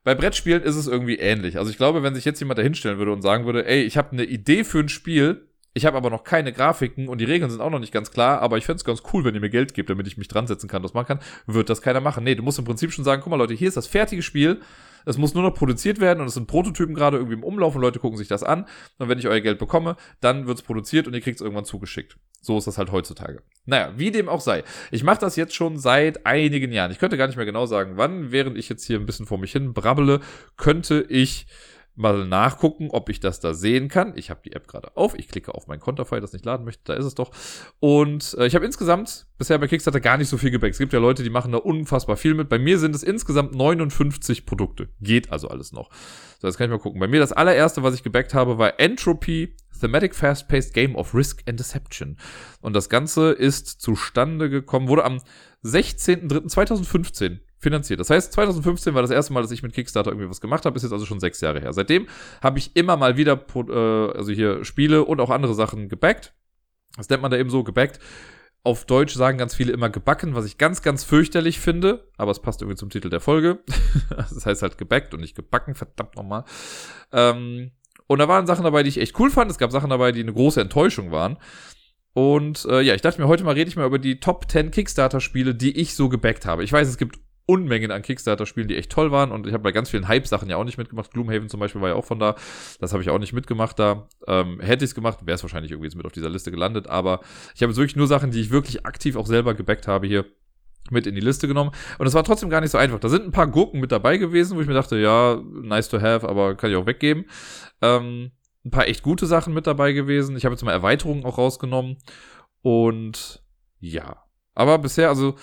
Bei 0.04 0.16
Brettspielen 0.16 0.64
ist 0.64 0.76
es 0.76 0.88
irgendwie 0.88 1.18
ähnlich. 1.18 1.58
Also 1.58 1.70
ich 1.70 1.78
glaube, 1.78 2.04
wenn 2.04 2.16
sich 2.16 2.26
jetzt 2.26 2.40
jemand 2.40 2.60
da 2.60 2.64
hinstellen 2.64 2.98
würde 2.98 3.12
und 3.12 3.22
sagen 3.22 3.46
würde, 3.46 3.66
ey, 3.66 3.84
ich 3.84 3.98
habe 3.98 4.14
eine 4.14 4.24
Idee 4.24 4.64
für 4.64 4.80
ein 4.80 4.90
Spiel, 4.90 5.50
ich 5.76 5.86
habe 5.86 5.98
aber 5.98 6.10
noch 6.10 6.24
keine 6.24 6.54
Grafiken 6.54 7.10
und 7.10 7.20
die 7.20 7.26
Regeln 7.26 7.52
sind 7.52 7.60
auch 7.60 7.70
noch 7.70 7.80
nicht 7.80 7.92
ganz 7.92 8.10
klar, 8.10 8.42
aber 8.42 8.58
ich 8.58 8.66
fände 8.66 8.78
es 8.78 8.86
ganz 8.86 9.04
cool, 9.12 9.26
wenn 9.26 9.36
ihr 9.36 9.42
mir 9.42 9.50
Geld 9.50 9.74
gebt, 9.74 9.90
damit 9.90 10.08
ich 10.08 10.18
mich 10.18 10.30
dran 10.30 10.48
setzen 10.48 10.70
kann, 10.70 10.82
das 10.82 10.94
machen 10.94 11.08
kann, 11.08 11.20
wird 11.48 11.70
das 11.70 11.82
keiner 11.82 12.00
machen. 12.00 12.24
Nee, 12.24 12.36
du 12.36 12.44
musst 12.44 12.58
im 12.58 12.64
Prinzip 12.66 12.94
schon 12.94 13.04
sagen, 13.04 13.22
guck 13.22 13.30
mal 13.30 13.36
Leute, 13.36 13.54
hier 13.54 13.68
ist 13.68 13.76
das 13.76 13.86
fertige 13.86 14.22
Spiel, 14.22 14.62
es 15.04 15.18
muss 15.18 15.34
nur 15.34 15.44
noch 15.44 15.54
produziert 15.54 16.00
werden 16.00 16.22
und 16.22 16.28
es 16.28 16.34
sind 16.34 16.48
Prototypen 16.48 16.96
gerade 16.96 17.18
irgendwie 17.18 17.36
im 17.36 17.44
Umlauf 17.44 17.76
und 17.76 17.82
Leute 17.82 18.00
gucken 18.00 18.18
sich 18.18 18.30
das 18.30 18.42
an. 18.42 18.66
Und 18.98 19.10
wenn 19.10 19.20
ich 19.20 19.28
euer 19.28 19.42
Geld 19.42 19.60
bekomme, 19.60 19.98
dann 20.22 20.48
wird 20.48 20.58
es 20.58 20.64
produziert 20.64 21.08
und 21.08 21.14
ihr 21.14 21.22
kriegt 21.22 21.36
es 21.36 21.42
irgendwann 21.42 21.66
zugeschickt. 21.66 22.18
So 22.42 22.58
ist 22.58 22.68
das 22.68 22.78
halt 22.78 22.92
heutzutage. 22.92 23.42
Naja, 23.66 23.94
wie 23.98 24.12
dem 24.12 24.30
auch 24.30 24.42
sei. 24.42 24.64
Ich 24.92 25.04
mache 25.04 25.20
das 25.20 25.36
jetzt 25.36 25.54
schon 25.54 25.78
seit 25.78 26.26
einigen 26.26 26.72
Jahren. 26.72 26.92
Ich 26.92 27.00
könnte 27.00 27.18
gar 27.18 27.28
nicht 27.28 27.36
mehr 27.36 27.46
genau 27.46 27.66
sagen, 27.66 27.98
wann, 27.98 28.32
während 28.32 28.58
ich 28.58 28.70
jetzt 28.70 28.86
hier 28.86 28.98
ein 28.98 29.06
bisschen 29.06 29.26
vor 29.26 29.38
mich 29.38 29.52
hin 29.52 29.74
brabbele, 29.74 30.22
könnte 30.58 31.06
ich 31.10 31.48
mal 31.96 32.26
nachgucken, 32.26 32.90
ob 32.92 33.10
ich 33.10 33.20
das 33.20 33.40
da 33.40 33.54
sehen 33.54 33.88
kann. 33.88 34.14
Ich 34.16 34.30
habe 34.30 34.42
die 34.44 34.54
App 34.54 34.68
gerade 34.68 34.96
auf. 34.96 35.18
Ich 35.18 35.28
klicke 35.28 35.56
auf 35.56 35.68
mein 35.68 35.80
Konterfei, 35.80 36.20
das 36.20 36.34
nicht 36.34 36.46
laden 36.46 36.66
möchte. 36.66 36.84
Da 36.86 36.94
ist 36.94 37.06
es 37.06 37.16
doch. 37.16 37.32
Und 37.80 38.36
äh, 38.38 38.46
ich 38.46 38.56
habe 38.56 38.66
insgesamt 38.66 39.28
bisher 39.38 39.58
bei 39.58 39.68
Kickstarter 39.68 40.02
gar 40.02 40.18
nicht 40.18 40.30
so 40.30 40.38
viel 40.38 40.52
gebackt. 40.52 40.74
Es 40.74 40.80
gibt 40.80 40.94
ja 40.94 41.00
Leute, 41.00 41.24
die 41.24 41.30
machen 41.30 41.52
da 41.52 41.58
unfassbar 41.58 42.18
viel 42.18 42.34
mit. 42.34 42.50
Bei 42.50 42.60
mir 42.60 42.80
sind 42.80 42.96
es 42.96 43.04
insgesamt 43.04 43.56
59 43.56 44.46
Produkte. 44.46 44.90
Geht 45.02 45.32
also 45.32 45.48
alles 45.48 45.72
noch. 45.72 45.90
So, 46.40 46.48
jetzt 46.48 46.58
kann 46.58 46.66
ich 46.66 46.72
mal 46.72 46.82
gucken. 46.82 47.00
Bei 47.00 47.08
mir 47.08 47.20
das 47.20 47.32
allererste, 47.32 47.84
was 47.84 47.96
ich 47.96 48.04
gebackt 48.04 48.34
habe, 48.34 48.58
war 48.58 48.80
Entropy 48.80 49.56
Thematic 49.80 50.16
Fast-Paced 50.16 50.74
Game 50.74 50.96
of 50.96 51.14
Risk 51.14 51.44
and 51.48 51.60
Deception. 51.60 52.18
Und 52.62 52.74
das 52.76 52.90
Ganze 52.90 53.32
ist 53.32 53.82
zustande 53.82 54.50
gekommen, 54.50 54.88
wurde 54.88 55.04
am 55.04 55.20
16.03.2015 55.64 57.40
finanziert. 57.66 58.00
Das 58.00 58.12
heißt, 58.12 58.32
2015 58.34 58.94
war 58.94 59.02
das 59.02 59.10
erste 59.10 59.34
Mal, 59.34 59.42
dass 59.42 59.50
ich 59.50 59.64
mit 59.64 59.74
Kickstarter 59.74 60.12
irgendwie 60.12 60.30
was 60.30 60.40
gemacht 60.40 60.66
habe, 60.66 60.78
ist 60.78 60.84
jetzt 60.84 60.92
also 60.92 61.08
schon 61.08 61.20
sechs 61.20 61.42
Jahre 61.42 61.60
her. 61.60 61.74
Seitdem 61.74 62.06
habe 62.44 62.60
ich 62.60 62.76
immer 62.76 62.96
mal 62.96 63.18
wieder, 63.18 63.44
äh, 63.56 64.16
also 64.16 64.32
hier 64.32 64.64
Spiele 64.64 65.04
und 65.04 65.20
auch 65.20 65.32
andere 65.32 65.56
Sachen 65.56 65.90
gebackt. 65.90 66.36
Das 66.96 67.10
nennt 67.10 67.24
man 67.24 67.32
da 67.32 67.38
eben 67.38 67.50
so, 67.50 67.64
gebackt. 67.64 68.00
Auf 68.64 68.86
Deutsch 68.86 69.16
sagen 69.16 69.40
ganz 69.40 69.56
viele 69.56 69.74
immer 69.74 69.90
gebacken, 69.90 70.36
was 70.36 70.46
ich 70.46 70.60
ganz, 70.60 70.84
ganz 70.84 71.04
fürchterlich 71.04 71.60
finde, 71.60 72.08
aber 72.18 72.32
es 72.32 72.40
passt 72.40 72.62
irgendwie 72.62 72.78
zum 72.78 72.92
Titel 72.92 73.10
der 73.10 73.20
Folge. 73.20 73.60
das 74.10 74.46
heißt 74.46 74.62
halt 74.62 74.78
gebackt 74.78 75.16
und 75.16 75.22
nicht 75.22 75.36
gebacken, 75.36 75.74
verdammt 75.74 76.16
nochmal. 76.16 76.46
Ähm, 77.12 77.72
und 78.06 78.20
da 78.20 78.28
waren 78.28 78.46
Sachen 78.46 78.64
dabei, 78.64 78.84
die 78.84 78.90
ich 78.90 79.00
echt 79.00 79.20
cool 79.20 79.32
fand. 79.32 79.50
Es 79.50 79.58
gab 79.58 79.72
Sachen 79.72 79.90
dabei, 79.90 80.12
die 80.12 80.22
eine 80.22 80.34
große 80.34 80.62
Enttäuschung 80.62 81.12
waren. 81.12 81.38
Und 82.16 82.64
äh, 82.66 82.82
ja, 82.82 82.96
ich 82.96 83.02
dachte 83.02 83.22
mir, 83.22 83.28
heute 83.28 83.44
mal 83.44 83.56
rede 83.56 83.70
ich 83.70 83.76
mal 83.76 83.86
über 83.86 84.00
die 84.00 84.22
Top 84.22 84.50
10 84.50 84.72
Kickstarter-Spiele, 84.72 85.54
die 85.54 85.78
ich 85.78 85.96
so 85.96 86.08
gebackt 86.08 86.46
habe. 86.46 86.64
Ich 86.64 86.72
weiß, 86.72 86.88
es 86.88 86.98
gibt 86.98 87.20
Unmengen 87.46 87.92
an 87.92 88.02
Kickstarter-Spielen, 88.02 88.68
die 88.68 88.76
echt 88.76 88.92
toll 88.92 89.12
waren. 89.12 89.32
Und 89.32 89.48
ich 89.48 89.54
habe 89.54 89.64
bei 89.64 89.72
ganz 89.72 89.90
vielen 89.90 90.08
Hype-Sachen 90.08 90.50
ja 90.50 90.58
auch 90.58 90.64
nicht 90.64 90.78
mitgemacht. 90.78 91.12
Gloomhaven 91.12 91.50
zum 91.50 91.60
Beispiel 91.60 91.82
war 91.82 91.90
ja 91.90 91.96
auch 91.96 92.06
von 92.06 92.20
da. 92.20 92.36
Das 92.80 92.92
habe 92.94 93.04
ich 93.04 93.10
auch 93.10 93.20
nicht 93.20 93.34
mitgemacht 93.34 93.78
da. 93.78 94.08
Ähm, 94.28 94.60
hätte 94.60 94.84
ich 94.84 94.92
es 94.92 94.96
gemacht, 94.96 95.20
wäre 95.26 95.36
es 95.36 95.44
wahrscheinlich 95.44 95.72
irgendwie 95.72 95.88
jetzt 95.88 95.96
mit 95.96 96.06
auf 96.06 96.12
dieser 96.12 96.30
Liste 96.30 96.52
gelandet. 96.52 96.88
Aber 96.88 97.22
ich 97.54 97.62
habe 97.62 97.72
jetzt 97.72 97.78
wirklich 97.78 97.96
nur 97.96 98.08
Sachen, 98.08 98.32
die 98.32 98.42
ich 98.42 98.50
wirklich 98.50 98.86
aktiv 98.86 99.16
auch 99.16 99.28
selber 99.28 99.54
gebackt 99.54 99.88
habe 99.88 100.08
hier 100.08 100.26
mit 100.92 101.08
in 101.08 101.16
die 101.16 101.22
Liste 101.22 101.48
genommen. 101.48 101.72
Und 101.98 102.08
es 102.08 102.14
war 102.14 102.24
trotzdem 102.24 102.50
gar 102.50 102.62
nicht 102.62 102.72
so 102.72 102.78
einfach. 102.78 103.00
Da 103.00 103.10
sind 103.10 103.26
ein 103.26 103.32
paar 103.32 103.48
Gurken 103.48 103.80
mit 103.80 103.92
dabei 103.92 104.18
gewesen, 104.18 104.58
wo 104.58 104.62
ich 104.62 104.68
mir 104.68 104.74
dachte, 104.74 104.98
ja, 104.98 105.42
nice 105.62 105.90
to 105.90 106.00
have, 106.00 106.28
aber 106.28 106.56
kann 106.56 106.70
ich 106.72 106.78
auch 106.78 106.86
weggeben. 106.86 107.26
Ähm, 107.82 108.32
ein 108.64 108.72
paar 108.72 108.88
echt 108.88 109.04
gute 109.04 109.26
Sachen 109.26 109.54
mit 109.54 109.68
dabei 109.68 109.94
gewesen. 109.94 110.36
Ich 110.36 110.46
habe 110.46 110.54
jetzt 110.54 110.64
mal 110.64 110.72
Erweiterungen 110.72 111.26
auch 111.26 111.38
rausgenommen. 111.38 111.98
Und 112.62 113.44
ja. 113.80 114.24
Aber 114.56 114.78
bisher, 114.80 115.10
also 115.10 115.36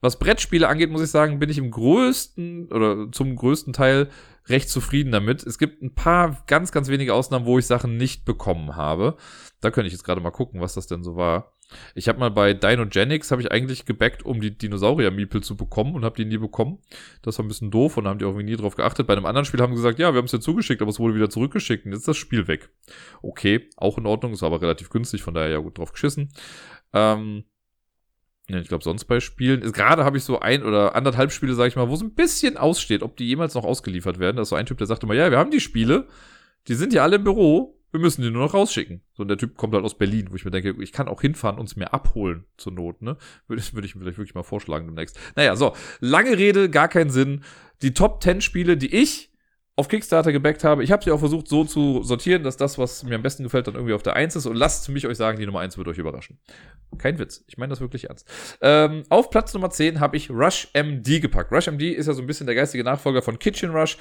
was 0.00 0.18
Brettspiele 0.18 0.68
angeht, 0.68 0.90
muss 0.90 1.02
ich 1.02 1.10
sagen, 1.10 1.38
bin 1.38 1.50
ich 1.50 1.58
im 1.58 1.70
größten 1.70 2.72
oder 2.72 3.10
zum 3.12 3.36
größten 3.36 3.72
Teil 3.72 4.08
recht 4.48 4.68
zufrieden 4.68 5.12
damit. 5.12 5.44
Es 5.44 5.58
gibt 5.58 5.82
ein 5.82 5.94
paar 5.94 6.42
ganz, 6.46 6.72
ganz 6.72 6.88
wenige 6.88 7.14
Ausnahmen, 7.14 7.46
wo 7.46 7.58
ich 7.58 7.66
Sachen 7.66 7.96
nicht 7.96 8.24
bekommen 8.24 8.76
habe. 8.76 9.16
Da 9.60 9.70
könnte 9.70 9.88
ich 9.88 9.92
jetzt 9.92 10.04
gerade 10.04 10.20
mal 10.20 10.30
gucken, 10.30 10.60
was 10.60 10.74
das 10.74 10.86
denn 10.86 11.02
so 11.02 11.16
war. 11.16 11.52
Ich 11.94 12.08
habe 12.08 12.18
mal 12.18 12.30
bei 12.30 12.52
Dinogenics 12.52 13.30
habe 13.30 13.42
ich 13.42 13.52
eigentlich 13.52 13.84
gebackt, 13.84 14.24
um 14.24 14.40
die 14.40 14.56
Dinosaurier-Miepel 14.56 15.42
zu 15.42 15.56
bekommen 15.56 15.94
und 15.94 16.04
habe 16.04 16.16
die 16.16 16.24
nie 16.24 16.38
bekommen. 16.38 16.78
Das 17.22 17.38
war 17.38 17.44
ein 17.44 17.48
bisschen 17.48 17.70
doof 17.70 17.96
und 17.96 18.04
da 18.04 18.10
haben 18.10 18.18
die 18.18 18.24
irgendwie 18.24 18.44
nie 18.44 18.56
drauf 18.56 18.74
geachtet. 18.74 19.06
Bei 19.06 19.12
einem 19.12 19.26
anderen 19.26 19.44
Spiel 19.44 19.60
haben 19.60 19.72
sie 19.72 19.82
gesagt, 19.82 19.98
ja, 19.98 20.12
wir 20.12 20.18
haben 20.18 20.24
es 20.24 20.32
dir 20.32 20.40
zugeschickt, 20.40 20.82
aber 20.82 20.90
es 20.90 20.98
wurde 20.98 21.14
wieder 21.14 21.30
zurückgeschickt 21.30 21.84
und 21.86 21.92
jetzt 21.92 22.00
ist 22.00 22.08
das 22.08 22.16
Spiel 22.16 22.48
weg. 22.48 22.70
Okay, 23.22 23.68
auch 23.76 23.98
in 23.98 24.06
Ordnung, 24.06 24.32
ist 24.32 24.42
aber 24.42 24.60
relativ 24.60 24.90
günstig, 24.90 25.22
von 25.22 25.34
daher 25.34 25.50
ja 25.50 25.58
gut 25.58 25.78
drauf 25.78 25.92
geschissen. 25.92 26.32
Ähm, 26.92 27.44
ja, 28.52 28.60
ich 28.60 28.68
glaube, 28.68 28.84
sonst 28.84 29.04
bei 29.04 29.20
Spielen, 29.20 29.60
gerade 29.72 30.04
habe 30.04 30.16
ich 30.16 30.24
so 30.24 30.40
ein 30.40 30.62
oder 30.62 30.94
anderthalb 30.94 31.32
Spiele, 31.32 31.54
sage 31.54 31.68
ich 31.68 31.76
mal, 31.76 31.88
wo 31.88 31.94
es 31.94 32.02
ein 32.02 32.14
bisschen 32.14 32.56
aussteht, 32.56 33.02
ob 33.02 33.16
die 33.16 33.26
jemals 33.26 33.54
noch 33.54 33.64
ausgeliefert 33.64 34.18
werden. 34.18 34.36
Da 34.36 34.42
ist 34.42 34.48
so 34.50 34.56
ein 34.56 34.66
Typ, 34.66 34.78
der 34.78 34.86
sagt 34.86 35.02
immer, 35.02 35.14
ja, 35.14 35.30
wir 35.30 35.38
haben 35.38 35.50
die 35.50 35.60
Spiele, 35.60 36.06
die 36.68 36.74
sind 36.74 36.92
ja 36.92 37.02
alle 37.02 37.16
im 37.16 37.24
Büro, 37.24 37.80
wir 37.92 38.00
müssen 38.00 38.22
die 38.22 38.30
nur 38.30 38.44
noch 38.44 38.54
rausschicken. 38.54 39.02
So, 39.14 39.22
und 39.22 39.28
der 39.28 39.38
Typ 39.38 39.56
kommt 39.56 39.74
halt 39.74 39.84
aus 39.84 39.98
Berlin, 39.98 40.28
wo 40.30 40.36
ich 40.36 40.44
mir 40.44 40.50
denke, 40.50 40.74
ich 40.80 40.92
kann 40.92 41.08
auch 41.08 41.20
hinfahren 41.20 41.58
und 41.58 41.68
es 41.68 41.76
mir 41.76 41.92
abholen 41.92 42.44
zur 42.56 42.72
Not, 42.72 43.02
ne? 43.02 43.16
Würde, 43.48 43.62
würde 43.72 43.86
ich 43.86 43.94
mir 43.94 44.02
vielleicht 44.02 44.18
wirklich 44.18 44.34
mal 44.34 44.42
vorschlagen 44.42 44.86
demnächst. 44.86 45.18
Naja, 45.34 45.56
so, 45.56 45.74
lange 46.00 46.36
Rede, 46.38 46.70
gar 46.70 46.88
keinen 46.88 47.10
Sinn. 47.10 47.42
Die 47.82 47.94
Top 47.94 48.22
10 48.22 48.42
Spiele, 48.42 48.76
die 48.76 48.94
ich 48.94 49.29
auf 49.76 49.88
Kickstarter 49.88 50.32
gebackt 50.32 50.62
habe. 50.62 50.84
Ich 50.84 50.92
habe 50.92 51.02
sie 51.02 51.10
auch 51.10 51.18
versucht 51.18 51.48
so 51.48 51.64
zu 51.64 52.02
sortieren, 52.02 52.42
dass 52.42 52.56
das, 52.56 52.76
was 52.76 53.02
mir 53.02 53.14
am 53.14 53.22
besten 53.22 53.44
gefällt, 53.44 53.66
dann 53.66 53.74
irgendwie 53.74 53.94
auf 53.94 54.02
der 54.02 54.14
1 54.14 54.36
ist. 54.36 54.46
Und 54.46 54.56
lasst 54.56 54.88
mich 54.90 55.06
euch 55.06 55.16
sagen, 55.16 55.38
die 55.38 55.46
Nummer 55.46 55.60
1 55.60 55.78
wird 55.78 55.88
euch 55.88 55.98
überraschen. 55.98 56.38
Kein 56.98 57.18
Witz. 57.18 57.44
Ich 57.46 57.56
meine 57.56 57.70
das 57.70 57.80
wirklich 57.80 58.08
ernst. 58.08 58.28
Ähm, 58.60 59.04
auf 59.08 59.30
Platz 59.30 59.54
Nummer 59.54 59.70
10 59.70 60.00
habe 60.00 60.16
ich 60.16 60.28
Rush 60.30 60.68
MD 60.74 61.20
gepackt. 61.20 61.52
Rush 61.52 61.68
MD 61.68 61.92
ist 61.92 62.06
ja 62.06 62.12
so 62.12 62.20
ein 62.20 62.26
bisschen 62.26 62.46
der 62.46 62.56
geistige 62.56 62.84
Nachfolger 62.84 63.22
von 63.22 63.38
Kitchen 63.38 63.70
Rush. 63.70 63.96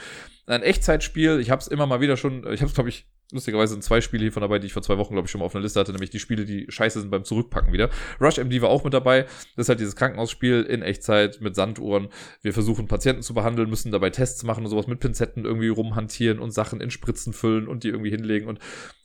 Ein 0.48 0.64
Echtzeitspiel. 0.64 1.40
Ich 1.40 1.50
habe 1.50 1.62
es 1.62 1.68
immer 1.68 1.86
mal 1.86 2.02
wieder 2.02 2.18
schon, 2.18 2.40
ich 2.52 2.62
habe 2.62 2.70
es, 2.70 2.74
glaube 2.74 2.90
ich, 2.90 3.08
lustigerweise 3.32 3.74
sind 3.74 3.84
zwei 3.84 4.02
Spiele 4.02 4.24
hiervon 4.24 4.42
dabei, 4.42 4.60
die 4.60 4.68
ich 4.68 4.74
vor 4.74 4.82
zwei 4.82 4.98
Wochen, 4.98 5.14
glaube 5.14 5.26
ich, 5.26 5.32
schon 5.32 5.40
mal 5.40 5.46
auf 5.46 5.56
einer 5.56 5.64
Liste 5.64 5.80
hatte, 5.80 5.92
nämlich 5.92 6.10
die 6.10 6.20
Spiele, 6.20 6.46
die 6.46 6.66
scheiße 6.70 7.00
sind 7.02 7.12
beim 7.12 7.24
Zurückpacken 7.24 7.72
wieder. 7.74 7.90
Rush 8.20 8.38
MD 8.38 8.62
war 8.62 8.70
auch 8.70 8.84
mit 8.84 8.94
dabei. 8.94 9.24
Das 9.56 9.66
ist 9.66 9.70
halt 9.70 9.80
dieses 9.80 9.96
Krankenhausspiel 9.96 10.64
in 10.64 10.82
Echtzeit 10.82 11.42
mit 11.42 11.56
Sanduhren. 11.56 12.10
Wir 12.42 12.54
versuchen 12.54 12.88
Patienten 12.88 13.22
zu 13.22 13.34
behandeln, 13.34 13.70
müssen 13.70 13.92
dabei 13.92 14.10
Tests 14.10 14.44
machen 14.44 14.64
und 14.64 14.70
sowas 14.70 14.88
mit 14.88 15.00
Pinzetten 15.00 15.46
irgendwie 15.46 15.70
rumhantieren 15.70 16.40
und 16.40 16.52
Sachen 16.52 16.82
in 16.82 16.92
Spritzen 16.92 17.34
füllen 17.34 17.68
und 17.68 17.84
die 17.84 17.90
irgendwie 17.90 18.12
hinlegen 18.12 18.48
und 18.48 18.60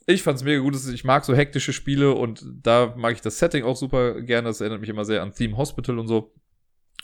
ich 0.07 0.23
fand 0.23 0.37
es 0.37 0.45
mega 0.45 0.61
gut. 0.61 0.77
Ich 0.93 1.05
mag 1.05 1.25
so 1.25 1.35
hektische 1.35 1.73
Spiele 1.73 2.13
und 2.13 2.45
da 2.63 2.95
mag 2.97 3.15
ich 3.15 3.23
das 3.23 3.39
Setting 3.39 3.65
auch 3.65 3.77
super 3.77 4.21
gerne. 4.21 4.49
Das 4.49 4.61
erinnert 4.61 4.81
mich 4.81 4.91
immer 4.91 5.05
sehr 5.05 5.23
an 5.23 5.33
Theme 5.33 5.57
Hospital 5.57 5.99
und 5.99 6.09
so. 6.09 6.35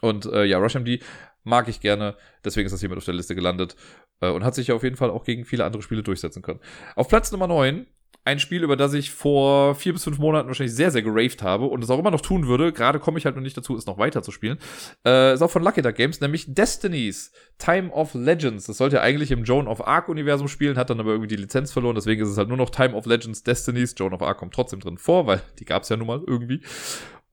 Und 0.02 0.26
äh, 0.26 0.44
ja, 0.44 0.58
RushMD 0.58 1.02
mag 1.42 1.68
ich 1.68 1.80
gerne. 1.80 2.16
Deswegen 2.44 2.66
ist 2.66 2.72
das 2.72 2.80
hier 2.80 2.88
mit 2.88 2.98
auf 2.98 3.04
der 3.04 3.14
Liste 3.14 3.34
gelandet. 3.34 3.74
Äh, 4.20 4.30
und 4.30 4.44
hat 4.44 4.54
sich 4.54 4.72
auf 4.72 4.82
jeden 4.82 4.96
Fall 4.96 5.10
auch 5.10 5.24
gegen 5.24 5.44
viele 5.44 5.64
andere 5.64 5.82
Spiele 5.82 6.02
durchsetzen 6.02 6.42
können. 6.42 6.60
Auf 6.96 7.08
Platz 7.08 7.32
Nummer 7.32 7.46
9 7.46 7.86
ein 8.24 8.38
Spiel, 8.38 8.62
über 8.62 8.76
das 8.76 8.92
ich 8.92 9.10
vor 9.10 9.74
vier 9.74 9.94
bis 9.94 10.04
fünf 10.04 10.18
Monaten 10.18 10.46
wahrscheinlich 10.48 10.74
sehr, 10.74 10.90
sehr 10.90 11.02
geraved 11.02 11.42
habe 11.42 11.64
und 11.64 11.82
es 11.82 11.88
auch 11.88 11.98
immer 11.98 12.10
noch 12.10 12.20
tun 12.20 12.46
würde. 12.46 12.70
Gerade 12.72 12.98
komme 12.98 13.18
ich 13.18 13.24
halt 13.24 13.34
noch 13.34 13.42
nicht 13.42 13.56
dazu, 13.56 13.74
es 13.76 13.86
noch 13.86 13.96
weiter 13.96 14.22
zu 14.22 14.30
spielen. 14.30 14.58
Äh, 15.06 15.32
ist 15.32 15.42
auch 15.42 15.50
von 15.50 15.62
Lucky 15.62 15.80
Duck 15.80 15.94
Games, 15.94 16.20
nämlich 16.20 16.52
Destinies 16.52 17.32
Time 17.58 17.90
of 17.90 18.12
Legends. 18.12 18.66
Das 18.66 18.76
sollte 18.76 18.96
ja 18.96 19.02
eigentlich 19.02 19.30
im 19.30 19.44
Joan 19.44 19.66
of 19.66 19.86
Arc 19.86 20.08
Universum 20.08 20.48
spielen, 20.48 20.76
hat 20.76 20.90
dann 20.90 21.00
aber 21.00 21.12
irgendwie 21.12 21.34
die 21.34 21.40
Lizenz 21.40 21.72
verloren. 21.72 21.94
Deswegen 21.94 22.22
ist 22.22 22.28
es 22.28 22.36
halt 22.36 22.48
nur 22.48 22.58
noch 22.58 22.70
Time 22.70 22.94
of 22.94 23.06
Legends 23.06 23.42
Destinies. 23.42 23.94
Joan 23.96 24.12
of 24.12 24.22
Arc 24.22 24.36
kommt 24.36 24.52
trotzdem 24.52 24.80
drin 24.80 24.98
vor, 24.98 25.26
weil 25.26 25.42
die 25.58 25.64
gab 25.64 25.84
es 25.84 25.88
ja 25.88 25.96
nun 25.96 26.06
mal 26.06 26.22
irgendwie. 26.26 26.60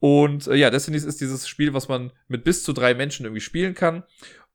Und 0.00 0.46
äh, 0.46 0.54
ja, 0.54 0.70
Destinies 0.70 1.04
ist 1.04 1.20
dieses 1.20 1.46
Spiel, 1.46 1.74
was 1.74 1.88
man 1.88 2.12
mit 2.28 2.44
bis 2.44 2.64
zu 2.64 2.72
drei 2.72 2.94
Menschen 2.94 3.26
irgendwie 3.26 3.42
spielen 3.42 3.74
kann. 3.74 4.04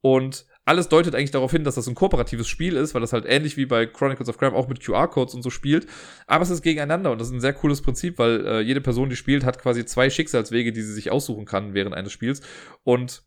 Und 0.01 0.45
alles 0.65 0.87
deutet 0.87 1.13
eigentlich 1.13 1.31
darauf 1.31 1.51
hin, 1.51 1.63
dass 1.63 1.75
das 1.75 1.87
ein 1.87 1.95
kooperatives 1.95 2.47
Spiel 2.47 2.77
ist, 2.77 2.93
weil 2.93 3.01
das 3.01 3.11
halt 3.11 3.25
ähnlich 3.25 3.57
wie 3.57 3.65
bei 3.65 3.85
Chronicles 3.85 4.29
of 4.29 4.37
Crime 4.37 4.55
auch 4.55 4.67
mit 4.67 4.79
QR-Codes 4.81 5.35
und 5.35 5.41
so 5.41 5.49
spielt. 5.49 5.87
Aber 6.25 6.43
es 6.43 6.49
ist 6.49 6.61
gegeneinander 6.61 7.11
und 7.11 7.19
das 7.19 7.27
ist 7.27 7.33
ein 7.33 7.41
sehr 7.41 7.53
cooles 7.53 7.81
Prinzip, 7.81 8.17
weil 8.17 8.45
äh, 8.45 8.59
jede 8.61 8.79
Person, 8.79 9.09
die 9.09 9.15
spielt, 9.15 9.43
hat 9.43 9.59
quasi 9.59 9.85
zwei 9.85 10.09
Schicksalswege, 10.09 10.71
die 10.71 10.81
sie 10.81 10.93
sich 10.93 11.11
aussuchen 11.11 11.45
kann 11.45 11.73
während 11.73 11.95
eines 11.95 12.13
Spiels. 12.13 12.41
Und 12.83 13.23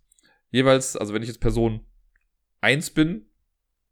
jeweils, 0.51 0.97
also 0.97 1.13
wenn 1.13 1.23
ich 1.23 1.29
jetzt 1.29 1.41
Person 1.41 1.81
eins 2.63 2.91
bin, 2.91 3.26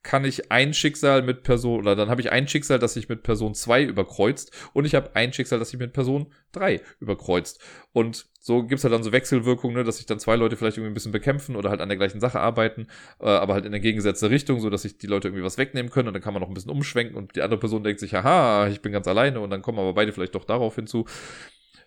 kann 0.05 0.24
ich 0.24 0.52
ein 0.52 0.74
Schicksal 0.74 1.22
mit 1.22 1.42
Person, 1.42 1.80
oder 1.80 1.96
dann 1.96 2.11
habe 2.11 2.20
ich 2.20 2.30
ein 2.30 2.46
Schicksal, 2.46 2.78
das 2.78 2.94
sich 2.94 3.09
mit 3.09 3.22
Person 3.22 3.55
2 3.55 3.82
überkreuzt 3.82 4.52
und 4.74 4.84
ich 4.84 4.94
habe 4.94 5.16
ein 5.16 5.32
Schicksal, 5.32 5.59
das 5.59 5.70
sich 5.70 5.80
mit 5.80 5.92
Person 5.92 6.26
3 6.52 6.80
überkreuzt. 7.00 7.61
Und 7.92 8.26
so 8.38 8.62
gibt's 8.62 8.84
halt 8.84 8.92
dann 8.92 9.02
so 9.02 9.12
Wechselwirkungen, 9.12 9.76
ne, 9.76 9.82
dass 9.84 9.96
sich 9.96 10.07
dann 10.07 10.20
zwei 10.20 10.36
Leute 10.36 10.57
vielleicht 10.57 10.76
irgendwie 10.76 10.90
ein 10.90 10.94
bisschen 10.94 11.11
bekämpfen 11.11 11.57
oder 11.57 11.70
halt 11.70 11.80
an 11.80 11.88
der 11.88 11.96
gleichen 11.96 12.20
Sache 12.20 12.38
arbeiten, 12.38 12.86
äh, 13.18 13.26
aber 13.26 13.55
halt 13.55 13.64
in 13.64 13.72
der 13.72 13.80
gegengesetzte 13.80 14.28
Richtung, 14.28 14.61
so 14.61 14.68
dass 14.68 14.82
sich 14.82 14.98
die 14.98 15.07
Leute 15.07 15.28
irgendwie 15.28 15.44
was 15.44 15.57
wegnehmen 15.57 15.90
können 15.90 16.09
und 16.09 16.14
dann 16.14 16.22
kann 16.22 16.34
man 16.34 16.42
noch 16.42 16.48
ein 16.48 16.55
bisschen 16.55 16.70
umschwenken 16.70 17.16
und 17.16 17.34
die 17.34 17.42
andere 17.42 17.59
Person 17.59 17.82
denkt 17.82 17.98
sich, 17.98 18.12
haha, 18.14 18.68
ich 18.68 18.82
bin 18.82 18.92
ganz 18.92 19.09
alleine 19.09 19.40
und 19.40 19.48
dann 19.48 19.62
kommen 19.62 19.78
aber 19.78 19.94
beide 19.94 20.12
vielleicht 20.12 20.34
doch 20.34 20.44
darauf 20.44 20.74
hinzu. 20.74 21.07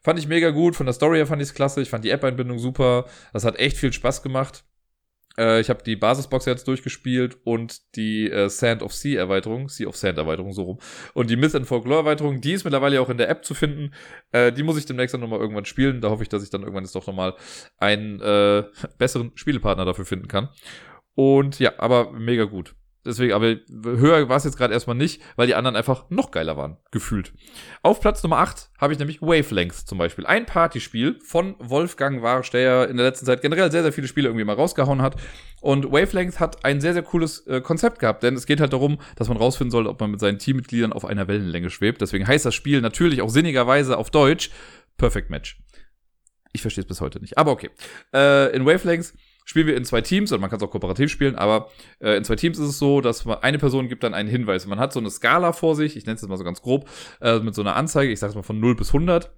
Fand 0.02 0.18
ich 0.18 0.28
mega 0.28 0.50
gut, 0.50 0.76
von 0.76 0.88
der 0.88 0.94
Story 0.94 1.18
her 1.18 1.28
fand 1.28 1.42
ich 1.42 1.50
es 1.50 1.54
klasse, 1.54 1.82
ich 1.82 1.90
fand 1.90 2.04
die 2.04 2.10
App-Einbindung 2.10 2.58
super, 2.58 3.06
das 3.32 3.46
hat 3.46 3.60
echt 3.60 3.78
viel 3.78 3.94
Spaß 3.94 4.24
gemacht. 4.24 4.64
Äh, 5.38 5.60
ich 5.60 5.70
habe 5.70 5.84
die 5.84 5.96
Basisbox 5.96 6.46
jetzt 6.46 6.68
durchgespielt 6.68 7.38
und 7.44 7.96
die 7.96 8.30
äh, 8.30 8.50
Sand 8.50 8.82
of 8.82 8.94
Sea 8.94 9.20
Erweiterung, 9.20 9.70
Sea 9.70 9.88
of 9.88 9.96
Sand 9.96 10.18
Erweiterung 10.18 10.54
so 10.54 10.64
rum. 10.64 10.80
Und 11.14 11.30
die 11.30 11.36
Myth 11.36 11.56
and 11.56 11.68
Folklore 11.68 12.00
Erweiterung, 12.00 12.42
die 12.42 12.54
ist 12.54 12.64
mittlerweile 12.64 13.02
auch 13.02 13.10
in 13.10 13.18
der 13.18 13.30
App 13.30 13.46
zu 13.46 13.54
finden. 13.54 13.94
Äh, 14.32 14.52
die 14.52 14.64
muss 14.64 14.78
ich 14.78 14.86
demnächst 14.86 15.14
dann 15.14 15.22
nochmal 15.22 15.40
irgendwann 15.40 15.66
spielen. 15.66 16.02
Da 16.02 16.10
hoffe 16.10 16.24
ich, 16.24 16.30
dass 16.30 16.44
ich 16.44 16.50
dann 16.50 16.62
irgendwann 16.62 16.84
jetzt 16.84 16.96
doch 16.96 17.08
nochmal 17.08 17.36
einen 17.78 18.20
äh, 18.22 18.64
besseren 18.98 19.32
Spielepartner 19.36 19.86
dafür 19.86 20.06
finden 20.06 20.28
kann. 20.28 20.50
Und 21.16 21.60
ja, 21.60 21.74
aber 21.78 22.12
mega 22.12 22.44
gut. 22.44 22.76
Deswegen, 23.08 23.32
aber 23.32 23.56
höher 23.70 24.28
war 24.28 24.36
es 24.36 24.44
jetzt 24.44 24.58
gerade 24.58 24.74
erstmal 24.74 24.98
nicht, 24.98 25.22
weil 25.38 25.48
die 25.48 25.56
anderen 25.56 25.78
einfach 25.78 26.10
noch 26.10 26.30
geiler 26.30 26.58
waren, 26.58 26.76
gefühlt. 26.92 27.34
Auf 27.82 28.02
Platz 28.02 28.22
Nummer 28.22 28.40
8 28.40 28.70
habe 28.78 28.92
ich 28.92 29.00
nämlich 29.00 29.22
Wavelengths 29.22 29.86
zum 29.86 29.98
Beispiel. 29.98 30.26
Ein 30.26 30.46
Partyspiel 30.46 31.18
von 31.24 31.56
Wolfgang 31.60 32.22
Warsch, 32.22 32.52
der 32.52 32.62
ja 32.62 32.84
in 32.84 32.98
der 32.98 33.06
letzten 33.06 33.26
Zeit 33.26 33.42
generell 33.42 33.72
sehr, 33.72 33.82
sehr 33.82 33.94
viele 33.94 34.10
Spiele 34.10 34.28
irgendwie 34.28 34.44
mal 34.44 34.58
rausgehauen 34.58 35.02
hat. 35.02 35.16
Und 35.62 35.90
Wavelengths 35.90 36.42
hat 36.42 36.66
ein 36.66 36.82
sehr, 36.82 36.92
sehr 36.92 37.02
cooles 37.02 37.48
äh, 37.48 37.62
Konzept 37.62 38.00
gehabt, 38.00 38.24
denn 38.24 38.36
es 38.36 38.46
geht 38.46 38.60
halt 38.60 38.74
darum, 38.74 38.98
dass 39.16 39.30
man 39.30 39.38
rausfinden 39.38 39.72
soll, 39.72 39.88
ob 39.88 40.02
man 40.02 40.12
mit 40.12 40.20
seinen 40.20 40.38
Teammitgliedern 40.38 40.92
auf 40.92 41.06
einer 41.06 41.30
Wellenlänge 41.30 41.70
schwebt. 41.70 42.02
Deswegen 42.02 42.28
heißt 42.28 42.46
das 42.46 42.56
Spiel 42.56 42.82
natürlich 42.82 43.22
auch 43.22 43.30
sinnigerweise 43.30 43.98
auf 43.98 44.12
Deutsch 44.12 44.52
Perfect 44.98 45.30
Match. 45.30 45.58
Ich 46.52 46.62
verstehe 46.62 46.82
es 46.82 46.88
bis 46.88 47.00
heute 47.00 47.22
nicht, 47.22 47.38
aber 47.38 47.52
okay. 47.52 47.70
Äh, 48.14 48.54
in 48.54 48.66
Wavelengths 48.66 49.14
spielen 49.48 49.66
wir 49.66 49.78
in 49.78 49.86
zwei 49.86 50.02
Teams, 50.02 50.34
oder 50.34 50.42
man 50.42 50.50
kann 50.50 50.58
es 50.58 50.64
auch 50.64 50.70
kooperativ 50.70 51.10
spielen, 51.10 51.36
aber 51.38 51.70
äh, 52.00 52.18
in 52.18 52.26
zwei 52.26 52.36
Teams 52.36 52.60
ist 52.60 52.68
es 52.68 52.80
so, 52.80 53.00
dass 53.00 53.24
man, 53.24 53.38
eine 53.42 53.58
Person 53.58 53.88
gibt 53.88 54.04
dann 54.04 54.14
einen 54.14 54.28
Hinweis. 54.28 54.68
Man 54.68 54.78
hat 54.78 54.92
so 54.92 55.00
eine 55.00 55.10
Skala 55.10 55.54
vor 55.54 55.74
sich, 55.78 55.96
ich 55.96 56.06
nenne 56.06 56.16
es 56.16 56.22
jetzt 56.22 56.30
mal 56.30 56.38
so 56.38 56.44
ganz 56.44 56.62
grob, 56.62 56.90
äh, 57.22 57.40
mit 57.40 57.56
so 57.56 57.62
einer 57.62 57.78
Anzeige, 57.78 58.12
ich 58.12 58.20
sage 58.20 58.32
es 58.32 58.36
mal 58.36 58.44
von 58.44 58.60
0 58.60 58.76
bis 58.76 58.90
100, 58.90 59.32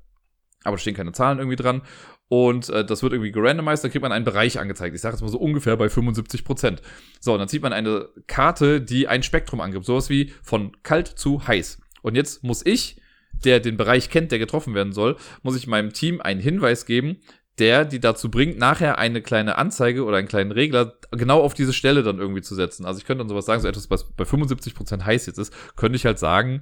aber 0.64 0.80
stehen 0.80 0.96
keine 0.96 1.12
Zahlen 1.12 1.38
irgendwie 1.38 1.56
dran. 1.56 1.84
Und 2.28 2.70
äh, 2.70 2.84
das 2.84 3.04
wird 3.04 3.14
irgendwie 3.14 3.32
gerandomized, 3.32 3.84
dann 3.84 3.92
kriegt 3.92 4.02
man 4.02 4.12
einen 4.12 4.26
Bereich 4.26 4.60
angezeigt. 4.60 4.96
Ich 4.96 5.02
sage 5.02 5.14
jetzt 5.14 5.22
mal 5.22 5.30
so 5.30 5.38
ungefähr 5.38 5.78
bei 5.78 5.90
75 5.90 6.44
Prozent. 6.44 6.82
So, 7.20 7.34
und 7.34 7.40
dann 7.40 7.48
sieht 7.48 7.62
man 7.62 7.72
eine 7.72 8.10
Karte, 8.26 8.82
die 8.82 9.08
ein 9.08 9.22
Spektrum 9.22 9.62
angibt. 9.62 9.86
Sowas 9.86 10.10
wie 10.10 10.34
von 10.42 10.72
kalt 10.82 11.08
zu 11.08 11.48
heiß. 11.48 11.80
Und 12.02 12.16
jetzt 12.16 12.44
muss 12.44 12.66
ich, 12.66 13.00
der 13.46 13.60
den 13.60 13.78
Bereich 13.78 14.10
kennt, 14.10 14.32
der 14.32 14.40
getroffen 14.40 14.74
werden 14.74 14.92
soll, 14.92 15.18
muss 15.44 15.56
ich 15.56 15.68
meinem 15.68 15.94
Team 15.94 16.20
einen 16.20 16.42
Hinweis 16.42 16.88
geben, 16.88 17.18
der 17.60 17.86
die 17.86 18.00
dazu 18.00 18.32
bringt, 18.32 18.58
nachher 18.58 18.98
eine 18.98 19.22
kleine 19.22 19.58
Anzeige 19.58 20.04
oder 20.04 20.18
einen 20.18 20.28
kleinen 20.28 20.52
Regler 20.52 20.98
genau 21.12 21.42
auf 21.42 21.54
diese 21.54 21.74
Stelle 21.74 22.04
dann 22.04 22.20
irgendwie 22.20 22.42
zu 22.42 22.56
setzen. 22.56 22.86
Also 22.86 23.00
ich 23.00 23.06
könnte 23.06 23.20
dann 23.24 23.30
sowas 23.30 23.46
sagen, 23.46 23.62
so 23.62 23.68
etwas, 23.68 23.90
was 23.90 24.12
bei 24.12 24.24
75% 24.24 25.06
heiß 25.06 25.26
jetzt 25.26 25.38
ist, 25.38 25.54
könnte 25.76 25.96
ich 25.96 26.06
halt 26.06 26.20
sagen, 26.20 26.62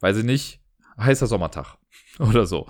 weiß 0.00 0.18
ich 0.18 0.24
nicht, 0.24 0.60
heißer 0.98 1.26
Sommertag 1.26 1.76
oder 2.18 2.46
so. 2.46 2.66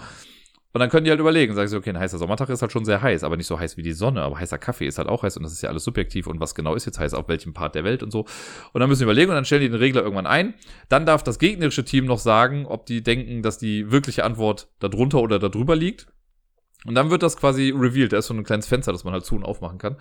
Und 0.77 0.81
dann 0.81 0.91
können 0.91 1.05
die 1.05 1.11
halt 1.11 1.21
überlegen, 1.21 1.55
sagen 1.55 1.69
sie, 1.69 1.77
okay, 1.79 1.89
ein 1.89 1.99
heißer 1.99 2.19
Sommertag 2.19 2.51
ist 2.51 2.61
halt 2.61 2.71
schon 2.71 2.85
sehr 2.85 3.01
heiß, 3.01 3.25
aber 3.25 3.39
nicht 3.39 3.47
so 3.47 3.59
heiß 3.59 3.79
wie 3.79 3.83
die 3.83 3.95
Sonne, 3.95 4.21
aber 4.21 4.39
heißer 4.39 4.59
Kaffee 4.59 4.87
ist 4.87 4.99
halt 4.99 5.09
auch 5.09 5.23
heiß 5.23 5.39
und 5.39 5.43
das 5.43 5.53
ist 5.53 5.63
ja 5.63 5.71
alles 5.71 5.85
subjektiv 5.85 6.27
und 6.27 6.39
was 6.39 6.55
genau 6.55 6.75
ist 6.75 6.85
jetzt 6.85 6.99
heiß, 6.99 7.15
auf 7.15 7.29
welchem 7.29 7.55
Part 7.55 7.75
der 7.75 7.83
Welt 7.83 8.03
und 8.03 8.11
so. 8.11 8.27
Und 8.75 8.81
dann 8.81 8.91
müssen 8.91 8.99
sie 8.99 9.05
überlegen 9.05 9.31
und 9.31 9.37
dann 9.37 9.47
stellen 9.47 9.63
die 9.63 9.71
den 9.71 9.79
Regler 9.79 10.03
irgendwann 10.03 10.27
ein. 10.27 10.53
Dann 10.91 11.07
darf 11.07 11.23
das 11.23 11.39
gegnerische 11.39 11.87
Team 11.87 12.05
noch 12.05 12.19
sagen, 12.19 12.67
ob 12.67 12.85
die 12.85 13.03
denken, 13.03 13.41
dass 13.41 13.57
die 13.57 13.91
wirkliche 13.91 14.23
Antwort 14.23 14.69
darunter 14.79 15.23
oder 15.23 15.39
darüber 15.39 15.77
liegt. 15.77 16.09
Und 16.85 16.95
dann 16.95 17.11
wird 17.11 17.23
das 17.23 17.37
quasi 17.37 17.71
revealed. 17.71 18.13
Da 18.13 18.19
ist 18.19 18.27
so 18.27 18.35
ein 18.35 18.45
kleines 18.45 18.67
Fenster, 18.67 18.93
das 18.93 19.05
man 19.05 19.13
halt 19.13 19.25
zu 19.25 19.35
und 19.35 19.45
aufmachen 19.45 19.79
kann. 19.79 19.97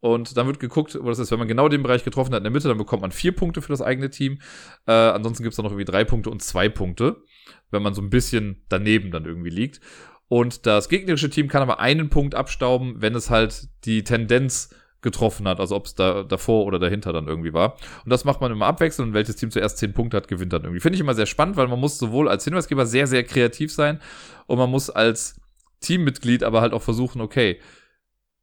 Und 0.00 0.36
dann 0.36 0.46
wird 0.46 0.60
geguckt, 0.60 0.96
wo 1.00 1.08
das 1.08 1.18
ist, 1.18 1.30
wenn 1.30 1.38
man 1.38 1.48
genau 1.48 1.68
den 1.68 1.82
Bereich 1.82 2.04
getroffen 2.04 2.32
hat 2.32 2.38
in 2.38 2.44
der 2.44 2.52
Mitte, 2.52 2.68
dann 2.68 2.78
bekommt 2.78 3.02
man 3.02 3.12
vier 3.12 3.32
Punkte 3.32 3.62
für 3.62 3.72
das 3.72 3.82
eigene 3.82 4.10
Team. 4.10 4.38
Äh, 4.86 4.92
ansonsten 4.92 5.42
gibt 5.42 5.52
es 5.52 5.56
dann 5.56 5.64
noch 5.64 5.72
irgendwie 5.72 5.90
drei 5.90 6.04
Punkte 6.04 6.30
und 6.30 6.42
zwei 6.42 6.68
Punkte, 6.68 7.22
wenn 7.70 7.82
man 7.82 7.94
so 7.94 8.02
ein 8.02 8.10
bisschen 8.10 8.64
daneben 8.68 9.10
dann 9.10 9.24
irgendwie 9.24 9.50
liegt. 9.50 9.80
Und 10.28 10.66
das 10.66 10.88
gegnerische 10.88 11.30
Team 11.30 11.48
kann 11.48 11.62
aber 11.62 11.80
einen 11.80 12.10
Punkt 12.10 12.34
abstauben, 12.34 13.00
wenn 13.00 13.14
es 13.14 13.30
halt 13.30 13.68
die 13.84 14.04
Tendenz 14.04 14.74
getroffen 15.02 15.46
hat, 15.46 15.60
also 15.60 15.76
ob 15.76 15.86
es 15.86 15.94
da 15.94 16.24
davor 16.24 16.64
oder 16.64 16.78
dahinter 16.78 17.12
dann 17.12 17.28
irgendwie 17.28 17.52
war. 17.52 17.76
Und 18.04 18.10
das 18.10 18.24
macht 18.24 18.40
man 18.40 18.50
immer 18.50 18.66
abwechselnd 18.66 19.08
und 19.08 19.14
welches 19.14 19.36
Team 19.36 19.50
zuerst 19.50 19.78
zehn 19.78 19.92
Punkte 19.92 20.16
hat, 20.16 20.26
gewinnt 20.26 20.52
dann 20.52 20.62
irgendwie. 20.62 20.80
Finde 20.80 20.96
ich 20.96 21.00
immer 21.00 21.14
sehr 21.14 21.26
spannend, 21.26 21.56
weil 21.56 21.68
man 21.68 21.78
muss 21.78 21.98
sowohl 21.98 22.28
als 22.28 22.44
Hinweisgeber 22.44 22.86
sehr, 22.86 23.06
sehr 23.06 23.22
kreativ 23.22 23.72
sein 23.72 24.00
und 24.46 24.58
man 24.58 24.68
muss 24.68 24.90
als 24.90 25.40
Teammitglied 25.80 26.42
aber 26.42 26.60
halt 26.60 26.72
auch 26.72 26.82
versuchen, 26.82 27.20
okay, 27.20 27.60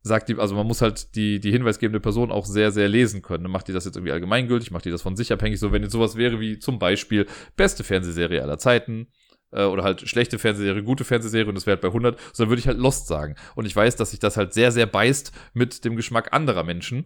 sagt 0.01 0.29
die, 0.29 0.36
also 0.38 0.55
man 0.55 0.67
muss 0.67 0.81
halt 0.81 1.15
die, 1.15 1.39
die 1.39 1.51
hinweisgebende 1.51 1.99
Person 1.99 2.31
auch 2.31 2.45
sehr, 2.45 2.71
sehr 2.71 2.89
lesen 2.89 3.21
können. 3.21 3.49
Macht 3.49 3.67
die 3.67 3.73
das 3.73 3.86
jetzt 3.86 3.95
irgendwie 3.95 4.11
allgemeingültig, 4.11 4.71
macht 4.71 4.86
die 4.86 4.91
das 4.91 5.01
von 5.01 5.15
sich 5.15 5.31
abhängig, 5.31 5.59
so 5.59 5.71
wenn 5.71 5.81
jetzt 5.81 5.93
sowas 5.93 6.17
wäre 6.17 6.39
wie 6.39 6.59
zum 6.59 6.77
Beispiel 6.77 7.25
beste 7.55 7.84
Fernsehserie 7.84 8.41
aller 8.41 8.57
Zeiten, 8.57 9.07
äh, 9.53 9.63
oder 9.63 9.84
halt 9.84 10.07
schlechte 10.07 10.39
Fernsehserie, 10.39 10.84
gute 10.84 11.05
Fernsehserie 11.05 11.47
und 11.47 11.55
das 11.55 11.65
wäre 11.65 11.75
halt 11.75 11.81
bei 11.81 11.88
100, 11.89 12.19
sondern 12.34 12.51
würde 12.51 12.59
ich 12.59 12.67
halt 12.67 12.77
Lost 12.77 13.07
sagen. 13.07 13.36
Und 13.55 13.65
ich 13.65 13.75
weiß, 13.75 13.95
dass 13.95 14.11
sich 14.11 14.19
das 14.19 14.36
halt 14.36 14.53
sehr, 14.53 14.71
sehr 14.71 14.86
beißt 14.86 15.31
mit 15.53 15.86
dem 15.86 15.95
Geschmack 15.95 16.34
anderer 16.34 16.63
Menschen. 16.63 17.05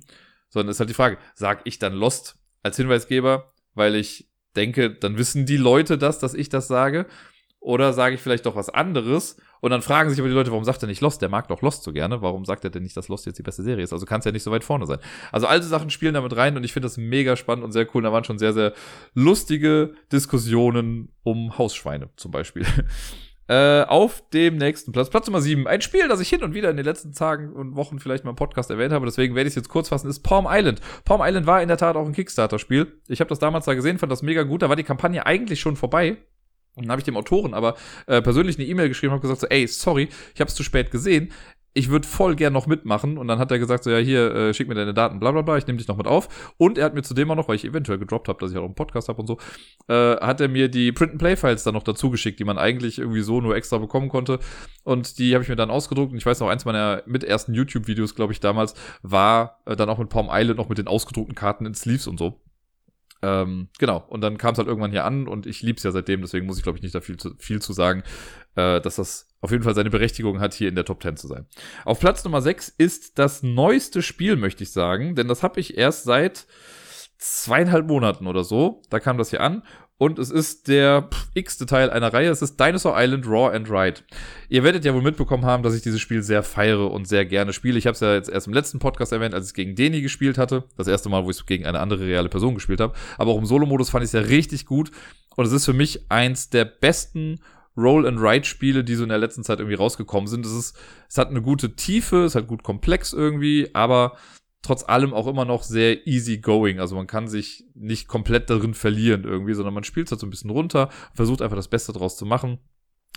Sondern 0.49 0.71
ist 0.71 0.79
halt 0.79 0.89
die 0.89 0.93
Frage, 0.93 1.17
sag 1.35 1.61
ich 1.65 1.77
dann 1.77 1.93
Lost 1.93 2.37
als 2.63 2.77
Hinweisgeber, 2.77 3.51
weil 3.73 3.95
ich 3.95 4.29
denke, 4.55 4.89
dann 4.89 5.17
wissen 5.17 5.45
die 5.45 5.57
Leute 5.57 5.97
das, 5.97 6.19
dass 6.19 6.33
ich 6.33 6.47
das 6.47 6.67
sage? 6.67 7.05
Oder 7.59 7.91
sage 7.91 8.15
ich 8.15 8.21
vielleicht 8.21 8.45
doch 8.45 8.55
was 8.55 8.69
anderes 8.69 9.37
und 9.61 9.71
dann 9.71 9.81
fragen 9.81 10.09
sich 10.09 10.19
aber 10.19 10.29
die 10.29 10.35
Leute, 10.35 10.51
warum 10.51 10.63
sagt 10.63 10.83
er 10.83 10.87
nicht 10.87 11.01
Lost? 11.01 11.21
Der 11.21 11.29
mag 11.29 11.47
doch 11.47 11.61
Lost 11.61 11.83
so 11.83 11.93
gerne. 11.93 12.21
Warum 12.21 12.45
sagt 12.45 12.63
er 12.63 12.69
denn 12.69 12.83
nicht, 12.83 12.95
dass 12.95 13.07
Lost 13.07 13.25
jetzt 13.25 13.37
die 13.37 13.43
beste 13.43 13.63
Serie 13.63 13.83
ist? 13.83 13.93
Also 13.93 14.05
kann 14.05 14.19
es 14.19 14.25
ja 14.25 14.31
nicht 14.31 14.43
so 14.43 14.51
weit 14.51 14.63
vorne 14.63 14.85
sein. 14.85 14.99
Also 15.31 15.47
all 15.47 15.59
diese 15.59 15.69
Sachen 15.69 15.89
spielen 15.89 16.13
damit 16.13 16.35
rein 16.35 16.57
und 16.57 16.63
ich 16.63 16.73
finde 16.73 16.85
das 16.85 16.97
mega 16.97 17.35
spannend 17.35 17.63
und 17.63 17.71
sehr 17.71 17.87
cool. 17.93 18.03
Da 18.03 18.11
waren 18.11 18.23
schon 18.23 18.37
sehr, 18.37 18.53
sehr 18.53 18.73
lustige 19.13 19.93
Diskussionen 20.11 21.09
um 21.23 21.57
Hausschweine 21.57 22.09
zum 22.15 22.31
Beispiel. 22.31 22.65
Äh, 23.49 23.83
auf 23.83 24.27
dem 24.31 24.57
nächsten 24.57 24.91
Platz, 24.91 25.09
Platz 25.09 25.25
Nummer 25.27 25.39
7, 25.39 25.67
ein 25.67 25.79
Spiel, 25.79 26.09
das 26.09 26.19
ich 26.19 26.27
hin 26.27 26.43
und 26.43 26.53
wieder 26.53 26.69
in 26.69 26.75
den 26.75 26.85
letzten 26.85 27.13
Tagen 27.13 27.53
und 27.53 27.77
Wochen 27.77 27.97
vielleicht 27.97 28.25
mal 28.25 28.31
im 28.31 28.35
Podcast 28.35 28.69
erwähnt 28.69 28.91
habe, 28.91 29.05
deswegen 29.05 29.35
werde 29.35 29.47
ich 29.47 29.51
es 29.51 29.55
jetzt 29.55 29.69
kurz 29.69 29.87
fassen, 29.87 30.09
ist 30.09 30.19
Palm 30.19 30.47
Island. 30.49 30.81
Palm 31.05 31.21
Island 31.23 31.47
war 31.47 31.61
in 31.61 31.69
der 31.69 31.77
Tat 31.77 31.95
auch 31.95 32.05
ein 32.05 32.11
Kickstarter-Spiel. 32.11 32.99
Ich 33.07 33.21
habe 33.21 33.29
das 33.29 33.39
damals 33.39 33.63
da 33.63 33.73
gesehen, 33.73 33.99
fand 33.99 34.11
das 34.11 34.21
mega 34.21 34.43
gut, 34.43 34.63
da 34.63 34.69
war 34.69 34.75
die 34.75 34.83
Kampagne 34.83 35.25
eigentlich 35.25 35.61
schon 35.61 35.77
vorbei. 35.77 36.17
Und 36.77 36.85
dann 36.85 36.91
habe 36.91 37.01
ich 37.01 37.05
dem 37.05 37.17
Autoren 37.17 37.53
aber 37.53 37.75
äh, 38.05 38.21
persönlich 38.21 38.57
eine 38.57 38.67
E-Mail 38.67 38.87
geschrieben 38.87 39.13
und 39.13 39.21
gesagt 39.21 39.41
so, 39.41 39.47
ey, 39.47 39.67
sorry, 39.67 40.09
ich 40.33 40.39
habe 40.39 40.47
es 40.47 40.55
zu 40.55 40.63
spät 40.63 40.91
gesehen. 40.91 41.33
Ich 41.73 41.89
würde 41.89 42.07
voll 42.07 42.35
gern 42.35 42.53
noch 42.53 42.65
mitmachen. 42.65 43.19
Und 43.19 43.27
dann 43.27 43.37
hat 43.37 43.51
er 43.51 43.59
gesagt, 43.59 43.83
so, 43.83 43.91
ja, 43.91 43.97
hier, 43.97 44.33
äh, 44.33 44.53
schick 44.53 44.67
mir 44.67 44.73
deine 44.73 44.95
Daten, 44.95 45.19
bla 45.19 45.31
bla 45.31 45.43
bla, 45.43 45.57
ich 45.57 45.67
nehme 45.67 45.77
dich 45.77 45.87
noch 45.87 45.97
mit 45.97 46.07
auf. 46.07 46.53
Und 46.57 46.77
er 46.77 46.85
hat 46.85 46.95
mir 46.95 47.03
zudem 47.03 47.29
auch 47.29 47.35
noch, 47.35 47.47
weil 47.47 47.55
ich 47.55 47.65
eventuell 47.65 47.99
gedroppt 47.99 48.29
habe, 48.29 48.39
dass 48.39 48.51
ich 48.51 48.57
auch 48.57 48.63
einen 48.63 48.73
Podcast 48.73 49.09
habe 49.09 49.21
und 49.21 49.27
so, 49.27 49.37
äh, 49.87 50.15
hat 50.17 50.41
er 50.41 50.47
mir 50.47 50.69
die 50.69 50.91
Print-and-Play-Files 50.91 51.63
dann 51.63 51.75
noch 51.75 51.83
dazu 51.83 52.09
geschickt, 52.09 52.39
die 52.39 52.45
man 52.45 52.57
eigentlich 52.57 52.97
irgendwie 52.97 53.21
so 53.21 53.41
nur 53.41 53.55
extra 53.55 53.77
bekommen 53.77 54.09
konnte. 54.09 54.39
Und 54.83 55.19
die 55.19 55.33
habe 55.35 55.43
ich 55.43 55.49
mir 55.49 55.55
dann 55.55 55.69
ausgedruckt. 55.69 56.11
Und 56.11 56.17
ich 56.17 56.25
weiß 56.25 56.39
noch, 56.39 56.49
eins 56.49 56.65
meiner 56.65 57.03
mit 57.05 57.23
ersten 57.23 57.53
YouTube-Videos, 57.53 58.15
glaube 58.15 58.33
ich, 58.33 58.39
damals, 58.39 58.73
war 59.03 59.59
äh, 59.65 59.75
dann 59.75 59.89
auch 59.89 59.99
mit 59.99 60.09
Palm 60.09 60.29
Island 60.31 60.57
noch 60.57 60.69
mit 60.69 60.79
den 60.79 60.87
ausgedruckten 60.87 61.35
Karten 61.35 61.67
in 61.67 61.75
Sleeves 61.75 62.07
und 62.07 62.17
so. 62.17 62.39
Ähm, 63.21 63.69
genau, 63.79 64.03
und 64.09 64.21
dann 64.21 64.37
kam 64.37 64.53
es 64.53 64.57
halt 64.57 64.67
irgendwann 64.67 64.91
hier 64.91 65.05
an 65.05 65.27
und 65.27 65.45
ich 65.47 65.61
lieb's 65.61 65.83
ja 65.83 65.91
seitdem, 65.91 66.21
deswegen 66.21 66.45
muss 66.45 66.57
ich, 66.57 66.63
glaube 66.63 66.77
ich, 66.77 66.83
nicht 66.83 66.93
da 66.93 67.01
viel 67.01 67.17
zu, 67.17 67.35
viel 67.39 67.61
zu 67.61 67.73
sagen, 67.73 68.03
äh, 68.55 68.79
dass 68.81 68.97
das 68.97 69.27
auf 69.41 69.51
jeden 69.51 69.63
Fall 69.63 69.75
seine 69.75 69.89
Berechtigung 69.89 70.39
hat, 70.39 70.53
hier 70.53 70.69
in 70.69 70.75
der 70.75 70.85
Top 70.85 71.01
10 71.01 71.17
zu 71.17 71.27
sein. 71.27 71.45
Auf 71.85 71.99
Platz 71.99 72.23
Nummer 72.23 72.41
6 72.41 72.69
ist 72.69 73.19
das 73.19 73.43
neueste 73.43 74.01
Spiel, 74.01 74.35
möchte 74.35 74.63
ich 74.63 74.71
sagen, 74.71 75.15
denn 75.15 75.27
das 75.27 75.43
habe 75.43 75.59
ich 75.59 75.77
erst 75.77 76.03
seit 76.03 76.47
zweieinhalb 77.17 77.87
Monaten 77.87 78.27
oder 78.27 78.43
so. 78.43 78.81
Da 78.89 78.99
kam 78.99 79.17
das 79.17 79.31
hier 79.31 79.41
an 79.41 79.63
und 79.99 80.19
es 80.19 80.29
ist 80.29 80.67
der 80.67 81.09
x-te 81.33 81.65
Teil 81.65 81.89
einer 81.89 82.13
Reihe. 82.13 82.29
Es 82.29 82.41
ist 82.43 82.59
Dinosaur 82.59 82.93
Island 82.95 83.25
Raw 83.25 83.55
and 83.55 83.69
Ride. 83.69 84.01
Ihr 84.47 84.63
werdet 84.63 84.85
ja 84.85 84.93
wohl 84.93 85.01
mitbekommen 85.01 85.45
haben, 85.45 85.63
dass 85.63 85.73
ich 85.73 85.81
dieses 85.81 85.99
Spiel 85.99 86.21
sehr 86.21 86.43
feiere 86.43 86.91
und 86.91 87.07
sehr 87.07 87.25
gerne 87.25 87.51
spiele. 87.51 87.79
Ich 87.79 87.87
habe 87.87 87.95
es 87.95 88.01
ja 88.01 88.13
jetzt 88.13 88.29
erst 88.29 88.47
im 88.47 88.53
letzten 88.53 88.77
Podcast 88.77 89.11
erwähnt, 89.11 89.33
als 89.33 89.47
ich 89.47 89.53
gegen 89.55 89.75
Deni 89.75 90.01
gespielt 90.01 90.37
hatte. 90.37 90.65
Das 90.77 90.87
erste 90.87 91.09
Mal, 91.09 91.25
wo 91.25 91.31
ich 91.31 91.37
es 91.37 91.45
gegen 91.47 91.65
eine 91.65 91.79
andere 91.79 92.05
reale 92.05 92.29
Person 92.29 92.53
gespielt 92.53 92.79
habe. 92.79 92.93
Aber 93.17 93.31
auch 93.31 93.39
im 93.39 93.47
Solo-Modus 93.47 93.89
fand 93.89 94.03
ich 94.03 94.09
es 94.09 94.13
ja 94.13 94.21
richtig 94.21 94.67
gut. 94.67 94.91
Und 95.35 95.45
es 95.45 95.51
ist 95.51 95.65
für 95.65 95.73
mich 95.73 96.11
eins 96.11 96.49
der 96.51 96.65
besten 96.65 97.39
Roll-and-Ride-Spiele, 97.75 98.83
die 98.83 98.95
so 98.95 99.03
in 99.03 99.09
der 99.09 99.17
letzten 99.17 99.43
Zeit 99.43 99.59
irgendwie 99.59 99.77
rausgekommen 99.77 100.27
sind. 100.27 100.45
Es 100.45 100.51
ist, 100.51 100.77
es 101.09 101.17
hat 101.17 101.29
eine 101.29 101.41
gute 101.41 101.75
Tiefe, 101.75 102.25
es 102.25 102.35
hat 102.35 102.47
gut 102.47 102.63
komplex 102.63 103.13
irgendwie, 103.13 103.69
aber 103.73 104.17
trotz 104.67 104.83
allem 104.83 105.13
auch 105.13 105.27
immer 105.27 105.45
noch 105.45 105.63
sehr 105.63 106.05
easy 106.05 106.39
going. 106.39 106.79
Also 106.79 106.95
man 106.95 107.07
kann 107.07 107.27
sich 107.27 107.65
nicht 107.73 108.07
komplett 108.07 108.49
darin 108.49 108.73
verlieren 108.73 109.23
irgendwie, 109.23 109.53
sondern 109.53 109.73
man 109.73 109.85
spielt 109.85 110.07
es 110.07 110.11
halt 110.11 110.19
so 110.19 110.27
ein 110.27 110.29
bisschen 110.29 110.49
runter, 110.49 110.89
versucht 111.13 111.41
einfach 111.41 111.55
das 111.55 111.69
Beste 111.69 111.93
draus 111.93 112.17
zu 112.17 112.25
machen 112.25 112.59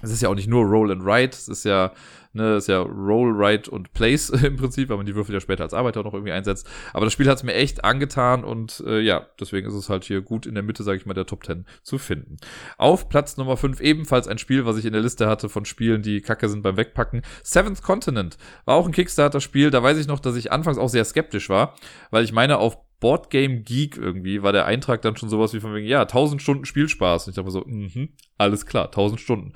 es 0.03 0.11
ist 0.11 0.23
ja 0.23 0.29
auch 0.29 0.35
nicht 0.35 0.49
nur 0.49 0.65
Roll 0.65 0.91
and 0.91 1.05
Write, 1.05 1.37
es 1.37 1.49
ist 1.49 1.65
ja, 1.65 1.93
ne, 2.33 2.55
es 2.55 2.65
ist 2.65 2.69
ja 2.69 2.81
Roll, 2.81 3.37
Write 3.37 3.71
und 3.71 3.93
Place 3.93 4.31
im 4.45 4.57
Prinzip, 4.57 4.89
weil 4.89 4.97
man 4.97 5.07
die 5.07 5.15
Würfel 5.15 5.35
ja 5.35 5.41
später 5.41 5.63
als 5.63 5.75
Arbeiter 5.75 6.03
noch 6.03 6.15
irgendwie 6.15 6.33
einsetzt. 6.33 6.69
Aber 6.93 7.05
das 7.05 7.13
Spiel 7.13 7.29
hat 7.29 7.39
es 7.39 7.43
mir 7.43 7.55
echt 7.55 7.85
angetan 7.85 8.45
und 8.45 8.83
äh, 8.87 9.01
ja, 9.01 9.27
deswegen 9.39 9.69
ist 9.69 9.75
es 9.75 9.91
halt 9.91 10.05
hier 10.05 10.23
gut 10.23 10.47
in 10.47 10.55
der 10.55 10.63
Mitte, 10.63 10.83
sage 10.83 10.97
ich 10.97 11.07
mal, 11.07 11.15
der 11.15 11.27
Top 11.27 11.45
10 11.45 11.67
zu 11.83 11.99
finden. 11.99 12.39
Auf 12.79 13.09
Platz 13.09 13.37
Nummer 13.37 13.57
5 13.57 13.81
ebenfalls 13.81 14.29
ein 14.29 14.39
Spiel, 14.39 14.65
was 14.65 14.79
ich 14.79 14.87
in 14.87 14.93
der 14.93 15.03
Liste 15.03 15.29
hatte 15.29 15.49
von 15.49 15.65
Spielen, 15.65 16.03
die 16.03 16.21
kacke 16.23 16.49
sind 16.49 16.63
beim 16.63 16.77
Wegpacken. 16.77 17.23
Seventh 17.43 17.83
Continent 17.83 18.39
war 18.65 18.77
auch 18.77 18.87
ein 18.87 18.93
Kickstarter-Spiel. 18.93 19.71
Da 19.71 19.83
weiß 19.83 19.99
ich 19.99 20.07
noch, 20.07 20.21
dass 20.21 20.37
ich 20.37 20.53
anfangs 20.53 20.79
auch 20.79 20.89
sehr 20.89 21.05
skeptisch 21.05 21.49
war, 21.51 21.75
weil 22.11 22.25
ich 22.25 22.33
meine, 22.33 22.59
auf 22.59 22.79
Boardgame 23.01 23.63
Geek 23.63 23.97
irgendwie 23.97 24.43
war 24.43 24.53
der 24.53 24.67
Eintrag 24.67 25.03
dann 25.03 25.17
schon 25.17 25.31
sowas 25.31 25.55
wie 25.55 25.61
von 25.61 25.75
wegen, 25.75 25.87
ja, 25.87 26.03
1000 26.03 26.41
Stunden 26.41 26.67
Spielspaß. 26.67 27.27
Und 27.27 27.31
ich 27.31 27.37
dachte 27.37 27.51
so, 27.51 27.65
mhm, 27.67 28.11
alles 28.39 28.67
klar, 28.67 28.87
1000 28.87 29.21
Stunden. 29.21 29.55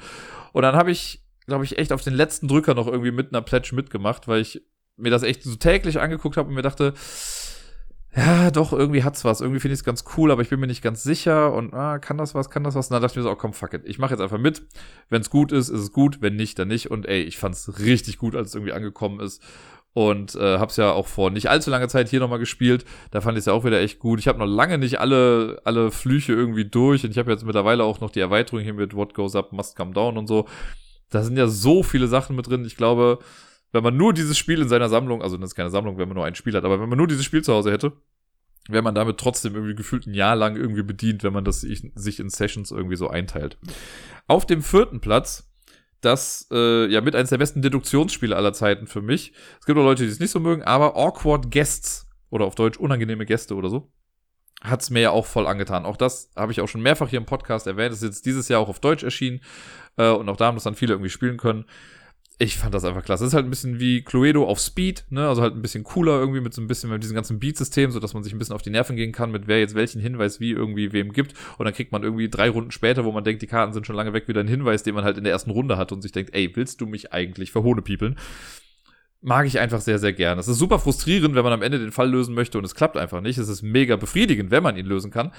Und 0.53 0.62
dann 0.62 0.74
habe 0.74 0.90
ich, 0.90 1.22
glaube 1.47 1.64
ich, 1.64 1.78
echt 1.78 1.92
auf 1.92 2.03
den 2.03 2.14
letzten 2.14 2.49
Drücker 2.49 2.74
noch 2.74 2.86
irgendwie 2.86 3.12
mit 3.12 3.32
einer 3.32 3.42
Pledge 3.42 3.74
mitgemacht, 3.74 4.26
weil 4.28 4.40
ich 4.40 4.62
mir 4.97 5.11
das 5.11 5.22
echt 5.22 5.42
so 5.42 5.57
täglich 5.57 6.01
angeguckt 6.01 6.36
habe 6.36 6.49
und 6.49 6.55
mir 6.55 6.62
dachte, 6.62 6.95
ja, 8.16 8.51
doch, 8.53 8.72
irgendwie 8.72 9.03
hat's 9.03 9.24
was. 9.24 9.40
Irgendwie 9.40 9.59
finde 9.59 9.74
ich 9.74 9.80
es 9.80 9.84
ganz 9.84 10.05
cool, 10.16 10.30
aber 10.30 10.40
ich 10.40 10.49
bin 10.49 10.61
mir 10.61 10.68
nicht 10.68 10.82
ganz 10.82 11.03
sicher 11.03 11.53
und 11.53 11.74
ah, 11.74 11.99
kann 11.99 12.16
das 12.16 12.34
was, 12.34 12.49
kann 12.49 12.62
das 12.62 12.76
was? 12.76 12.86
Und 12.88 12.95
dann 12.95 13.03
dachte 13.03 13.12
ich 13.12 13.16
mir 13.16 13.22
so, 13.24 13.30
oh, 13.30 13.36
komm, 13.36 13.53
fuck 13.53 13.74
it. 13.74 13.82
Ich 13.84 13.99
mache 13.99 14.12
jetzt 14.12 14.20
einfach 14.20 14.38
mit. 14.38 14.62
Wenn 15.11 15.20
es 15.20 15.30
gut 15.30 15.51
ist, 15.51 15.68
ist 15.68 15.80
es 15.80 15.92
gut. 15.92 16.22
Wenn 16.22 16.36
nicht, 16.36 16.59
dann 16.59 16.68
nicht. 16.68 16.92
Und 16.92 17.07
ey, 17.07 17.22
ich 17.22 17.38
fand's 17.38 17.80
richtig 17.80 18.18
gut, 18.18 18.36
als 18.36 18.51
es 18.51 18.55
irgendwie 18.55 18.72
angekommen 18.72 19.18
ist 19.18 19.42
und 19.95 20.34
äh, 20.34 20.59
habe 20.59 20.70
es 20.70 20.76
ja 20.76 20.92
auch 20.92 21.07
vor 21.07 21.30
nicht 21.30 21.49
allzu 21.49 21.70
langer 21.70 21.88
Zeit 21.88 22.09
hier 22.09 22.20
nochmal 22.20 22.40
gespielt. 22.40 22.84
Da 23.12 23.20
fand 23.20 23.38
ich 23.38 23.42
es 23.42 23.47
ja 23.47 23.53
auch 23.53 23.64
wieder 23.64 23.80
echt 23.80 24.01
gut. 24.01 24.18
Ich 24.18 24.28
habe 24.28 24.40
noch 24.40 24.47
lange 24.47 24.76
nicht 24.76 25.01
alle 25.01 25.61
alle 25.64 25.90
Flüche 25.90 26.32
irgendwie 26.32 26.64
durch 26.64 27.05
und 27.05 27.12
ich 27.12 27.18
habe 27.18 27.30
jetzt 27.30 27.47
mittlerweile 27.47 27.84
auch 27.84 28.01
noch 28.01 28.11
die 28.11 28.20
Erweiterung 28.20 28.61
hier 28.61 28.74
mit 28.74 28.95
What 28.95 29.14
Goes 29.14 29.36
Up 29.36 29.53
Must 29.53 29.76
Come 29.76 29.92
Down 29.92 30.18
und 30.18 30.26
so. 30.26 30.47
Da 31.11 31.22
sind 31.22 31.36
ja 31.36 31.47
so 31.47 31.84
viele 31.84 32.09
Sachen 32.09 32.34
mit 32.34 32.49
drin. 32.49 32.64
Ich 32.64 32.76
glaube, 32.76 33.20
wenn 33.70 33.84
man 33.84 33.97
nur 33.97 34.12
dieses 34.12 34.36
Spiel 34.36 34.61
in 34.61 34.68
seiner 34.68 34.88
Sammlung, 34.88 35.22
also 35.22 35.36
das 35.36 35.51
ist 35.51 35.55
keine 35.55 35.70
Sammlung, 35.70 35.97
wenn 35.97 36.09
man 36.09 36.16
nur 36.16 36.26
ein 36.26 36.34
Spiel 36.34 36.55
hat, 36.55 36.64
aber 36.64 36.80
wenn 36.80 36.88
man 36.88 36.99
nur 36.99 37.07
dieses 37.07 37.24
Spiel 37.24 37.42
zu 37.42 37.55
Hause 37.55 37.70
hätte, 37.70 37.92
wäre 38.68 38.82
man 38.82 38.95
damit 38.95 39.18
trotzdem 39.18 39.55
irgendwie 39.55 39.74
gefühlt 39.76 40.07
ein 40.07 40.14
Jahr 40.14 40.34
lang 40.34 40.57
irgendwie 40.57 40.82
bedient, 40.82 41.22
wenn 41.22 41.32
man 41.32 41.45
das 41.45 41.61
sich 41.61 42.20
in 42.20 42.30
Sessions 42.30 42.72
irgendwie 42.72 42.97
so 42.97 43.09
einteilt. 43.09 43.59
Auf 44.26 44.47
dem 44.47 44.62
vierten 44.62 45.01
Platz 45.01 45.53
das 46.05 46.48
äh, 46.52 46.86
ja 46.86 47.00
mit 47.00 47.14
eines 47.14 47.30
der 47.30 47.38
besten 47.38 47.62
Deduktionsspiele 47.62 48.34
aller 48.34 48.52
Zeiten 48.52 48.86
für 48.86 49.02
mich. 49.02 49.32
Es 49.61 49.66
gibt 49.66 49.78
auch 49.78 49.84
Leute, 49.84 50.05
die 50.05 50.09
es 50.09 50.20
nicht 50.20 50.30
so 50.30 50.40
mögen, 50.40 50.62
aber 50.62 50.96
Awkward 50.96 51.50
Guests 51.50 52.07
oder 52.30 52.44
auf 52.44 52.55
Deutsch 52.55 52.78
unangenehme 52.78 53.26
Gäste 53.26 53.55
oder 53.55 53.68
so 53.70 53.90
hat 54.62 54.80
es 54.80 54.88
mir 54.88 55.00
ja 55.00 55.11
auch 55.11 55.26
voll 55.26 55.46
angetan. 55.46 55.84
Auch 55.84 55.98
das 55.98 56.30
habe 56.36 56.50
ich 56.50 56.61
auch 56.62 56.68
schon 56.68 56.80
mehrfach 56.80 57.09
hier 57.11 57.18
im 57.18 57.26
Podcast 57.26 57.66
erwähnt. 57.66 57.92
Das 57.92 57.98
ist 57.98 58.09
jetzt 58.09 58.26
dieses 58.26 58.48
Jahr 58.48 58.61
auch 58.61 58.68
auf 58.70 58.80
Deutsch 58.80 59.02
erschienen 59.02 59.40
äh, 59.98 60.09
und 60.09 60.28
auch 60.28 60.38
da 60.38 60.46
haben 60.46 60.57
das 60.57 60.64
dann 60.64 60.74
viele 60.74 60.94
irgendwie 60.94 61.11
spielen 61.11 61.36
können 61.36 61.66
ich 62.39 62.57
fand 62.57 62.74
das 62.74 62.85
einfach 62.85 63.05
klasse. 63.05 63.22
Das 63.22 63.28
ist 63.28 63.35
halt 63.35 63.47
ein 63.47 63.51
bisschen 63.51 63.78
wie 63.78 64.03
Cluedo 64.03 64.47
auf 64.47 64.59
Speed, 64.59 65.05
ne? 65.11 65.28
Also 65.28 65.41
halt 65.41 65.55
ein 65.55 65.62
bisschen 65.62 65.85
cooler 65.85 66.18
irgendwie 66.18 66.41
mit 66.41 66.53
so 66.53 66.61
ein 66.61 66.66
bisschen 66.66 66.91
mit 66.91 67.03
diesem 67.03 67.14
ganzen 67.14 67.39
Beat-System, 67.39 67.93
so 67.93 68.01
dass 68.01 68.12
man 68.12 68.24
sich 68.24 68.32
ein 68.32 68.39
bisschen 68.39 68.55
auf 68.55 68.62
die 68.62 68.70
Nerven 68.70 68.97
gehen 68.97 69.12
kann, 69.12 69.30
mit 69.30 69.47
wer 69.47 69.61
jetzt 69.61 69.76
welchen 69.76 70.01
Hinweis 70.01 70.41
wie 70.41 70.51
irgendwie 70.51 70.93
wem 70.93 71.12
gibt. 71.12 71.35
Und 71.59 71.64
dann 71.64 71.74
kriegt 71.74 71.93
man 71.93 72.03
irgendwie 72.03 72.28
drei 72.28 72.51
Runden 72.51 72.72
später, 72.72 73.05
wo 73.05 73.12
man 73.12 73.22
denkt, 73.22 73.43
die 73.43 73.47
Karten 73.47 73.72
sind 73.72 73.87
schon 73.87 73.95
lange 73.97 74.12
weg, 74.12 74.26
wieder 74.26 74.41
einen 74.41 74.49
Hinweis, 74.49 74.82
den 74.82 74.95
man 74.95 75.05
halt 75.05 75.16
in 75.16 75.24
der 75.24 75.32
ersten 75.32 75.51
Runde 75.51 75.76
hat 75.76 75.93
und 75.93 76.03
sich 76.03 76.12
denkt, 76.12 76.35
ey, 76.35 76.51
willst 76.57 76.80
du 76.80 76.87
mich 76.87 77.12
eigentlich 77.12 77.53
verhohnepiepeln? 77.53 78.16
Mag 79.25 79.47
ich 79.47 79.59
einfach 79.59 79.81
sehr, 79.81 79.99
sehr 79.99 80.12
gern. 80.12 80.39
Es 80.39 80.49
ist 80.49 80.59
super 80.59 80.79
frustrierend, 80.79 81.35
wenn 81.35 81.45
man 81.45 81.55
am 81.55 81.62
Ende 81.62 81.79
den 81.79 81.93
Fall 81.93 82.11
lösen 82.11 82.35
möchte 82.35 82.59
und 82.59 82.64
es 82.64 82.75
klappt 82.75 82.99
einfach 82.99 83.22
nicht. 83.22 83.39
Es 83.39 83.49
ist 83.49 83.62
mega 83.62 83.97
befriedigend, 83.97 84.51
wenn 84.51 84.62
man 84.62 84.77
ihn 84.77 84.85
lösen 84.85 85.11
kann. 85.11 85.33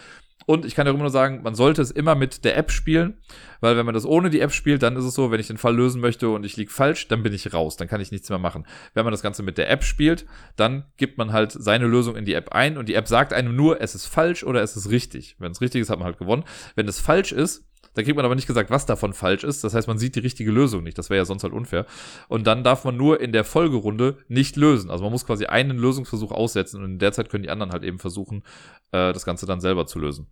Und 0.48 0.66
ich 0.66 0.74
kann 0.74 0.88
ja 0.88 0.92
immer 0.92 1.04
nur 1.04 1.12
sagen, 1.12 1.42
man 1.44 1.54
sollte 1.54 1.84
es 1.84 1.92
immer 1.92 2.16
mit 2.16 2.46
der 2.46 2.58
App 2.58 2.72
spielen, 2.72 3.18
weil 3.62 3.78
wenn 3.78 3.86
man 3.86 3.94
das 3.94 4.06
ohne 4.06 4.32
die 4.32 4.40
App 4.40 4.52
spielt, 4.52 4.82
dann 4.82 4.96
ist 4.96 5.06
es 5.06 5.14
so, 5.14 5.32
wenn 5.32 5.40
ich 5.40 5.48
den 5.48 5.58
Fall 5.58 5.76
lösen 5.76 6.02
möchte 6.02 6.30
und 6.30 6.44
ich 6.46 6.58
liege 6.58 6.72
falsch, 6.72 7.08
dann 7.08 7.22
bin 7.22 7.32
ich 7.32 7.54
raus, 7.54 7.78
dann 7.78 7.88
kann 7.88 8.02
ich 8.02 8.12
nichts 8.12 8.30
mehr 8.30 8.40
machen. 8.40 8.66
Wenn 8.96 9.06
man 9.06 9.12
das 9.12 9.22
Ganze 9.22 9.44
mit 9.44 9.60
der 9.60 9.70
App 9.70 9.84
spielt, 9.84 10.26
dann 10.56 10.86
gibt 10.98 11.20
man 11.20 11.32
halt 11.32 11.52
seine 11.52 11.86
Lösung 11.86 12.16
in 12.16 12.26
die 12.26 12.34
App 12.34 12.54
ein 12.54 12.78
und 12.78 12.90
die 12.90 12.96
App 12.96 13.08
sagt 13.08 13.34
einem 13.34 13.56
nur, 13.56 13.82
es 13.82 13.94
ist 13.94 14.08
falsch 14.08 14.44
oder 14.44 14.64
es 14.64 14.76
ist 14.76 14.90
richtig. 14.90 15.36
Wenn 15.38 15.52
es 15.52 15.62
richtig 15.62 15.82
ist, 15.82 15.92
hat 15.92 16.00
man 16.00 16.08
halt 16.08 16.18
gewonnen. 16.18 16.44
Wenn 16.76 16.88
es 16.88 17.00
falsch 17.00 17.32
ist, 17.32 17.66
da 17.96 18.04
kriegt 18.04 18.16
man 18.16 18.26
aber 18.26 18.36
nicht 18.36 18.48
gesagt, 18.48 18.70
was 18.70 18.86
davon 18.86 19.14
falsch 19.14 19.44
ist. 19.44 19.64
Das 19.64 19.74
heißt, 19.74 19.88
man 19.88 19.98
sieht 19.98 20.16
die 20.16 20.20
richtige 20.20 20.52
Lösung 20.52 20.84
nicht. 20.84 20.98
Das 20.98 21.10
wäre 21.10 21.18
ja 21.18 21.26
sonst 21.26 21.44
halt 21.44 21.54
unfair. 21.54 21.86
Und 22.28 22.46
dann 22.46 22.64
darf 22.64 22.84
man 22.84 22.98
nur 22.98 23.22
in 23.22 23.32
der 23.32 23.46
Folgerunde 23.46 24.18
nicht 24.28 24.58
lösen. 24.58 24.92
Also 24.92 25.04
man 25.04 25.14
muss 25.14 25.26
quasi 25.26 25.46
einen 25.46 25.78
Lösungsversuch 25.78 26.32
aussetzen 26.32 26.84
und 26.84 26.92
in 26.92 27.00
der 27.00 27.14
Zeit 27.14 27.30
können 27.30 27.44
die 27.44 27.50
anderen 27.50 27.72
halt 27.72 27.84
eben 27.84 27.98
versuchen, 27.98 28.44
äh, 28.92 29.14
das 29.14 29.26
Ganze 29.26 29.46
dann 29.46 29.62
selber 29.62 29.88
zu 29.88 30.00
lösen. 30.00 30.28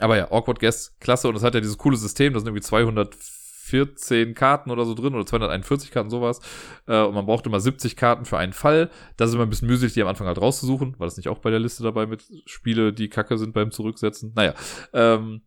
Aber 0.00 0.16
ja, 0.16 0.30
Awkward 0.30 0.58
Guest, 0.58 0.98
klasse. 1.00 1.28
Und 1.28 1.36
es 1.36 1.42
hat 1.42 1.54
ja 1.54 1.60
dieses 1.60 1.78
coole 1.78 1.98
System. 1.98 2.32
Da 2.32 2.40
sind 2.40 2.48
irgendwie 2.48 2.62
214 2.62 4.34
Karten 4.34 4.70
oder 4.70 4.86
so 4.86 4.94
drin 4.94 5.14
oder 5.14 5.26
241 5.26 5.90
Karten, 5.90 6.08
sowas. 6.08 6.40
Äh, 6.86 7.02
und 7.02 7.14
man 7.14 7.26
braucht 7.26 7.46
immer 7.46 7.60
70 7.60 7.94
Karten 7.96 8.24
für 8.24 8.38
einen 8.38 8.54
Fall. 8.54 8.90
Das 9.18 9.28
ist 9.28 9.34
immer 9.34 9.44
ein 9.44 9.50
bisschen 9.50 9.68
mühselig, 9.68 9.92
die 9.92 10.02
am 10.02 10.08
Anfang 10.08 10.26
halt 10.26 10.40
rauszusuchen. 10.40 10.98
War 10.98 11.06
das 11.06 11.18
nicht 11.18 11.28
auch 11.28 11.38
bei 11.38 11.50
der 11.50 11.60
Liste 11.60 11.82
dabei 11.82 12.06
mit 12.06 12.24
Spiele, 12.46 12.94
die 12.94 13.10
kacke 13.10 13.36
sind 13.36 13.52
beim 13.52 13.70
Zurücksetzen? 13.70 14.32
Naja. 14.34 14.54
Ähm, 14.94 15.42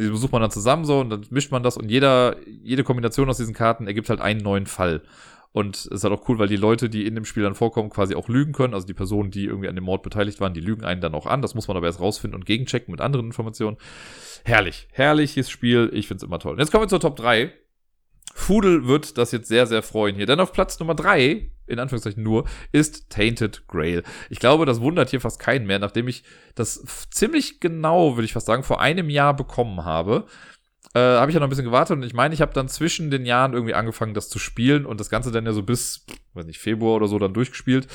die 0.00 0.10
besucht 0.10 0.32
man 0.32 0.42
dann 0.42 0.50
zusammen 0.50 0.84
so 0.84 1.00
und 1.00 1.10
dann 1.10 1.26
mischt 1.30 1.52
man 1.52 1.62
das 1.62 1.76
und 1.76 1.90
jeder, 1.90 2.36
jede 2.46 2.84
Kombination 2.84 3.28
aus 3.28 3.36
diesen 3.36 3.54
Karten 3.54 3.86
ergibt 3.86 4.10
halt 4.10 4.20
einen 4.20 4.40
neuen 4.40 4.66
Fall. 4.66 5.02
Und 5.52 5.76
es 5.76 5.86
ist 5.86 6.04
halt 6.04 6.14
auch 6.14 6.28
cool, 6.28 6.38
weil 6.38 6.46
die 6.46 6.56
Leute, 6.56 6.88
die 6.88 7.06
in 7.06 7.16
dem 7.16 7.24
Spiel 7.24 7.42
dann 7.42 7.56
vorkommen, 7.56 7.90
quasi 7.90 8.14
auch 8.14 8.28
lügen 8.28 8.52
können. 8.52 8.72
Also 8.72 8.86
die 8.86 8.94
Personen, 8.94 9.32
die 9.32 9.46
irgendwie 9.46 9.68
an 9.68 9.74
dem 9.74 9.82
Mord 9.82 10.02
beteiligt 10.04 10.40
waren, 10.40 10.54
die 10.54 10.60
lügen 10.60 10.84
einen 10.84 11.00
dann 11.00 11.14
auch 11.14 11.26
an. 11.26 11.42
Das 11.42 11.56
muss 11.56 11.66
man 11.66 11.76
aber 11.76 11.86
erst 11.86 12.00
rausfinden 12.00 12.38
und 12.38 12.46
gegenchecken 12.46 12.92
mit 12.92 13.00
anderen 13.00 13.26
Informationen. 13.26 13.76
Herrlich. 14.44 14.86
Herrliches 14.92 15.50
Spiel. 15.50 15.90
Ich 15.92 16.06
find's 16.06 16.22
immer 16.22 16.38
toll. 16.38 16.52
Und 16.52 16.60
jetzt 16.60 16.70
kommen 16.70 16.84
wir 16.84 16.88
zur 16.88 17.00
Top 17.00 17.16
3. 17.16 17.52
Fudel 18.40 18.86
wird 18.86 19.18
das 19.18 19.32
jetzt 19.32 19.48
sehr, 19.48 19.66
sehr 19.66 19.82
freuen 19.82 20.16
hier. 20.16 20.26
Denn 20.26 20.40
auf 20.40 20.52
Platz 20.52 20.78
Nummer 20.80 20.94
3 20.94 21.50
in 21.70 21.78
Anführungszeichen 21.78 22.22
nur, 22.22 22.44
ist 22.72 23.10
Tainted 23.10 23.66
Grail. 23.68 24.02
Ich 24.28 24.40
glaube, 24.40 24.66
das 24.66 24.80
wundert 24.80 25.10
hier 25.10 25.20
fast 25.20 25.38
keinen 25.38 25.66
mehr, 25.66 25.78
nachdem 25.78 26.08
ich 26.08 26.24
das 26.54 26.84
ziemlich 27.10 27.60
genau, 27.60 28.16
würde 28.16 28.24
ich 28.24 28.32
fast 28.32 28.46
sagen, 28.46 28.64
vor 28.64 28.80
einem 28.80 29.08
Jahr 29.08 29.34
bekommen 29.34 29.84
habe. 29.84 30.26
Äh, 30.94 30.98
habe 30.98 31.30
ich 31.30 31.34
ja 31.34 31.40
noch 31.40 31.46
ein 31.46 31.50
bisschen 31.50 31.64
gewartet 31.64 31.96
und 31.96 32.02
ich 32.02 32.14
meine, 32.14 32.34
ich 32.34 32.40
habe 32.40 32.52
dann 32.52 32.68
zwischen 32.68 33.10
den 33.10 33.24
Jahren 33.24 33.52
irgendwie 33.52 33.74
angefangen, 33.74 34.14
das 34.14 34.28
zu 34.28 34.40
spielen 34.40 34.84
und 34.84 34.98
das 34.98 35.08
Ganze 35.08 35.30
dann 35.30 35.46
ja 35.46 35.52
so 35.52 35.62
bis, 35.62 36.04
weiß 36.34 36.46
nicht, 36.46 36.58
Februar 36.58 36.96
oder 36.96 37.06
so 37.06 37.18
dann 37.18 37.32
durchgespielt. 37.32 37.86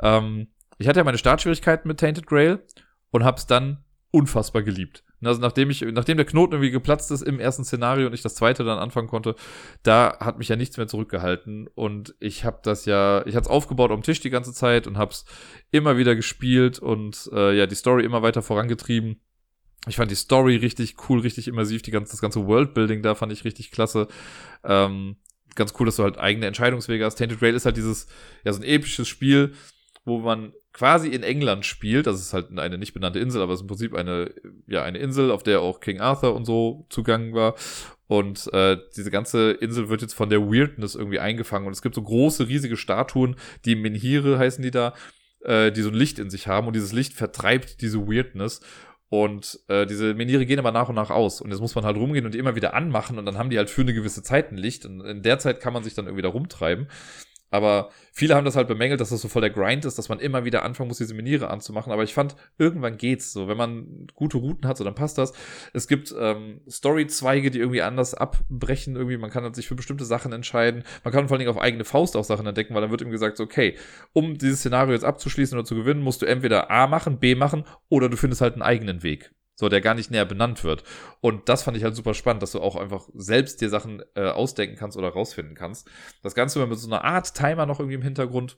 Ähm, 0.00 0.48
ich 0.78 0.88
hatte 0.88 1.00
ja 1.00 1.04
meine 1.04 1.18
Startschwierigkeiten 1.18 1.86
mit 1.86 2.00
Tainted 2.00 2.26
Grail 2.26 2.64
und 3.10 3.24
habe 3.24 3.36
es 3.36 3.46
dann 3.46 3.84
unfassbar 4.10 4.62
geliebt. 4.62 5.04
Also 5.22 5.40
nachdem 5.40 5.70
ich, 5.70 5.80
nachdem 5.80 6.16
der 6.16 6.26
Knoten 6.26 6.52
irgendwie 6.52 6.70
geplatzt 6.70 7.10
ist 7.10 7.22
im 7.22 7.40
ersten 7.40 7.64
Szenario 7.64 8.06
und 8.06 8.12
ich 8.12 8.22
das 8.22 8.36
zweite 8.36 8.62
dann 8.62 8.78
anfangen 8.78 9.08
konnte, 9.08 9.34
da 9.82 10.16
hat 10.20 10.38
mich 10.38 10.48
ja 10.48 10.56
nichts 10.56 10.76
mehr 10.76 10.86
zurückgehalten 10.86 11.66
und 11.74 12.14
ich 12.20 12.44
habe 12.44 12.60
das 12.62 12.84
ja, 12.84 13.26
ich 13.26 13.34
hatte 13.34 13.46
es 13.46 13.50
aufgebaut 13.50 13.90
am 13.90 14.02
Tisch 14.02 14.20
die 14.20 14.30
ganze 14.30 14.52
Zeit 14.52 14.86
und 14.86 14.96
habe 14.96 15.10
es 15.10 15.24
immer 15.72 15.96
wieder 15.96 16.14
gespielt 16.14 16.78
und 16.78 17.28
äh, 17.32 17.56
ja 17.56 17.66
die 17.66 17.74
Story 17.74 18.04
immer 18.04 18.22
weiter 18.22 18.42
vorangetrieben. 18.42 19.20
Ich 19.88 19.96
fand 19.96 20.10
die 20.10 20.16
Story 20.16 20.56
richtig 20.56 20.96
cool, 21.08 21.20
richtig 21.20 21.48
immersiv, 21.48 21.82
die 21.82 21.90
ganze, 21.90 22.12
das 22.12 22.20
ganze 22.20 22.46
Worldbuilding 22.46 23.02
da 23.02 23.14
fand 23.14 23.32
ich 23.32 23.44
richtig 23.44 23.72
klasse. 23.72 24.06
Ähm, 24.62 25.16
ganz 25.54 25.74
cool, 25.78 25.86
dass 25.86 25.96
du 25.96 26.04
halt 26.04 26.18
eigene 26.18 26.46
Entscheidungswege 26.46 27.04
hast. 27.04 27.16
Tainted 27.16 27.40
Grail 27.40 27.54
ist 27.54 27.66
halt 27.66 27.76
dieses, 27.76 28.06
ja, 28.44 28.52
so 28.52 28.60
ein 28.60 28.68
episches 28.68 29.08
Spiel, 29.08 29.54
wo 30.08 30.18
man 30.18 30.52
quasi 30.72 31.08
in 31.08 31.22
England 31.22 31.66
spielt. 31.66 32.06
Das 32.06 32.20
ist 32.20 32.32
halt 32.32 32.56
eine 32.56 32.78
nicht 32.78 32.94
benannte 32.94 33.18
Insel, 33.18 33.42
aber 33.42 33.52
es 33.52 33.58
ist 33.58 33.62
im 33.62 33.68
Prinzip 33.68 33.94
eine, 33.94 34.32
ja, 34.66 34.82
eine 34.82 34.98
Insel, 34.98 35.30
auf 35.30 35.42
der 35.42 35.60
auch 35.60 35.80
King 35.80 36.00
Arthur 36.00 36.34
und 36.34 36.44
so 36.44 36.86
zugangen 36.88 37.34
war. 37.34 37.54
Und 38.06 38.50
äh, 38.54 38.78
diese 38.96 39.10
ganze 39.10 39.50
Insel 39.52 39.88
wird 39.90 40.02
jetzt 40.02 40.14
von 40.14 40.30
der 40.30 40.40
Weirdness 40.40 40.94
irgendwie 40.94 41.18
eingefangen. 41.18 41.66
Und 41.66 41.72
es 41.72 41.82
gibt 41.82 41.94
so 41.94 42.02
große, 42.02 42.48
riesige 42.48 42.76
Statuen, 42.76 43.36
die 43.64 43.76
Menhire 43.76 44.38
heißen 44.38 44.62
die 44.62 44.70
da, 44.70 44.94
äh, 45.42 45.70
die 45.70 45.82
so 45.82 45.90
ein 45.90 45.94
Licht 45.94 46.18
in 46.18 46.30
sich 46.30 46.46
haben. 46.46 46.66
Und 46.66 46.74
dieses 46.74 46.92
Licht 46.92 47.12
vertreibt 47.12 47.82
diese 47.82 48.06
Weirdness. 48.08 48.60
Und 49.10 49.60
äh, 49.68 49.86
diese 49.86 50.14
Menhire 50.14 50.46
gehen 50.46 50.58
aber 50.58 50.72
nach 50.72 50.88
und 50.88 50.94
nach 50.94 51.10
aus. 51.10 51.40
Und 51.40 51.50
jetzt 51.50 51.60
muss 51.60 51.74
man 51.74 51.84
halt 51.84 51.96
rumgehen 51.96 52.24
und 52.24 52.34
die 52.34 52.38
immer 52.38 52.56
wieder 52.56 52.74
anmachen. 52.74 53.18
Und 53.18 53.26
dann 53.26 53.36
haben 53.36 53.50
die 53.50 53.58
halt 53.58 53.70
für 53.70 53.82
eine 53.82 53.94
gewisse 53.94 54.22
Zeit 54.22 54.52
ein 54.52 54.58
Licht. 54.58 54.86
Und 54.86 55.00
in 55.00 55.22
der 55.22 55.38
Zeit 55.38 55.60
kann 55.60 55.72
man 55.72 55.82
sich 55.82 55.94
dann 55.94 56.06
irgendwie 56.06 56.22
da 56.22 56.28
rumtreiben. 56.28 56.88
Aber 57.50 57.90
viele 58.12 58.34
haben 58.34 58.44
das 58.44 58.56
halt 58.56 58.68
bemängelt, 58.68 59.00
dass 59.00 59.10
das 59.10 59.22
so 59.22 59.28
voll 59.28 59.40
der 59.40 59.50
Grind 59.50 59.84
ist, 59.84 59.98
dass 59.98 60.08
man 60.08 60.20
immer 60.20 60.44
wieder 60.44 60.62
anfangen 60.64 60.88
muss, 60.88 60.98
diese 60.98 61.14
Miniere 61.14 61.48
anzumachen. 61.48 61.92
Aber 61.92 62.02
ich 62.02 62.14
fand, 62.14 62.36
irgendwann 62.58 62.98
geht's 62.98 63.32
so. 63.32 63.48
Wenn 63.48 63.56
man 63.56 64.06
gute 64.14 64.38
Routen 64.38 64.68
hat, 64.68 64.76
so 64.76 64.84
dann 64.84 64.94
passt 64.94 65.18
das. 65.18 65.32
Es 65.72 65.88
gibt 65.88 66.14
ähm, 66.18 66.60
Story-Zweige, 66.68 67.50
die 67.50 67.58
irgendwie 67.58 67.82
anders 67.82 68.14
abbrechen. 68.14 68.96
Irgendwie, 68.96 69.16
man 69.16 69.30
kann 69.30 69.52
sich 69.54 69.68
für 69.68 69.74
bestimmte 69.74 70.04
Sachen 70.04 70.32
entscheiden. 70.32 70.84
Man 71.04 71.12
kann 71.12 71.28
vor 71.28 71.34
allen 71.34 71.40
Dingen 71.40 71.50
auf 71.50 71.62
eigene 71.62 71.84
Faust 71.84 72.16
auch 72.16 72.24
Sachen 72.24 72.46
entdecken, 72.46 72.74
weil 72.74 72.82
dann 72.82 72.90
wird 72.90 73.00
ihm 73.00 73.10
gesagt, 73.10 73.38
so, 73.38 73.44
okay, 73.44 73.76
um 74.12 74.36
dieses 74.36 74.60
Szenario 74.60 74.92
jetzt 74.92 75.04
abzuschließen 75.04 75.56
oder 75.56 75.64
zu 75.64 75.74
gewinnen, 75.74 76.02
musst 76.02 76.22
du 76.22 76.26
entweder 76.26 76.70
A 76.70 76.86
machen, 76.86 77.18
B 77.18 77.34
machen 77.34 77.64
oder 77.88 78.08
du 78.08 78.16
findest 78.16 78.42
halt 78.42 78.54
einen 78.54 78.62
eigenen 78.62 79.02
Weg. 79.02 79.32
So, 79.58 79.68
der 79.68 79.80
gar 79.80 79.94
nicht 79.94 80.12
näher 80.12 80.24
benannt 80.24 80.62
wird. 80.62 80.84
Und 81.20 81.48
das 81.48 81.64
fand 81.64 81.76
ich 81.76 81.82
halt 81.82 81.96
super 81.96 82.14
spannend, 82.14 82.44
dass 82.44 82.52
du 82.52 82.60
auch 82.60 82.76
einfach 82.76 83.08
selbst 83.14 83.60
dir 83.60 83.68
Sachen 83.68 84.04
äh, 84.14 84.28
ausdenken 84.28 84.76
kannst 84.76 84.96
oder 84.96 85.08
rausfinden 85.08 85.56
kannst. 85.56 85.90
Das 86.22 86.36
Ganze 86.36 86.64
mit 86.64 86.78
so 86.78 86.86
einer 86.86 87.02
Art 87.02 87.34
Timer 87.34 87.66
noch 87.66 87.80
irgendwie 87.80 87.96
im 87.96 88.02
Hintergrund. 88.02 88.56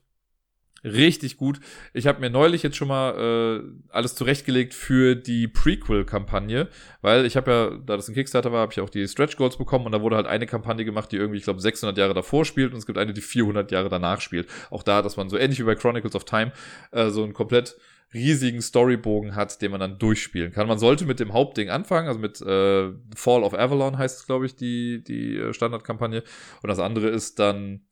Richtig 0.84 1.38
gut. 1.38 1.58
Ich 1.94 2.06
habe 2.06 2.20
mir 2.20 2.28
neulich 2.28 2.62
jetzt 2.62 2.76
schon 2.76 2.88
mal 2.88 3.14
äh, 3.16 3.62
alles 3.88 4.14
zurechtgelegt 4.14 4.74
für 4.74 5.14
die 5.14 5.48
Prequel-Kampagne, 5.48 6.68
weil 7.00 7.24
ich 7.24 7.34
habe 7.34 7.50
ja, 7.50 7.70
da 7.70 7.96
das 7.96 8.08
ein 8.08 8.14
Kickstarter 8.14 8.52
war, 8.52 8.60
habe 8.60 8.72
ich 8.72 8.80
auch 8.80 8.90
die 8.90 9.08
Stretch 9.08 9.36
Goals 9.36 9.56
bekommen 9.56 9.86
und 9.86 9.92
da 9.92 10.02
wurde 10.02 10.16
halt 10.16 10.26
eine 10.26 10.46
Kampagne 10.46 10.84
gemacht, 10.84 11.12
die 11.12 11.16
irgendwie, 11.16 11.38
ich 11.38 11.44
glaube, 11.44 11.60
600 11.60 11.96
Jahre 11.96 12.12
davor 12.12 12.44
spielt 12.44 12.72
und 12.72 12.78
es 12.78 12.84
gibt 12.84 12.98
eine, 12.98 13.14
die 13.14 13.22
400 13.22 13.70
Jahre 13.70 13.88
danach 13.88 14.20
spielt. 14.20 14.48
Auch 14.70 14.82
da, 14.82 15.00
dass 15.00 15.16
man 15.16 15.30
so 15.30 15.38
ähnlich 15.38 15.60
wie 15.60 15.64
bei 15.64 15.76
Chronicles 15.76 16.14
of 16.14 16.24
Time 16.24 16.52
äh, 16.92 17.08
so 17.08 17.24
ein 17.24 17.32
komplett 17.32 17.78
riesigen 18.12 18.60
Storybogen 18.60 19.34
hat, 19.34 19.62
den 19.62 19.70
man 19.70 19.80
dann 19.80 19.98
durchspielen 19.98 20.52
kann. 20.52 20.66
Man 20.66 20.78
sollte 20.78 21.04
mit 21.04 21.20
dem 21.20 21.32
Hauptding 21.32 21.68
anfangen, 21.70 22.08
also 22.08 22.18
mit 22.18 22.40
äh, 22.40 22.92
Fall 23.14 23.42
of 23.42 23.54
Avalon 23.54 23.98
heißt 23.98 24.20
es, 24.20 24.26
glaube 24.26 24.46
ich, 24.46 24.56
die, 24.56 25.02
die 25.04 25.36
äh, 25.36 25.52
Standardkampagne. 25.52 26.22
Und 26.62 26.68
das 26.68 26.80
andere 26.80 27.08
ist 27.08 27.38
dann 27.38 27.82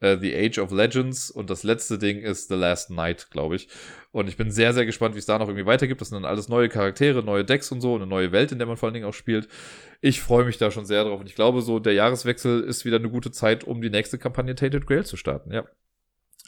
äh, 0.00 0.18
The 0.18 0.34
Age 0.34 0.58
of 0.58 0.70
Legends 0.70 1.30
und 1.30 1.50
das 1.50 1.62
letzte 1.62 1.98
Ding 1.98 2.20
ist 2.20 2.48
The 2.48 2.54
Last 2.54 2.90
Night, 2.90 3.30
glaube 3.30 3.56
ich. 3.56 3.68
Und 4.12 4.28
ich 4.28 4.36
bin 4.36 4.50
sehr, 4.50 4.72
sehr 4.72 4.86
gespannt, 4.86 5.14
wie 5.14 5.18
es 5.18 5.26
da 5.26 5.38
noch 5.38 5.48
irgendwie 5.48 5.66
weitergibt. 5.66 6.00
Das 6.00 6.10
sind 6.10 6.22
dann 6.22 6.30
alles 6.30 6.48
neue 6.48 6.68
Charaktere, 6.68 7.22
neue 7.22 7.44
Decks 7.44 7.72
und 7.72 7.80
so, 7.80 7.96
eine 7.96 8.06
neue 8.06 8.30
Welt, 8.30 8.52
in 8.52 8.58
der 8.58 8.68
man 8.68 8.76
vor 8.76 8.86
allen 8.86 8.94
Dingen 8.94 9.06
auch 9.06 9.14
spielt. 9.14 9.48
Ich 10.00 10.20
freue 10.20 10.44
mich 10.44 10.58
da 10.58 10.70
schon 10.70 10.86
sehr 10.86 11.04
drauf. 11.04 11.18
Und 11.18 11.26
ich 11.26 11.34
glaube, 11.34 11.62
so 11.62 11.80
der 11.80 11.94
Jahreswechsel 11.94 12.62
ist 12.62 12.84
wieder 12.84 12.98
eine 12.98 13.10
gute 13.10 13.32
Zeit, 13.32 13.64
um 13.64 13.82
die 13.82 13.90
nächste 13.90 14.18
Kampagne 14.18 14.54
Tainted 14.54 14.86
Grail 14.86 15.04
zu 15.04 15.16
starten, 15.16 15.52
ja. 15.52 15.64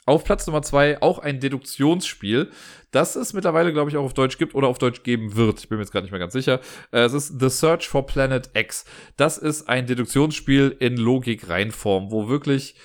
Auf 0.07 0.23
Platz 0.23 0.47
Nummer 0.47 0.61
zwei 0.61 1.01
auch 1.01 1.19
ein 1.19 1.41
Deduktionsspiel, 1.41 2.49
das 2.91 3.17
es 3.17 3.33
mittlerweile, 3.33 3.73
glaube 3.73 3.89
ich, 3.89 3.97
auch 3.97 4.05
auf 4.05 4.13
Deutsch 4.13 4.37
gibt 4.37 4.55
oder 4.55 4.69
auf 4.69 4.77
Deutsch 4.77 5.03
geben 5.03 5.35
wird. 5.35 5.59
Ich 5.59 5.67
bin 5.67 5.77
mir 5.77 5.83
jetzt 5.83 5.91
gar 5.91 5.99
nicht 6.01 6.11
mehr 6.11 6.19
ganz 6.19 6.31
sicher. 6.31 6.61
Äh, 6.91 7.01
es 7.01 7.11
ist 7.11 7.41
The 7.41 7.49
Search 7.49 7.89
for 7.89 8.05
Planet 8.05 8.49
X. 8.53 8.85
Das 9.17 9.37
ist 9.37 9.67
ein 9.67 9.85
Deduktionsspiel 9.85 10.77
in 10.79 10.95
Logik-Reinform, 10.95 12.09
wo 12.09 12.29
wirklich 12.29 12.75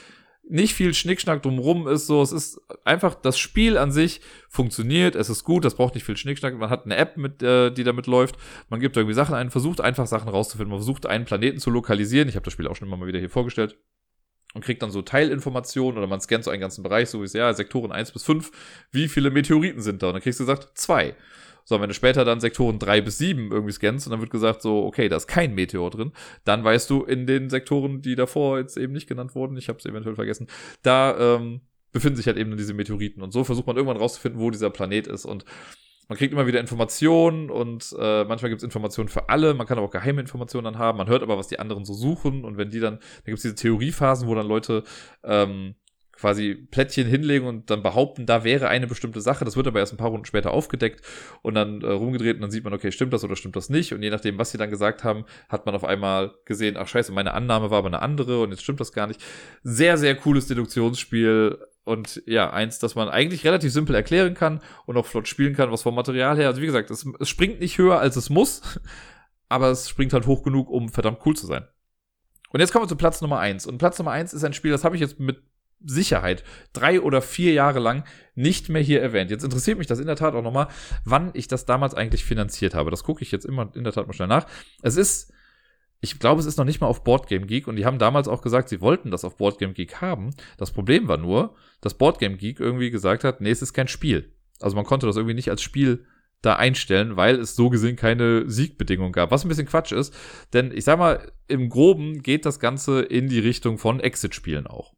nicht 0.49 0.75
viel 0.75 0.95
Schnickschnack 0.95 1.45
drumrum 1.45 1.87
ist. 1.87 2.09
So, 2.09 2.23
es 2.23 2.33
ist 2.33 2.61
einfach 2.85 3.15
das 3.15 3.39
Spiel 3.39 3.79
an 3.79 3.93
sich 3.93 4.21
funktioniert. 4.49 5.15
Es 5.15 5.31
ist 5.31 5.45
gut. 5.45 5.65
Das 5.65 5.77
braucht 5.77 5.95
nicht 5.95 6.03
viel 6.03 6.17
Schnickschnack. 6.17 6.59
Man 6.59 6.71
hat 6.71 6.87
eine 6.87 6.97
App, 6.97 7.17
mit, 7.17 7.41
äh, 7.41 7.71
die 7.71 7.85
damit 7.85 8.09
läuft. 8.09 8.35
Man 8.69 8.81
gibt 8.81 8.97
irgendwie 8.97 9.15
Sachen 9.15 9.37
ein, 9.37 9.53
versucht 9.53 9.81
einfach 9.81 10.09
Sachen 10.09 10.29
rauszufinden. 10.29 10.71
Man 10.71 10.81
versucht 10.81 11.07
einen 11.07 11.25
Planeten 11.25 11.61
zu 11.61 11.71
lokalisieren. 11.71 12.29
Ich 12.29 12.35
habe 12.35 12.45
das 12.45 12.53
Spiel 12.53 12.67
auch 12.67 12.75
schon 12.75 12.89
immer 12.89 12.97
mal 12.97 13.07
wieder 13.07 13.21
hier 13.21 13.31
vorgestellt 13.31 13.79
und 14.55 14.65
kriegt 14.65 14.83
dann 14.83 14.91
so 14.91 15.03
Teilinformationen 15.03 15.99
oder 15.99 16.07
man 16.07 16.21
scannt 16.21 16.45
so 16.45 16.51
einen 16.51 16.61
ganzen 16.61 16.83
Bereich, 16.83 17.09
so 17.11 17.21
wie 17.21 17.25
es 17.25 17.33
ja, 17.33 17.53
Sektoren 17.53 17.93
1 17.93 18.13
bis 18.13 18.23
5, 18.25 18.51
wie 18.91 19.09
viele 19.09 19.31
Meteoriten 19.31 19.81
sind 19.81 20.03
da? 20.03 20.09
Und 20.09 20.15
dann 20.15 20.23
kriegst 20.23 20.41
du 20.41 20.45
gesagt, 20.45 20.77
zwei. 20.77 21.15
So, 21.65 21.81
wenn 21.81 21.89
du 21.89 21.95
später 21.95 22.25
dann 22.25 22.41
Sektoren 22.41 22.79
drei 22.79 23.01
bis 23.01 23.19
sieben 23.19 23.53
irgendwie 23.53 23.73
scannst 23.73 24.07
und 24.07 24.11
dann 24.11 24.21
wird 24.21 24.31
gesagt 24.31 24.63
so, 24.63 24.85
okay, 24.85 25.09
da 25.09 25.17
ist 25.17 25.29
kein 25.29 25.55
Meteor 25.55 25.91
drin, 25.91 26.13
dann 26.45 26.65
weißt 26.65 26.91
du 26.91 27.05
in 27.05 27.27
den 27.27 27.51
Sektoren, 27.51 28.03
die 28.03 28.17
davor 28.17 28.59
jetzt 28.59 28.77
eben 28.77 28.93
nicht 28.93 29.09
genannt 29.09 29.35
wurden, 29.35 29.57
ich 29.57 29.69
habe 29.69 29.79
es 29.79 29.87
eventuell 29.87 30.17
vergessen, 30.17 30.49
da 30.83 31.37
ähm, 31.37 31.61
befinden 31.93 32.17
sich 32.17 32.27
halt 32.27 32.37
eben 32.37 32.57
diese 32.57 32.75
Meteoriten. 32.75 33.23
Und 33.23 33.33
so 33.33 33.45
versucht 33.45 33.67
man 33.67 33.77
irgendwann 33.77 33.99
rauszufinden, 33.99 34.41
wo 34.41 34.51
dieser 34.51 34.71
Planet 34.71 35.07
ist. 35.07 35.25
Und 35.25 35.45
man 36.13 36.19
kriegt 36.19 36.35
immer 36.35 36.47
wieder 36.47 36.61
Informationen 36.61 37.49
und 37.49 37.97
äh, 37.99 38.25
manchmal 38.25 38.51
gibt 38.51 38.61
es 38.61 38.65
Informationen 38.65 39.09
für 39.09 39.31
alle, 39.31 39.55
man 39.55 39.67
kann 39.67 39.79
aber 39.79 39.87
auch 39.87 39.91
geheime 39.91 40.21
Informationen 40.21 40.65
dann 40.65 40.77
haben, 40.77 40.99
man 40.99 41.09
hört 41.09 41.23
aber, 41.23 41.39
was 41.39 41.49
die 41.49 41.59
anderen 41.59 41.87
so 41.87 41.95
suchen 41.95 42.45
und 42.45 42.59
wenn 42.59 42.69
die 42.69 42.81
dann, 42.81 42.97
da 42.99 43.25
gibt 43.25 43.39
es 43.39 43.43
diese 43.43 43.55
Theoriephasen, 43.55 44.29
wo 44.29 44.35
dann 44.35 44.47
Leute 44.47 44.85
ähm, 45.25 45.75
quasi 46.13 46.55
Plättchen 46.71 47.07
hinlegen 47.07 47.47
und 47.47 47.71
dann 47.71 47.83
behaupten, 47.83 48.27
da 48.27 48.45
wäre 48.45 48.69
eine 48.69 48.87
bestimmte 48.87 49.23
Sache. 49.23 49.47
Das 49.47 49.57
wird 49.57 49.67
aber 49.67 49.81
erst 49.81 49.95
ein 49.95 49.97
paar 49.97 50.11
Runden 50.11 50.27
später 50.27 50.53
aufgedeckt 50.53 51.03
und 51.41 51.55
dann 51.55 51.81
äh, 51.81 51.87
rumgedreht 51.87 52.37
und 52.37 52.43
dann 52.43 52.51
sieht 52.51 52.63
man, 52.63 52.75
okay, 52.75 52.93
stimmt 52.93 53.15
das 53.15 53.25
oder 53.25 53.35
stimmt 53.35 53.57
das 53.57 53.71
nicht? 53.71 53.95
Und 53.95 54.03
je 54.03 54.11
nachdem, 54.11 54.37
was 54.37 54.51
sie 54.51 54.59
dann 54.59 54.69
gesagt 54.69 55.03
haben, 55.03 55.25
hat 55.49 55.65
man 55.65 55.75
auf 55.75 55.85
einmal 55.85 56.35
gesehen, 56.45 56.77
ach 56.77 56.89
scheiße, 56.89 57.11
meine 57.11 57.33
Annahme 57.33 57.71
war 57.71 57.79
aber 57.79 57.89
eine 57.89 58.03
andere 58.03 58.43
und 58.43 58.51
jetzt 58.51 58.63
stimmt 58.63 58.81
das 58.81 58.93
gar 58.93 59.07
nicht. 59.07 59.25
Sehr, 59.63 59.97
sehr 59.97 60.15
cooles 60.15 60.47
Deduktionsspiel 60.47 61.59
und 61.85 62.23
ja, 62.27 62.51
eins, 62.51 62.79
das 62.79 62.95
man 62.95 63.09
eigentlich 63.09 63.45
relativ 63.45 63.73
simpel 63.73 63.95
erklären 63.95 64.35
kann 64.35 64.61
und 64.87 64.97
auch 64.97 65.07
flott 65.07 65.29
spielen 65.29 65.55
kann, 65.55 65.73
was 65.73 65.83
vom 65.83 65.95
Material 65.95 66.37
her, 66.37 66.49
also 66.49 66.63
wie 66.63 66.67
gesagt, 66.67 66.91
es, 66.91 67.07
es 67.19 67.29
springt 67.29 67.61
nicht 67.61 67.79
höher, 67.79 67.99
als 67.99 68.17
es 68.17 68.31
muss, 68.31 68.63
aber 69.49 69.71
es 69.71 69.89
springt 69.89 70.13
halt 70.13 70.27
hoch 70.27 70.43
genug, 70.43 70.71
um 70.71 70.89
verdammt 70.89 71.21
cool 71.27 71.37
zu 71.37 71.47
sein. 71.47 71.67
Und 72.51 72.61
jetzt 72.61 72.73
kommen 72.73 72.85
wir 72.85 72.89
zu 72.89 72.97
Platz 72.97 73.21
Nummer 73.21 73.39
eins. 73.39 73.67
Und 73.67 73.79
Platz 73.79 73.99
Nummer 73.99 74.11
eins 74.11 74.35
ist 74.35 74.45
ein 74.45 74.53
Spiel, 74.53 74.71
das 74.71 74.85
habe 74.85 74.95
ich 74.95 75.01
jetzt 75.01 75.19
mit 75.19 75.43
Sicherheit 75.85 76.45
drei 76.73 77.01
oder 77.01 77.23
vier 77.23 77.53
Jahre 77.53 77.81
lang 77.81 78.05
nicht 78.35 78.69
mehr 78.69 78.83
hier 78.83 79.03
erwähnt. 79.03 79.31
Jetzt 79.31 79.43
interessiert 79.43 79.79
mich 79.79 79.87
das 79.87 79.99
in 79.99 80.07
der 80.07 80.17
Tat 80.17 80.35
auch 80.35 80.43
nochmal, 80.43 80.69
wann 81.05 81.31
ich 81.35 81.49
das 81.49 81.67
damals 81.67 81.95
eigentlich 81.95 82.25
finanziert 82.25 82.75
habe. 82.75 82.91
Das 82.91 83.05
gucke 83.05 83.23
ich 83.23 83.33
jetzt 83.33 83.45
immer 83.45 83.71
in 83.75 83.85
der 83.85 83.93
Tat 83.93 84.07
mal 84.07 84.13
schnell 84.13 84.29
nach. 84.29 84.47
Es 84.83 84.97
ist, 84.97 85.33
ich 86.03 86.19
glaube, 86.19 86.41
es 86.41 86.47
ist 86.47 86.59
noch 86.59 86.65
nicht 86.65 86.81
mal 86.81 86.89
auf 86.89 87.05
Boardgame 87.05 87.47
Geek 87.47 87.69
und 87.69 87.77
die 87.77 87.87
haben 87.87 88.01
damals 88.01 88.27
auch 88.27 88.43
gesagt, 88.43 88.69
sie 88.69 88.81
wollten 88.81 89.13
das 89.13 89.25
auf 89.25 89.37
Boardgame 89.37 89.73
Geek 89.73 90.01
haben. 90.01 90.31
Das 90.59 90.73
Problem 90.73 91.07
war 91.07 91.17
nur, 91.17 91.55
dass 91.81 91.95
Boardgame 91.95 92.37
Geek 92.37 92.59
irgendwie 92.59 92.91
gesagt 92.91 93.23
hat, 93.23 93.41
nee, 93.41 93.51
es 93.51 93.63
ist 93.63 93.73
kein 93.73 93.87
Spiel. 93.87 94.33
Also 94.61 94.75
man 94.75 94.85
konnte 94.85 95.07
das 95.07 95.17
irgendwie 95.17 95.37
nicht 95.37 95.49
als 95.49 95.63
Spiel 95.63 96.05
da 96.43 96.57
einstellen, 96.57 97.17
weil 97.17 97.39
es 97.39 97.55
so 97.55 97.71
gesehen 97.71 97.95
keine 97.95 98.51
Siegbedingung 98.51 99.13
gab. 99.13 99.31
Was 99.31 99.45
ein 99.45 99.49
bisschen 99.49 99.69
Quatsch 99.69 99.93
ist, 99.93 100.13
denn 100.53 100.73
ich 100.73 100.83
sag 100.83 100.99
mal, 100.99 101.31
im 101.47 101.69
Groben 101.69 102.21
geht 102.21 102.47
das 102.47 102.59
Ganze 102.59 103.03
in 103.03 103.29
die 103.29 103.39
Richtung 103.39 103.79
von 103.79 104.01
Exit-Spielen 104.01 104.67
auch. 104.67 104.95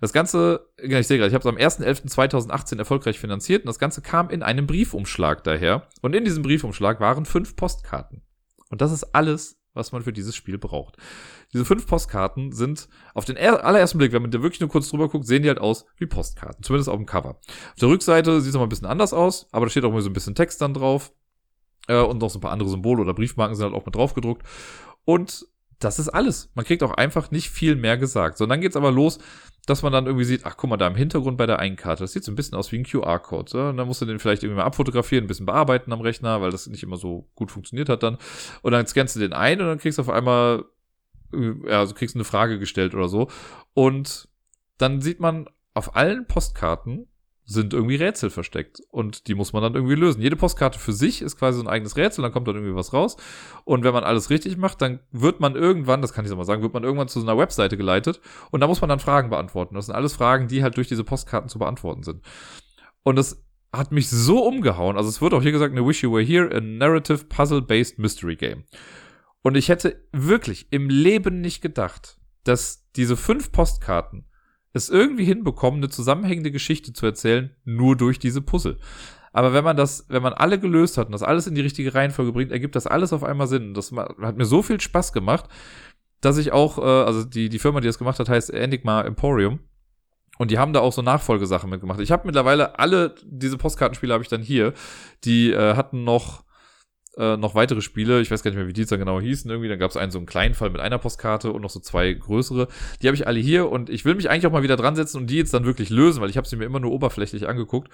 Das 0.00 0.14
Ganze, 0.14 0.70
ich 0.78 1.06
sehe 1.06 1.18
gerade, 1.18 1.28
ich 1.28 1.34
habe 1.34 1.46
es 1.46 1.82
am 1.82 1.84
1.11.2018 1.84 2.78
erfolgreich 2.78 3.18
finanziert 3.18 3.64
und 3.64 3.66
das 3.66 3.78
Ganze 3.78 4.00
kam 4.00 4.30
in 4.30 4.42
einem 4.42 4.66
Briefumschlag 4.66 5.44
daher. 5.44 5.88
Und 6.00 6.16
in 6.16 6.24
diesem 6.24 6.42
Briefumschlag 6.42 7.00
waren 7.00 7.26
fünf 7.26 7.54
Postkarten. 7.54 8.22
Und 8.70 8.80
das 8.80 8.92
ist 8.92 9.14
alles, 9.14 9.57
was 9.78 9.92
man 9.92 10.02
für 10.02 10.12
dieses 10.12 10.36
Spiel 10.36 10.58
braucht. 10.58 10.96
Diese 11.52 11.64
fünf 11.64 11.86
Postkarten 11.86 12.52
sind 12.52 12.88
auf 13.14 13.24
den 13.24 13.38
allerersten 13.38 13.98
Blick, 13.98 14.12
wenn 14.12 14.22
man 14.22 14.30
da 14.30 14.42
wirklich 14.42 14.60
nur 14.60 14.68
kurz 14.68 14.90
drüber 14.90 15.08
guckt, 15.08 15.26
sehen 15.26 15.42
die 15.42 15.48
halt 15.48 15.60
aus 15.60 15.86
wie 15.96 16.06
Postkarten. 16.06 16.62
Zumindest 16.62 16.90
auf 16.90 16.96
dem 16.96 17.06
Cover. 17.06 17.38
Auf 17.40 17.78
der 17.80 17.88
Rückseite 17.88 18.40
sieht 18.40 18.48
es 18.48 18.54
noch 18.54 18.60
mal 18.60 18.66
ein 18.66 18.70
bisschen 18.70 18.86
anders 18.86 19.14
aus, 19.14 19.48
aber 19.52 19.66
da 19.66 19.70
steht 19.70 19.84
auch 19.84 19.92
mal 19.92 20.02
so 20.02 20.10
ein 20.10 20.12
bisschen 20.14 20.34
Text 20.34 20.60
dann 20.60 20.74
drauf. 20.74 21.12
Äh, 21.86 22.00
und 22.00 22.20
noch 22.20 22.28
so 22.28 22.38
ein 22.38 22.42
paar 22.42 22.52
andere 22.52 22.68
Symbole 22.68 23.00
oder 23.00 23.14
Briefmarken 23.14 23.56
sind 23.56 23.64
halt 23.64 23.74
auch 23.74 23.86
mit 23.86 23.94
drauf 23.94 24.12
gedruckt. 24.14 24.46
Und 25.04 25.46
das 25.78 25.98
ist 25.98 26.08
alles. 26.08 26.50
Man 26.54 26.64
kriegt 26.64 26.82
auch 26.82 26.92
einfach 26.92 27.30
nicht 27.30 27.50
viel 27.50 27.76
mehr 27.76 27.96
gesagt. 27.96 28.38
So, 28.38 28.44
und 28.44 28.50
dann 28.50 28.60
geht's 28.60 28.76
aber 28.76 28.90
los, 28.90 29.18
dass 29.68 29.82
man 29.82 29.92
dann 29.92 30.06
irgendwie 30.06 30.24
sieht, 30.24 30.46
ach 30.46 30.56
guck 30.56 30.70
mal, 30.70 30.76
da 30.76 30.86
im 30.86 30.94
Hintergrund 30.94 31.36
bei 31.36 31.46
der 31.46 31.58
einen 31.58 31.76
Karte, 31.76 32.04
das 32.04 32.12
sieht 32.12 32.24
so 32.24 32.32
ein 32.32 32.36
bisschen 32.36 32.56
aus 32.56 32.72
wie 32.72 32.78
ein 32.78 32.84
QR-Code. 32.84 33.50
So. 33.50 33.60
Und 33.60 33.76
dann 33.76 33.86
musst 33.86 34.00
du 34.00 34.06
den 34.06 34.18
vielleicht 34.18 34.42
irgendwie 34.42 34.58
mal 34.58 34.64
abfotografieren, 34.64 35.24
ein 35.24 35.28
bisschen 35.28 35.46
bearbeiten 35.46 35.92
am 35.92 36.00
Rechner, 36.00 36.40
weil 36.40 36.50
das 36.50 36.66
nicht 36.66 36.82
immer 36.82 36.96
so 36.96 37.28
gut 37.34 37.50
funktioniert 37.50 37.88
hat 37.88 38.02
dann. 38.02 38.16
Und 38.62 38.72
dann 38.72 38.86
scannst 38.86 39.16
du 39.16 39.20
den 39.20 39.32
ein 39.32 39.60
und 39.60 39.66
dann 39.66 39.78
kriegst 39.78 39.98
du 39.98 40.02
auf 40.02 40.08
einmal, 40.08 40.64
äh, 41.34 41.52
ja, 41.68 41.80
also 41.80 41.94
kriegst 41.94 42.14
eine 42.14 42.24
Frage 42.24 42.58
gestellt 42.58 42.94
oder 42.94 43.08
so. 43.08 43.28
Und 43.74 44.28
dann 44.78 45.02
sieht 45.02 45.20
man 45.20 45.48
auf 45.74 45.96
allen 45.96 46.26
Postkarten 46.26 47.06
sind 47.50 47.72
irgendwie 47.72 47.96
Rätsel 47.96 48.28
versteckt 48.28 48.82
und 48.90 49.26
die 49.26 49.34
muss 49.34 49.54
man 49.54 49.62
dann 49.62 49.74
irgendwie 49.74 49.94
lösen. 49.94 50.20
Jede 50.20 50.36
Postkarte 50.36 50.78
für 50.78 50.92
sich 50.92 51.22
ist 51.22 51.38
quasi 51.38 51.58
so 51.58 51.64
ein 51.64 51.68
eigenes 51.68 51.96
Rätsel, 51.96 52.20
dann 52.20 52.30
kommt 52.30 52.46
dann 52.46 52.56
irgendwie 52.56 52.74
was 52.74 52.92
raus 52.92 53.16
und 53.64 53.84
wenn 53.84 53.94
man 53.94 54.04
alles 54.04 54.28
richtig 54.28 54.58
macht, 54.58 54.82
dann 54.82 55.00
wird 55.12 55.40
man 55.40 55.56
irgendwann, 55.56 56.02
das 56.02 56.12
kann 56.12 56.26
ich 56.26 56.28
so 56.28 56.36
mal 56.36 56.44
sagen, 56.44 56.60
wird 56.60 56.74
man 56.74 56.84
irgendwann 56.84 57.08
zu 57.08 57.20
so 57.20 57.26
einer 57.26 57.38
Webseite 57.38 57.78
geleitet 57.78 58.20
und 58.50 58.60
da 58.60 58.66
muss 58.66 58.82
man 58.82 58.90
dann 58.90 59.00
Fragen 59.00 59.30
beantworten. 59.30 59.76
Das 59.76 59.86
sind 59.86 59.94
alles 59.94 60.12
Fragen, 60.12 60.46
die 60.46 60.62
halt 60.62 60.76
durch 60.76 60.88
diese 60.88 61.04
Postkarten 61.04 61.48
zu 61.48 61.58
beantworten 61.58 62.02
sind. 62.02 62.22
Und 63.02 63.16
das 63.16 63.42
hat 63.72 63.92
mich 63.92 64.10
so 64.10 64.44
umgehauen. 64.46 64.98
Also 64.98 65.08
es 65.08 65.22
wird 65.22 65.32
auch 65.32 65.42
hier 65.42 65.52
gesagt, 65.52 65.72
eine 65.72 65.86
Wish 65.86 66.02
You 66.02 66.12
Were 66.12 66.22
Here, 66.22 66.54
a 66.54 66.60
Narrative 66.60 67.24
Puzzle-Based 67.24 67.98
Mystery 67.98 68.36
Game. 68.36 68.64
Und 69.40 69.56
ich 69.56 69.70
hätte 69.70 70.04
wirklich 70.12 70.70
im 70.70 70.90
Leben 70.90 71.40
nicht 71.40 71.62
gedacht, 71.62 72.18
dass 72.44 72.90
diese 72.94 73.16
fünf 73.16 73.52
Postkarten 73.52 74.26
es 74.72 74.88
irgendwie 74.90 75.24
hinbekommen, 75.24 75.80
eine 75.80 75.88
zusammenhängende 75.88 76.50
Geschichte 76.50 76.92
zu 76.92 77.06
erzählen, 77.06 77.50
nur 77.64 77.96
durch 77.96 78.18
diese 78.18 78.42
Puzzle. 78.42 78.78
Aber 79.32 79.52
wenn 79.52 79.64
man 79.64 79.76
das, 79.76 80.06
wenn 80.08 80.22
man 80.22 80.32
alle 80.32 80.58
gelöst 80.58 80.98
hat 80.98 81.06
und 81.06 81.12
das 81.12 81.22
alles 81.22 81.46
in 81.46 81.54
die 81.54 81.60
richtige 81.60 81.94
Reihenfolge 81.94 82.32
bringt, 82.32 82.50
ergibt 82.50 82.76
das 82.76 82.86
alles 82.86 83.12
auf 83.12 83.22
einmal 83.22 83.46
Sinn. 83.46 83.74
Das 83.74 83.92
hat 83.92 84.36
mir 84.36 84.44
so 84.44 84.62
viel 84.62 84.80
Spaß 84.80 85.12
gemacht, 85.12 85.48
dass 86.20 86.38
ich 86.38 86.52
auch, 86.52 86.78
äh, 86.78 86.82
also 86.82 87.24
die, 87.24 87.48
die 87.48 87.58
Firma, 87.58 87.80
die 87.80 87.86
das 87.86 87.98
gemacht 87.98 88.18
hat, 88.18 88.28
heißt 88.28 88.50
Enigma 88.50 89.02
Emporium. 89.02 89.60
Und 90.38 90.50
die 90.50 90.58
haben 90.58 90.72
da 90.72 90.80
auch 90.80 90.92
so 90.92 91.02
Nachfolgesachen 91.02 91.68
mitgemacht. 91.68 92.00
Ich 92.00 92.12
habe 92.12 92.26
mittlerweile 92.26 92.78
alle 92.78 93.14
diese 93.24 93.58
Postkartenspiele 93.58 94.12
habe 94.12 94.22
ich 94.22 94.28
dann 94.28 94.42
hier. 94.42 94.72
Die 95.24 95.50
äh, 95.50 95.74
hatten 95.74 96.04
noch 96.04 96.44
äh, 97.18 97.36
noch 97.36 97.54
weitere 97.54 97.80
Spiele. 97.80 98.20
Ich 98.20 98.30
weiß 98.30 98.42
gar 98.42 98.50
nicht 98.50 98.58
mehr, 98.58 98.68
wie 98.68 98.72
die 98.72 98.82
jetzt 98.82 98.92
dann 98.92 99.00
genau 99.00 99.20
hießen. 99.20 99.50
Irgendwie, 99.50 99.68
dann 99.68 99.78
gab 99.78 99.90
es 99.90 99.96
einen 99.96 100.12
so 100.12 100.18
einen 100.18 100.26
kleinen 100.26 100.54
Fall 100.54 100.70
mit 100.70 100.80
einer 100.80 100.98
Postkarte 100.98 101.52
und 101.52 101.62
noch 101.62 101.70
so 101.70 101.80
zwei 101.80 102.12
größere. 102.12 102.68
Die 103.02 103.08
habe 103.08 103.16
ich 103.16 103.26
alle 103.26 103.40
hier 103.40 103.68
und 103.70 103.90
ich 103.90 104.04
will 104.04 104.14
mich 104.14 104.30
eigentlich 104.30 104.46
auch 104.46 104.52
mal 104.52 104.62
wieder 104.62 104.76
dran 104.76 104.96
setzen 104.96 105.18
und 105.18 105.26
die 105.28 105.36
jetzt 105.36 105.52
dann 105.52 105.64
wirklich 105.64 105.90
lösen, 105.90 106.22
weil 106.22 106.30
ich 106.30 106.36
habe 106.36 106.46
sie 106.46 106.56
mir 106.56 106.64
immer 106.64 106.80
nur 106.80 106.92
oberflächlich 106.92 107.48
angeguckt. 107.48 107.90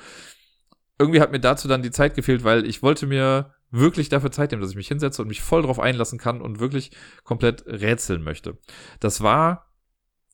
Irgendwie 0.98 1.20
hat 1.20 1.32
mir 1.32 1.40
dazu 1.40 1.66
dann 1.66 1.82
die 1.82 1.90
Zeit 1.90 2.14
gefehlt, 2.14 2.44
weil 2.44 2.66
ich 2.66 2.82
wollte 2.82 3.06
mir 3.06 3.54
wirklich 3.70 4.08
dafür 4.08 4.30
Zeit 4.30 4.52
nehmen, 4.52 4.62
dass 4.62 4.70
ich 4.70 4.76
mich 4.76 4.88
hinsetze 4.88 5.22
und 5.22 5.28
mich 5.28 5.42
voll 5.42 5.62
drauf 5.62 5.80
einlassen 5.80 6.18
kann 6.18 6.40
und 6.40 6.60
wirklich 6.60 6.92
komplett 7.24 7.64
rätseln 7.66 8.22
möchte. 8.22 8.58
Das 9.00 9.22
war 9.22 9.74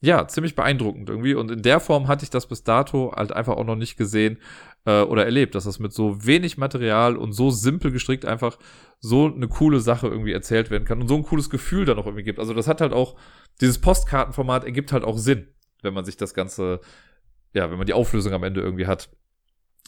ja, 0.02 0.26
ziemlich 0.26 0.54
beeindruckend 0.54 1.08
irgendwie. 1.10 1.34
Und 1.34 1.50
in 1.50 1.62
der 1.62 1.78
Form 1.78 2.08
hatte 2.08 2.24
ich 2.24 2.30
das 2.30 2.46
bis 2.46 2.64
dato 2.64 3.12
halt 3.14 3.32
einfach 3.32 3.56
auch 3.56 3.64
noch 3.64 3.76
nicht 3.76 3.96
gesehen 3.96 4.38
äh, 4.84 5.02
oder 5.02 5.24
erlebt, 5.24 5.54
dass 5.54 5.64
das 5.64 5.78
mit 5.78 5.92
so 5.92 6.24
wenig 6.26 6.58
Material 6.58 7.16
und 7.16 7.32
so 7.32 7.50
simpel 7.50 7.90
gestrickt 7.90 8.24
einfach 8.24 8.58
so 8.98 9.26
eine 9.26 9.48
coole 9.48 9.80
Sache 9.80 10.08
irgendwie 10.08 10.32
erzählt 10.32 10.70
werden 10.70 10.84
kann 10.84 11.00
und 11.00 11.08
so 11.08 11.16
ein 11.16 11.22
cooles 11.22 11.50
Gefühl 11.50 11.84
dann 11.84 11.98
auch 11.98 12.06
irgendwie 12.06 12.24
gibt. 12.24 12.38
Also 12.38 12.54
das 12.54 12.68
hat 12.68 12.80
halt 12.80 12.92
auch, 12.92 13.16
dieses 13.60 13.80
Postkartenformat 13.80 14.64
ergibt 14.64 14.92
halt 14.92 15.04
auch 15.04 15.18
Sinn, 15.18 15.48
wenn 15.82 15.94
man 15.94 16.04
sich 16.04 16.16
das 16.16 16.34
Ganze, 16.34 16.80
ja, 17.52 17.70
wenn 17.70 17.78
man 17.78 17.86
die 17.86 17.94
Auflösung 17.94 18.32
am 18.32 18.42
Ende 18.42 18.60
irgendwie 18.60 18.86
hat. 18.86 19.10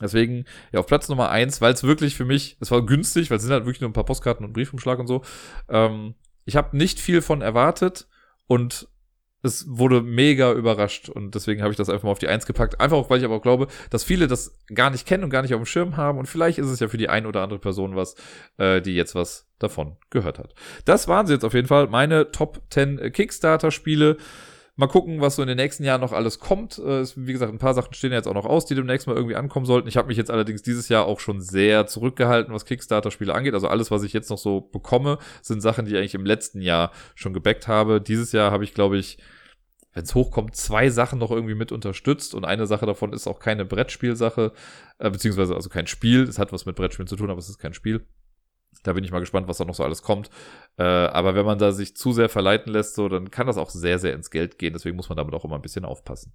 Deswegen, 0.00 0.46
ja, 0.72 0.80
auf 0.80 0.86
Platz 0.86 1.08
Nummer 1.08 1.30
eins, 1.30 1.60
weil 1.60 1.74
es 1.74 1.84
wirklich 1.84 2.16
für 2.16 2.24
mich, 2.24 2.56
es 2.60 2.70
war 2.70 2.84
günstig, 2.84 3.30
weil 3.30 3.36
es 3.36 3.42
sind 3.42 3.52
halt 3.52 3.66
wirklich 3.66 3.82
nur 3.82 3.90
ein 3.90 3.94
paar 3.94 4.06
Postkarten 4.06 4.44
und 4.44 4.54
Briefumschlag 4.54 4.98
und 4.98 5.06
so. 5.06 5.22
Ähm, 5.68 6.14
ich 6.44 6.56
habe 6.56 6.76
nicht 6.76 6.98
viel 6.98 7.20
von 7.20 7.42
erwartet 7.42 8.08
und 8.46 8.88
es 9.42 9.66
wurde 9.68 10.02
mega 10.02 10.52
überrascht 10.52 11.08
und 11.08 11.34
deswegen 11.34 11.62
habe 11.62 11.72
ich 11.72 11.76
das 11.76 11.88
einfach 11.88 12.04
mal 12.04 12.12
auf 12.12 12.18
die 12.18 12.28
Eins 12.28 12.46
gepackt. 12.46 12.80
Einfach 12.80 12.96
auch, 12.96 13.10
weil 13.10 13.18
ich 13.18 13.24
aber 13.24 13.36
auch 13.36 13.42
glaube, 13.42 13.66
dass 13.90 14.04
viele 14.04 14.28
das 14.28 14.56
gar 14.72 14.90
nicht 14.90 15.06
kennen 15.06 15.24
und 15.24 15.30
gar 15.30 15.42
nicht 15.42 15.54
auf 15.54 15.60
dem 15.60 15.66
Schirm 15.66 15.96
haben 15.96 16.18
und 16.18 16.26
vielleicht 16.26 16.58
ist 16.58 16.68
es 16.68 16.80
ja 16.80 16.88
für 16.88 16.98
die 16.98 17.08
ein 17.08 17.26
oder 17.26 17.42
andere 17.42 17.58
Person 17.58 17.96
was, 17.96 18.14
äh, 18.58 18.80
die 18.80 18.94
jetzt 18.94 19.14
was 19.14 19.46
davon 19.58 19.96
gehört 20.10 20.38
hat. 20.38 20.54
Das 20.84 21.08
waren 21.08 21.26
sie 21.26 21.34
jetzt 21.34 21.44
auf 21.44 21.54
jeden 21.54 21.68
Fall, 21.68 21.88
meine 21.88 22.30
Top 22.30 22.60
10 22.70 23.12
Kickstarter-Spiele. 23.12 24.16
Mal 24.74 24.86
gucken, 24.86 25.20
was 25.20 25.36
so 25.36 25.42
in 25.42 25.48
den 25.48 25.58
nächsten 25.58 25.84
Jahren 25.84 26.00
noch 26.00 26.12
alles 26.12 26.38
kommt. 26.38 26.78
Äh, 26.78 27.04
wie 27.16 27.32
gesagt, 27.32 27.52
ein 27.52 27.58
paar 27.58 27.74
Sachen 27.74 27.92
stehen 27.92 28.10
jetzt 28.10 28.26
auch 28.26 28.32
noch 28.32 28.46
aus, 28.46 28.64
die 28.64 28.74
demnächst 28.74 29.06
mal 29.06 29.14
irgendwie 29.14 29.36
ankommen 29.36 29.66
sollten. 29.66 29.86
Ich 29.86 29.98
habe 29.98 30.08
mich 30.08 30.16
jetzt 30.16 30.30
allerdings 30.30 30.62
dieses 30.62 30.88
Jahr 30.88 31.04
auch 31.04 31.20
schon 31.20 31.42
sehr 31.42 31.86
zurückgehalten, 31.86 32.54
was 32.54 32.64
Kickstarter-Spiele 32.64 33.34
angeht. 33.34 33.52
Also 33.52 33.68
alles, 33.68 33.90
was 33.90 34.02
ich 34.02 34.14
jetzt 34.14 34.30
noch 34.30 34.38
so 34.38 34.62
bekomme, 34.62 35.18
sind 35.42 35.60
Sachen, 35.60 35.84
die 35.84 35.92
ich 35.92 35.98
eigentlich 35.98 36.14
im 36.14 36.24
letzten 36.24 36.62
Jahr 36.62 36.90
schon 37.14 37.34
gebackt 37.34 37.68
habe. 37.68 38.00
Dieses 38.00 38.32
Jahr 38.32 38.50
habe 38.50 38.64
ich, 38.64 38.72
glaube 38.72 38.96
ich, 38.96 39.18
wenn 39.92 40.04
es 40.04 40.14
hochkommt, 40.14 40.56
zwei 40.56 40.88
Sachen 40.88 41.18
noch 41.18 41.30
irgendwie 41.30 41.54
mit 41.54 41.70
unterstützt 41.70 42.34
und 42.34 42.46
eine 42.46 42.66
Sache 42.66 42.86
davon 42.86 43.12
ist 43.12 43.26
auch 43.26 43.40
keine 43.40 43.66
Brettspielsache, 43.66 44.52
äh, 44.98 45.10
beziehungsweise 45.10 45.54
also 45.54 45.68
kein 45.68 45.86
Spiel. 45.86 46.22
Es 46.22 46.38
hat 46.38 46.50
was 46.50 46.64
mit 46.64 46.76
Brettspielen 46.76 47.08
zu 47.08 47.16
tun, 47.16 47.28
aber 47.28 47.40
es 47.40 47.50
ist 47.50 47.58
kein 47.58 47.74
Spiel. 47.74 48.06
Da 48.82 48.94
bin 48.94 49.04
ich 49.04 49.12
mal 49.12 49.20
gespannt, 49.20 49.46
was 49.48 49.58
da 49.58 49.64
noch 49.64 49.74
so 49.74 49.84
alles 49.84 50.02
kommt. 50.02 50.28
Äh, 50.76 50.82
aber 50.82 51.34
wenn 51.34 51.46
man 51.46 51.58
da 51.58 51.72
sich 51.72 51.96
zu 51.96 52.12
sehr 52.12 52.28
verleiten 52.28 52.72
lässt, 52.72 52.94
so, 52.94 53.08
dann 53.08 53.30
kann 53.30 53.46
das 53.46 53.56
auch 53.56 53.70
sehr, 53.70 53.98
sehr 53.98 54.14
ins 54.14 54.30
Geld 54.30 54.58
gehen. 54.58 54.72
Deswegen 54.72 54.96
muss 54.96 55.08
man 55.08 55.16
damit 55.16 55.34
auch 55.34 55.44
immer 55.44 55.56
ein 55.56 55.62
bisschen 55.62 55.84
aufpassen. 55.84 56.32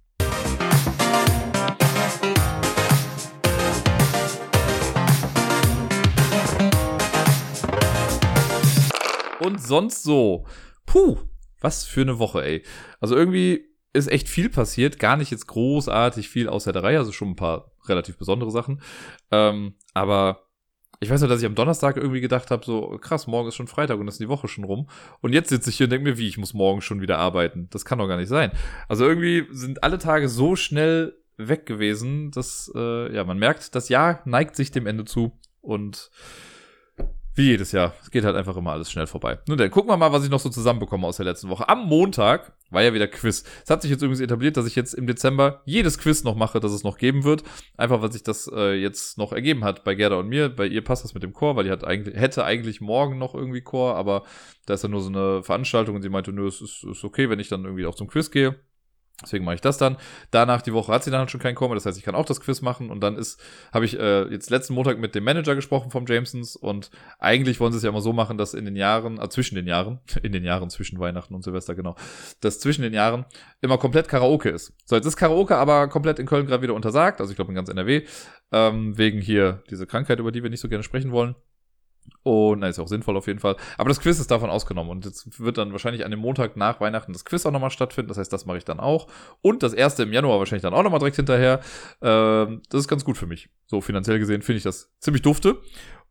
Und 9.40 9.60
sonst 9.60 10.02
so. 10.02 10.46
Puh, 10.86 11.18
was 11.60 11.84
für 11.84 12.02
eine 12.02 12.18
Woche, 12.18 12.42
ey. 12.42 12.64
Also 13.00 13.14
irgendwie 13.14 13.66
ist 13.92 14.08
echt 14.08 14.28
viel 14.28 14.48
passiert. 14.48 14.98
Gar 14.98 15.16
nicht 15.16 15.30
jetzt 15.30 15.46
großartig 15.46 16.28
viel 16.28 16.48
außer 16.48 16.72
der 16.72 16.82
Reihe, 16.82 16.98
also 16.98 17.12
schon 17.12 17.30
ein 17.30 17.36
paar 17.36 17.72
relativ 17.86 18.16
besondere 18.16 18.50
Sachen. 18.50 18.80
Ähm, 19.30 19.74
aber 19.94 20.47
ich 21.00 21.10
weiß 21.10 21.20
ja, 21.20 21.28
dass 21.28 21.40
ich 21.40 21.46
am 21.46 21.54
Donnerstag 21.54 21.96
irgendwie 21.96 22.20
gedacht 22.20 22.50
habe, 22.50 22.64
so 22.64 22.98
krass, 23.00 23.26
morgen 23.26 23.48
ist 23.48 23.54
schon 23.54 23.68
Freitag 23.68 23.98
und 23.98 24.08
ist 24.08 24.20
die 24.20 24.28
Woche 24.28 24.48
schon 24.48 24.64
rum. 24.64 24.88
Und 25.20 25.32
jetzt 25.32 25.48
sitze 25.48 25.70
ich 25.70 25.76
hier 25.76 25.86
und 25.86 25.90
denke 25.90 26.10
mir, 26.10 26.18
wie, 26.18 26.26
ich 26.26 26.38
muss 26.38 26.54
morgen 26.54 26.80
schon 26.80 27.00
wieder 27.00 27.18
arbeiten. 27.18 27.68
Das 27.70 27.84
kann 27.84 27.98
doch 27.98 28.08
gar 28.08 28.16
nicht 28.16 28.28
sein. 28.28 28.50
Also 28.88 29.06
irgendwie 29.06 29.46
sind 29.50 29.84
alle 29.84 29.98
Tage 29.98 30.28
so 30.28 30.56
schnell 30.56 31.16
weg 31.36 31.66
gewesen, 31.66 32.32
dass, 32.32 32.70
äh, 32.74 33.14
ja, 33.14 33.22
man 33.22 33.38
merkt, 33.38 33.76
das 33.76 33.88
Jahr 33.88 34.22
neigt 34.24 34.56
sich 34.56 34.72
dem 34.72 34.86
Ende 34.86 35.04
zu. 35.04 35.38
Und 35.60 36.10
wie 37.38 37.50
jedes 37.50 37.72
Jahr. 37.72 37.94
Es 38.02 38.10
geht 38.10 38.24
halt 38.24 38.36
einfach 38.36 38.56
immer 38.56 38.72
alles 38.72 38.90
schnell 38.90 39.06
vorbei. 39.06 39.38
Nun 39.46 39.56
dann, 39.56 39.70
gucken 39.70 39.88
wir 39.88 39.96
mal, 39.96 40.12
was 40.12 40.24
ich 40.24 40.30
noch 40.30 40.40
so 40.40 40.50
zusammenbekomme 40.50 41.06
aus 41.06 41.16
der 41.16 41.24
letzten 41.24 41.48
Woche. 41.48 41.68
Am 41.68 41.86
Montag 41.86 42.52
war 42.70 42.82
ja 42.82 42.92
wieder 42.92 43.06
Quiz. 43.06 43.44
Es 43.64 43.70
hat 43.70 43.80
sich 43.80 43.90
jetzt 43.90 44.02
übrigens 44.02 44.20
etabliert, 44.20 44.56
dass 44.56 44.66
ich 44.66 44.74
jetzt 44.74 44.92
im 44.92 45.06
Dezember 45.06 45.62
jedes 45.64 45.98
Quiz 45.98 46.24
noch 46.24 46.34
mache, 46.34 46.60
das 46.60 46.72
es 46.72 46.82
noch 46.82 46.98
geben 46.98 47.24
wird. 47.24 47.44
Einfach, 47.76 48.02
weil 48.02 48.12
sich 48.12 48.24
das 48.24 48.50
äh, 48.52 48.74
jetzt 48.74 49.16
noch 49.16 49.32
ergeben 49.32 49.64
hat 49.64 49.84
bei 49.84 49.94
Gerda 49.94 50.16
und 50.16 50.28
mir. 50.28 50.48
Bei 50.48 50.66
ihr 50.66 50.82
passt 50.82 51.04
das 51.04 51.14
mit 51.14 51.22
dem 51.22 51.32
Chor, 51.32 51.56
weil 51.56 51.64
die 51.64 51.70
hat 51.70 51.84
eigentlich, 51.84 52.16
hätte 52.16 52.44
eigentlich 52.44 52.80
morgen 52.80 53.18
noch 53.18 53.34
irgendwie 53.34 53.62
Chor, 53.62 53.94
aber 53.94 54.24
da 54.66 54.74
ist 54.74 54.82
ja 54.82 54.88
nur 54.88 55.00
so 55.00 55.08
eine 55.08 55.42
Veranstaltung 55.42 55.96
und 55.96 56.02
sie 56.02 56.08
meinte, 56.08 56.32
nö, 56.32 56.46
es 56.46 56.60
ist, 56.60 56.84
ist 56.84 57.04
okay, 57.04 57.30
wenn 57.30 57.38
ich 57.38 57.48
dann 57.48 57.64
irgendwie 57.64 57.86
auch 57.86 57.94
zum 57.94 58.08
Quiz 58.08 58.30
gehe. 58.30 58.56
Deswegen 59.22 59.44
mache 59.44 59.56
ich 59.56 59.60
das 59.60 59.78
dann. 59.78 59.96
Danach 60.30 60.62
die 60.62 60.72
Woche 60.72 60.92
hat 60.92 61.02
sie 61.02 61.10
dann 61.10 61.20
halt 61.20 61.30
schon 61.30 61.40
keinen 61.40 61.56
Komma, 61.56 61.74
das 61.74 61.84
heißt, 61.84 61.98
ich 61.98 62.04
kann 62.04 62.14
auch 62.14 62.24
das 62.24 62.40
Quiz 62.40 62.60
machen. 62.60 62.88
Und 62.88 63.00
dann 63.00 63.16
ist, 63.16 63.40
habe 63.72 63.84
ich 63.84 63.98
äh, 63.98 64.22
jetzt 64.28 64.48
letzten 64.48 64.74
Montag 64.74 64.98
mit 64.98 65.16
dem 65.16 65.24
Manager 65.24 65.56
gesprochen 65.56 65.90
vom 65.90 66.06
Jamesons 66.06 66.54
und 66.54 66.90
eigentlich 67.18 67.58
wollen 67.58 67.72
sie 67.72 67.78
es 67.78 67.82
ja 67.82 67.90
immer 67.90 68.00
so 68.00 68.12
machen, 68.12 68.38
dass 68.38 68.54
in 68.54 68.64
den 68.64 68.76
Jahren, 68.76 69.20
äh, 69.20 69.28
zwischen 69.28 69.56
den 69.56 69.66
Jahren, 69.66 69.98
in 70.22 70.30
den 70.30 70.44
Jahren 70.44 70.70
zwischen 70.70 71.00
Weihnachten 71.00 71.34
und 71.34 71.42
Silvester, 71.42 71.74
genau, 71.74 71.96
dass 72.40 72.60
zwischen 72.60 72.82
den 72.82 72.94
Jahren 72.94 73.24
immer 73.60 73.76
komplett 73.76 74.08
Karaoke 74.08 74.50
ist. 74.50 74.72
So, 74.84 74.94
jetzt 74.94 75.06
ist 75.06 75.16
Karaoke 75.16 75.56
aber 75.56 75.88
komplett 75.88 76.20
in 76.20 76.26
Köln 76.26 76.46
gerade 76.46 76.62
wieder 76.62 76.74
untersagt, 76.74 77.20
also 77.20 77.32
ich 77.32 77.36
glaube 77.36 77.50
in 77.50 77.56
ganz 77.56 77.68
NRW, 77.68 78.04
ähm, 78.52 78.96
wegen 78.96 79.20
hier 79.20 79.64
diese 79.68 79.88
Krankheit, 79.88 80.20
über 80.20 80.30
die 80.30 80.44
wir 80.44 80.50
nicht 80.50 80.60
so 80.60 80.68
gerne 80.68 80.84
sprechen 80.84 81.10
wollen. 81.10 81.34
Und 82.22 82.60
na, 82.60 82.68
ist 82.68 82.78
auch 82.78 82.88
sinnvoll 82.88 83.16
auf 83.16 83.26
jeden 83.26 83.38
Fall. 83.38 83.56
Aber 83.76 83.88
das 83.88 84.00
Quiz 84.00 84.18
ist 84.18 84.30
davon 84.30 84.50
ausgenommen. 84.50 84.90
Und 84.90 85.04
jetzt 85.04 85.40
wird 85.40 85.58
dann 85.58 85.72
wahrscheinlich 85.72 86.04
an 86.04 86.10
dem 86.10 86.20
Montag 86.20 86.56
nach 86.56 86.80
Weihnachten 86.80 87.12
das 87.12 87.24
Quiz 87.24 87.46
auch 87.46 87.50
nochmal 87.50 87.70
stattfinden. 87.70 88.08
Das 88.08 88.18
heißt, 88.18 88.32
das 88.32 88.46
mache 88.46 88.58
ich 88.58 88.64
dann 88.64 88.80
auch. 88.80 89.08
Und 89.40 89.62
das 89.62 89.72
erste 89.72 90.02
im 90.02 90.12
Januar 90.12 90.38
wahrscheinlich 90.38 90.62
dann 90.62 90.74
auch 90.74 90.82
nochmal 90.82 91.00
direkt 91.00 91.16
hinterher. 91.16 91.60
Ähm, 92.02 92.62
das 92.70 92.82
ist 92.82 92.88
ganz 92.88 93.04
gut 93.04 93.16
für 93.16 93.26
mich. 93.26 93.48
So 93.66 93.80
finanziell 93.80 94.18
gesehen 94.18 94.42
finde 94.42 94.58
ich 94.58 94.64
das 94.64 94.92
ziemlich 95.00 95.22
dufte. 95.22 95.58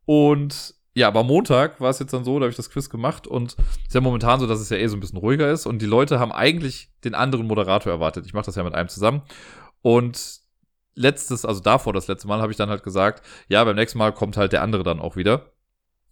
Und 0.06 0.76
ja, 0.98 1.10
aber 1.10 1.24
Montag 1.24 1.80
war 1.80 1.92
es 1.92 2.00
jetzt 2.00 2.14
dann 2.14 2.24
so, 2.24 2.40
da 2.40 2.46
habe 2.46 2.50
ich 2.50 2.56
das 2.56 2.72
Quiz 2.72 2.90
gemacht 2.90 3.28
und 3.28 3.56
ist 3.86 3.94
ja 3.94 4.02
momentan 4.02 4.40
so, 4.40 4.48
dass 4.48 4.60
es 4.60 4.70
ja 4.70 4.78
eh 4.78 4.88
so 4.88 4.98
ein 4.98 5.00
bisschen 5.00 5.20
ruhiger 5.20 5.52
ist 5.52 5.68
und 5.68 5.80
die 5.80 5.86
Leute 5.86 6.20
haben 6.20 6.32
eigentlich 6.32 6.90
den 7.04 7.14
anderen 7.14 7.46
Moderator 7.46 7.92
erwartet. 7.92 8.26
Ich 8.26 8.34
mache 8.34 8.48
das 8.48 8.56
ja 8.56 8.64
mit 8.64 8.74
einem 8.74 8.90
zusammen. 8.90 9.22
Und 9.84 10.40
letztes, 10.96 11.46
also 11.46 11.62
davor 11.62 11.94
das 11.94 12.08
letzte 12.08 12.28
Mal, 12.28 12.42
habe 12.42 12.52
ich 12.52 12.58
dann 12.58 12.70
halt 12.70 12.84
gesagt, 12.84 13.24
ja, 13.48 13.64
beim 13.64 13.76
nächsten 13.76 14.00
Mal 14.00 14.12
kommt 14.12 14.38
halt 14.38 14.54
der 14.54 14.64
andere 14.64 14.82
dann 14.82 15.00
auch 15.00 15.16
wieder. 15.16 15.52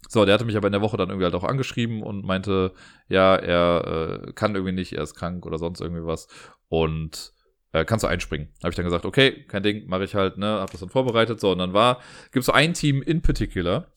So, 0.10 0.26
der 0.26 0.34
hatte 0.34 0.46
mich 0.46 0.58
aber 0.58 0.68
in 0.68 0.74
der 0.74 0.82
Woche 0.82 0.98
dann 0.98 1.10
irgendwie 1.10 1.26
halt 1.26 1.36
auch 1.36 1.44
angeschrieben 1.44 2.04
und 2.04 2.26
meinte, 2.26 2.74
ja, 3.08 3.36
er 3.36 4.22
äh, 4.28 4.34
kann 4.34 4.56
irgendwie 4.56 4.74
nicht, 4.74 4.94
er 4.94 5.04
ist 5.04 5.16
krank 5.16 5.46
oder 5.46 5.58
sonst 5.58 5.82
irgendwie 5.82 6.06
was. 6.06 6.28
Und 6.68 7.34
äh, 7.76 7.86
kannst 7.86 8.04
du 8.04 8.08
einspringen. 8.08 8.50
Habe 8.64 8.70
ich 8.70 8.76
dann 8.76 8.86
gesagt, 8.86 9.06
okay, 9.06 9.44
kein 9.48 9.64
Ding, 9.64 9.88
mache 9.88 10.06
ich 10.06 10.16
halt, 10.16 10.38
ne, 10.38 10.60
hab 10.60 10.72
das 10.72 10.80
dann 10.80 10.90
vorbereitet. 10.90 11.40
So, 11.40 11.52
und 11.52 11.58
dann 11.58 11.74
war, 11.74 12.00
gibt's 12.32 12.46
so 12.46 12.54
ein 12.54 12.74
Team 12.74 13.02
in 13.02 13.22
particular, 13.22 13.88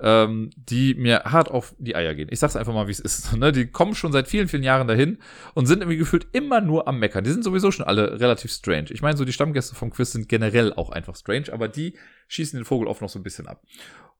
ähm, 0.00 0.50
die 0.56 0.94
mir 0.94 1.24
hart 1.24 1.50
auf 1.50 1.74
die 1.78 1.94
Eier 1.94 2.14
gehen. 2.14 2.28
Ich 2.30 2.38
sag's 2.38 2.56
einfach 2.56 2.72
mal, 2.72 2.86
wie 2.86 2.92
es 2.92 3.00
ist. 3.00 3.32
Ne? 3.36 3.52
Die 3.52 3.66
kommen 3.66 3.94
schon 3.94 4.12
seit 4.12 4.28
vielen, 4.28 4.48
vielen 4.48 4.62
Jahren 4.62 4.88
dahin 4.88 5.18
und 5.54 5.66
sind 5.66 5.80
irgendwie 5.80 5.98
gefühlt 5.98 6.26
immer 6.32 6.60
nur 6.60 6.88
am 6.88 6.98
Meckern. 6.98 7.22
Die 7.22 7.30
sind 7.30 7.44
sowieso 7.44 7.70
schon 7.70 7.84
alle 7.84 8.18
relativ 8.18 8.50
strange. 8.50 8.86
Ich 8.90 9.02
meine, 9.02 9.16
so 9.16 9.24
die 9.24 9.32
Stammgäste 9.32 9.74
vom 9.74 9.90
Quiz 9.90 10.12
sind 10.12 10.28
generell 10.28 10.72
auch 10.72 10.90
einfach 10.90 11.14
strange, 11.14 11.52
aber 11.52 11.68
die 11.68 11.98
schießen 12.28 12.58
den 12.58 12.64
Vogel 12.64 12.88
oft 12.88 13.02
noch 13.02 13.10
so 13.10 13.18
ein 13.18 13.22
bisschen 13.22 13.46
ab. 13.46 13.62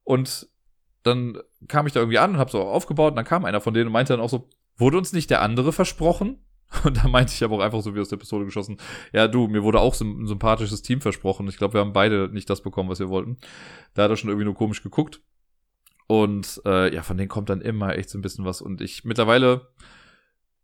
Und 0.03 0.47
dann 1.03 1.37
kam 1.67 1.87
ich 1.87 1.93
da 1.93 1.99
irgendwie 1.99 2.19
an 2.19 2.31
und 2.31 2.37
habe 2.37 2.51
so 2.51 2.61
aufgebaut 2.61 3.11
und 3.11 3.15
dann 3.15 3.25
kam 3.25 3.45
einer 3.45 3.61
von 3.61 3.73
denen 3.73 3.87
und 3.87 3.93
meinte 3.93 4.13
dann 4.13 4.21
auch 4.21 4.29
so, 4.29 4.49
wurde 4.77 4.97
uns 4.97 5.13
nicht 5.13 5.29
der 5.29 5.41
andere 5.41 5.71
versprochen? 5.71 6.39
Und 6.83 6.97
da 6.97 7.07
meinte 7.07 7.33
ich 7.33 7.43
aber 7.43 7.55
auch 7.55 7.61
einfach 7.61 7.81
so 7.81 7.95
wie 7.95 7.99
aus 7.99 8.09
der 8.09 8.17
Pistole 8.17 8.45
geschossen, 8.45 8.77
ja 9.11 9.27
du, 9.27 9.47
mir 9.47 9.63
wurde 9.63 9.79
auch 9.79 9.95
so 9.95 10.05
ein 10.05 10.27
sympathisches 10.27 10.83
Team 10.83 11.01
versprochen. 11.01 11.47
Ich 11.47 11.57
glaube, 11.57 11.73
wir 11.73 11.81
haben 11.81 11.93
beide 11.93 12.29
nicht 12.31 12.47
das 12.47 12.61
bekommen, 12.61 12.89
was 12.89 12.99
wir 12.99 13.09
wollten. 13.09 13.37
Da 13.95 14.03
hat 14.03 14.11
er 14.11 14.17
schon 14.17 14.29
irgendwie 14.29 14.45
nur 14.45 14.53
komisch 14.53 14.83
geguckt. 14.83 15.19
Und 16.05 16.61
äh, 16.65 16.93
ja, 16.93 17.01
von 17.01 17.17
denen 17.17 17.27
kommt 17.29 17.49
dann 17.49 17.61
immer 17.61 17.97
echt 17.97 18.11
so 18.11 18.19
ein 18.19 18.21
bisschen 18.21 18.45
was. 18.45 18.61
Und 18.61 18.81
ich 18.81 19.03
mittlerweile, 19.03 19.69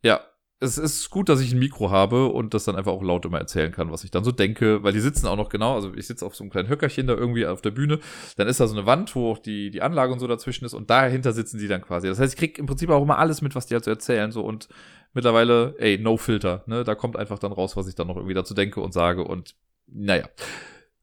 ja, 0.04 0.22
es 0.60 0.78
ist 0.78 1.10
gut, 1.10 1.28
dass 1.28 1.42
ich 1.42 1.52
ein 1.52 1.60
Mikro 1.60 1.92
habe 1.92 2.28
und 2.28 2.54
das 2.54 2.64
dann 2.64 2.76
einfach 2.76 2.94
auch 2.94 3.04
laut 3.04 3.26
immer 3.26 3.40
erzählen 3.40 3.72
kann, 3.72 3.92
was 3.92 4.06
ich 4.06 4.12
dann 4.12 4.24
so 4.24 4.32
denke, 4.32 4.84
weil 4.84 4.94
die 4.94 5.02
sitzen 5.02 5.28
auch 5.28 5.36
noch 5.36 5.50
genau, 5.50 5.76
also 5.76 5.94
ich 5.94 6.08
sitze 6.08 6.26
auf 6.26 6.36
so 6.36 6.44
einem 6.44 6.52
kleinen 6.52 6.70
Höckerchen 6.70 7.08
da 7.08 7.14
irgendwie 7.14 7.46
auf 7.46 7.62
der 7.62 7.72
Bühne, 7.72 8.00
dann 8.38 8.48
ist 8.48 8.62
da 8.62 8.68
so 8.68 8.76
eine 8.76 8.86
Wand, 8.86 9.16
wo 9.16 9.32
auch 9.32 9.38
die, 9.38 9.70
die 9.70 9.82
Anlage 9.82 10.14
und 10.14 10.20
so 10.20 10.28
dazwischen 10.28 10.64
ist 10.64 10.74
und 10.74 10.90
dahinter 10.90 11.34
sitzen 11.34 11.60
die 11.60 11.68
dann 11.68 11.82
quasi. 11.82 12.08
Das 12.08 12.20
heißt, 12.20 12.34
ich 12.34 12.40
krieg 12.40 12.58
im 12.58 12.68
Prinzip 12.68 12.90
auch 12.90 13.04
immer 13.04 13.20
alles 13.20 13.42
mit, 13.42 13.54
was 13.54 13.66
die 13.66 13.74
halt 13.74 13.84
so 13.84 13.92
erzählen, 13.92 14.32
so 14.32 14.44
und 14.44 14.70
mittlerweile, 15.14 15.76
ey, 15.78 15.98
no 15.98 16.16
filter, 16.16 16.64
ne, 16.68 16.84
da 16.86 16.96
kommt 16.96 17.18
einfach 17.18 17.40
dann 17.40 17.52
raus, 17.52 17.76
was 17.76 17.88
ich 17.88 17.96
dann 17.96 18.08
noch 18.08 18.16
irgendwie 18.16 18.34
dazu 18.34 18.54
denke 18.54 18.80
und 18.80 18.94
sage 18.94 19.24
und 19.24 19.56
naja. 19.88 20.30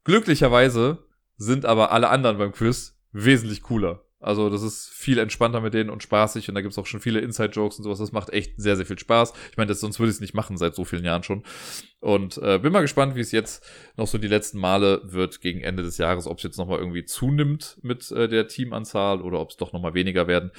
Glücklicherweise 0.03 0.97
sind 1.37 1.65
aber 1.65 1.91
alle 1.91 2.09
anderen 2.09 2.37
beim 2.37 2.51
Quiz 2.51 2.97
wesentlich 3.11 3.61
cooler. 3.61 4.02
Also 4.23 4.49
das 4.49 4.61
ist 4.61 4.89
viel 4.89 5.17
entspannter 5.17 5.61
mit 5.61 5.73
denen 5.73 5.89
und 5.89 6.01
spaßig 6.01 6.47
und 6.49 6.55
da 6.55 6.61
gibt's 6.61 6.77
auch 6.77 6.85
schon 6.85 6.99
viele 6.99 7.19
Inside-Jokes 7.19 7.77
und 7.77 7.83
sowas. 7.83 7.99
Das 7.99 8.11
macht 8.11 8.29
echt 8.29 8.53
sehr, 8.57 8.75
sehr 8.75 8.85
viel 8.85 8.97
Spaß. 8.97 9.33
Ich 9.51 9.57
meine, 9.57 9.73
sonst 9.73 9.99
würde 9.99 10.09
ich 10.09 10.15
es 10.15 10.21
nicht 10.21 10.33
machen 10.33 10.57
seit 10.57 10.75
so 10.75 10.85
vielen 10.85 11.03
Jahren 11.03 11.23
schon. 11.23 11.43
Und 11.99 12.37
äh, 12.37 12.59
bin 12.59 12.73
mal 12.73 12.81
gespannt, 12.81 13.15
wie 13.15 13.21
es 13.21 13.31
jetzt 13.31 13.65
noch 13.97 14.07
so 14.07 14.17
die 14.17 14.27
letzten 14.27 14.59
Male 14.59 15.01
wird 15.05 15.41
gegen 15.41 15.61
Ende 15.61 15.83
des 15.83 15.97
Jahres, 15.97 16.27
ob 16.27 16.37
es 16.37 16.43
jetzt 16.43 16.57
nochmal 16.57 16.79
irgendwie 16.79 17.05
zunimmt 17.05 17.79
mit 17.81 18.11
äh, 18.11 18.27
der 18.27 18.47
Teamanzahl 18.47 19.21
oder 19.21 19.39
ob 19.39 19.51
es 19.51 19.57
doch 19.57 19.73
nochmal 19.73 19.93
weniger 19.93 20.27
werden. 20.27 20.51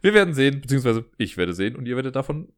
Wir 0.00 0.14
werden 0.14 0.34
sehen, 0.34 0.60
beziehungsweise 0.60 1.04
ich 1.18 1.36
werde 1.36 1.54
sehen 1.54 1.76
und 1.76 1.86
ihr 1.86 1.96
werdet 1.96 2.16
davon 2.16 2.52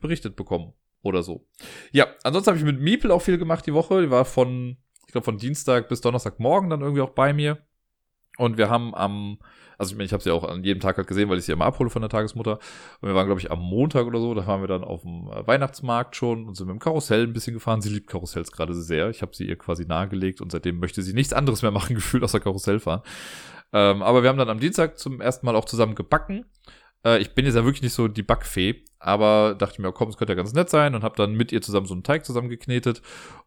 berichtet 0.00 0.36
bekommen 0.36 0.72
oder 1.02 1.22
so. 1.22 1.46
Ja, 1.92 2.08
ansonsten 2.22 2.50
habe 2.50 2.58
ich 2.58 2.64
mit 2.64 2.80
Miepel 2.80 3.10
auch 3.10 3.22
viel 3.22 3.38
gemacht 3.38 3.66
die 3.66 3.74
Woche. 3.74 4.02
Die 4.02 4.10
war 4.10 4.24
von, 4.24 4.76
ich 5.06 5.12
glaube, 5.12 5.24
von 5.24 5.38
Dienstag 5.38 5.88
bis 5.88 6.00
Donnerstagmorgen 6.00 6.70
dann 6.70 6.80
irgendwie 6.80 7.02
auch 7.02 7.10
bei 7.10 7.32
mir. 7.32 7.58
Und 8.36 8.58
wir 8.58 8.68
haben 8.70 8.94
am 8.94 9.38
also 9.78 9.92
ich 9.92 9.96
meine, 9.96 10.06
ich 10.06 10.12
habe 10.12 10.22
sie 10.22 10.30
auch 10.30 10.44
an 10.44 10.64
jedem 10.64 10.80
Tag 10.80 10.96
halt 10.96 11.06
gesehen, 11.06 11.28
weil 11.28 11.38
ich 11.38 11.44
sie 11.44 11.52
immer 11.52 11.66
abhole 11.66 11.90
von 11.90 12.02
der 12.02 12.08
Tagesmutter. 12.08 12.58
Und 13.00 13.08
wir 13.08 13.14
waren, 13.14 13.26
glaube 13.26 13.40
ich, 13.40 13.50
am 13.50 13.60
Montag 13.60 14.06
oder 14.06 14.20
so, 14.20 14.34
da 14.34 14.46
waren 14.46 14.62
wir 14.62 14.68
dann 14.68 14.84
auf 14.84 15.02
dem 15.02 15.28
äh, 15.28 15.46
Weihnachtsmarkt 15.46 16.16
schon 16.16 16.46
und 16.46 16.56
sind 16.56 16.66
mit 16.66 16.76
dem 16.76 16.80
Karussell 16.80 17.24
ein 17.24 17.32
bisschen 17.32 17.54
gefahren. 17.54 17.80
Sie 17.80 17.90
liebt 17.90 18.08
Karussells 18.08 18.52
gerade 18.52 18.74
sehr. 18.74 19.10
Ich 19.10 19.22
habe 19.22 19.34
sie 19.34 19.46
ihr 19.46 19.56
quasi 19.56 19.84
nahegelegt 19.84 20.40
und 20.40 20.50
seitdem 20.50 20.78
möchte 20.78 21.02
sie 21.02 21.12
nichts 21.12 21.32
anderes 21.32 21.62
mehr 21.62 21.70
machen, 21.72 21.94
gefühlt 21.94 22.24
außer 22.24 22.40
Karussell 22.40 22.80
fahren. 22.80 23.02
Ähm, 23.72 24.02
aber 24.02 24.22
wir 24.22 24.30
haben 24.30 24.38
dann 24.38 24.48
am 24.48 24.60
Dienstag 24.60 24.98
zum 24.98 25.20
ersten 25.20 25.44
Mal 25.44 25.56
auch 25.56 25.64
zusammen 25.66 25.94
gebacken. 25.94 26.46
Äh, 27.06 27.18
ich 27.18 27.34
bin 27.34 27.46
jetzt 27.46 27.54
ja 27.54 27.64
wirklich 27.64 27.82
nicht 27.82 27.94
so 27.94 28.08
die 28.08 28.22
Backfee, 28.22 28.82
aber 28.98 29.54
dachte 29.56 29.80
mir, 29.80 29.92
komm, 29.92 30.08
es 30.08 30.16
könnte 30.16 30.32
ja 30.32 30.36
ganz 30.36 30.52
nett 30.52 30.68
sein 30.68 30.94
und 30.94 31.04
habe 31.04 31.16
dann 31.16 31.34
mit 31.34 31.52
ihr 31.52 31.62
zusammen 31.62 31.86
so 31.86 31.94
einen 31.94 32.02
Teig 32.02 32.26
zusammengeknetet 32.26 33.00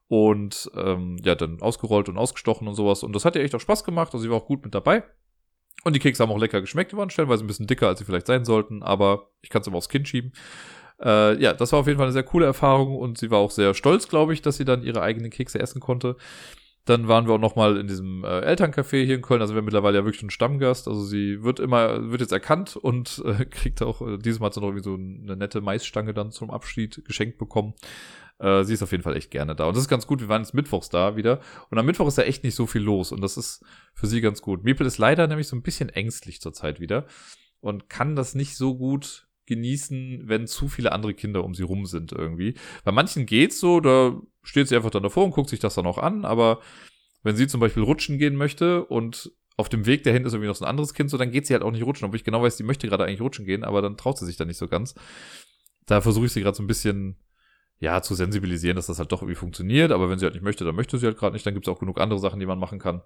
und 0.08 0.72
ähm, 0.76 1.18
ja, 1.24 1.36
dann 1.36 1.62
ausgerollt 1.62 2.08
und 2.08 2.18
ausgestochen 2.18 2.68
und 2.68 2.76
sowas. 2.76 3.04
Und 3.04 3.14
das 3.14 3.26
hat 3.26 3.36
ihr 3.36 3.44
echt 3.44 3.54
auch 3.54 3.60
Spaß 3.60 3.84
gemacht. 3.84 4.14
Also 4.14 4.24
sie 4.24 4.30
war 4.30 4.38
auch 4.38 4.46
gut 4.46 4.64
mit 4.64 4.74
dabei. 4.74 5.04
Und 5.84 5.96
die 5.96 6.00
Kekse 6.00 6.24
haben 6.24 6.32
auch 6.32 6.40
lecker 6.40 6.62
geschmeckt. 6.62 6.92
Die 6.92 6.98
waren 6.98 7.10
stellenweise 7.10 7.44
ein 7.44 7.48
bisschen 7.48 7.68
dicker, 7.68 7.88
als 7.88 8.00
sie 8.00 8.06
vielleicht 8.06 8.28
sein 8.28 8.44
sollten, 8.46 8.84
aber 8.84 9.30
ich 9.42 9.50
kann 9.50 9.62
es 9.62 9.68
immer 9.68 9.78
aufs 9.78 9.90
Kind 9.90 10.08
schieben. 10.08 10.34
Äh, 11.02 11.42
ja, 11.42 11.54
das 11.54 11.72
war 11.72 11.80
auf 11.80 11.88
jeden 11.88 11.98
Fall 11.98 12.08
eine 12.08 12.14
sehr 12.14 12.24
coole 12.24 12.46
Erfahrung 12.46 12.98
und 12.98 13.18
sie 13.18 13.32
war 13.32 13.40
auch 13.40 13.52
sehr 13.52 13.74
stolz, 13.74 14.10
glaube 14.10 14.34
ich, 14.34 14.42
dass 14.42 14.58
sie 14.58 14.66
dann 14.66 14.84
ihre 14.84 15.02
eigenen 15.02 15.32
Kekse 15.32 15.60
essen 15.60 15.80
konnte. 15.80 16.18
Dann 16.86 17.08
waren 17.08 17.28
wir 17.28 17.36
auch 17.36 17.40
noch 17.40 17.56
mal 17.56 17.78
in 17.78 17.88
diesem 17.88 18.24
äh, 18.24 18.42
Elterncafé 18.42 19.06
hier 19.06 19.16
in 19.16 19.22
Köln. 19.22 19.42
Also 19.42 19.54
wir 19.54 19.62
mittlerweile 19.62 20.00
ja 20.00 20.06
wirklich 20.06 20.24
einen 20.24 20.32
Stammgast. 20.32 20.88
Also 20.88 21.04
sie 21.04 21.44
wird 21.44 21.60
immer, 21.60 22.10
wird 22.10 22.22
jetzt 22.22 22.32
erkannt 22.32 22.76
und 22.76 23.22
äh, 23.26 23.46
kriegt 23.46 23.82
auch, 23.82 24.02
äh, 24.02 24.18
diesmal 24.18 24.48
hat 24.48 24.56
sie 24.56 24.62
noch 24.62 24.70
irgendwie 24.70 24.84
so 24.84 24.96
eine 24.96 25.36
nette 25.36 25.62
Maisstange 25.62 26.14
dann 26.14 26.32
zum 26.32 26.50
Abschied 26.50 27.04
geschenkt 27.06 27.38
bekommen. 27.38 27.74
Äh, 28.40 28.64
sie 28.64 28.74
ist 28.74 28.82
auf 28.82 28.92
jeden 28.92 29.04
Fall 29.04 29.16
echt 29.16 29.32
gerne 29.32 29.56
da. 29.56 29.66
Und 29.66 29.76
das 29.76 29.84
ist 29.84 29.90
ganz 29.90 30.08
gut. 30.08 30.22
Wir 30.22 30.30
waren 30.30 30.42
jetzt 30.42 30.54
mittwochs 30.54 30.90
da 30.90 31.16
wieder. 31.16 31.42
Und 31.70 31.78
am 31.78 31.86
Mittwoch 31.86 32.08
ist 32.08 32.18
da 32.18 32.24
echt 32.24 32.44
nicht 32.44 32.56
so 32.56 32.66
viel 32.66 32.82
los. 32.82 33.12
Und 33.12 33.22
das 33.22 33.38
ist 33.38 33.64
für 33.94 34.08
sie 34.08 34.22
ganz 34.22 34.42
gut. 34.42 34.64
Miepel 34.64 34.88
ist 34.88 34.98
leider 34.98 35.28
nämlich 35.28 35.48
so 35.48 35.56
ein 35.56 35.62
bisschen 35.62 35.90
ängstlich 35.90 36.42
zurzeit 36.42 36.80
wieder. 36.80 37.06
Und 37.60 37.90
kann 37.90 38.16
das 38.16 38.36
nicht 38.36 38.56
so 38.56 38.76
gut 38.78 39.29
genießen, 39.50 40.30
wenn 40.30 40.48
zu 40.48 40.70
viele 40.70 40.94
andere 40.94 41.14
Kinder 41.14 41.44
um 41.44 41.54
sie 41.54 41.64
rum 41.64 41.86
sind 41.86 42.14
irgendwie. 42.14 42.54
Bei 42.86 42.94
manchen 42.94 43.26
geht's 43.26 43.60
so, 43.60 43.82
da 43.82 44.18
steht 44.44 44.70
sie 44.70 44.78
einfach 44.78 44.92
dann 44.92 45.04
davor 45.04 45.26
und 45.26 45.32
guckt 45.32 45.50
sich 45.50 45.60
das 45.60 45.76
dann 45.76 45.86
auch 45.86 45.98
an. 45.98 46.24
Aber 46.24 46.62
wenn 47.24 47.36
sie 47.36 47.48
zum 47.48 47.60
Beispiel 47.60 47.84
rutschen 47.84 48.18
gehen 48.18 48.38
möchte 48.38 48.86
und 48.86 49.32
auf 49.58 49.68
dem 49.68 49.86
Weg 49.86 50.04
dahin 50.04 50.24
ist 50.24 50.32
irgendwie 50.32 50.48
noch 50.48 50.56
so 50.56 50.64
ein 50.64 50.70
anderes 50.70 50.94
Kind, 50.94 51.10
so 51.10 51.18
dann 51.18 51.32
geht 51.32 51.46
sie 51.46 51.54
halt 51.54 51.64
auch 51.64 51.72
nicht 51.72 51.84
rutschen, 51.84 52.06
obwohl 52.06 52.16
ich 52.16 52.24
genau 52.24 52.42
weiß, 52.42 52.56
die 52.56 52.64
möchte 52.64 52.88
gerade 52.88 53.04
eigentlich 53.04 53.20
rutschen 53.20 53.46
gehen, 53.46 53.66
aber 53.66 53.82
dann 53.82 53.98
traut 53.98 54.18
sie 54.18 54.26
sich 54.26 54.38
da 54.38 54.46
nicht 54.46 54.58
so 54.58 54.70
ganz. 54.70 54.96
Da 55.86 56.00
versuche 56.00 56.28
ich 56.28 56.32
sie 56.32 56.42
gerade 56.42 56.56
so 56.56 56.64
ein 56.64 56.68
bisschen 56.68 57.18
ja, 57.80 58.02
zu 58.02 58.14
sensibilisieren, 58.14 58.76
dass 58.76 58.88
das 58.88 59.00
halt 59.00 59.12
doch 59.12 59.22
irgendwie 59.22 59.36
funktioniert. 59.36 59.92
Aber 59.92 60.10
wenn 60.10 60.20
sie 60.20 60.26
halt 60.26 60.36
nicht 60.36 60.44
möchte, 60.44 60.66
dann 60.66 60.76
möchte 60.76 60.98
sie 60.98 61.06
halt 61.06 61.18
gerade 61.18 61.34
nicht. 61.34 61.46
Dann 61.46 61.54
gibt 61.54 61.68
es 61.68 61.74
auch 61.74 61.80
genug 61.80 62.00
andere 62.00 62.20
Sachen, 62.20 62.40
die 62.40 62.46
man 62.46 62.60
machen 62.60 62.80
kann. 62.80 63.02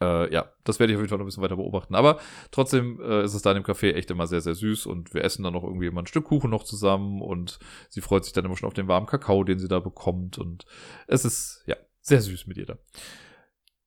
Äh, 0.00 0.32
ja, 0.32 0.50
das 0.64 0.78
werde 0.78 0.92
ich 0.92 0.96
auf 0.96 1.02
jeden 1.02 1.08
Fall 1.08 1.18
noch 1.18 1.24
ein 1.24 1.26
bisschen 1.26 1.42
weiter 1.42 1.56
beobachten. 1.56 1.94
Aber 1.94 2.18
trotzdem 2.50 3.00
äh, 3.00 3.24
ist 3.24 3.34
es 3.34 3.42
da 3.42 3.52
in 3.52 3.62
dem 3.62 3.64
Café 3.64 3.92
echt 3.94 4.10
immer 4.10 4.26
sehr, 4.26 4.40
sehr 4.40 4.54
süß 4.54 4.86
und 4.86 5.14
wir 5.14 5.24
essen 5.24 5.42
dann 5.42 5.52
noch 5.52 5.64
irgendwie 5.64 5.86
immer 5.86 6.02
ein 6.02 6.06
Stück 6.06 6.24
Kuchen 6.24 6.50
noch 6.50 6.64
zusammen 6.64 7.22
und 7.22 7.58
sie 7.88 8.00
freut 8.00 8.24
sich 8.24 8.32
dann 8.32 8.44
immer 8.44 8.56
schon 8.56 8.66
auf 8.66 8.74
den 8.74 8.88
warmen 8.88 9.06
Kakao, 9.06 9.44
den 9.44 9.58
sie 9.58 9.68
da 9.68 9.80
bekommt 9.80 10.38
und 10.38 10.64
es 11.06 11.24
ist, 11.24 11.62
ja, 11.66 11.76
sehr 12.00 12.20
süß 12.20 12.46
mit 12.46 12.56
ihr 12.56 12.66
da. 12.66 12.78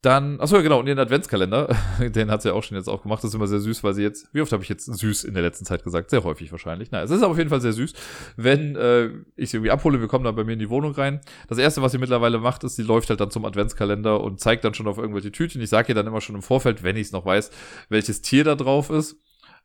Dann, 0.01 0.39
achso, 0.39 0.55
ja, 0.55 0.61
genau, 0.61 0.79
und 0.79 0.85
den 0.85 0.97
Adventskalender, 0.97 1.75
den 1.99 2.31
hat 2.31 2.41
sie 2.41 2.53
auch 2.53 2.63
schon 2.63 2.77
jetzt 2.77 2.87
auch 2.87 3.01
gemacht. 3.01 3.21
Das 3.21 3.31
ist 3.31 3.35
immer 3.35 3.47
sehr 3.47 3.59
süß, 3.59 3.83
weil 3.83 3.93
sie 3.93 4.01
jetzt, 4.01 4.33
wie 4.33 4.39
oft 4.39 4.51
habe 4.53 4.63
ich 4.63 4.69
jetzt 4.69 4.85
süß 4.85 5.25
in 5.25 5.33
der 5.33 5.43
letzten 5.43 5.65
Zeit 5.65 5.83
gesagt? 5.83 6.09
Sehr 6.09 6.23
häufig 6.23 6.53
wahrscheinlich. 6.53 6.89
Naja, 6.91 7.03
es 7.03 7.11
ist 7.11 7.21
auf 7.21 7.37
jeden 7.37 7.49
Fall 7.49 7.59
sehr 7.59 7.73
süß. 7.73 7.93
Wenn 8.37 8.77
äh, 8.77 9.09
ich 9.35 9.49
sie 9.49 9.57
irgendwie 9.57 9.71
abhole, 9.71 9.99
wir 9.99 10.07
kommen 10.07 10.23
dann 10.23 10.35
bei 10.35 10.45
mir 10.45 10.53
in 10.53 10.59
die 10.59 10.69
Wohnung 10.69 10.93
rein. 10.93 11.19
Das 11.49 11.57
erste, 11.57 11.81
was 11.81 11.91
sie 11.91 11.97
mittlerweile 11.97 12.39
macht, 12.39 12.63
ist, 12.63 12.77
sie 12.77 12.83
läuft 12.83 13.09
halt 13.09 13.19
dann 13.19 13.29
zum 13.29 13.43
Adventskalender 13.43 14.21
und 14.21 14.39
zeigt 14.39 14.63
dann 14.63 14.73
schon 14.73 14.87
auf 14.87 14.97
irgendwelche 14.97 15.33
Tütchen. 15.33 15.61
Ich 15.61 15.69
sage 15.69 15.89
ihr 15.89 15.95
dann 15.95 16.07
immer 16.07 16.21
schon 16.21 16.35
im 16.35 16.43
Vorfeld, 16.43 16.81
wenn 16.81 16.95
ich 16.95 17.07
es 17.07 17.11
noch 17.11 17.25
weiß, 17.25 17.51
welches 17.89 18.21
Tier 18.21 18.45
da 18.45 18.55
drauf 18.55 18.89
ist. 18.89 19.17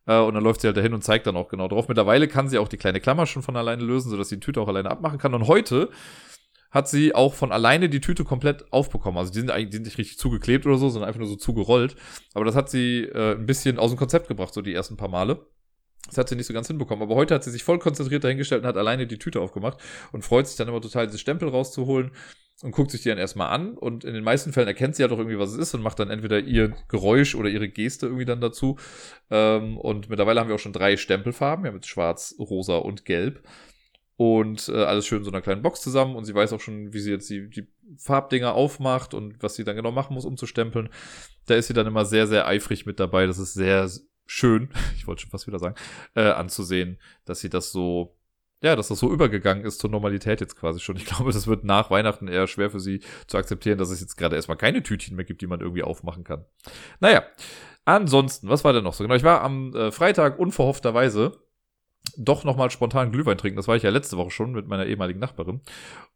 Äh, 0.06 0.18
und 0.18 0.34
dann 0.34 0.42
läuft 0.42 0.62
sie 0.62 0.66
halt 0.66 0.76
dahin 0.76 0.94
und 0.94 1.04
zeigt 1.04 1.28
dann 1.28 1.36
auch 1.36 1.48
genau 1.48 1.68
drauf. 1.68 1.86
Mittlerweile 1.86 2.26
kann 2.26 2.48
sie 2.48 2.58
auch 2.58 2.68
die 2.68 2.76
kleine 2.76 3.00
Klammer 3.00 3.26
schon 3.26 3.42
von 3.42 3.56
alleine 3.56 3.84
lösen, 3.84 4.10
sodass 4.10 4.30
sie 4.30 4.36
die 4.36 4.40
Tüte 4.40 4.60
auch 4.60 4.68
alleine 4.68 4.90
abmachen 4.90 5.18
kann. 5.18 5.32
Und 5.32 5.46
heute 5.46 5.90
hat 6.74 6.88
sie 6.88 7.14
auch 7.14 7.34
von 7.34 7.52
alleine 7.52 7.88
die 7.88 8.00
Tüte 8.00 8.24
komplett 8.24 8.72
aufbekommen. 8.72 9.16
Also 9.16 9.32
die 9.32 9.38
sind 9.38 9.50
eigentlich 9.52 9.70
die 9.70 9.76
sind 9.76 9.86
nicht 9.86 9.98
richtig 9.98 10.18
zugeklebt 10.18 10.66
oder 10.66 10.76
so, 10.76 10.88
sondern 10.88 11.06
einfach 11.06 11.20
nur 11.20 11.28
so 11.28 11.36
zugerollt. 11.36 11.94
Aber 12.34 12.44
das 12.44 12.56
hat 12.56 12.68
sie 12.68 13.04
äh, 13.04 13.36
ein 13.36 13.46
bisschen 13.46 13.78
aus 13.78 13.92
dem 13.92 13.96
Konzept 13.96 14.26
gebracht, 14.26 14.52
so 14.52 14.60
die 14.60 14.74
ersten 14.74 14.96
paar 14.96 15.08
Male. 15.08 15.46
Das 16.08 16.18
hat 16.18 16.28
sie 16.28 16.34
nicht 16.34 16.48
so 16.48 16.52
ganz 16.52 16.66
hinbekommen. 16.66 17.02
Aber 17.04 17.14
heute 17.14 17.32
hat 17.32 17.44
sie 17.44 17.52
sich 17.52 17.62
voll 17.62 17.78
konzentriert 17.78 18.24
dahingestellt 18.24 18.62
und 18.62 18.68
hat 18.68 18.76
alleine 18.76 19.06
die 19.06 19.18
Tüte 19.18 19.40
aufgemacht 19.40 19.78
und 20.10 20.24
freut 20.24 20.48
sich 20.48 20.56
dann 20.56 20.66
immer 20.66 20.80
total, 20.80 21.06
diese 21.06 21.18
Stempel 21.18 21.48
rauszuholen 21.48 22.10
und 22.62 22.72
guckt 22.72 22.90
sich 22.90 23.02
die 23.02 23.08
dann 23.08 23.18
erstmal 23.18 23.50
an. 23.50 23.78
Und 23.78 24.02
in 24.02 24.12
den 24.12 24.24
meisten 24.24 24.52
Fällen 24.52 24.68
erkennt 24.68 24.96
sie 24.96 25.02
ja 25.02 25.08
doch 25.08 25.18
irgendwie, 25.18 25.38
was 25.38 25.52
es 25.52 25.58
ist 25.58 25.74
und 25.74 25.80
macht 25.80 26.00
dann 26.00 26.10
entweder 26.10 26.40
ihr 26.40 26.74
Geräusch 26.88 27.36
oder 27.36 27.48
ihre 27.48 27.68
Geste 27.68 28.06
irgendwie 28.06 28.24
dann 28.24 28.40
dazu. 28.40 28.78
Ähm, 29.30 29.78
und 29.78 30.10
mittlerweile 30.10 30.40
haben 30.40 30.48
wir 30.48 30.56
auch 30.56 30.60
schon 30.60 30.72
drei 30.72 30.96
Stempelfarben. 30.96 31.66
Haben 31.66 31.76
jetzt 31.76 31.88
schwarz, 31.88 32.34
rosa 32.40 32.78
und 32.78 33.04
gelb 33.04 33.44
und 34.16 34.68
äh, 34.68 34.84
alles 34.84 35.06
schön 35.06 35.18
in 35.18 35.24
so 35.24 35.30
einer 35.30 35.42
kleinen 35.42 35.62
Box 35.62 35.80
zusammen 35.80 36.14
und 36.14 36.24
sie 36.24 36.34
weiß 36.34 36.52
auch 36.52 36.60
schon, 36.60 36.92
wie 36.92 37.00
sie 37.00 37.10
jetzt 37.10 37.28
die, 37.30 37.48
die 37.48 37.66
Farbdinger 37.98 38.54
aufmacht 38.54 39.12
und 39.12 39.42
was 39.42 39.56
sie 39.56 39.64
dann 39.64 39.76
genau 39.76 39.90
machen 39.90 40.14
muss, 40.14 40.24
um 40.24 40.36
zu 40.36 40.46
stempeln. 40.46 40.88
Da 41.46 41.54
ist 41.54 41.66
sie 41.66 41.74
dann 41.74 41.86
immer 41.86 42.04
sehr, 42.04 42.26
sehr 42.26 42.46
eifrig 42.46 42.86
mit 42.86 43.00
dabei. 43.00 43.26
Das 43.26 43.38
ist 43.38 43.54
sehr 43.54 43.88
schön, 44.26 44.70
ich 44.96 45.06
wollte 45.06 45.22
schon 45.22 45.30
fast 45.30 45.46
wieder 45.46 45.58
sagen, 45.58 45.74
äh, 46.14 46.22
anzusehen, 46.22 46.98
dass 47.24 47.40
sie 47.40 47.50
das 47.50 47.72
so, 47.72 48.16
ja, 48.62 48.76
dass 48.76 48.88
das 48.88 49.00
so 49.00 49.12
übergegangen 49.12 49.64
ist 49.64 49.80
zur 49.80 49.90
Normalität 49.90 50.40
jetzt 50.40 50.56
quasi 50.56 50.78
schon. 50.78 50.96
Ich 50.96 51.04
glaube, 51.06 51.32
das 51.32 51.48
wird 51.48 51.64
nach 51.64 51.90
Weihnachten 51.90 52.28
eher 52.28 52.46
schwer 52.46 52.70
für 52.70 52.80
sie 52.80 53.00
zu 53.26 53.36
akzeptieren, 53.36 53.78
dass 53.78 53.90
es 53.90 54.00
jetzt 54.00 54.16
gerade 54.16 54.36
erstmal 54.36 54.56
keine 54.56 54.82
Tütchen 54.82 55.16
mehr 55.16 55.24
gibt, 55.24 55.42
die 55.42 55.48
man 55.48 55.60
irgendwie 55.60 55.82
aufmachen 55.82 56.22
kann. 56.22 56.44
Naja, 57.00 57.24
ansonsten, 57.84 58.48
was 58.48 58.62
war 58.62 58.72
denn 58.72 58.84
noch 58.84 58.94
so? 58.94 59.02
Genau, 59.02 59.16
ich 59.16 59.24
war 59.24 59.42
am 59.42 59.74
äh, 59.74 59.90
Freitag 59.90 60.38
unverhoffterweise 60.38 61.43
doch 62.16 62.44
nochmal 62.44 62.70
spontan 62.70 63.12
Glühwein 63.12 63.38
trinken. 63.38 63.56
Das 63.56 63.66
war 63.66 63.76
ich 63.76 63.82
ja 63.82 63.90
letzte 63.90 64.16
Woche 64.16 64.30
schon 64.30 64.52
mit 64.52 64.68
meiner 64.68 64.86
ehemaligen 64.86 65.18
Nachbarin. 65.18 65.62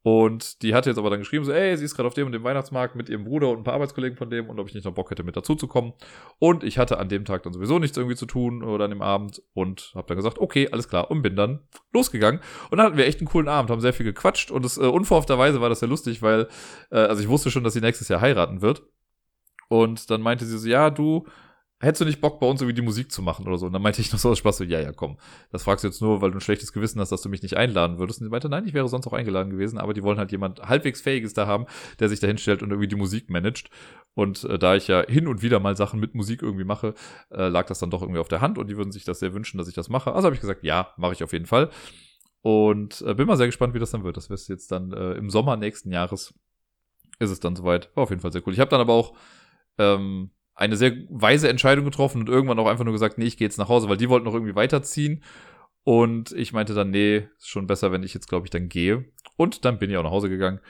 Und 0.02 0.62
die 0.62 0.74
hatte 0.74 0.90
jetzt 0.90 0.98
aber 0.98 1.10
dann 1.10 1.18
geschrieben, 1.18 1.44
so, 1.44 1.52
ey, 1.52 1.76
sie 1.76 1.84
ist 1.84 1.96
gerade 1.96 2.06
auf 2.06 2.14
dem 2.14 2.26
und 2.26 2.32
dem 2.32 2.44
Weihnachtsmarkt 2.44 2.94
mit 2.94 3.08
ihrem 3.08 3.24
Bruder 3.24 3.48
und 3.48 3.58
ein 3.58 3.64
paar 3.64 3.74
Arbeitskollegen 3.74 4.16
von 4.16 4.30
dem 4.30 4.48
und 4.48 4.60
ob 4.60 4.68
ich 4.68 4.74
nicht 4.74 4.84
noch 4.84 4.94
Bock 4.94 5.10
hätte, 5.10 5.24
mit 5.24 5.36
dazu 5.36 5.54
zu 5.54 5.66
kommen. 5.66 5.94
Und 6.38 6.62
ich 6.62 6.78
hatte 6.78 6.98
an 6.98 7.08
dem 7.08 7.24
Tag 7.24 7.42
dann 7.42 7.52
sowieso 7.52 7.78
nichts 7.78 7.96
irgendwie 7.96 8.16
zu 8.16 8.26
tun 8.26 8.62
oder 8.62 8.84
an 8.84 8.90
dem 8.90 9.02
Abend 9.02 9.42
und 9.54 9.92
habe 9.94 10.06
dann 10.06 10.16
gesagt, 10.16 10.38
okay, 10.38 10.68
alles 10.70 10.88
klar 10.88 11.10
und 11.10 11.22
bin 11.22 11.36
dann 11.36 11.60
losgegangen. 11.92 12.40
Und 12.70 12.78
dann 12.78 12.86
hatten 12.86 12.96
wir 12.96 13.06
echt 13.06 13.18
einen 13.18 13.28
coolen 13.28 13.48
Abend, 13.48 13.70
haben 13.70 13.80
sehr 13.80 13.92
viel 13.92 14.06
gequatscht 14.06 14.50
und 14.50 14.64
es, 14.64 14.78
äh, 14.78 14.82
unverhoffterweise 14.82 15.60
war 15.60 15.68
das 15.68 15.80
sehr 15.80 15.88
lustig, 15.88 16.22
weil, 16.22 16.48
äh, 16.90 16.98
also 16.98 17.22
ich 17.22 17.28
wusste 17.28 17.50
schon, 17.50 17.64
dass 17.64 17.72
sie 17.72 17.80
nächstes 17.80 18.08
Jahr 18.08 18.20
heiraten 18.20 18.62
wird. 18.62 18.82
Und 19.68 20.10
dann 20.10 20.22
meinte 20.22 20.46
sie 20.46 20.58
so, 20.58 20.68
ja, 20.68 20.90
du, 20.90 21.26
hättest 21.80 22.00
du 22.00 22.04
nicht 22.04 22.20
Bock, 22.20 22.40
bei 22.40 22.46
uns 22.46 22.60
irgendwie 22.60 22.74
die 22.74 22.82
Musik 22.82 23.12
zu 23.12 23.22
machen 23.22 23.46
oder 23.46 23.56
so? 23.58 23.66
Und 23.66 23.72
dann 23.72 23.82
meinte 23.82 24.00
ich 24.00 24.12
noch 24.12 24.18
so 24.18 24.30
aus 24.30 24.38
Spaß 24.38 24.58
so, 24.58 24.64
ja, 24.64 24.80
ja, 24.80 24.92
komm. 24.92 25.16
Das 25.50 25.62
fragst 25.62 25.84
du 25.84 25.88
jetzt 25.88 26.02
nur, 26.02 26.20
weil 26.20 26.30
du 26.30 26.38
ein 26.38 26.40
schlechtes 26.40 26.72
Gewissen 26.72 27.00
hast, 27.00 27.10
dass 27.10 27.22
du 27.22 27.28
mich 27.28 27.42
nicht 27.42 27.56
einladen 27.56 27.98
würdest. 27.98 28.20
Und 28.20 28.26
sie 28.26 28.30
meinte, 28.30 28.48
nein, 28.48 28.66
ich 28.66 28.74
wäre 28.74 28.88
sonst 28.88 29.06
auch 29.06 29.12
eingeladen 29.12 29.50
gewesen, 29.50 29.78
aber 29.78 29.94
die 29.94 30.02
wollen 30.02 30.18
halt 30.18 30.32
jemand 30.32 30.60
halbwegs 30.60 31.00
Fähiges 31.00 31.34
da 31.34 31.46
haben, 31.46 31.66
der 32.00 32.08
sich 32.08 32.20
da 32.20 32.26
hinstellt 32.26 32.62
und 32.62 32.70
irgendwie 32.70 32.88
die 32.88 32.96
Musik 32.96 33.30
managt. 33.30 33.70
Und 34.14 34.44
äh, 34.44 34.58
da 34.58 34.74
ich 34.74 34.88
ja 34.88 35.06
hin 35.06 35.28
und 35.28 35.42
wieder 35.42 35.60
mal 35.60 35.76
Sachen 35.76 36.00
mit 36.00 36.14
Musik 36.14 36.42
irgendwie 36.42 36.64
mache, 36.64 36.94
äh, 37.30 37.48
lag 37.48 37.66
das 37.66 37.78
dann 37.78 37.90
doch 37.90 38.02
irgendwie 38.02 38.20
auf 38.20 38.28
der 38.28 38.40
Hand 38.40 38.58
und 38.58 38.68
die 38.68 38.76
würden 38.76 38.90
sich 38.90 39.04
das 39.04 39.20
sehr 39.20 39.32
wünschen, 39.32 39.58
dass 39.58 39.68
ich 39.68 39.74
das 39.74 39.88
mache. 39.88 40.12
Also 40.12 40.26
habe 40.26 40.34
ich 40.34 40.40
gesagt, 40.40 40.64
ja, 40.64 40.92
mache 40.96 41.12
ich 41.12 41.22
auf 41.22 41.32
jeden 41.32 41.46
Fall. 41.46 41.70
Und 42.42 43.02
äh, 43.02 43.14
bin 43.14 43.26
mal 43.26 43.36
sehr 43.36 43.46
gespannt, 43.46 43.74
wie 43.74 43.78
das 43.78 43.90
dann 43.90 44.04
wird. 44.04 44.16
Das 44.16 44.30
wird 44.30 44.48
jetzt 44.48 44.72
dann 44.72 44.92
äh, 44.92 45.12
im 45.12 45.30
Sommer 45.30 45.56
nächsten 45.56 45.92
Jahres 45.92 46.34
ist 47.18 47.30
es 47.30 47.40
dann 47.40 47.56
soweit. 47.56 47.94
War 47.94 48.04
auf 48.04 48.10
jeden 48.10 48.22
Fall 48.22 48.32
sehr 48.32 48.46
cool. 48.46 48.52
Ich 48.52 48.60
habe 48.60 48.70
dann 48.70 48.80
aber 48.80 48.92
auch 48.92 49.14
ähm, 49.78 50.30
eine 50.58 50.76
sehr 50.76 50.92
weise 51.08 51.48
Entscheidung 51.48 51.84
getroffen 51.84 52.20
und 52.20 52.28
irgendwann 52.28 52.58
auch 52.58 52.66
einfach 52.66 52.84
nur 52.84 52.92
gesagt, 52.92 53.16
nee, 53.16 53.26
ich 53.26 53.36
gehe 53.36 53.46
jetzt 53.46 53.58
nach 53.58 53.68
Hause, 53.68 53.88
weil 53.88 53.96
die 53.96 54.08
wollten 54.08 54.26
noch 54.26 54.34
irgendwie 54.34 54.56
weiterziehen. 54.56 55.22
Und 55.84 56.32
ich 56.32 56.52
meinte 56.52 56.74
dann, 56.74 56.90
nee, 56.90 57.28
ist 57.38 57.48
schon 57.48 57.68
besser, 57.68 57.92
wenn 57.92 58.02
ich 58.02 58.12
jetzt, 58.12 58.28
glaube 58.28 58.46
ich, 58.46 58.50
dann 58.50 58.68
gehe. 58.68 59.04
Und 59.36 59.64
dann 59.64 59.78
bin 59.78 59.88
ich 59.88 59.96
auch 59.96 60.02
nach 60.02 60.10
Hause 60.10 60.28
gegangen 60.28 60.60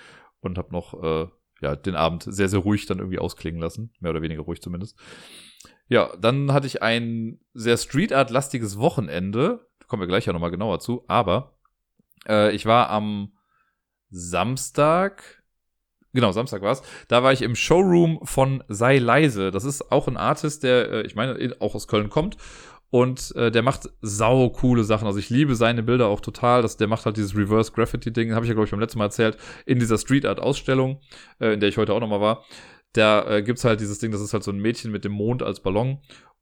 und 0.40 0.58
habe 0.58 0.72
noch 0.72 1.02
äh, 1.02 1.26
ja, 1.62 1.74
den 1.74 1.96
Abend 1.96 2.22
sehr, 2.22 2.50
sehr 2.50 2.60
ruhig 2.60 2.84
dann 2.84 2.98
irgendwie 2.98 3.18
ausklingen 3.18 3.60
lassen. 3.60 3.90
Mehr 3.98 4.10
oder 4.10 4.22
weniger 4.22 4.42
ruhig 4.42 4.60
zumindest. 4.60 4.98
Ja, 5.88 6.14
dann 6.20 6.52
hatte 6.52 6.66
ich 6.66 6.82
ein 6.82 7.40
sehr 7.54 7.78
Street 7.78 8.12
Art-lastiges 8.12 8.78
Wochenende. 8.78 9.66
Da 9.80 9.86
kommen 9.86 10.02
wir 10.02 10.06
gleich 10.06 10.26
ja 10.26 10.34
nochmal 10.34 10.50
genauer 10.50 10.80
zu. 10.80 11.04
Aber 11.08 11.58
äh, 12.28 12.54
ich 12.54 12.66
war 12.66 12.90
am 12.90 13.32
Samstag 14.10 15.37
Genau, 16.14 16.32
Samstag 16.32 16.62
war's. 16.62 16.82
Da 17.08 17.22
war 17.22 17.32
ich 17.32 17.42
im 17.42 17.54
Showroom 17.54 18.20
von 18.22 18.64
Sei 18.68 18.98
leise. 18.98 19.50
Das 19.50 19.64
ist 19.64 19.92
auch 19.92 20.08
ein 20.08 20.16
Artist, 20.16 20.62
der, 20.62 20.90
äh, 20.90 21.02
ich 21.02 21.14
meine, 21.14 21.56
auch 21.60 21.74
aus 21.74 21.86
Köln 21.86 22.08
kommt. 22.08 22.36
Und 22.90 23.36
äh, 23.36 23.50
der 23.50 23.62
macht 23.62 23.90
sau 24.00 24.48
coole 24.48 24.82
Sachen. 24.82 25.06
Also 25.06 25.18
ich 25.18 25.28
liebe 25.28 25.54
seine 25.54 25.82
Bilder 25.82 26.06
auch 26.06 26.20
total. 26.20 26.62
Das, 26.62 26.78
der 26.78 26.88
macht 26.88 27.04
halt 27.04 27.18
dieses 27.18 27.36
Reverse 27.36 27.72
Graffiti-Ding, 27.72 28.32
habe 28.32 28.46
ich 28.46 28.48
ja, 28.48 28.54
glaube 28.54 28.64
ich, 28.64 28.70
beim 28.70 28.80
letzten 28.80 28.98
Mal 28.98 29.06
erzählt, 29.06 29.36
in 29.66 29.78
dieser 29.78 29.98
Street 29.98 30.24
Art-Ausstellung, 30.24 31.00
äh, 31.38 31.52
in 31.52 31.60
der 31.60 31.68
ich 31.68 31.76
heute 31.76 31.92
auch 31.92 32.00
nochmal 32.00 32.22
war. 32.22 32.44
Da 32.94 33.28
äh, 33.28 33.42
gibt's 33.42 33.64
halt 33.64 33.80
dieses 33.80 33.98
Ding, 33.98 34.10
das 34.10 34.22
ist 34.22 34.32
halt 34.32 34.42
so 34.42 34.50
ein 34.50 34.58
Mädchen 34.58 34.90
mit 34.90 35.04
dem 35.04 35.12
Mond 35.12 35.42
als 35.42 35.60
Ballon. 35.60 35.98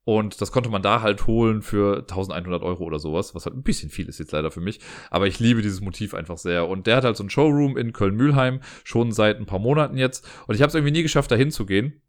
Und 0.08 0.40
das 0.40 0.52
konnte 0.52 0.70
man 0.70 0.82
da 0.82 1.02
halt 1.02 1.26
holen 1.26 1.62
für 1.62 1.96
1100 1.96 2.62
Euro 2.62 2.84
oder 2.84 3.00
sowas, 3.00 3.34
was 3.34 3.44
halt 3.44 3.56
ein 3.56 3.64
bisschen 3.64 3.90
viel 3.90 4.08
ist 4.08 4.20
jetzt 4.20 4.30
leider 4.30 4.52
für 4.52 4.60
mich. 4.60 4.78
Aber 5.10 5.26
ich 5.26 5.40
liebe 5.40 5.62
dieses 5.62 5.80
Motiv 5.80 6.14
einfach 6.14 6.38
sehr. 6.38 6.68
Und 6.68 6.86
der 6.86 6.94
hat 6.94 7.04
halt 7.04 7.16
so 7.16 7.24
ein 7.24 7.28
Showroom 7.28 7.76
in 7.76 7.92
Köln-Mühlheim, 7.92 8.60
schon 8.84 9.10
seit 9.10 9.38
ein 9.38 9.46
paar 9.46 9.58
Monaten 9.58 9.96
jetzt. 9.96 10.24
Und 10.46 10.54
ich 10.54 10.62
habe 10.62 10.68
es 10.68 10.76
irgendwie 10.76 10.92
nie 10.92 11.02
geschafft, 11.02 11.32
da 11.32 11.34
hinzugehen. 11.34 12.02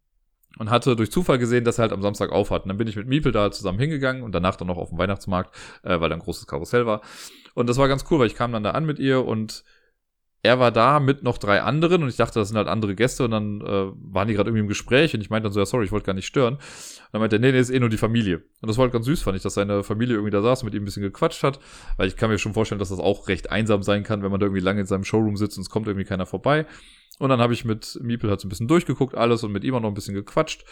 Und 0.60 0.70
hatte 0.70 0.96
durch 0.96 1.10
Zufall 1.10 1.40
gesehen, 1.40 1.64
dass 1.66 1.80
er 1.80 1.84
halt 1.84 1.92
am 1.92 2.04
Samstag 2.04 2.32
aufhat. 2.32 2.64
Und 2.64 2.70
dann 2.70 2.78
bin 2.78 2.88
ich 2.88 2.96
mit 2.96 3.08
Miepel 3.08 3.32
da 3.32 3.50
zusammen 3.50 3.80
hingegangen 3.80 4.22
und 4.22 4.32
danach 4.32 4.58
dann 4.58 4.68
noch 4.68 4.78
auf 4.78 4.90
dem 4.90 5.00
Weihnachtsmarkt, 5.00 5.56
äh, 5.82 6.00
weil 6.00 6.10
da 6.10 6.16
ein 6.16 6.22
großes 6.22 6.46
Karussell 6.46 6.86
war. 6.86 7.02
Und 7.56 7.68
das 7.68 7.78
war 7.78 7.88
ganz 7.88 8.06
cool, 8.12 8.20
weil 8.20 8.28
ich 8.28 8.36
kam 8.36 8.52
dann 8.52 8.64
da 8.64 8.72
an 8.72 8.86
mit 8.86 9.00
ihr 9.00 9.26
und 9.26 9.64
er 10.44 10.60
war 10.60 10.72
da 10.72 11.00
mit 11.00 11.24
noch 11.24 11.38
drei 11.38 11.62
anderen 11.62 12.04
und 12.04 12.10
ich 12.10 12.16
dachte, 12.16 12.40
das 12.40 12.50
sind 12.50 12.58
halt 12.58 12.68
andere 12.68 12.96
Gäste 12.96 13.26
und 13.26 13.32
dann 13.32 13.62
äh, 13.62 13.92
waren 14.14 14.28
die 14.28 14.34
gerade 14.34 14.50
irgendwie 14.50 14.62
im 14.62 14.68
Gespräch 14.68 15.14
und 15.14 15.22
ich 15.22 15.30
meinte 15.30 15.46
dann 15.46 15.54
so, 15.54 15.60
ja, 15.60 15.66
sorry, 15.66 15.86
ich 15.86 15.92
wollte 15.92 16.06
gar 16.06 16.14
nicht 16.14 16.28
stören. 16.28 16.56
Und 16.56 16.62
dann 17.12 17.22
meinte 17.22 17.38
er, 17.38 17.40
nee, 17.40 17.52
nee, 17.52 17.60
ist 17.60 17.70
eh 17.70 17.80
nur 17.80 17.90
die 17.90 17.98
Familie. 17.98 18.44
Und 18.62 18.68
das 18.68 18.78
war 18.78 18.84
halt 18.84 18.94
ganz 18.94 19.06
süß, 19.06 19.24
fand 19.24 19.36
ich, 19.36 19.44
dass 19.44 19.56
seine 19.56 19.84
Familie 19.84 20.16
irgendwie 20.16 20.32
da 20.32 20.42
saß 20.42 20.62
und 20.62 20.68
mit 20.68 20.76
ihm 20.76 20.84
ein 20.84 20.86
bisschen 20.86 21.04
gequatscht 21.04 21.44
hat, 21.44 21.60
weil 21.98 22.08
ich 22.08 22.16
kann 22.16 22.30
mir 22.30 22.38
schon 22.38 22.54
vorstellen, 22.54 22.80
dass 22.80 22.90
das 22.90 23.00
auch 23.00 23.28
recht 23.28 23.52
einsam 23.52 23.84
sein 23.84 24.04
kann, 24.04 24.24
wenn 24.24 24.32
man 24.32 24.40
da 24.40 24.46
irgendwie 24.46 24.64
lange 24.64 24.82
in 24.82 24.88
seinem 24.88 25.04
Showroom 25.04 25.38
sitzt 25.38 25.58
und 25.58 25.64
es 25.64 25.70
kommt 25.70 25.88
irgendwie 25.88 26.06
keiner 26.06 26.26
vorbei. 26.26 26.66
Und 27.20 27.30
dann 27.30 27.40
habe 27.40 27.54
ich 27.54 27.66
mit 27.66 28.00
Miepel 28.02 28.30
halt 28.30 28.40
so 28.40 28.48
ein 28.48 28.50
bisschen 28.50 28.68
durchgeguckt 28.68 29.16
alles 29.16 29.44
und 29.44 29.52
mit 29.52 29.64
ihm 29.64 29.74
auch 29.74 29.82
noch 29.82 29.90
ein 29.90 29.96
bisschen 29.96 30.14
gequatscht. 30.14 30.66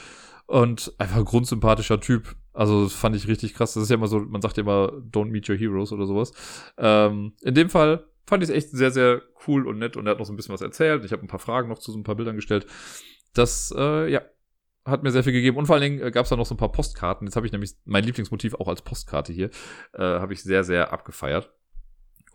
Und 0.48 0.94
einfach 1.00 1.18
ein 1.18 1.26
grundsympathischer 1.26 2.00
Typ. 2.00 2.36
Also 2.54 2.84
das 2.84 2.94
fand 2.94 3.16
ich 3.16 3.28
richtig 3.28 3.56
krass. 3.56 3.74
Das 3.74 3.82
ist 3.82 3.90
ja 3.90 3.96
immer 3.96 4.06
so, 4.06 4.20
man 4.20 4.42
sagt 4.42 4.58
ja 4.58 4.62
immer, 4.62 4.92
don't 5.12 5.32
meet 5.32 5.50
your 5.50 5.58
heroes 5.58 5.92
oder 5.92 6.06
sowas. 6.06 6.34
Ähm, 6.78 7.34
in 7.42 7.56
dem 7.56 7.72
Fall 7.72 8.06
fand 8.28 8.44
ich 8.44 8.50
echt 8.50 8.72
sehr, 8.72 8.92
sehr 8.92 9.22
cool 9.48 9.68
und 9.68 9.78
nett 9.80 9.98
und 9.98 10.08
er 10.08 10.12
hat 10.12 10.20
noch 10.20 10.26
so 10.26 10.34
ein 10.34 10.36
bisschen 10.36 10.54
was 10.54 10.62
erzählt. 10.62 11.06
Ich 11.06 11.12
habe 11.12 11.24
ein 11.24 11.28
paar 11.28 11.40
Fragen 11.40 11.70
noch 11.70 11.80
zu 11.80 11.92
so 11.92 11.98
ein 11.98 12.04
paar 12.04 12.16
Bildern 12.16 12.36
gestellt. 12.36 12.66
Das, 13.34 13.74
äh, 13.78 14.10
ja, 14.12 14.22
hat 14.86 15.04
mir 15.04 15.12
sehr 15.12 15.24
viel 15.24 15.34
gegeben. 15.34 15.58
Und 15.58 15.66
vor 15.66 15.76
allen 15.76 15.84
Dingen 15.84 16.02
äh, 16.02 16.12
gab 16.12 16.24
es 16.24 16.30
da 16.30 16.36
noch 16.36 16.46
so 16.46 16.54
ein 16.54 16.60
paar 16.60 16.72
Postkarten. 16.72 17.28
Jetzt 17.28 17.36
habe 17.36 17.46
ich 17.46 17.52
nämlich 17.52 17.74
mein 17.86 18.04
Lieblingsmotiv 18.04 18.54
auch 18.56 18.68
als 18.68 18.82
Postkarte 18.82 19.34
hier. 19.34 19.50
Äh, 19.94 20.04
habe 20.04 20.34
ich 20.34 20.44
sehr, 20.44 20.64
sehr 20.64 20.94
abgefeiert. 20.94 21.52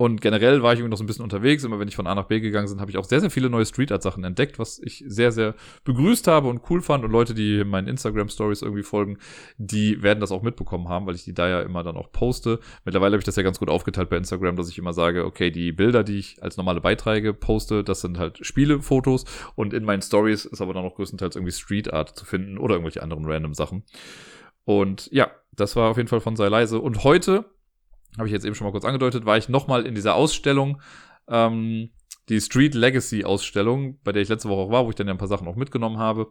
Und 0.00 0.22
generell 0.22 0.62
war 0.62 0.72
ich 0.72 0.78
irgendwie 0.78 0.92
noch 0.92 0.96
so 0.96 1.04
ein 1.04 1.06
bisschen 1.06 1.24
unterwegs. 1.24 1.62
Immer 1.62 1.78
wenn 1.78 1.86
ich 1.86 1.94
von 1.94 2.06
A 2.06 2.14
nach 2.14 2.24
B 2.24 2.40
gegangen 2.40 2.66
bin, 2.70 2.80
habe 2.80 2.90
ich 2.90 2.96
auch 2.96 3.04
sehr, 3.04 3.20
sehr 3.20 3.28
viele 3.28 3.50
neue 3.50 3.66
Street 3.66 3.92
Art 3.92 4.02
Sachen 4.02 4.24
entdeckt, 4.24 4.58
was 4.58 4.78
ich 4.78 5.04
sehr, 5.06 5.30
sehr 5.30 5.54
begrüßt 5.84 6.26
habe 6.26 6.48
und 6.48 6.62
cool 6.70 6.80
fand. 6.80 7.04
Und 7.04 7.10
Leute, 7.10 7.34
die 7.34 7.64
meinen 7.64 7.86
Instagram 7.86 8.30
Stories 8.30 8.62
irgendwie 8.62 8.82
folgen, 8.82 9.18
die 9.58 10.02
werden 10.02 10.20
das 10.20 10.32
auch 10.32 10.40
mitbekommen 10.40 10.88
haben, 10.88 11.04
weil 11.04 11.16
ich 11.16 11.24
die 11.24 11.34
da 11.34 11.50
ja 11.50 11.60
immer 11.60 11.82
dann 11.82 11.98
auch 11.98 12.12
poste. 12.12 12.60
Mittlerweile 12.86 13.12
habe 13.12 13.18
ich 13.18 13.26
das 13.26 13.36
ja 13.36 13.42
ganz 13.42 13.58
gut 13.58 13.68
aufgeteilt 13.68 14.08
bei 14.08 14.16
Instagram, 14.16 14.56
dass 14.56 14.70
ich 14.70 14.78
immer 14.78 14.94
sage, 14.94 15.26
okay, 15.26 15.50
die 15.50 15.70
Bilder, 15.70 16.02
die 16.02 16.18
ich 16.18 16.42
als 16.42 16.56
normale 16.56 16.80
Beiträge 16.80 17.34
poste, 17.34 17.84
das 17.84 18.00
sind 18.00 18.18
halt 18.18 18.38
Spielefotos. 18.40 19.26
Und 19.54 19.74
in 19.74 19.84
meinen 19.84 20.00
Stories 20.00 20.46
ist 20.46 20.62
aber 20.62 20.72
dann 20.72 20.86
auch 20.86 20.94
größtenteils 20.94 21.36
irgendwie 21.36 21.52
Street 21.52 21.92
Art 21.92 22.16
zu 22.16 22.24
finden 22.24 22.56
oder 22.56 22.76
irgendwelche 22.76 23.02
anderen 23.02 23.26
random 23.26 23.52
Sachen. 23.52 23.82
Und 24.64 25.10
ja, 25.12 25.30
das 25.52 25.76
war 25.76 25.90
auf 25.90 25.98
jeden 25.98 26.08
Fall 26.08 26.20
von 26.22 26.36
sei 26.36 26.48
leise. 26.48 26.80
Und 26.80 27.04
heute 27.04 27.44
habe 28.16 28.28
ich 28.28 28.32
jetzt 28.32 28.44
eben 28.44 28.54
schon 28.54 28.66
mal 28.66 28.72
kurz 28.72 28.84
angedeutet, 28.84 29.24
war 29.24 29.36
ich 29.36 29.48
nochmal 29.48 29.86
in 29.86 29.94
dieser 29.94 30.14
Ausstellung, 30.14 30.80
ähm, 31.28 31.90
die 32.28 32.40
Street 32.40 32.74
Legacy 32.74 33.24
Ausstellung, 33.24 33.98
bei 34.04 34.12
der 34.12 34.22
ich 34.22 34.28
letzte 34.28 34.48
Woche 34.48 34.60
auch 34.60 34.70
war, 34.70 34.84
wo 34.86 34.90
ich 34.90 34.96
dann 34.96 35.06
ja 35.06 35.12
ein 35.12 35.18
paar 35.18 35.28
Sachen 35.28 35.48
auch 35.48 35.56
mitgenommen 35.56 35.98
habe. 35.98 36.30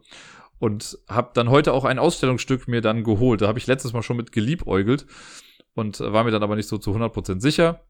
Und 0.58 0.98
habe 1.08 1.30
dann 1.32 1.48
heute 1.48 1.72
auch 1.72 1.84
ein 1.84 1.98
Ausstellungsstück 1.98 2.68
mir 2.68 2.82
dann 2.82 3.02
geholt. 3.02 3.40
Da 3.40 3.48
habe 3.48 3.58
ich 3.58 3.66
letztes 3.66 3.94
Mal 3.94 4.02
schon 4.02 4.18
mit 4.18 4.30
geliebäugelt 4.30 5.06
und 5.74 6.00
war 6.00 6.24
mir 6.24 6.30
dann 6.30 6.42
aber 6.42 6.56
nicht 6.56 6.68
so 6.68 6.76
zu 6.76 6.90
100% 6.90 7.40
sicher. 7.40 7.84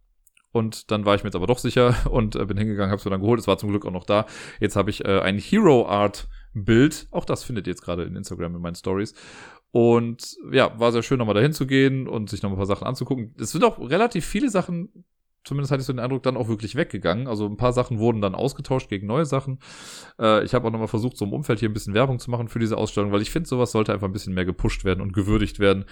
Und 0.52 0.90
dann 0.90 1.04
war 1.04 1.14
ich 1.14 1.22
mir 1.22 1.28
jetzt 1.28 1.36
aber 1.36 1.46
doch 1.46 1.58
sicher 1.58 1.94
und 2.10 2.36
äh, 2.36 2.44
bin 2.44 2.56
hingegangen, 2.56 2.90
habe 2.90 2.98
es 2.98 3.04
mir 3.04 3.10
dann 3.10 3.20
geholt. 3.20 3.40
Es 3.40 3.46
war 3.46 3.58
zum 3.58 3.70
Glück 3.70 3.86
auch 3.86 3.92
noch 3.92 4.04
da. 4.04 4.26
Jetzt 4.60 4.76
habe 4.76 4.90
ich 4.90 5.04
äh, 5.04 5.20
ein 5.20 5.38
Hero 5.38 5.88
Art 5.88 6.28
Bild. 6.52 7.06
Auch 7.10 7.24
das 7.24 7.44
findet 7.44 7.66
ihr 7.66 7.72
jetzt 7.72 7.82
gerade 7.82 8.04
in 8.04 8.16
Instagram 8.16 8.56
in 8.56 8.62
meinen 8.62 8.74
Stories. 8.74 9.14
Und 9.72 10.36
ja, 10.50 10.78
war 10.78 10.92
sehr 10.92 11.02
schön, 11.02 11.18
nochmal 11.18 11.34
dahin 11.34 11.52
zu 11.52 11.66
gehen 11.66 12.08
und 12.08 12.28
sich 12.28 12.42
nochmal 12.42 12.56
ein 12.56 12.58
paar 12.58 12.66
Sachen 12.66 12.86
anzugucken. 12.86 13.34
Es 13.38 13.52
sind 13.52 13.64
auch 13.64 13.78
relativ 13.78 14.26
viele 14.26 14.50
Sachen, 14.50 15.04
zumindest 15.44 15.70
hatte 15.70 15.80
ich 15.80 15.86
so 15.86 15.92
den 15.92 16.00
Eindruck, 16.00 16.22
dann 16.22 16.36
auch 16.36 16.48
wirklich 16.48 16.74
weggegangen. 16.74 17.28
Also 17.28 17.46
ein 17.46 17.56
paar 17.56 17.72
Sachen 17.72 17.98
wurden 17.98 18.20
dann 18.20 18.34
ausgetauscht 18.34 18.88
gegen 18.88 19.06
neue 19.06 19.26
Sachen. 19.26 19.60
Äh, 20.18 20.44
ich 20.44 20.54
habe 20.54 20.66
auch 20.66 20.72
nochmal 20.72 20.88
versucht, 20.88 21.16
so 21.16 21.24
im 21.24 21.32
Umfeld 21.32 21.60
hier 21.60 21.68
ein 21.68 21.72
bisschen 21.72 21.94
Werbung 21.94 22.18
zu 22.18 22.30
machen 22.30 22.48
für 22.48 22.58
diese 22.58 22.76
Ausstellung, 22.76 23.12
weil 23.12 23.22
ich 23.22 23.30
finde, 23.30 23.48
sowas 23.48 23.70
sollte 23.70 23.92
einfach 23.92 24.08
ein 24.08 24.12
bisschen 24.12 24.34
mehr 24.34 24.44
gepusht 24.44 24.84
werden 24.84 25.00
und 25.00 25.12
gewürdigt 25.12 25.60
werden. 25.60 25.84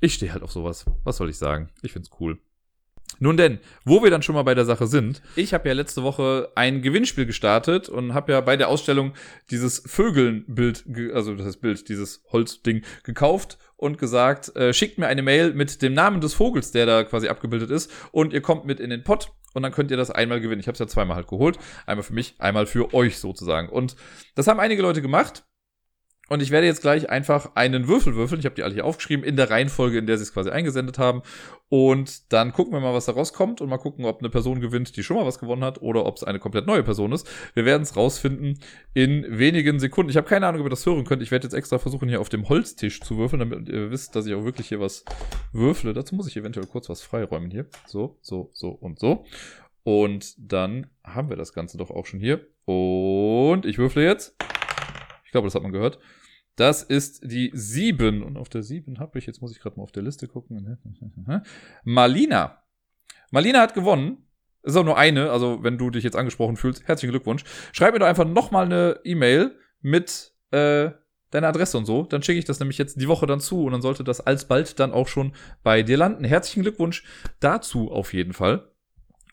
Ich 0.00 0.14
stehe 0.14 0.32
halt 0.32 0.44
auf 0.44 0.52
sowas. 0.52 0.86
Was 1.02 1.16
soll 1.16 1.30
ich 1.30 1.38
sagen? 1.38 1.70
Ich 1.82 1.92
find's 1.92 2.10
cool. 2.20 2.38
Nun 3.20 3.36
denn, 3.36 3.58
wo 3.84 4.02
wir 4.02 4.10
dann 4.10 4.22
schon 4.22 4.34
mal 4.34 4.44
bei 4.44 4.54
der 4.54 4.64
Sache 4.64 4.86
sind, 4.86 5.22
ich 5.34 5.52
habe 5.52 5.68
ja 5.68 5.74
letzte 5.74 6.02
Woche 6.02 6.50
ein 6.54 6.82
Gewinnspiel 6.82 7.26
gestartet 7.26 7.88
und 7.88 8.14
habe 8.14 8.32
ja 8.32 8.40
bei 8.40 8.56
der 8.56 8.68
Ausstellung 8.68 9.12
dieses 9.50 9.82
Vögelnbild, 9.84 10.84
also 11.12 11.34
das 11.34 11.56
Bild, 11.56 11.88
dieses 11.88 12.22
Holzding 12.30 12.82
gekauft 13.02 13.58
und 13.76 13.98
gesagt, 13.98 14.54
äh, 14.56 14.72
schickt 14.72 14.98
mir 14.98 15.08
eine 15.08 15.22
Mail 15.22 15.52
mit 15.52 15.82
dem 15.82 15.94
Namen 15.94 16.20
des 16.20 16.34
Vogels, 16.34 16.70
der 16.70 16.86
da 16.86 17.04
quasi 17.04 17.28
abgebildet 17.28 17.70
ist 17.70 17.90
und 18.12 18.32
ihr 18.32 18.42
kommt 18.42 18.66
mit 18.66 18.78
in 18.78 18.90
den 18.90 19.02
Pott 19.02 19.32
und 19.54 19.62
dann 19.62 19.72
könnt 19.72 19.90
ihr 19.90 19.96
das 19.96 20.10
einmal 20.10 20.40
gewinnen. 20.40 20.60
Ich 20.60 20.68
habe 20.68 20.74
es 20.74 20.80
ja 20.80 20.86
zweimal 20.86 21.16
halt 21.16 21.26
geholt, 21.26 21.58
einmal 21.86 22.04
für 22.04 22.14
mich, 22.14 22.36
einmal 22.38 22.66
für 22.66 22.94
euch 22.94 23.18
sozusagen. 23.18 23.68
Und 23.68 23.96
das 24.36 24.46
haben 24.46 24.60
einige 24.60 24.82
Leute 24.82 25.02
gemacht 25.02 25.44
und 26.28 26.42
ich 26.42 26.50
werde 26.50 26.66
jetzt 26.66 26.82
gleich 26.82 27.08
einfach 27.08 27.52
einen 27.54 27.88
Würfel 27.88 28.14
würfeln. 28.14 28.38
Ich 28.38 28.44
habe 28.44 28.54
die 28.54 28.62
alle 28.62 28.74
hier 28.74 28.84
aufgeschrieben, 28.84 29.24
in 29.24 29.36
der 29.36 29.50
Reihenfolge, 29.50 29.98
in 29.98 30.06
der 30.06 30.18
sie 30.18 30.24
es 30.24 30.32
quasi 30.32 30.50
eingesendet 30.50 30.98
haben. 30.98 31.22
Und 31.70 32.32
dann 32.32 32.52
gucken 32.52 32.72
wir 32.72 32.80
mal, 32.80 32.94
was 32.94 33.06
da 33.06 33.12
rauskommt 33.12 33.60
und 33.60 33.68
mal 33.68 33.78
gucken, 33.78 34.04
ob 34.04 34.20
eine 34.20 34.30
Person 34.30 34.60
gewinnt, 34.60 34.96
die 34.96 35.02
schon 35.02 35.16
mal 35.16 35.26
was 35.26 35.38
gewonnen 35.38 35.64
hat, 35.64 35.82
oder 35.82 36.06
ob 36.06 36.16
es 36.16 36.24
eine 36.24 36.38
komplett 36.38 36.66
neue 36.66 36.82
Person 36.82 37.12
ist. 37.12 37.28
Wir 37.54 37.64
werden 37.64 37.82
es 37.82 37.96
rausfinden 37.96 38.58
in 38.94 39.26
wenigen 39.38 39.78
Sekunden. 39.78 40.10
Ich 40.10 40.16
habe 40.16 40.28
keine 40.28 40.46
Ahnung, 40.46 40.60
ob 40.60 40.66
ihr 40.66 40.70
das 40.70 40.84
hören 40.86 41.04
könnt. 41.04 41.22
Ich 41.22 41.30
werde 41.30 41.46
jetzt 41.46 41.54
extra 41.54 41.78
versuchen, 41.78 42.08
hier 42.08 42.20
auf 42.20 42.28
dem 42.28 42.48
Holztisch 42.48 43.00
zu 43.00 43.16
würfeln, 43.16 43.40
damit 43.40 43.68
ihr 43.68 43.90
wisst, 43.90 44.14
dass 44.16 44.26
ich 44.26 44.34
auch 44.34 44.44
wirklich 44.44 44.68
hier 44.68 44.80
was 44.80 45.04
würfle. 45.52 45.92
Dazu 45.94 46.14
muss 46.14 46.28
ich 46.28 46.36
eventuell 46.36 46.66
kurz 46.66 46.88
was 46.88 47.02
freiräumen 47.02 47.50
hier. 47.50 47.66
So, 47.86 48.18
so, 48.20 48.50
so 48.52 48.70
und 48.70 48.98
so. 48.98 49.24
Und 49.82 50.34
dann 50.38 50.88
haben 51.04 51.30
wir 51.30 51.36
das 51.36 51.54
Ganze 51.54 51.78
doch 51.78 51.90
auch 51.90 52.04
schon 52.04 52.20
hier. 52.20 52.46
Und 52.66 53.64
ich 53.64 53.78
würfle 53.78 54.04
jetzt. 54.04 54.36
Ich 55.24 55.32
glaube, 55.32 55.46
das 55.46 55.54
hat 55.54 55.62
man 55.62 55.72
gehört. 55.72 55.98
Das 56.58 56.82
ist 56.82 57.20
die 57.22 57.52
7. 57.54 58.20
Und 58.24 58.36
auf 58.36 58.48
der 58.48 58.64
7 58.64 58.98
habe 58.98 59.20
ich, 59.20 59.26
jetzt 59.26 59.40
muss 59.40 59.52
ich 59.52 59.60
gerade 59.60 59.76
mal 59.76 59.84
auf 59.84 59.92
der 59.92 60.02
Liste 60.02 60.26
gucken. 60.26 60.76
Malina. 61.84 62.64
Malina 63.30 63.60
hat 63.60 63.74
gewonnen. 63.74 64.26
Ist 64.64 64.76
auch 64.76 64.84
nur 64.84 64.98
eine, 64.98 65.30
also 65.30 65.62
wenn 65.62 65.78
du 65.78 65.90
dich 65.90 66.02
jetzt 66.02 66.16
angesprochen 66.16 66.56
fühlst, 66.56 66.88
herzlichen 66.88 67.12
Glückwunsch. 67.12 67.44
Schreib 67.72 67.92
mir 67.94 68.00
doch 68.00 68.08
einfach 68.08 68.26
nochmal 68.26 68.64
eine 68.64 68.98
E-Mail 69.04 69.56
mit 69.82 70.34
äh, 70.50 70.90
deiner 71.30 71.46
Adresse 71.46 71.78
und 71.78 71.84
so. 71.84 72.02
Dann 72.02 72.24
schicke 72.24 72.40
ich 72.40 72.44
das 72.44 72.58
nämlich 72.58 72.76
jetzt 72.76 73.00
die 73.00 73.06
Woche 73.06 73.26
dann 73.26 73.38
zu 73.38 73.62
und 73.62 73.70
dann 73.70 73.82
sollte 73.82 74.02
das 74.02 74.20
alsbald 74.20 74.80
dann 74.80 74.90
auch 74.90 75.06
schon 75.06 75.34
bei 75.62 75.84
dir 75.84 75.96
landen. 75.96 76.24
Herzlichen 76.24 76.62
Glückwunsch 76.62 77.04
dazu 77.38 77.92
auf 77.92 78.12
jeden 78.12 78.32
Fall. 78.32 78.68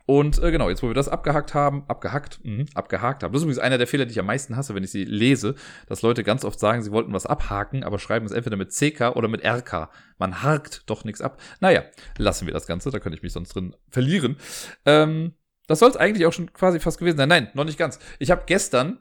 Und 0.06 0.42
äh, 0.42 0.52
genau, 0.52 0.70
jetzt 0.70 0.84
wo 0.84 0.88
wir 0.88 0.94
das 0.94 1.10
abgehakt 1.10 1.54
haben, 1.54 1.84
abgehackt, 1.88 2.40
mh, 2.44 2.66
abgehakt 2.76 3.24
haben. 3.24 3.32
Das 3.34 3.42
ist 3.42 3.44
übrigens 3.44 3.60
einer 3.60 3.78
der 3.78 3.88
Fehler, 3.88 4.06
die 4.06 4.12
ich 4.12 4.20
am 4.20 4.28
meisten 4.28 4.56
hasse, 4.56 4.76
wenn 4.76 4.84
ich 4.84 4.92
sie 4.92 5.04
lese, 5.04 5.56
dass 5.88 6.04
Leute 6.04 6.24
ganz 6.24 6.46
oft 6.46 6.60
sagen, 6.60 6.84
sie 6.84 6.92
wollten 6.92 7.12
was 7.14 7.26
abhaken, 7.26 7.84
aber 7.84 7.98
schreiben 7.98 8.26
es 8.26 8.32
entweder 8.32 8.56
mit 8.58 8.72
CK 8.72 9.16
oder 9.16 9.28
mit 9.28 9.44
RK. 9.44 9.90
Man 10.20 10.44
hakt 10.44 10.84
doch 10.86 11.06
nichts 11.06 11.22
ab. 11.22 11.40
Naja, 11.60 11.84
lassen 12.18 12.46
wir 12.46 12.54
das 12.54 12.68
Ganze, 12.68 12.92
da 12.92 13.00
könnte 13.00 13.18
ich 13.18 13.24
mich 13.24 13.34
sonst 13.34 13.56
drin 13.56 13.76
verlieren. 13.90 14.38
Ähm, 14.86 15.34
das 15.68 15.80
soll 15.80 15.90
es 15.90 15.98
eigentlich 15.98 16.28
auch 16.28 16.34
schon 16.34 16.54
quasi 16.54 16.80
fast 16.80 17.00
gewesen 17.00 17.18
sein. 17.18 17.30
Nein, 17.30 17.50
noch 17.56 17.64
nicht 17.64 17.80
ganz. 17.80 17.98
Ich 18.20 18.30
habe 18.30 18.44
gestern 18.46 19.00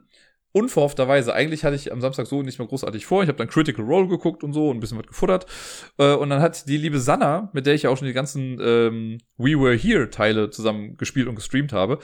unverhoffterweise, 0.55 1.33
eigentlich 1.33 1.65
hatte 1.65 1.75
ich 1.75 1.91
am 1.91 1.99
Samstag 1.99 2.27
so 2.27 2.41
nicht 2.41 2.59
mehr 2.59 2.67
großartig 2.67 3.05
vor. 3.05 3.21
Ich 3.21 3.27
habe 3.27 3.37
dann 3.37 3.49
Critical 3.49 3.83
Role 3.83 4.07
geguckt 4.07 4.41
und 4.41 4.53
so 4.53 4.69
und 4.69 4.77
ein 4.77 4.79
bisschen 4.79 4.97
was 4.97 5.05
gefuttert. 5.05 5.45
Äh, 5.97 6.13
und 6.13 6.29
dann 6.29 6.41
hat 6.41 6.69
die 6.69 6.77
liebe 6.77 6.99
Sanna, 6.99 7.49
mit 7.51 7.65
der 7.65 7.73
ich 7.73 7.83
ja 7.83 7.89
auch 7.89 7.97
schon 7.97 8.07
die 8.07 8.13
ganzen 8.13 8.57
ähm, 8.61 9.17
We 9.37 9.59
Were 9.59 9.75
Here 9.75 10.09
Teile 10.09 10.49
zusammen 10.51 10.95
gespielt 10.95 11.27
und 11.27 11.35
gestreamt 11.35 11.73
habe, 11.73 11.99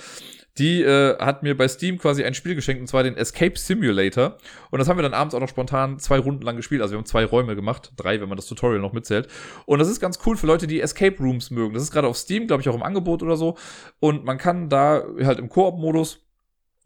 die 0.57 0.81
äh, 0.81 1.17
hat 1.17 1.43
mir 1.43 1.55
bei 1.55 1.65
Steam 1.69 1.97
quasi 1.97 2.25
ein 2.25 2.33
Spiel 2.33 2.55
geschenkt, 2.55 2.81
und 2.81 2.87
zwar 2.87 3.03
den 3.03 3.15
Escape 3.15 3.57
Simulator. 3.57 4.35
Und 4.69 4.79
das 4.79 4.89
haben 4.89 4.97
wir 4.97 5.03
dann 5.03 5.13
abends 5.13 5.33
auch 5.33 5.39
noch 5.39 5.47
spontan 5.47 5.97
zwei 5.99 6.19
Runden 6.19 6.41
lang 6.41 6.57
gespielt. 6.57 6.81
Also 6.81 6.91
wir 6.91 6.97
haben 6.97 7.05
zwei 7.05 7.23
Räume 7.23 7.55
gemacht, 7.55 7.93
drei, 7.95 8.19
wenn 8.19 8.27
man 8.27 8.35
das 8.35 8.47
Tutorial 8.47 8.81
noch 8.81 8.91
mitzählt. 8.91 9.29
Und 9.65 9.79
das 9.79 9.87
ist 9.87 10.01
ganz 10.01 10.19
cool 10.25 10.35
für 10.35 10.47
Leute, 10.47 10.67
die 10.67 10.81
Escape 10.81 11.15
Rooms 11.19 11.51
mögen. 11.51 11.73
Das 11.73 11.83
ist 11.83 11.91
gerade 11.91 12.09
auf 12.09 12.17
Steam, 12.17 12.47
glaube 12.47 12.61
ich, 12.61 12.67
auch 12.67 12.75
im 12.75 12.83
Angebot 12.83 13.23
oder 13.23 13.37
so. 13.37 13.55
Und 14.01 14.25
man 14.25 14.37
kann 14.37 14.67
da 14.67 15.05
halt 15.23 15.39
im 15.39 15.47
Koop-Modus 15.47 16.19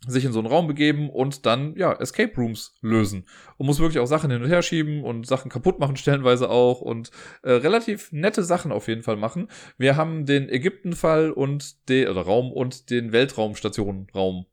sich 0.08 0.26
in 0.26 0.32
so 0.32 0.40
einen 0.40 0.48
Raum 0.48 0.68
begeben 0.68 1.10
und 1.10 1.46
dann, 1.46 1.76
ja, 1.76 1.94
Escape 1.94 2.34
Rooms 2.38 2.76
lösen. 2.82 3.26
Und 3.58 3.66
muss 3.66 3.80
wirklich 3.80 4.00
auch 4.00 4.06
Sachen 4.06 4.30
hin 4.30 4.42
und 4.42 4.50
her 4.50 4.62
schieben 4.62 5.04
und 5.04 5.26
Sachen 5.26 5.50
kaputt 5.50 5.80
machen, 5.80 5.96
stellenweise 5.98 6.50
auch 6.50 6.82
und 6.82 7.12
äh, 7.44 7.52
relativ 7.52 8.12
nette 8.12 8.44
Sachen 8.44 8.72
auf 8.72 8.88
jeden 8.88 9.04
Fall 9.04 9.16
machen. 9.16 9.48
Wir 9.78 9.96
haben 9.96 10.26
den 10.26 10.50
Ägyptenfall 10.50 11.32
und 11.32 11.90
den, 11.90 12.08
oder 12.08 12.22
Raum 12.22 12.52
und 12.52 12.90
den 12.90 13.12
Weltraumstation-Raum. 13.12 14.46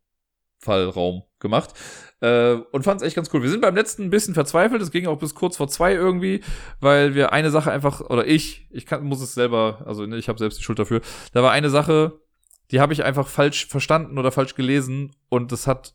Fallraum 0.62 1.24
gemacht 1.40 1.74
äh, 2.20 2.52
und 2.52 2.84
fand 2.84 3.00
es 3.00 3.06
echt 3.06 3.16
ganz 3.16 3.28
cool. 3.34 3.42
Wir 3.42 3.50
sind 3.50 3.60
beim 3.60 3.74
letzten 3.74 4.04
ein 4.04 4.10
bisschen 4.10 4.32
verzweifelt. 4.32 4.80
Es 4.80 4.92
ging 4.92 5.06
auch 5.06 5.18
bis 5.18 5.34
kurz 5.34 5.56
vor 5.56 5.66
zwei 5.66 5.92
irgendwie, 5.92 6.40
weil 6.80 7.16
wir 7.16 7.32
eine 7.32 7.50
Sache 7.50 7.72
einfach 7.72 8.00
oder 8.00 8.26
ich, 8.26 8.68
ich 8.70 8.86
kann, 8.86 9.02
muss 9.04 9.20
es 9.20 9.34
selber, 9.34 9.82
also 9.86 10.06
ne, 10.06 10.16
ich 10.16 10.28
habe 10.28 10.38
selbst 10.38 10.60
die 10.60 10.62
Schuld 10.62 10.78
dafür. 10.78 11.00
Da 11.32 11.42
war 11.42 11.50
eine 11.50 11.68
Sache, 11.68 12.20
die 12.72 12.80
habe 12.80 12.92
ich 12.92 13.04
einfach 13.04 13.28
falsch 13.28 13.66
verstanden 13.66 14.18
oder 14.18 14.32
falsch 14.32 14.54
gelesen 14.54 15.14
und 15.28 15.52
das 15.52 15.66
hat 15.66 15.94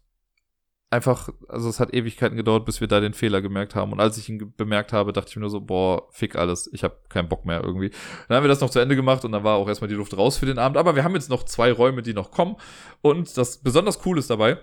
einfach, 0.89 1.29
also 1.49 1.69
es 1.69 1.79
hat 1.79 1.93
Ewigkeiten 1.93 2.37
gedauert, 2.37 2.65
bis 2.65 2.79
wir 2.79 2.87
da 2.87 2.99
den 2.99 3.13
Fehler 3.13 3.41
gemerkt 3.41 3.75
haben. 3.75 3.91
Und 3.91 3.99
als 3.99 4.17
ich 4.17 4.29
ihn 4.29 4.53
bemerkt 4.55 4.93
habe, 4.93 5.11
dachte 5.11 5.29
ich 5.29 5.35
mir 5.35 5.41
nur 5.41 5.49
so, 5.49 5.59
boah, 5.59 6.07
fick 6.11 6.35
alles, 6.35 6.69
ich 6.71 6.83
habe 6.83 6.97
keinen 7.09 7.27
Bock 7.27 7.45
mehr 7.45 7.61
irgendwie. 7.61 7.91
Dann 8.27 8.37
haben 8.37 8.43
wir 8.43 8.49
das 8.49 8.61
noch 8.61 8.69
zu 8.69 8.79
Ende 8.79 8.95
gemacht 8.95 9.25
und 9.25 9.33
dann 9.33 9.43
war 9.43 9.57
auch 9.57 9.67
erstmal 9.67 9.89
die 9.89 9.95
Luft 9.95 10.15
raus 10.15 10.37
für 10.37 10.45
den 10.45 10.59
Abend. 10.59 10.77
Aber 10.77 10.95
wir 10.95 11.03
haben 11.03 11.15
jetzt 11.15 11.29
noch 11.29 11.43
zwei 11.43 11.71
Räume, 11.71 12.03
die 12.03 12.13
noch 12.13 12.31
kommen. 12.31 12.55
Und 13.01 13.35
das 13.37 13.57
besonders 13.57 14.05
cool 14.05 14.17
ist 14.17 14.29
dabei, 14.29 14.59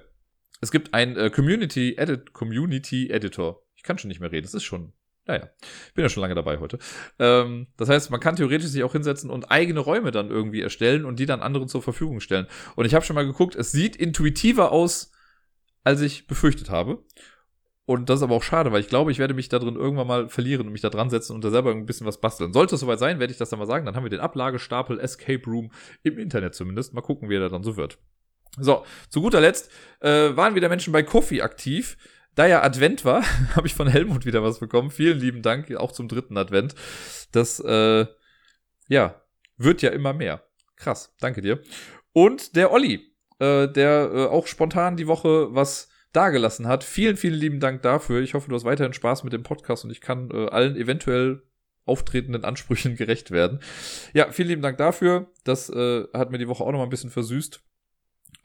es 0.61 0.71
gibt 0.71 0.95
ein 0.95 1.17
äh, 1.17 1.31
Community 1.31 1.97
Edit 1.99 2.33
Community 2.33 3.11
Editor. 3.11 3.63
Ich 3.75 3.83
kann 3.83 3.99
schon 3.99 4.09
nicht 4.09 4.21
mehr 4.21 4.33
reden, 4.33 4.45
das 4.45 4.55
ist 4.55 4.65
schon 4.65 4.93
naja, 5.27 5.49
ich 5.87 5.95
bin 5.95 6.05
ja 6.05 6.09
schon 6.09 6.21
lange 6.21 6.35
dabei 6.35 6.59
heute. 6.59 6.79
Ähm, 7.19 7.69
das 7.77 7.89
heißt, 7.89 8.11
man 8.11 8.21
kann 8.21 8.37
theoretisch 8.37 8.69
sich 8.69 8.85
auch 8.85 8.93
hinsetzen 8.93 9.31
und 9.31 9.51
eigene 9.51 9.81
Räume 9.81 10.11
dann 10.11 10.31
irgendwie 10.31 10.61
erstellen 10.61 11.05
und 11.05 11.19
die 11.19 11.27
dann 11.27 11.41
anderen 11.41 11.69
zur 11.69 11.83
Verfügung 11.83 12.21
stellen. 12.21 12.47
Und 12.77 12.85
ich 12.85 12.95
habe 12.95 13.05
schon 13.05 13.15
mal 13.15 13.27
geguckt, 13.27 13.55
es 13.55 13.73
sieht 13.73 13.97
intuitiver 13.97 14.71
aus, 14.71 15.13
als 15.83 16.01
ich 16.03 16.27
befürchtet 16.27 16.71
habe. 16.71 17.05
Und 17.87 18.09
das 18.09 18.21
ist 18.21 18.23
aber 18.23 18.35
auch 18.35 18.43
schade, 18.43 18.73
weil 18.73 18.81
ich 18.81 18.89
glaube, 18.89 19.13
ich 19.13 19.19
werde 19.19 19.35
mich 19.35 19.51
da 19.51 19.59
drin 19.59 19.77
irgendwann 19.77 20.07
mal 20.07 20.29
verlieren 20.29 20.67
und 20.67 20.73
mich 20.73 20.81
da 20.81 20.89
dran 20.89 21.11
setzen 21.11 21.35
und 21.35 21.45
da 21.45 21.51
selber 21.51 21.71
ein 21.71 21.85
bisschen 21.85 22.07
was 22.07 22.21
basteln. 22.21 22.53
Sollte 22.55 22.77
es 22.77 22.81
soweit 22.81 22.99
sein, 22.99 23.19
werde 23.19 23.31
ich 23.31 23.39
das 23.39 23.51
dann 23.51 23.59
mal 23.59 23.67
sagen. 23.67 23.85
Dann 23.85 23.95
haben 23.95 24.05
wir 24.05 24.11
den 24.11 24.21
Ablagestapel 24.21 24.99
Escape 25.01 25.45
Room 25.47 25.71
im 26.03 26.19
Internet 26.19 26.55
zumindest. 26.55 26.95
Mal 26.95 27.03
gucken, 27.03 27.29
wie 27.29 27.37
er 27.37 27.49
dann 27.51 27.63
so 27.63 27.77
wird. 27.77 27.99
So, 28.59 28.85
zu 29.11 29.21
guter 29.21 29.41
Letzt 29.41 29.71
äh, 30.01 30.35
waren 30.35 30.55
wieder 30.55 30.69
Menschen 30.69 30.93
bei 30.93 31.03
Kofi 31.03 31.43
aktiv 31.43 31.99
da 32.35 32.47
ja 32.47 32.63
Advent 32.63 33.05
war, 33.05 33.23
habe 33.57 33.67
ich 33.67 33.75
von 33.75 33.89
Helmut 33.89 34.27
wieder 34.27 34.43
was 34.43 34.59
bekommen. 34.61 34.91
Vielen 34.91 35.19
lieben 35.19 35.43
Dank, 35.43 35.75
auch 35.77 35.93
zum 35.93 36.09
dritten 36.09 36.37
Advent. 36.37 36.75
Das, 37.33 37.61
äh, 37.61 38.07
ja, 38.89 39.23
wird 39.57 39.83
ja 39.83 39.91
immer 39.91 40.13
mehr. 40.13 40.43
Krass, 40.77 41.15
danke 41.21 41.41
dir. 41.41 41.61
Und 42.13 42.57
der 42.57 42.73
Olli, 42.73 43.15
äh, 43.39 43.69
der 43.69 44.11
äh, 44.13 44.27
auch 44.27 44.47
spontan 44.47 44.97
die 44.97 45.07
Woche 45.07 45.55
was 45.55 45.89
dagelassen 46.13 46.69
hat. 46.69 46.85
Vielen, 46.85 47.17
vielen 47.17 47.35
lieben 47.35 47.61
Dank 47.61 47.83
dafür. 47.83 48.21
Ich 48.23 48.35
hoffe, 48.35 48.49
du 48.49 48.55
hast 48.55 48.65
weiterhin 48.65 48.93
Spaß 48.93 49.25
mit 49.25 49.33
dem 49.33 49.43
Podcast 49.43 49.85
und 49.85 49.91
ich 49.91 50.01
kann 50.01 50.31
äh, 50.31 50.49
allen 50.49 50.77
eventuell 50.77 51.43
auftretenden 51.87 52.45
Ansprüchen 52.45 52.97
gerecht 52.97 53.31
werden. 53.31 53.61
Ja, 54.13 54.31
vielen 54.31 54.49
lieben 54.49 54.63
Dank 54.63 54.79
dafür. 54.79 55.31
Das 55.45 55.69
äh, 55.71 56.05
hat 56.15 56.31
mir 56.31 56.39
die 56.39 56.49
Woche 56.49 56.65
auch 56.65 56.73
noch 56.73 56.79
mal 56.79 56.85
ein 56.85 56.91
bisschen 56.91 57.11
versüßt. 57.11 57.63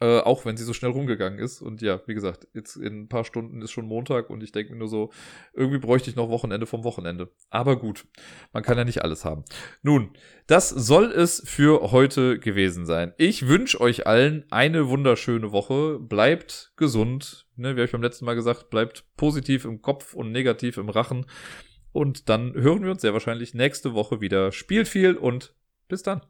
Äh, 0.01 0.19
auch 0.19 0.45
wenn 0.45 0.55
sie 0.55 0.63
so 0.63 0.73
schnell 0.73 0.91
rumgegangen 0.91 1.39
ist. 1.39 1.61
Und 1.61 1.81
ja, 1.81 1.99
wie 2.05 2.13
gesagt, 2.13 2.47
jetzt 2.53 2.77
in 2.77 3.01
ein 3.01 3.09
paar 3.09 3.25
Stunden 3.25 3.61
ist 3.61 3.71
schon 3.71 3.85
Montag 3.85 4.29
und 4.29 4.41
ich 4.41 4.53
denke 4.53 4.71
mir 4.71 4.79
nur 4.79 4.87
so, 4.87 5.11
irgendwie 5.53 5.79
bräuchte 5.79 6.09
ich 6.09 6.15
noch 6.15 6.29
Wochenende 6.29 6.65
vom 6.65 6.85
Wochenende. 6.85 7.29
Aber 7.49 7.77
gut, 7.77 8.05
man 8.53 8.63
kann 8.63 8.77
ja 8.77 8.85
nicht 8.85 9.03
alles 9.03 9.25
haben. 9.25 9.43
Nun, 9.81 10.11
das 10.47 10.69
soll 10.69 11.11
es 11.11 11.43
für 11.45 11.91
heute 11.91 12.39
gewesen 12.39 12.85
sein. 12.85 13.13
Ich 13.17 13.47
wünsche 13.47 13.81
euch 13.81 14.07
allen 14.07 14.45
eine 14.51 14.87
wunderschöne 14.87 15.51
Woche. 15.51 15.99
Bleibt 15.99 16.71
gesund. 16.77 17.47
Ne, 17.57 17.75
wie 17.75 17.81
habe 17.81 17.85
ich 17.85 17.91
beim 17.91 18.01
letzten 18.01 18.23
Mal 18.23 18.35
gesagt, 18.35 18.69
bleibt 18.69 19.03
positiv 19.17 19.65
im 19.65 19.81
Kopf 19.81 20.13
und 20.13 20.31
negativ 20.31 20.77
im 20.77 20.87
Rachen. 20.87 21.25
Und 21.91 22.29
dann 22.29 22.53
hören 22.53 22.83
wir 22.83 22.91
uns 22.91 23.01
sehr 23.01 23.13
wahrscheinlich 23.13 23.53
nächste 23.53 23.93
Woche 23.93 24.21
wieder. 24.21 24.53
Spielt 24.53 24.87
viel 24.87 25.15
und 25.15 25.53
bis 25.89 26.03
dann. 26.03 26.21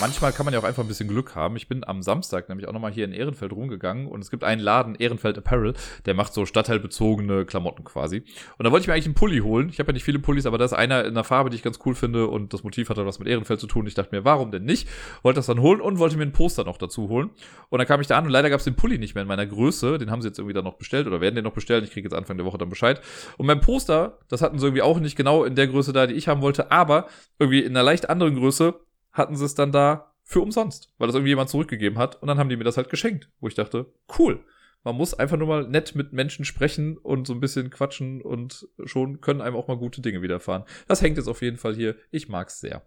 Manchmal 0.00 0.32
kann 0.32 0.44
man 0.44 0.54
ja 0.54 0.60
auch 0.60 0.64
einfach 0.64 0.82
ein 0.82 0.88
bisschen 0.88 1.08
Glück 1.08 1.34
haben. 1.34 1.56
Ich 1.56 1.68
bin 1.68 1.84
am 1.84 2.02
Samstag 2.02 2.48
nämlich 2.48 2.68
auch 2.68 2.72
nochmal 2.72 2.92
hier 2.92 3.04
in 3.04 3.12
Ehrenfeld 3.12 3.52
rumgegangen 3.52 4.06
und 4.06 4.20
es 4.20 4.30
gibt 4.30 4.44
einen 4.44 4.60
Laden, 4.60 4.94
Ehrenfeld 4.94 5.38
Apparel, 5.38 5.74
der 6.06 6.14
macht 6.14 6.32
so 6.32 6.46
stadtteilbezogene 6.46 7.44
Klamotten 7.44 7.84
quasi. 7.84 8.24
Und 8.58 8.64
da 8.64 8.70
wollte 8.70 8.82
ich 8.82 8.88
mir 8.88 8.94
eigentlich 8.94 9.06
einen 9.06 9.14
Pulli 9.14 9.38
holen. 9.38 9.68
Ich 9.68 9.78
habe 9.78 9.88
ja 9.88 9.94
nicht 9.94 10.04
viele 10.04 10.18
Pullis, 10.18 10.46
aber 10.46 10.58
da 10.58 10.64
ist 10.64 10.72
einer 10.72 11.04
in 11.04 11.10
einer 11.10 11.24
Farbe, 11.24 11.50
die 11.50 11.56
ich 11.56 11.62
ganz 11.62 11.78
cool 11.84 11.94
finde 11.94 12.26
und 12.28 12.52
das 12.52 12.62
Motiv 12.62 12.88
hat 12.88 12.98
dann 12.98 13.06
was 13.06 13.18
mit 13.18 13.28
Ehrenfeld 13.28 13.60
zu 13.60 13.66
tun. 13.66 13.86
Ich 13.86 13.94
dachte 13.94 14.14
mir, 14.14 14.24
warum 14.24 14.50
denn 14.50 14.64
nicht? 14.64 14.88
Wollte 15.22 15.38
das 15.38 15.46
dann 15.46 15.60
holen 15.60 15.80
und 15.80 15.98
wollte 15.98 16.16
mir 16.16 16.24
ein 16.24 16.32
Poster 16.32 16.64
noch 16.64 16.78
dazu 16.78 17.08
holen. 17.08 17.30
Und 17.68 17.78
dann 17.78 17.86
kam 17.86 18.00
ich 18.00 18.06
da 18.06 18.18
an 18.18 18.24
und 18.24 18.30
leider 18.30 18.50
gab 18.50 18.58
es 18.58 18.64
den 18.64 18.76
Pulli 18.76 18.98
nicht 18.98 19.14
mehr 19.14 19.22
in 19.22 19.28
meiner 19.28 19.46
Größe. 19.46 19.98
Den 19.98 20.10
haben 20.10 20.22
sie 20.22 20.28
jetzt 20.28 20.38
irgendwie 20.38 20.54
dann 20.54 20.64
noch 20.64 20.74
bestellt 20.74 21.06
oder 21.06 21.20
werden 21.20 21.34
den 21.34 21.44
noch 21.44 21.52
bestellen. 21.52 21.84
Ich 21.84 21.90
kriege 21.90 22.06
jetzt 22.06 22.14
Anfang 22.14 22.36
der 22.36 22.46
Woche 22.46 22.58
dann 22.58 22.68
Bescheid. 22.68 23.00
Und 23.36 23.46
mein 23.46 23.60
Poster, 23.60 24.18
das 24.28 24.42
hatten 24.42 24.58
sie 24.58 24.66
irgendwie 24.66 24.82
auch 24.82 25.00
nicht 25.00 25.16
genau 25.16 25.44
in 25.44 25.54
der 25.54 25.66
Größe 25.66 25.92
da, 25.92 26.06
die 26.06 26.14
ich 26.14 26.28
haben 26.28 26.40
wollte, 26.40 26.70
aber 26.70 27.06
irgendwie 27.38 27.60
in 27.60 27.76
einer 27.76 27.82
leicht 27.82 28.10
anderen 28.10 28.36
Größe 28.36 28.74
hatten 29.18 29.36
sie 29.36 29.44
es 29.44 29.54
dann 29.54 29.72
da 29.72 30.12
für 30.22 30.40
umsonst, 30.40 30.92
weil 30.98 31.08
das 31.08 31.14
irgendwie 31.14 31.30
jemand 31.30 31.50
zurückgegeben 31.50 31.98
hat. 31.98 32.20
Und 32.20 32.28
dann 32.28 32.38
haben 32.38 32.48
die 32.48 32.56
mir 32.56 32.64
das 32.64 32.76
halt 32.76 32.90
geschenkt, 32.90 33.30
wo 33.40 33.48
ich 33.48 33.54
dachte, 33.54 33.92
cool. 34.18 34.44
Man 34.84 34.94
muss 34.94 35.12
einfach 35.12 35.36
nur 35.36 35.48
mal 35.48 35.66
nett 35.68 35.94
mit 35.94 36.12
Menschen 36.12 36.44
sprechen 36.44 36.96
und 36.96 37.26
so 37.26 37.34
ein 37.34 37.40
bisschen 37.40 37.68
quatschen 37.68 38.22
und 38.22 38.68
schon 38.84 39.20
können 39.20 39.40
einem 39.40 39.56
auch 39.56 39.66
mal 39.66 39.76
gute 39.76 40.00
Dinge 40.00 40.22
widerfahren. 40.22 40.64
Das 40.86 41.02
hängt 41.02 41.16
jetzt 41.16 41.26
auf 41.26 41.42
jeden 41.42 41.56
Fall 41.56 41.74
hier. 41.74 41.96
Ich 42.10 42.28
mag's 42.28 42.60
sehr. 42.60 42.86